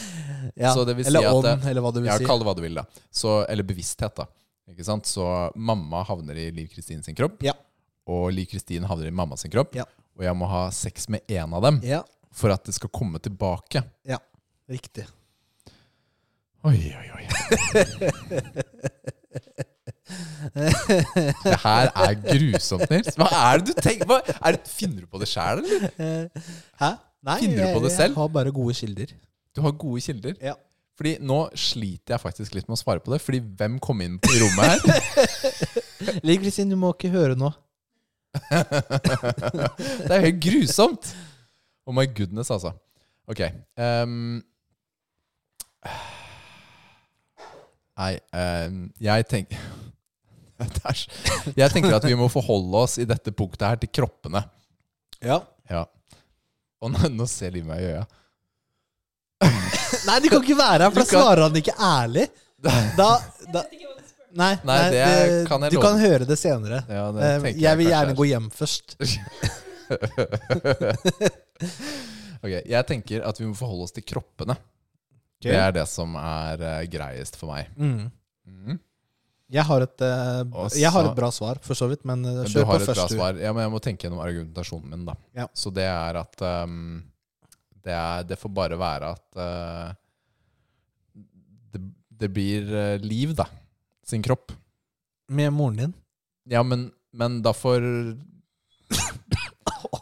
ja. 0.55 0.71
Så 0.73 0.85
det 0.87 0.95
vil 0.97 1.05
si 1.05 1.09
eller 1.11 1.33
ånd, 1.35 1.65
eller 1.69 1.81
hva 1.83 1.91
du 1.93 1.99
vil 2.01 2.09
Ja, 2.09 2.15
si. 2.17 2.25
kall 2.27 2.39
det 2.41 2.47
hva 2.47 2.55
du 2.57 2.61
vil, 2.63 2.75
da. 2.79 2.83
Så, 3.13 3.43
eller 3.51 3.63
bevissthet, 3.67 4.15
da. 4.17 4.25
Ikke 4.71 4.85
sant? 4.87 5.05
Så 5.09 5.25
mamma 5.59 6.03
havner 6.07 6.35
i 6.39 6.47
Liv 6.55 6.67
Kristin 6.71 7.03
sin 7.05 7.15
kropp, 7.17 7.43
Ja. 7.45 7.53
og 8.09 8.31
Liv 8.33 8.47
Kristin 8.53 8.83
havner 8.89 9.07
i 9.11 9.13
mamma 9.13 9.37
sin 9.37 9.51
kropp. 9.53 9.75
Ja. 9.77 9.85
Og 10.17 10.23
jeg 10.25 10.35
må 10.39 10.45
ha 10.49 10.63
sex 10.73 11.09
med 11.11 11.19
en 11.27 11.53
av 11.57 11.61
dem 11.65 11.81
Ja, 11.85 12.01
for 12.33 12.49
at 12.55 12.63
det 12.65 12.73
skal 12.77 12.89
komme 12.93 13.19
tilbake. 13.19 13.83
Ja, 14.07 14.17
riktig. 14.71 15.05
Oi, 16.63 16.79
oi, 16.95 17.07
oi. 17.17 17.23
Det 20.53 21.57
her 21.63 21.89
er 21.89 22.13
grusomt, 22.21 22.85
Nils. 22.91 23.15
Hva 23.17 23.27
er 23.39 23.59
det 23.59 23.73
du 23.73 23.81
tenker 23.81 24.07
på? 24.07 24.19
er 24.33 24.55
det, 24.55 24.61
Finner 24.69 25.01
du 25.03 25.07
på 25.09 25.19
det 25.21 25.27
sjæl, 25.31 25.63
eller? 25.63 26.29
Hæ? 26.79 26.91
Nei, 27.23 27.39
Finner 27.41 27.65
du 27.65 27.79
på 27.79 27.83
det 27.85 27.91
selv? 27.95 28.13
Jeg 28.13 28.21
har 28.21 28.31
bare 28.37 28.51
gode 28.55 28.75
kilder. 28.77 29.11
Du 29.55 29.61
har 29.65 29.71
gode 29.71 30.01
kilder. 30.01 30.33
Ja. 30.41 30.53
Fordi 30.99 31.15
nå 31.25 31.39
sliter 31.57 32.13
jeg 32.13 32.21
faktisk 32.21 32.55
litt 32.55 32.67
med 32.69 32.77
å 32.77 32.81
svare 32.83 33.01
på 33.03 33.13
det. 33.13 33.19
Fordi 33.23 33.41
hvem 33.59 33.79
kom 33.83 34.03
inn 34.05 34.19
på 34.21 34.31
rommet 34.43 34.63
her? 34.69 34.79
Liv 36.27 36.43
Kristin, 36.43 36.69
du 36.69 36.77
må 36.79 36.93
ikke 36.93 37.11
høre 37.13 37.35
nå. 37.39 37.49
det 38.49 40.09
er 40.09 40.19
jo 40.19 40.25
helt 40.27 40.41
grusomt. 40.43 41.13
Oh 41.87 41.95
my 41.95 42.05
goodness, 42.07 42.51
altså. 42.53 42.71
Ok. 43.29 43.41
ehm, 43.79 44.41
nei, 47.99 48.13
ehm, 48.33 48.77
jeg 49.01 49.27
tenker 49.29 49.57
er 50.63 50.99
Jeg 51.59 51.71
tenker 51.73 51.95
at 51.97 52.05
vi 52.07 52.15
må 52.15 52.29
forholde 52.31 52.77
oss 52.85 52.97
i 53.01 53.05
dette 53.09 53.31
punktet 53.35 53.65
her 53.67 53.79
til 53.81 53.89
kroppene. 53.91 54.43
Ja. 55.23 55.41
Ja. 55.69 55.83
Og 56.83 56.91
nå, 56.93 57.09
nå 57.11 57.25
ser 57.27 57.51
Liv 57.55 57.65
meg 57.67 57.81
i 57.83 57.89
øya. 57.93 58.05
Nei, 60.07 60.17
du 60.23 60.29
kan 60.31 60.39
ikke 60.43 60.55
være 60.59 60.85
her, 60.85 60.91
for 60.93 61.01
da 61.03 61.07
svarer 61.09 61.41
han 61.47 61.55
ikke 61.59 61.75
ærlig. 61.83 62.27
Da, 62.63 62.71
da 63.51 63.63
Nei, 64.33 64.53
Nei, 64.65 64.77
det 64.89 65.03
kan 65.45 65.61
jeg 65.61 65.75
du 65.75 65.77
lov. 65.77 65.83
kan 65.83 65.99
høre 66.01 66.25
det 66.25 66.37
senere. 66.41 66.79
Ja, 66.89 67.03
det 67.13 67.21
Eh, 67.27 67.35
tenker 67.43 67.59
jeg 67.67 67.77
vil 67.81 67.89
gjerne 67.91 68.13
er- 68.15 68.17
gå 68.17 68.25
hjem 68.31 68.47
først. 68.55 68.95
Ok, 72.43 72.53
Jeg 72.67 72.83
tenker 72.89 73.23
at 73.23 73.37
vi 73.39 73.45
må 73.47 73.53
forholde 73.55 73.85
oss 73.87 73.93
til 73.95 74.03
kroppene. 74.03 74.55
Det 75.51 75.59
er 75.59 75.71
det 75.75 75.87
som 75.91 76.15
er 76.15 76.61
eh, 76.61 76.87
greiest 76.87 77.35
for 77.35 77.51
meg. 77.53 77.67
Mm. 77.77 78.11
Mm. 78.47 78.79
Jeg, 79.53 79.63
har 79.67 79.81
et, 79.85 80.01
eh, 80.01 80.41
Og 80.51 80.71
jeg 80.71 80.89
har 80.91 81.03
så- 81.03 81.09
et 81.11 81.15
bra 81.17 81.29
svar, 81.31 81.59
for 81.61 81.73
så 81.75 81.87
vidt, 81.89 82.05
men 82.05 82.23
eh, 82.25 82.31
Men 82.33 82.43
du 82.45 82.49
kjør 82.49 82.65
har 82.65 82.77
på 82.77 82.81
et 82.81 82.85
bra 82.87 82.93
først. 82.95 83.09
du. 83.09 83.15
svar. 83.17 83.33
Ja, 83.41 83.51
men 83.53 83.61
jeg 83.63 83.71
må 83.71 83.79
tenke 83.81 84.07
gjennom 84.07 84.19
argumentasjonen 84.23 84.89
min, 84.89 85.05
da. 85.05 85.15
Ja. 85.35 85.47
Så 85.53 85.73
det 85.73 85.83
er 85.83 86.15
at 86.23 86.35
ehm, 86.41 87.03
det, 87.83 87.91
er, 87.93 88.23
det 88.23 88.39
får 88.39 88.53
bare 88.53 88.77
være 88.79 89.11
at 89.11 89.37
eh, 89.37 89.93
det, 91.73 91.81
det 92.23 92.31
blir 92.33 92.73
eh, 92.73 92.97
Liv, 93.03 93.35
da. 93.35 93.45
Sin 94.05 94.21
kropp. 94.23 94.51
Med 95.29 95.51
moren 95.53 95.77
din. 95.77 95.93
Ja, 96.49 96.63
men, 96.63 96.91
men 97.13 97.41
da 97.41 97.53
får 97.55 98.17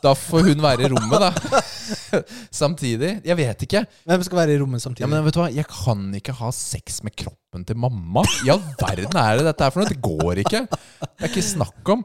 Da 0.01 0.13
får 0.17 0.47
hun 0.49 0.63
være 0.63 0.87
i 0.87 0.89
rommet, 0.89 1.21
da. 1.21 1.61
Samtidig. 2.61 3.11
Jeg 3.27 3.37
vet 3.37 3.65
ikke. 3.67 3.83
Hvem 4.09 4.23
skal 4.25 4.39
være 4.41 4.55
i 4.55 4.59
rommet 4.61 4.81
samtidig? 4.81 5.05
Ja, 5.05 5.09
men 5.11 5.25
vet 5.25 5.35
du 5.35 5.41
hva? 5.43 5.49
Jeg 5.53 5.67
kan 5.69 6.07
ikke 6.17 6.33
ha 6.39 6.49
sex 6.55 7.01
med 7.05 7.13
kroppen 7.17 7.65
til 7.67 7.77
mamma. 7.77 8.23
I 8.45 8.51
all 8.53 8.63
verden 8.81 9.19
er 9.21 9.37
det 9.37 9.45
dette 9.51 9.67
her 9.67 9.75
for 9.75 9.83
noe? 9.83 9.91
Det 9.91 10.01
går 10.01 10.41
ikke. 10.45 10.63
Det 10.71 11.11
er 11.21 11.29
ikke 11.29 11.45
snakk 11.45 11.93
om. 11.93 12.01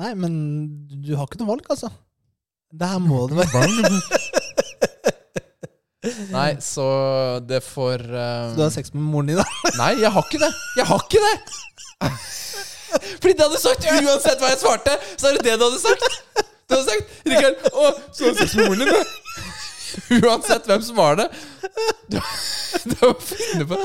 Nei, 0.00 0.12
men 0.18 0.36
du 0.90 1.14
har 1.16 1.28
ikke 1.28 1.40
noe 1.40 1.52
valg, 1.54 1.70
altså. 1.70 1.92
Det 2.74 2.90
her 2.90 3.00
må 3.00 3.24
det 3.30 3.38
være. 3.38 4.00
Nei, 6.34 6.50
så 6.60 6.84
det 7.48 7.62
får 7.64 8.02
eh, 8.04 8.50
Så 8.50 8.58
du 8.58 8.62
har 8.66 8.72
sex 8.74 8.92
med 8.92 9.06
moren 9.08 9.30
din, 9.30 9.40
da? 9.40 9.72
Nei, 9.80 9.94
jeg 10.02 10.12
har 10.12 10.26
ikke 10.26 10.42
det. 10.42 10.52
Jeg 10.76 10.90
har 10.90 11.06
ikke 11.08 11.24
det! 11.24 11.36
Fordi 13.20 13.32
det 13.34 13.44
hadde 13.46 13.60
sagt 13.62 13.86
uansett 13.90 14.40
hva 14.42 14.50
jeg 14.52 14.60
svarte. 14.62 14.96
Så 15.16 15.28
er 15.30 15.38
det 15.38 15.44
det 15.48 15.58
du 15.60 15.64
hadde 15.66 15.82
sagt. 15.82 16.08
Du 16.64 16.74
hadde 16.76 16.86
sagt 16.88 17.28
Rikard, 17.28 17.66
å, 17.76 17.90
så 18.16 18.32
ser 18.38 18.64
moren 18.64 18.84
din, 18.84 18.94
ut. 18.94 19.20
Uansett 20.24 20.64
hvem 20.66 20.82
som 20.82 20.96
var 20.98 21.18
det. 21.20 21.26
Du, 22.10 22.16
du 22.90 22.94
må 23.02 23.10
finne 23.22 23.66
på 23.70 23.76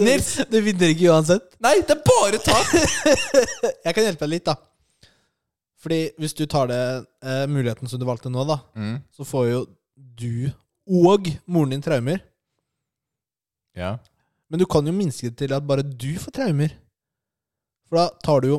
Nils! 0.00 0.30
Du 0.50 0.56
vinner 0.64 0.92
ikke 0.94 1.10
uansett. 1.12 1.44
Nei, 1.64 1.74
det 1.86 1.96
er 1.96 2.02
bare 2.06 2.40
tap! 2.44 2.70
Jeg 3.84 3.92
kan 3.96 4.06
hjelpe 4.06 4.24
deg 4.26 4.32
litt, 4.36 4.46
da. 4.48 4.56
Fordi 5.82 5.98
hvis 6.18 6.34
du 6.38 6.44
tar 6.50 6.70
det 6.70 6.78
eh, 7.22 7.44
muligheten 7.52 7.90
som 7.90 8.00
du 8.00 8.06
valgte 8.08 8.32
nå, 8.32 8.46
da, 8.48 8.56
Mm. 8.78 8.96
så 9.14 9.26
får 9.28 9.44
jo 9.50 9.60
du 9.96 10.48
og 10.86 11.28
moren 11.50 11.74
din 11.76 11.82
traumer. 11.84 12.20
Ja. 13.76 13.96
Men 14.50 14.62
du 14.62 14.66
kan 14.70 14.86
jo 14.86 14.94
minske 14.94 15.28
det 15.30 15.36
til 15.42 15.54
at 15.56 15.64
bare 15.66 15.82
du 15.84 16.12
får 16.22 16.32
traumer. 16.38 16.72
For 17.88 18.00
da 18.00 18.06
tar 18.26 18.40
du 18.42 18.48
jo 18.50 18.56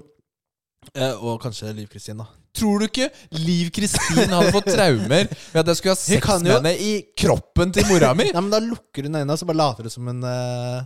eh, 0.96 1.14
Og 1.20 1.42
kanskje 1.44 1.74
Liv 1.76 1.88
Kristin, 1.92 2.18
da. 2.22 2.28
Tror 2.58 2.80
du 2.82 2.86
ikke 2.88 3.10
Liv 3.44 3.70
Kristin 3.76 4.32
hadde 4.34 4.54
fått 4.56 4.70
traumer 4.72 5.28
ved 5.30 5.60
at 5.62 5.68
jeg 5.74 5.78
skulle 5.82 5.94
ha 5.94 6.00
sex 6.00 6.30
med 6.42 6.52
jo- 6.52 6.56
henne 6.58 6.72
i 6.82 6.94
kroppen 7.20 7.74
til 7.76 7.86
mora 7.92 8.14
mi? 8.18 8.30
Nei, 8.34 8.42
men 8.42 8.54
Da 8.56 8.62
lukker 8.64 9.06
hun 9.10 9.20
øynene 9.20 9.36
og 9.36 9.42
så 9.42 9.46
bare 9.50 9.60
later 9.62 9.86
du 9.86 9.92
som 9.94 10.08
hun 10.10 10.24
eh, 10.26 10.80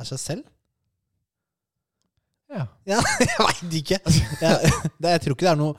er 0.00 0.08
seg 0.10 0.18
selv. 0.22 0.44
Ja. 2.52 2.64
Ja, 2.86 3.00
jeg 3.20 3.36
veit 3.42 3.76
ikke. 3.82 3.98
Jeg, 4.42 4.72
det, 5.02 5.10
jeg 5.10 5.22
tror 5.24 5.34
ikke 5.34 5.46
det 5.48 5.52
er 5.52 5.58
noe 5.60 5.74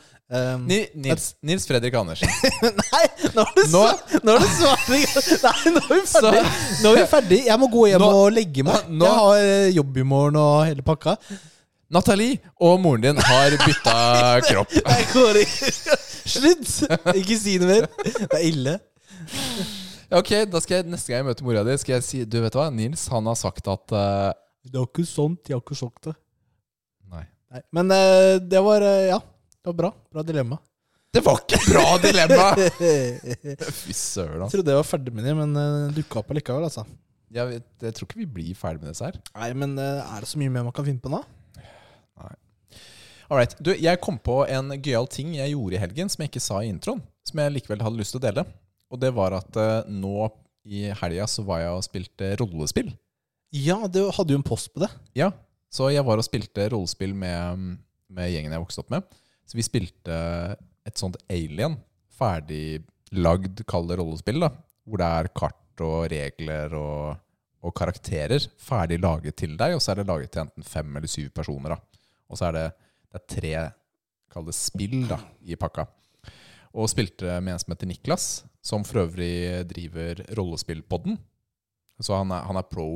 Ni- 0.67 0.89
Nils, 0.99 1.29
Nils 1.41 1.63
Fredrik 1.69 1.93
Andersen. 1.95 2.27
Nei, 2.81 3.03
nå 3.31 3.43
er 3.45 3.51
du 3.55 3.61
Nå- 3.71 3.83
svar- 3.85 4.23
nå 4.27 4.33
er 4.35 4.41
det 4.43 4.49
svaring! 4.57 5.05
Nei, 5.43 5.71
nå 5.71 5.83
er 5.85 5.93
vi 5.93 6.01
ferdig. 6.11 6.41
Nå 6.83 6.91
er 6.91 6.97
vi 6.99 7.05
ferdig. 7.13 7.39
Jeg 7.47 7.61
må 7.61 7.69
gå 7.71 7.85
hjem 7.93 8.03
Nå- 8.03 8.09
og 8.23 8.33
legge 8.35 8.65
meg. 8.67 8.89
nå- 8.91 9.07
Jeg 9.07 9.21
har 9.21 9.43
eh, 9.45 9.69
jobb 9.77 10.01
i 10.01 10.05
morgen 10.09 10.39
og 10.41 10.65
hele 10.67 10.83
pakka. 10.83 11.13
Nathalie 11.95 12.41
og 12.59 12.81
moren 12.83 13.05
din 13.05 13.21
har 13.23 13.55
bytta 13.63 13.95
kropp. 14.49 14.73
Nei, 14.83 14.99
går 15.13 15.39
Slutt! 16.27 16.73
Ikke 17.15 17.37
si 17.39 17.55
noe 17.61 17.69
mer. 17.71 17.87
Det 18.03 18.27
er 18.35 18.43
ille. 18.49 18.73
Ok, 20.19 20.33
da 20.51 20.59
skal 20.63 20.81
jeg 20.81 20.89
neste 20.91 21.11
gang 21.13 21.21
jeg 21.23 21.27
møter 21.29 21.47
mora 21.47 21.63
di, 21.67 21.73
skal 21.79 21.97
jeg 21.97 22.03
si 22.07 22.19
Du 22.27 22.37
vet 22.43 22.55
hva, 22.55 22.67
Nils 22.71 23.01
han 23.11 23.25
har 23.27 23.35
sagt 23.39 23.67
at 23.67 23.91
uh, 23.95 24.29
Det 24.67 24.75
var 24.79 24.87
ikke 24.91 25.07
sånt. 25.07 25.47
Jeg 25.47 25.55
har 25.57 25.63
ikke 25.63 25.79
sagt 25.79 26.11
det. 26.11 26.13
Nei. 27.11 27.23
Nei. 27.55 27.63
Men 27.79 27.91
uh, 27.95 28.35
det 28.43 28.61
var 28.67 28.83
uh, 28.83 29.07
Ja, 29.13 29.19
det 29.61 29.71
var 29.71 29.77
bra. 29.81 29.91
Bra 30.13 30.23
dilemma. 30.27 30.59
Det 31.13 31.23
var 31.25 31.39
ikke 31.41 31.59
bra 31.65 31.85
dilemma! 32.03 32.47
jeg 32.59 33.57
Fy 33.81 33.95
søren, 33.95 34.43
altså. 34.43 34.57
trodde 34.57 34.73
jeg 34.73 34.79
var 34.81 34.87
ferdig 34.87 35.13
med 35.15 35.25
det, 35.25 35.33
men 35.39 35.55
uh, 35.57 35.93
dukka 35.95 36.21
opp 36.21 36.33
allikevel, 36.33 36.67
altså. 36.67 36.83
Jeg, 37.33 37.47
vet, 37.49 37.67
jeg 37.83 37.95
tror 37.95 38.07
ikke 38.07 38.21
vi 38.21 38.29
blir 38.37 38.59
ferdig 38.59 38.83
med 38.83 38.93
disse 38.93 39.07
her. 39.07 39.17
Nei, 39.35 39.49
men 39.57 39.73
eh, 39.81 40.13
er 40.15 40.23
det 40.23 40.29
så 40.31 40.39
mye 40.39 40.51
mer 40.53 40.63
man 40.67 40.75
kan 40.75 40.85
finne 40.87 41.03
på 41.03 41.11
nå? 41.11 41.19
All 43.27 43.41
right. 43.41 43.55
Du, 43.59 43.73
jeg 43.75 43.99
kom 43.99 44.15
på 44.23 44.39
en 44.47 44.71
gøyal 44.79 45.09
ting 45.11 45.33
jeg 45.35 45.51
gjorde 45.51 45.75
i 45.75 45.81
helgen 45.81 46.11
som 46.11 46.23
jeg 46.23 46.31
ikke 46.31 46.43
sa 46.43 46.61
i 46.63 46.69
introen. 46.71 47.01
Som 47.27 47.41
jeg 47.43 47.55
likevel 47.57 47.83
hadde 47.83 47.99
lyst 47.99 48.15
til 48.15 48.21
å 48.21 48.23
dele. 48.23 48.45
Og 48.87 49.01
det 49.01 49.11
var 49.15 49.35
at 49.35 49.59
eh, 49.59 49.89
nå 49.91 50.29
i 50.67 50.85
helga 51.01 51.27
så 51.31 51.43
var 51.47 51.63
jeg 51.63 51.75
og 51.75 51.83
spilte 51.83 52.31
rollespill. 52.39 52.93
Ja, 53.55 53.81
du 53.91 54.05
hadde 54.15 54.35
jo 54.35 54.39
en 54.39 54.47
post 54.47 54.71
på 54.73 54.83
det. 54.83 54.89
Ja, 55.15 55.31
så 55.71 55.89
jeg 55.91 56.07
var 56.07 56.19
og 56.19 56.27
spilte 56.27 56.69
rollespill 56.71 57.15
med, 57.15 57.77
med 58.07 58.31
gjengen 58.31 58.55
jeg 58.55 58.63
vokste 58.63 58.83
opp 58.83 58.95
med. 58.95 59.19
Så 59.47 59.55
vi 59.55 59.63
spilte 59.63 60.15
et 60.87 60.99
sånt 60.99 61.17
alien, 61.31 61.77
ferdiglagd, 62.17 63.63
kall 63.69 63.87
det 63.87 63.99
rollespill, 64.01 64.41
da. 64.43 64.51
Hvor 64.87 65.01
det 65.01 65.07
er 65.19 65.31
kart 65.35 65.83
og 65.83 66.07
regler 66.11 66.73
og, 66.77 67.19
og 67.63 67.75
karakterer 67.77 68.43
ferdig 68.59 68.99
laget 69.03 69.37
til 69.39 69.55
deg. 69.59 69.75
Og 69.77 69.83
så 69.83 69.93
er 69.93 70.01
det 70.01 70.09
laget 70.09 70.33
til 70.33 70.43
enten 70.45 70.67
fem 70.67 70.99
eller 70.99 71.11
syv 71.11 71.29
personer, 71.35 71.75
da. 71.75 72.03
Og 72.27 72.39
så 72.39 72.49
er 72.49 72.57
det, 72.57 72.65
det 73.07 73.21
er 73.21 73.27
tre, 73.35 73.53
kall 74.33 74.47
det 74.49 74.55
spill, 74.57 74.99
da, 75.07 75.19
i 75.47 75.59
pakka. 75.59 75.87
Og 76.77 76.89
spilte 76.91 77.39
med 77.41 77.55
en 77.55 77.61
som 77.61 77.73
heter 77.73 77.89
Niklas, 77.89 78.27
som 78.61 78.83
for 78.85 79.05
øvrig 79.05 79.63
driver 79.69 80.19
rollespillpodden. 80.37 81.15
Så 82.03 82.13
han 82.13 82.33
er, 82.35 82.43
han 82.45 82.59
er 82.59 82.67
pro. 82.67 82.89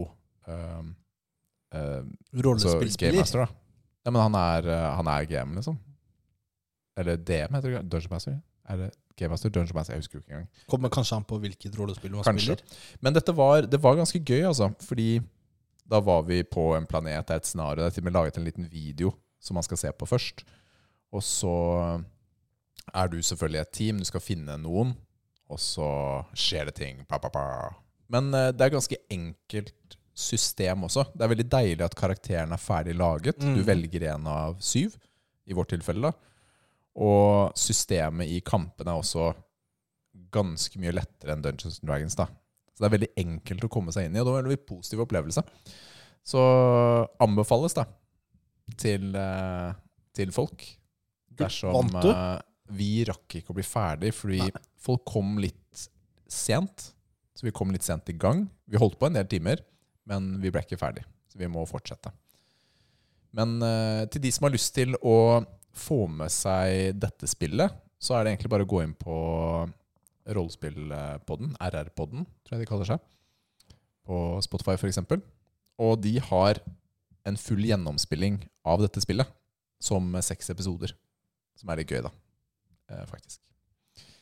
Um, 0.51 0.91
uh, 1.73 2.03
Rollespillspiller. 2.43 3.23
Game. 3.23 3.47
Ja, 4.03 4.11
men 4.11 4.21
han 4.21 4.35
er, 4.35 4.67
han 4.97 5.09
er 5.09 5.25
GM, 5.29 5.55
liksom. 5.57 5.79
Eller 6.97 7.17
DM 7.17 7.53
heter 7.55 7.77
det. 7.77 7.83
Dungeon 7.91 8.11
Master? 8.11 8.39
Er 8.69 8.77
det 8.77 8.89
Game 9.17 9.29
Master? 9.31 9.49
Dungeon 9.49 9.75
Master? 9.75 9.93
Jeg 9.95 10.03
husker 10.03 10.17
jo 10.19 10.23
ikke 10.23 10.31
engang. 10.35 10.49
Kommer 10.69 10.89
kanskje 10.89 11.15
an 11.15 11.23
på 11.27 11.37
hvilket 11.39 11.77
rollespill 11.79 12.11
man 12.15 12.23
Kanskje. 12.27 12.57
spiller. 12.57 12.81
Men 13.01 13.13
dette 13.15 13.35
var, 13.37 13.61
det 13.67 13.79
var 13.83 13.95
ganske 13.99 14.19
gøy, 14.19 14.43
altså. 14.47 14.71
Fordi 14.87 15.21
da 15.91 15.99
var 15.99 16.21
vi 16.27 16.41
på 16.43 16.69
en 16.77 16.85
planet, 16.87 17.27
det 17.27 17.35
er 17.35 17.41
et 17.43 17.47
scenario. 17.49 17.81
Det 17.83 17.85
er 17.91 17.95
til 17.97 18.03
og 18.05 18.09
med 18.09 18.13
laget 18.19 18.37
en 18.37 18.43
liten 18.47 18.67
video 18.71 19.11
som 19.41 19.55
man 19.59 19.63
skal 19.63 19.77
se 19.77 19.91
på 19.91 20.05
først. 20.07 20.43
Og 21.11 21.23
så 21.23 21.53
er 22.93 23.07
du 23.11 23.21
selvfølgelig 23.21 23.61
et 23.61 23.71
team, 23.75 23.99
du 23.99 24.05
skal 24.07 24.23
finne 24.23 24.55
noen, 24.61 24.93
og 25.51 25.59
så 25.59 25.87
skjer 26.37 26.69
det 26.69 26.75
ting. 26.79 27.01
Pa, 27.09 27.17
pa, 27.19 27.29
pa. 27.33 27.45
Men 28.11 28.33
eh, 28.35 28.51
det 28.55 28.65
er 28.65 28.73
ganske 28.75 28.97
enkelt 29.11 29.97
system 30.15 30.83
også. 30.87 31.05
Det 31.15 31.23
er 31.25 31.31
veldig 31.31 31.47
deilig 31.51 31.85
at 31.85 31.95
karakteren 31.97 32.51
er 32.55 32.59
ferdig 32.61 32.95
laget. 32.99 33.39
Mm. 33.43 33.55
Du 33.57 33.63
velger 33.67 34.07
en 34.13 34.27
av 34.27 34.57
syv, 34.63 34.95
i 35.47 35.55
vårt 35.57 35.71
tilfelle. 35.73 36.11
da. 36.11 36.30
Og 36.99 37.53
systemet 37.55 38.27
i 38.27 38.41
kampene 38.43 38.91
er 38.91 38.99
også 38.99 39.29
ganske 40.31 40.79
mye 40.79 40.91
lettere 40.95 41.35
enn 41.35 41.43
Dungeons 41.43 41.79
and 41.79 41.87
Dragons. 41.87 42.15
da. 42.19 42.25
Så 42.75 42.83
det 42.83 42.87
er 42.89 42.95
veldig 42.97 43.11
enkelt 43.23 43.65
å 43.67 43.71
komme 43.71 43.93
seg 43.95 44.07
inn 44.07 44.15
i, 44.15 44.19
og 44.19 44.27
det 44.27 44.33
var 44.35 44.43
en 44.43 44.49
veldig 44.51 44.65
positiv 44.67 45.03
opplevelse. 45.05 45.43
Så 46.27 46.41
anbefales 47.23 47.73
da 47.77 47.85
til, 48.77 49.15
eh, 49.15 49.73
til 50.15 50.31
folk. 50.35 50.65
Dersom 51.41 51.73
Vant 51.73 52.03
du? 52.03 52.09
eh, 52.11 52.39
vi 52.71 53.03
rakk 53.07 53.39
ikke 53.39 53.51
å 53.51 53.57
bli 53.57 53.63
ferdig, 53.67 54.13
fordi 54.15 54.39
Nei. 54.43 54.51
folk 54.79 55.03
kom 55.05 55.37
litt 55.41 55.87
sent. 56.31 56.91
Så 57.35 57.43
vi 57.47 57.51
kom 57.55 57.71
litt 57.73 57.83
sent 57.83 58.07
i 58.09 58.13
gang. 58.13 58.45
Vi 58.67 58.77
holdt 58.79 58.99
på 58.99 59.07
en 59.07 59.13
del 59.17 59.25
timer, 59.27 59.59
men 60.05 60.39
vi 60.43 60.51
ble 60.51 60.61
ikke 60.61 60.79
ferdig. 60.79 61.03
Så 61.31 61.39
vi 61.39 61.47
må 61.47 61.63
fortsette. 61.67 62.11
Men 63.33 63.61
eh, 63.63 64.05
til 64.11 64.21
de 64.21 64.31
som 64.31 64.45
har 64.45 64.51
lyst 64.55 64.73
til 64.75 64.95
å 65.01 65.15
få 65.77 66.05
med 66.11 66.31
seg 66.33 66.97
dette 66.99 67.29
spillet, 67.29 67.73
så 68.01 68.17
er 68.17 68.25
det 68.25 68.33
egentlig 68.33 68.51
bare 68.53 68.65
å 68.65 68.71
gå 68.71 68.81
inn 68.83 68.95
på 68.97 69.15
rollespillpodden, 70.31 71.55
RR-podden, 71.59 72.25
tror 72.45 72.55
jeg 72.55 72.63
de 72.63 72.69
kaller 72.69 72.89
seg, 72.89 73.03
på 74.07 74.17
Spotify 74.45 74.77
f.eks. 74.77 75.01
Og 75.81 75.95
de 76.01 76.15
har 76.31 76.61
en 77.27 77.37
full 77.37 77.63
gjennomspilling 77.65 78.41
av 78.67 78.81
dette 78.83 79.01
spillet, 79.03 79.29
som 79.81 80.13
seks 80.21 80.51
episoder. 80.53 80.93
Som 81.57 81.71
er 81.73 81.81
litt 81.81 81.93
gøy, 81.93 82.03
da. 82.05 82.11
Eh, 82.91 83.05
faktisk. 83.09 83.41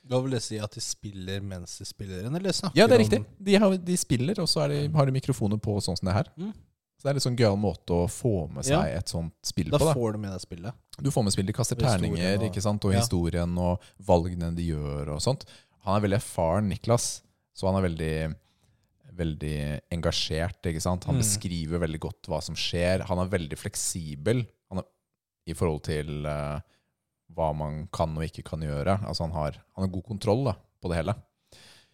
Da 0.10 0.20
vil 0.24 0.34
det 0.34 0.42
si 0.42 0.58
at 0.62 0.74
de 0.74 0.82
spiller 0.82 1.44
mens 1.46 1.76
de 1.78 1.86
spiller 1.86 2.26
eller 2.26 2.56
snakker 2.56 2.74
om 2.74 2.80
Ja, 2.80 2.88
det 2.90 2.96
er 2.96 3.04
riktig. 3.04 3.20
De, 3.38 3.56
har, 3.62 3.76
de 3.90 3.98
spiller, 4.00 4.40
og 4.42 4.50
så 4.50 4.64
er 4.66 4.74
de, 4.74 4.80
har 4.96 5.10
de 5.10 5.16
mikrofoner 5.16 5.60
på 5.62 5.76
sånn 5.84 6.00
som 6.00 6.10
det 6.10 6.16
her. 6.16 6.32
Mm. 6.40 6.54
Så 7.00 7.06
det 7.06 7.08
er 7.08 7.14
en 7.14 7.16
litt 7.16 7.24
sånn 7.24 7.38
gøyal 7.40 7.58
måte 7.58 7.96
å 7.96 8.08
få 8.12 8.32
med 8.52 8.66
seg 8.68 8.74
Ja. 8.76 8.98
et 9.00 9.08
sånt 9.08 9.32
spill 9.48 9.70
Da 9.72 9.78
på. 9.80 9.86
da. 9.88 9.94
får 9.96 10.12
du 10.14 10.18
med 10.20 10.32
deg 10.36 10.42
spillet. 10.44 10.74
Du 11.00 11.10
får 11.16 11.24
med 11.24 11.32
spillet. 11.34 11.48
de 11.48 11.54
kaster 11.54 11.76
terninger, 11.80 12.38
og- 12.38 12.44
ikke 12.52 12.62
sant? 12.62 12.84
og 12.84 12.92
ja. 12.92 13.00
historien 13.00 13.58
og 13.58 13.80
valgene 14.04 14.54
de 14.54 14.66
gjør 14.74 15.14
og 15.16 15.22
sånt. 15.24 15.46
Han 15.86 15.96
er 15.96 16.06
veldig 16.10 16.18
erfaren, 16.20 16.68
Niklas, 16.68 17.22
så 17.56 17.72
han 17.72 17.82
er 17.82 17.88
veldig, 17.88 18.36
veldig 19.16 19.82
engasjert. 19.92 20.62
ikke 20.64 20.82
sant? 20.82 21.06
Han 21.06 21.16
Mm. 21.16 21.22
beskriver 21.22 21.80
veldig 21.80 22.00
godt 22.00 22.22
hva 22.28 22.42
som 22.44 22.54
skjer. 22.56 23.02
Han 23.08 23.18
er 23.20 23.30
veldig 23.30 23.58
fleksibel 23.58 24.46
han 24.70 24.80
er, 24.80 24.84
i 25.48 25.54
forhold 25.54 25.84
til 25.84 26.26
uh, 26.26 26.60
hva 27.34 27.56
man 27.56 27.88
kan 27.94 28.16
og 28.18 28.24
ikke 28.24 28.44
kan 28.44 28.60
gjøre. 28.60 29.00
Altså 29.08 29.22
Han 29.22 29.32
har, 29.32 29.52
han 29.76 29.84
har 29.86 29.88
god 29.88 30.04
kontroll 30.04 30.44
da, 30.46 30.54
på 30.84 30.90
det 30.90 30.98
hele. 30.98 31.16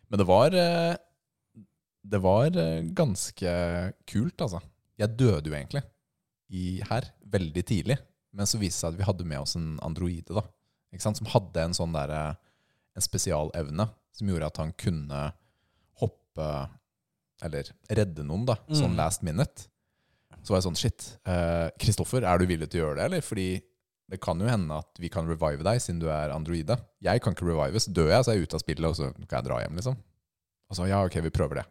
Men 0.10 0.18
det 0.20 0.28
var 0.28 0.48
uh, 0.54 0.96
Det 2.08 2.22
var 2.22 2.48
uh, 2.48 2.82
ganske 2.94 3.94
kult, 4.08 4.38
altså. 4.38 4.62
Jeg 5.00 5.18
døde 5.20 5.50
jo 5.52 5.56
egentlig 5.58 5.84
i 6.56 6.82
her 6.90 7.10
veldig 7.26 7.64
tidlig. 7.68 7.98
Men 8.36 8.46
så 8.50 8.60
viste 8.60 8.76
det 8.76 8.82
seg 8.84 8.94
at 8.94 9.00
vi 9.00 9.08
hadde 9.08 9.26
med 9.28 9.40
oss 9.40 9.56
en 9.56 9.78
androide 9.84 10.36
da, 10.36 10.44
som 11.00 11.28
hadde 11.32 11.62
en 11.64 11.74
sånn 11.76 11.94
der, 11.96 12.12
eh, 12.12 12.36
en 12.96 13.04
spesialevne 13.04 13.90
som 14.16 14.28
gjorde 14.28 14.48
at 14.52 14.58
han 14.62 14.74
kunne 14.80 15.22
hoppe 16.00 16.50
eller 17.44 17.68
redde 17.92 18.24
noen, 18.24 18.46
da, 18.48 18.56
sånn 18.72 18.94
Mm. 18.94 18.98
last 19.00 19.24
minute. 19.24 19.68
Så 20.44 20.50
var 20.54 20.62
jeg 20.62 20.68
sånn 20.68 20.78
Shit, 20.78 21.18
Kristoffer, 21.80 22.24
er 22.24 22.38
du 22.38 22.46
villig 22.46 22.70
til 22.70 22.82
å 22.82 22.84
gjøre 22.86 22.96
det, 22.98 23.06
eller? 23.06 23.22
Fordi 23.22 23.62
det 24.10 24.20
kan 24.22 24.40
jo 24.40 24.46
hende 24.48 24.72
at 24.78 25.00
vi 25.00 25.10
kan 25.10 25.26
revive 25.28 25.64
deg, 25.64 25.80
siden 25.82 26.00
du 26.00 26.08
er 26.08 26.30
androide. 26.30 26.78
Jeg 27.02 27.22
kan 27.22 27.34
ikke 27.34 27.48
revives. 27.48 27.88
Dør 27.88 28.08
jeg, 28.12 28.24
så 28.24 28.32
er 28.32 28.36
jeg 28.38 28.44
ute 28.48 28.54
av 28.56 28.60
spillet, 28.62 28.86
og 28.86 28.96
så 28.96 29.10
kan 29.28 29.40
jeg 29.42 29.48
dra 29.50 29.60
hjem, 29.64 29.76
liksom. 29.76 29.98
Og 30.70 30.76
så 30.78 30.88
ja, 30.88 31.04
ok, 31.04 31.16
vi 31.24 31.30
prøver 31.34 31.56
det. 31.56 31.66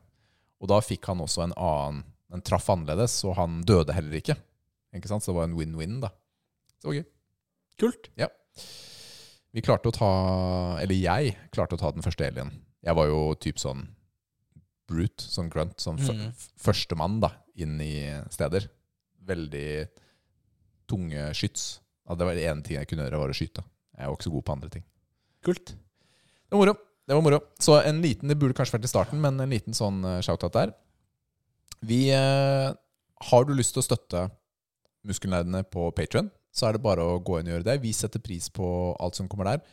Og 0.60 0.68
da 0.68 0.80
fikk 0.80 1.06
han 1.06 1.18
også 1.20 1.44
en 1.44 1.52
annen 1.56 2.04
Den 2.34 2.42
traff 2.42 2.66
annerledes, 2.72 3.20
og 3.28 3.36
han 3.38 3.60
døde 3.66 3.94
heller 3.94 4.18
ikke. 4.18 4.34
Ikke 4.94 5.10
sant? 5.10 5.22
Så 5.22 5.30
det 5.30 5.38
var 5.38 5.48
en 5.48 5.56
win-win, 5.58 6.00
da. 6.02 6.10
Så 6.74 6.82
det 6.82 6.90
var 6.90 6.98
gøy. 6.98 7.04
Kult. 7.84 8.08
Ja. 8.18 8.30
Vi 9.54 9.62
klarte 9.62 9.90
å 9.90 9.94
ta 9.94 10.10
Eller 10.82 10.94
jeg 10.94 11.32
klarte 11.54 11.74
å 11.74 11.80
ta 11.80 11.90
den 11.94 12.04
første 12.06 12.26
alien. 12.26 12.52
Jeg 12.84 12.98
var 12.98 13.08
jo 13.10 13.20
typ 13.40 13.58
sånn 13.62 13.86
brute, 14.90 15.24
sånn 15.24 15.48
grunt, 15.50 15.78
sånn 15.80 15.96
mm. 15.96 16.26
førstemann 16.60 17.20
da, 17.22 17.30
inn 17.56 17.78
i 17.80 17.94
steder. 18.34 18.66
Veldig 19.24 19.68
tunge 20.90 21.30
skyts. 21.38 21.78
Ja, 22.04 22.18
det 22.18 22.28
var 22.28 22.36
det 22.36 22.44
ene 22.50 22.66
ting 22.66 22.76
jeg 22.76 22.90
kunne 22.90 23.06
gjøre, 23.06 23.22
var 23.22 23.32
å 23.32 23.36
skyte. 23.38 23.64
Jeg 23.94 24.10
var 24.10 24.18
ikke 24.18 24.26
så 24.26 24.34
god 24.34 24.44
på 24.44 24.56
andre 24.58 24.72
ting. 24.74 24.84
Kult. 25.46 25.72
Det 25.72 26.52
var 26.52 26.60
moro. 26.60 26.74
Det 27.04 27.16
var 27.16 27.24
moro. 27.24 27.40
Så 27.62 27.78
en 27.80 28.02
liten, 28.04 28.28
det 28.28 28.36
burde 28.40 28.56
kanskje 28.58 28.76
vært 28.76 28.88
i 28.88 28.92
starten, 28.92 29.22
men 29.24 29.40
en 29.40 29.54
liten 29.54 29.76
sånn 29.76 30.04
eh, 30.08 30.20
shout-out 30.24 30.56
der. 30.56 30.74
Vi 31.84 32.08
eh, 32.14 32.70
Har 33.30 33.44
du 33.44 33.52
lyst 33.54 33.74
til 33.76 33.82
å 33.82 33.86
støtte 33.86 34.28
Muskelnerdene 35.04 35.64
på 35.68 35.90
Patreon 35.92 36.30
så 36.54 36.68
er 36.68 36.76
det 36.76 36.84
bare 36.84 37.02
å 37.02 37.22
gå 37.22 37.40
inn 37.40 37.48
og 37.48 37.56
gjøre 37.56 37.66
det. 37.66 37.80
Vi 37.82 37.90
setter 37.96 38.22
pris 38.22 38.46
på 38.54 38.66
alt 39.02 39.18
som 39.18 39.26
kommer 39.30 39.50
der. 39.50 39.64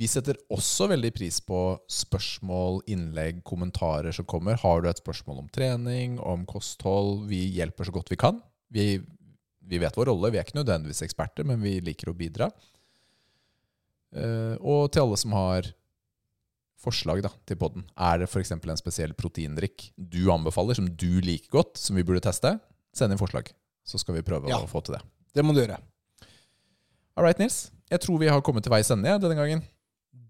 Vi 0.00 0.08
setter 0.08 0.38
også 0.54 0.86
veldig 0.88 1.10
pris 1.12 1.40
på 1.44 1.60
spørsmål, 1.92 2.80
innlegg, 2.88 3.42
kommentarer 3.44 4.14
som 4.16 4.24
kommer. 4.28 4.56
Har 4.62 4.80
du 4.80 4.88
et 4.88 5.02
spørsmål 5.02 5.42
om 5.42 5.50
trening, 5.52 6.16
om 6.24 6.46
kosthold? 6.48 7.26
Vi 7.28 7.42
hjelper 7.58 7.88
så 7.90 7.92
godt 7.92 8.12
vi 8.12 8.20
kan. 8.22 8.40
Vi, 8.72 8.86
vi 9.68 9.82
vet 9.82 9.98
vår 9.98 10.08
rolle. 10.08 10.30
Vi 10.32 10.40
er 10.40 10.48
ikke 10.48 10.62
nødvendigvis 10.62 11.04
eksperter, 11.04 11.44
men 11.44 11.60
vi 11.60 11.76
liker 11.84 12.08
å 12.08 12.16
bidra. 12.16 12.48
Eh, 14.16 14.56
og 14.64 14.88
til 14.94 15.04
alle 15.04 15.20
som 15.20 15.36
har 15.36 15.68
forslag 16.80 17.20
da, 17.26 17.30
til 17.48 17.58
podden. 17.60 17.84
Er 18.00 18.22
det 18.22 18.28
f.eks. 18.30 18.52
en 18.56 18.80
spesiell 18.80 19.12
proteindrikk 19.18 19.90
du 19.96 20.22
anbefaler, 20.32 20.78
som 20.78 20.86
du 20.88 21.20
liker 21.24 21.50
godt, 21.52 21.76
som 21.80 21.96
vi 21.98 22.04
burde 22.06 22.22
teste? 22.24 22.54
Send 22.96 23.12
inn 23.14 23.20
forslag, 23.20 23.52
så 23.86 24.00
skal 24.00 24.16
vi 24.16 24.22
prøve 24.26 24.48
Ja. 24.50 24.58
å 24.62 24.68
få 24.70 24.82
til 24.84 24.96
det. 24.96 25.02
Det 25.34 25.44
må 25.44 25.52
du 25.54 25.60
gjøre. 25.62 25.78
All 27.16 27.24
right, 27.26 27.38
Nils. 27.38 27.70
Jeg 27.90 28.00
tror 28.00 28.18
vi 28.18 28.28
har 28.30 28.40
kommet 28.46 28.62
til 28.64 28.72
veis 28.72 28.90
ende 28.90 29.18
denne 29.20 29.36
gangen. 29.36 29.62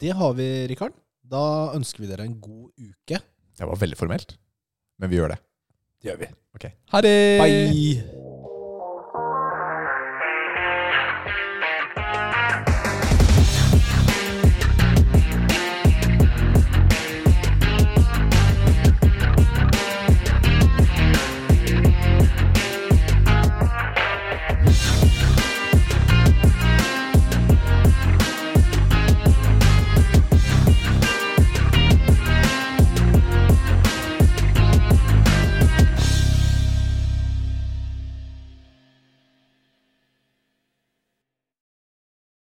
Det 0.01 0.13
har 0.17 0.33
vi, 0.35 0.67
Rikard. 0.69 0.93
Da 1.23 1.71
ønsker 1.77 2.03
vi 2.03 2.09
dere 2.11 2.25
en 2.27 2.41
god 2.41 2.73
uke. 2.77 3.21
Det 3.57 3.69
var 3.69 3.77
veldig 3.77 3.97
formelt, 4.01 4.37
men 4.99 5.11
vi 5.13 5.17
gjør 5.21 5.35
det. 5.37 5.39
Det 6.01 6.11
gjør 6.11 6.19
vi. 6.25 6.31
Ok. 6.57 6.67
Ha 6.95 7.01
det! 7.05 7.17
Bye! 7.39 8.20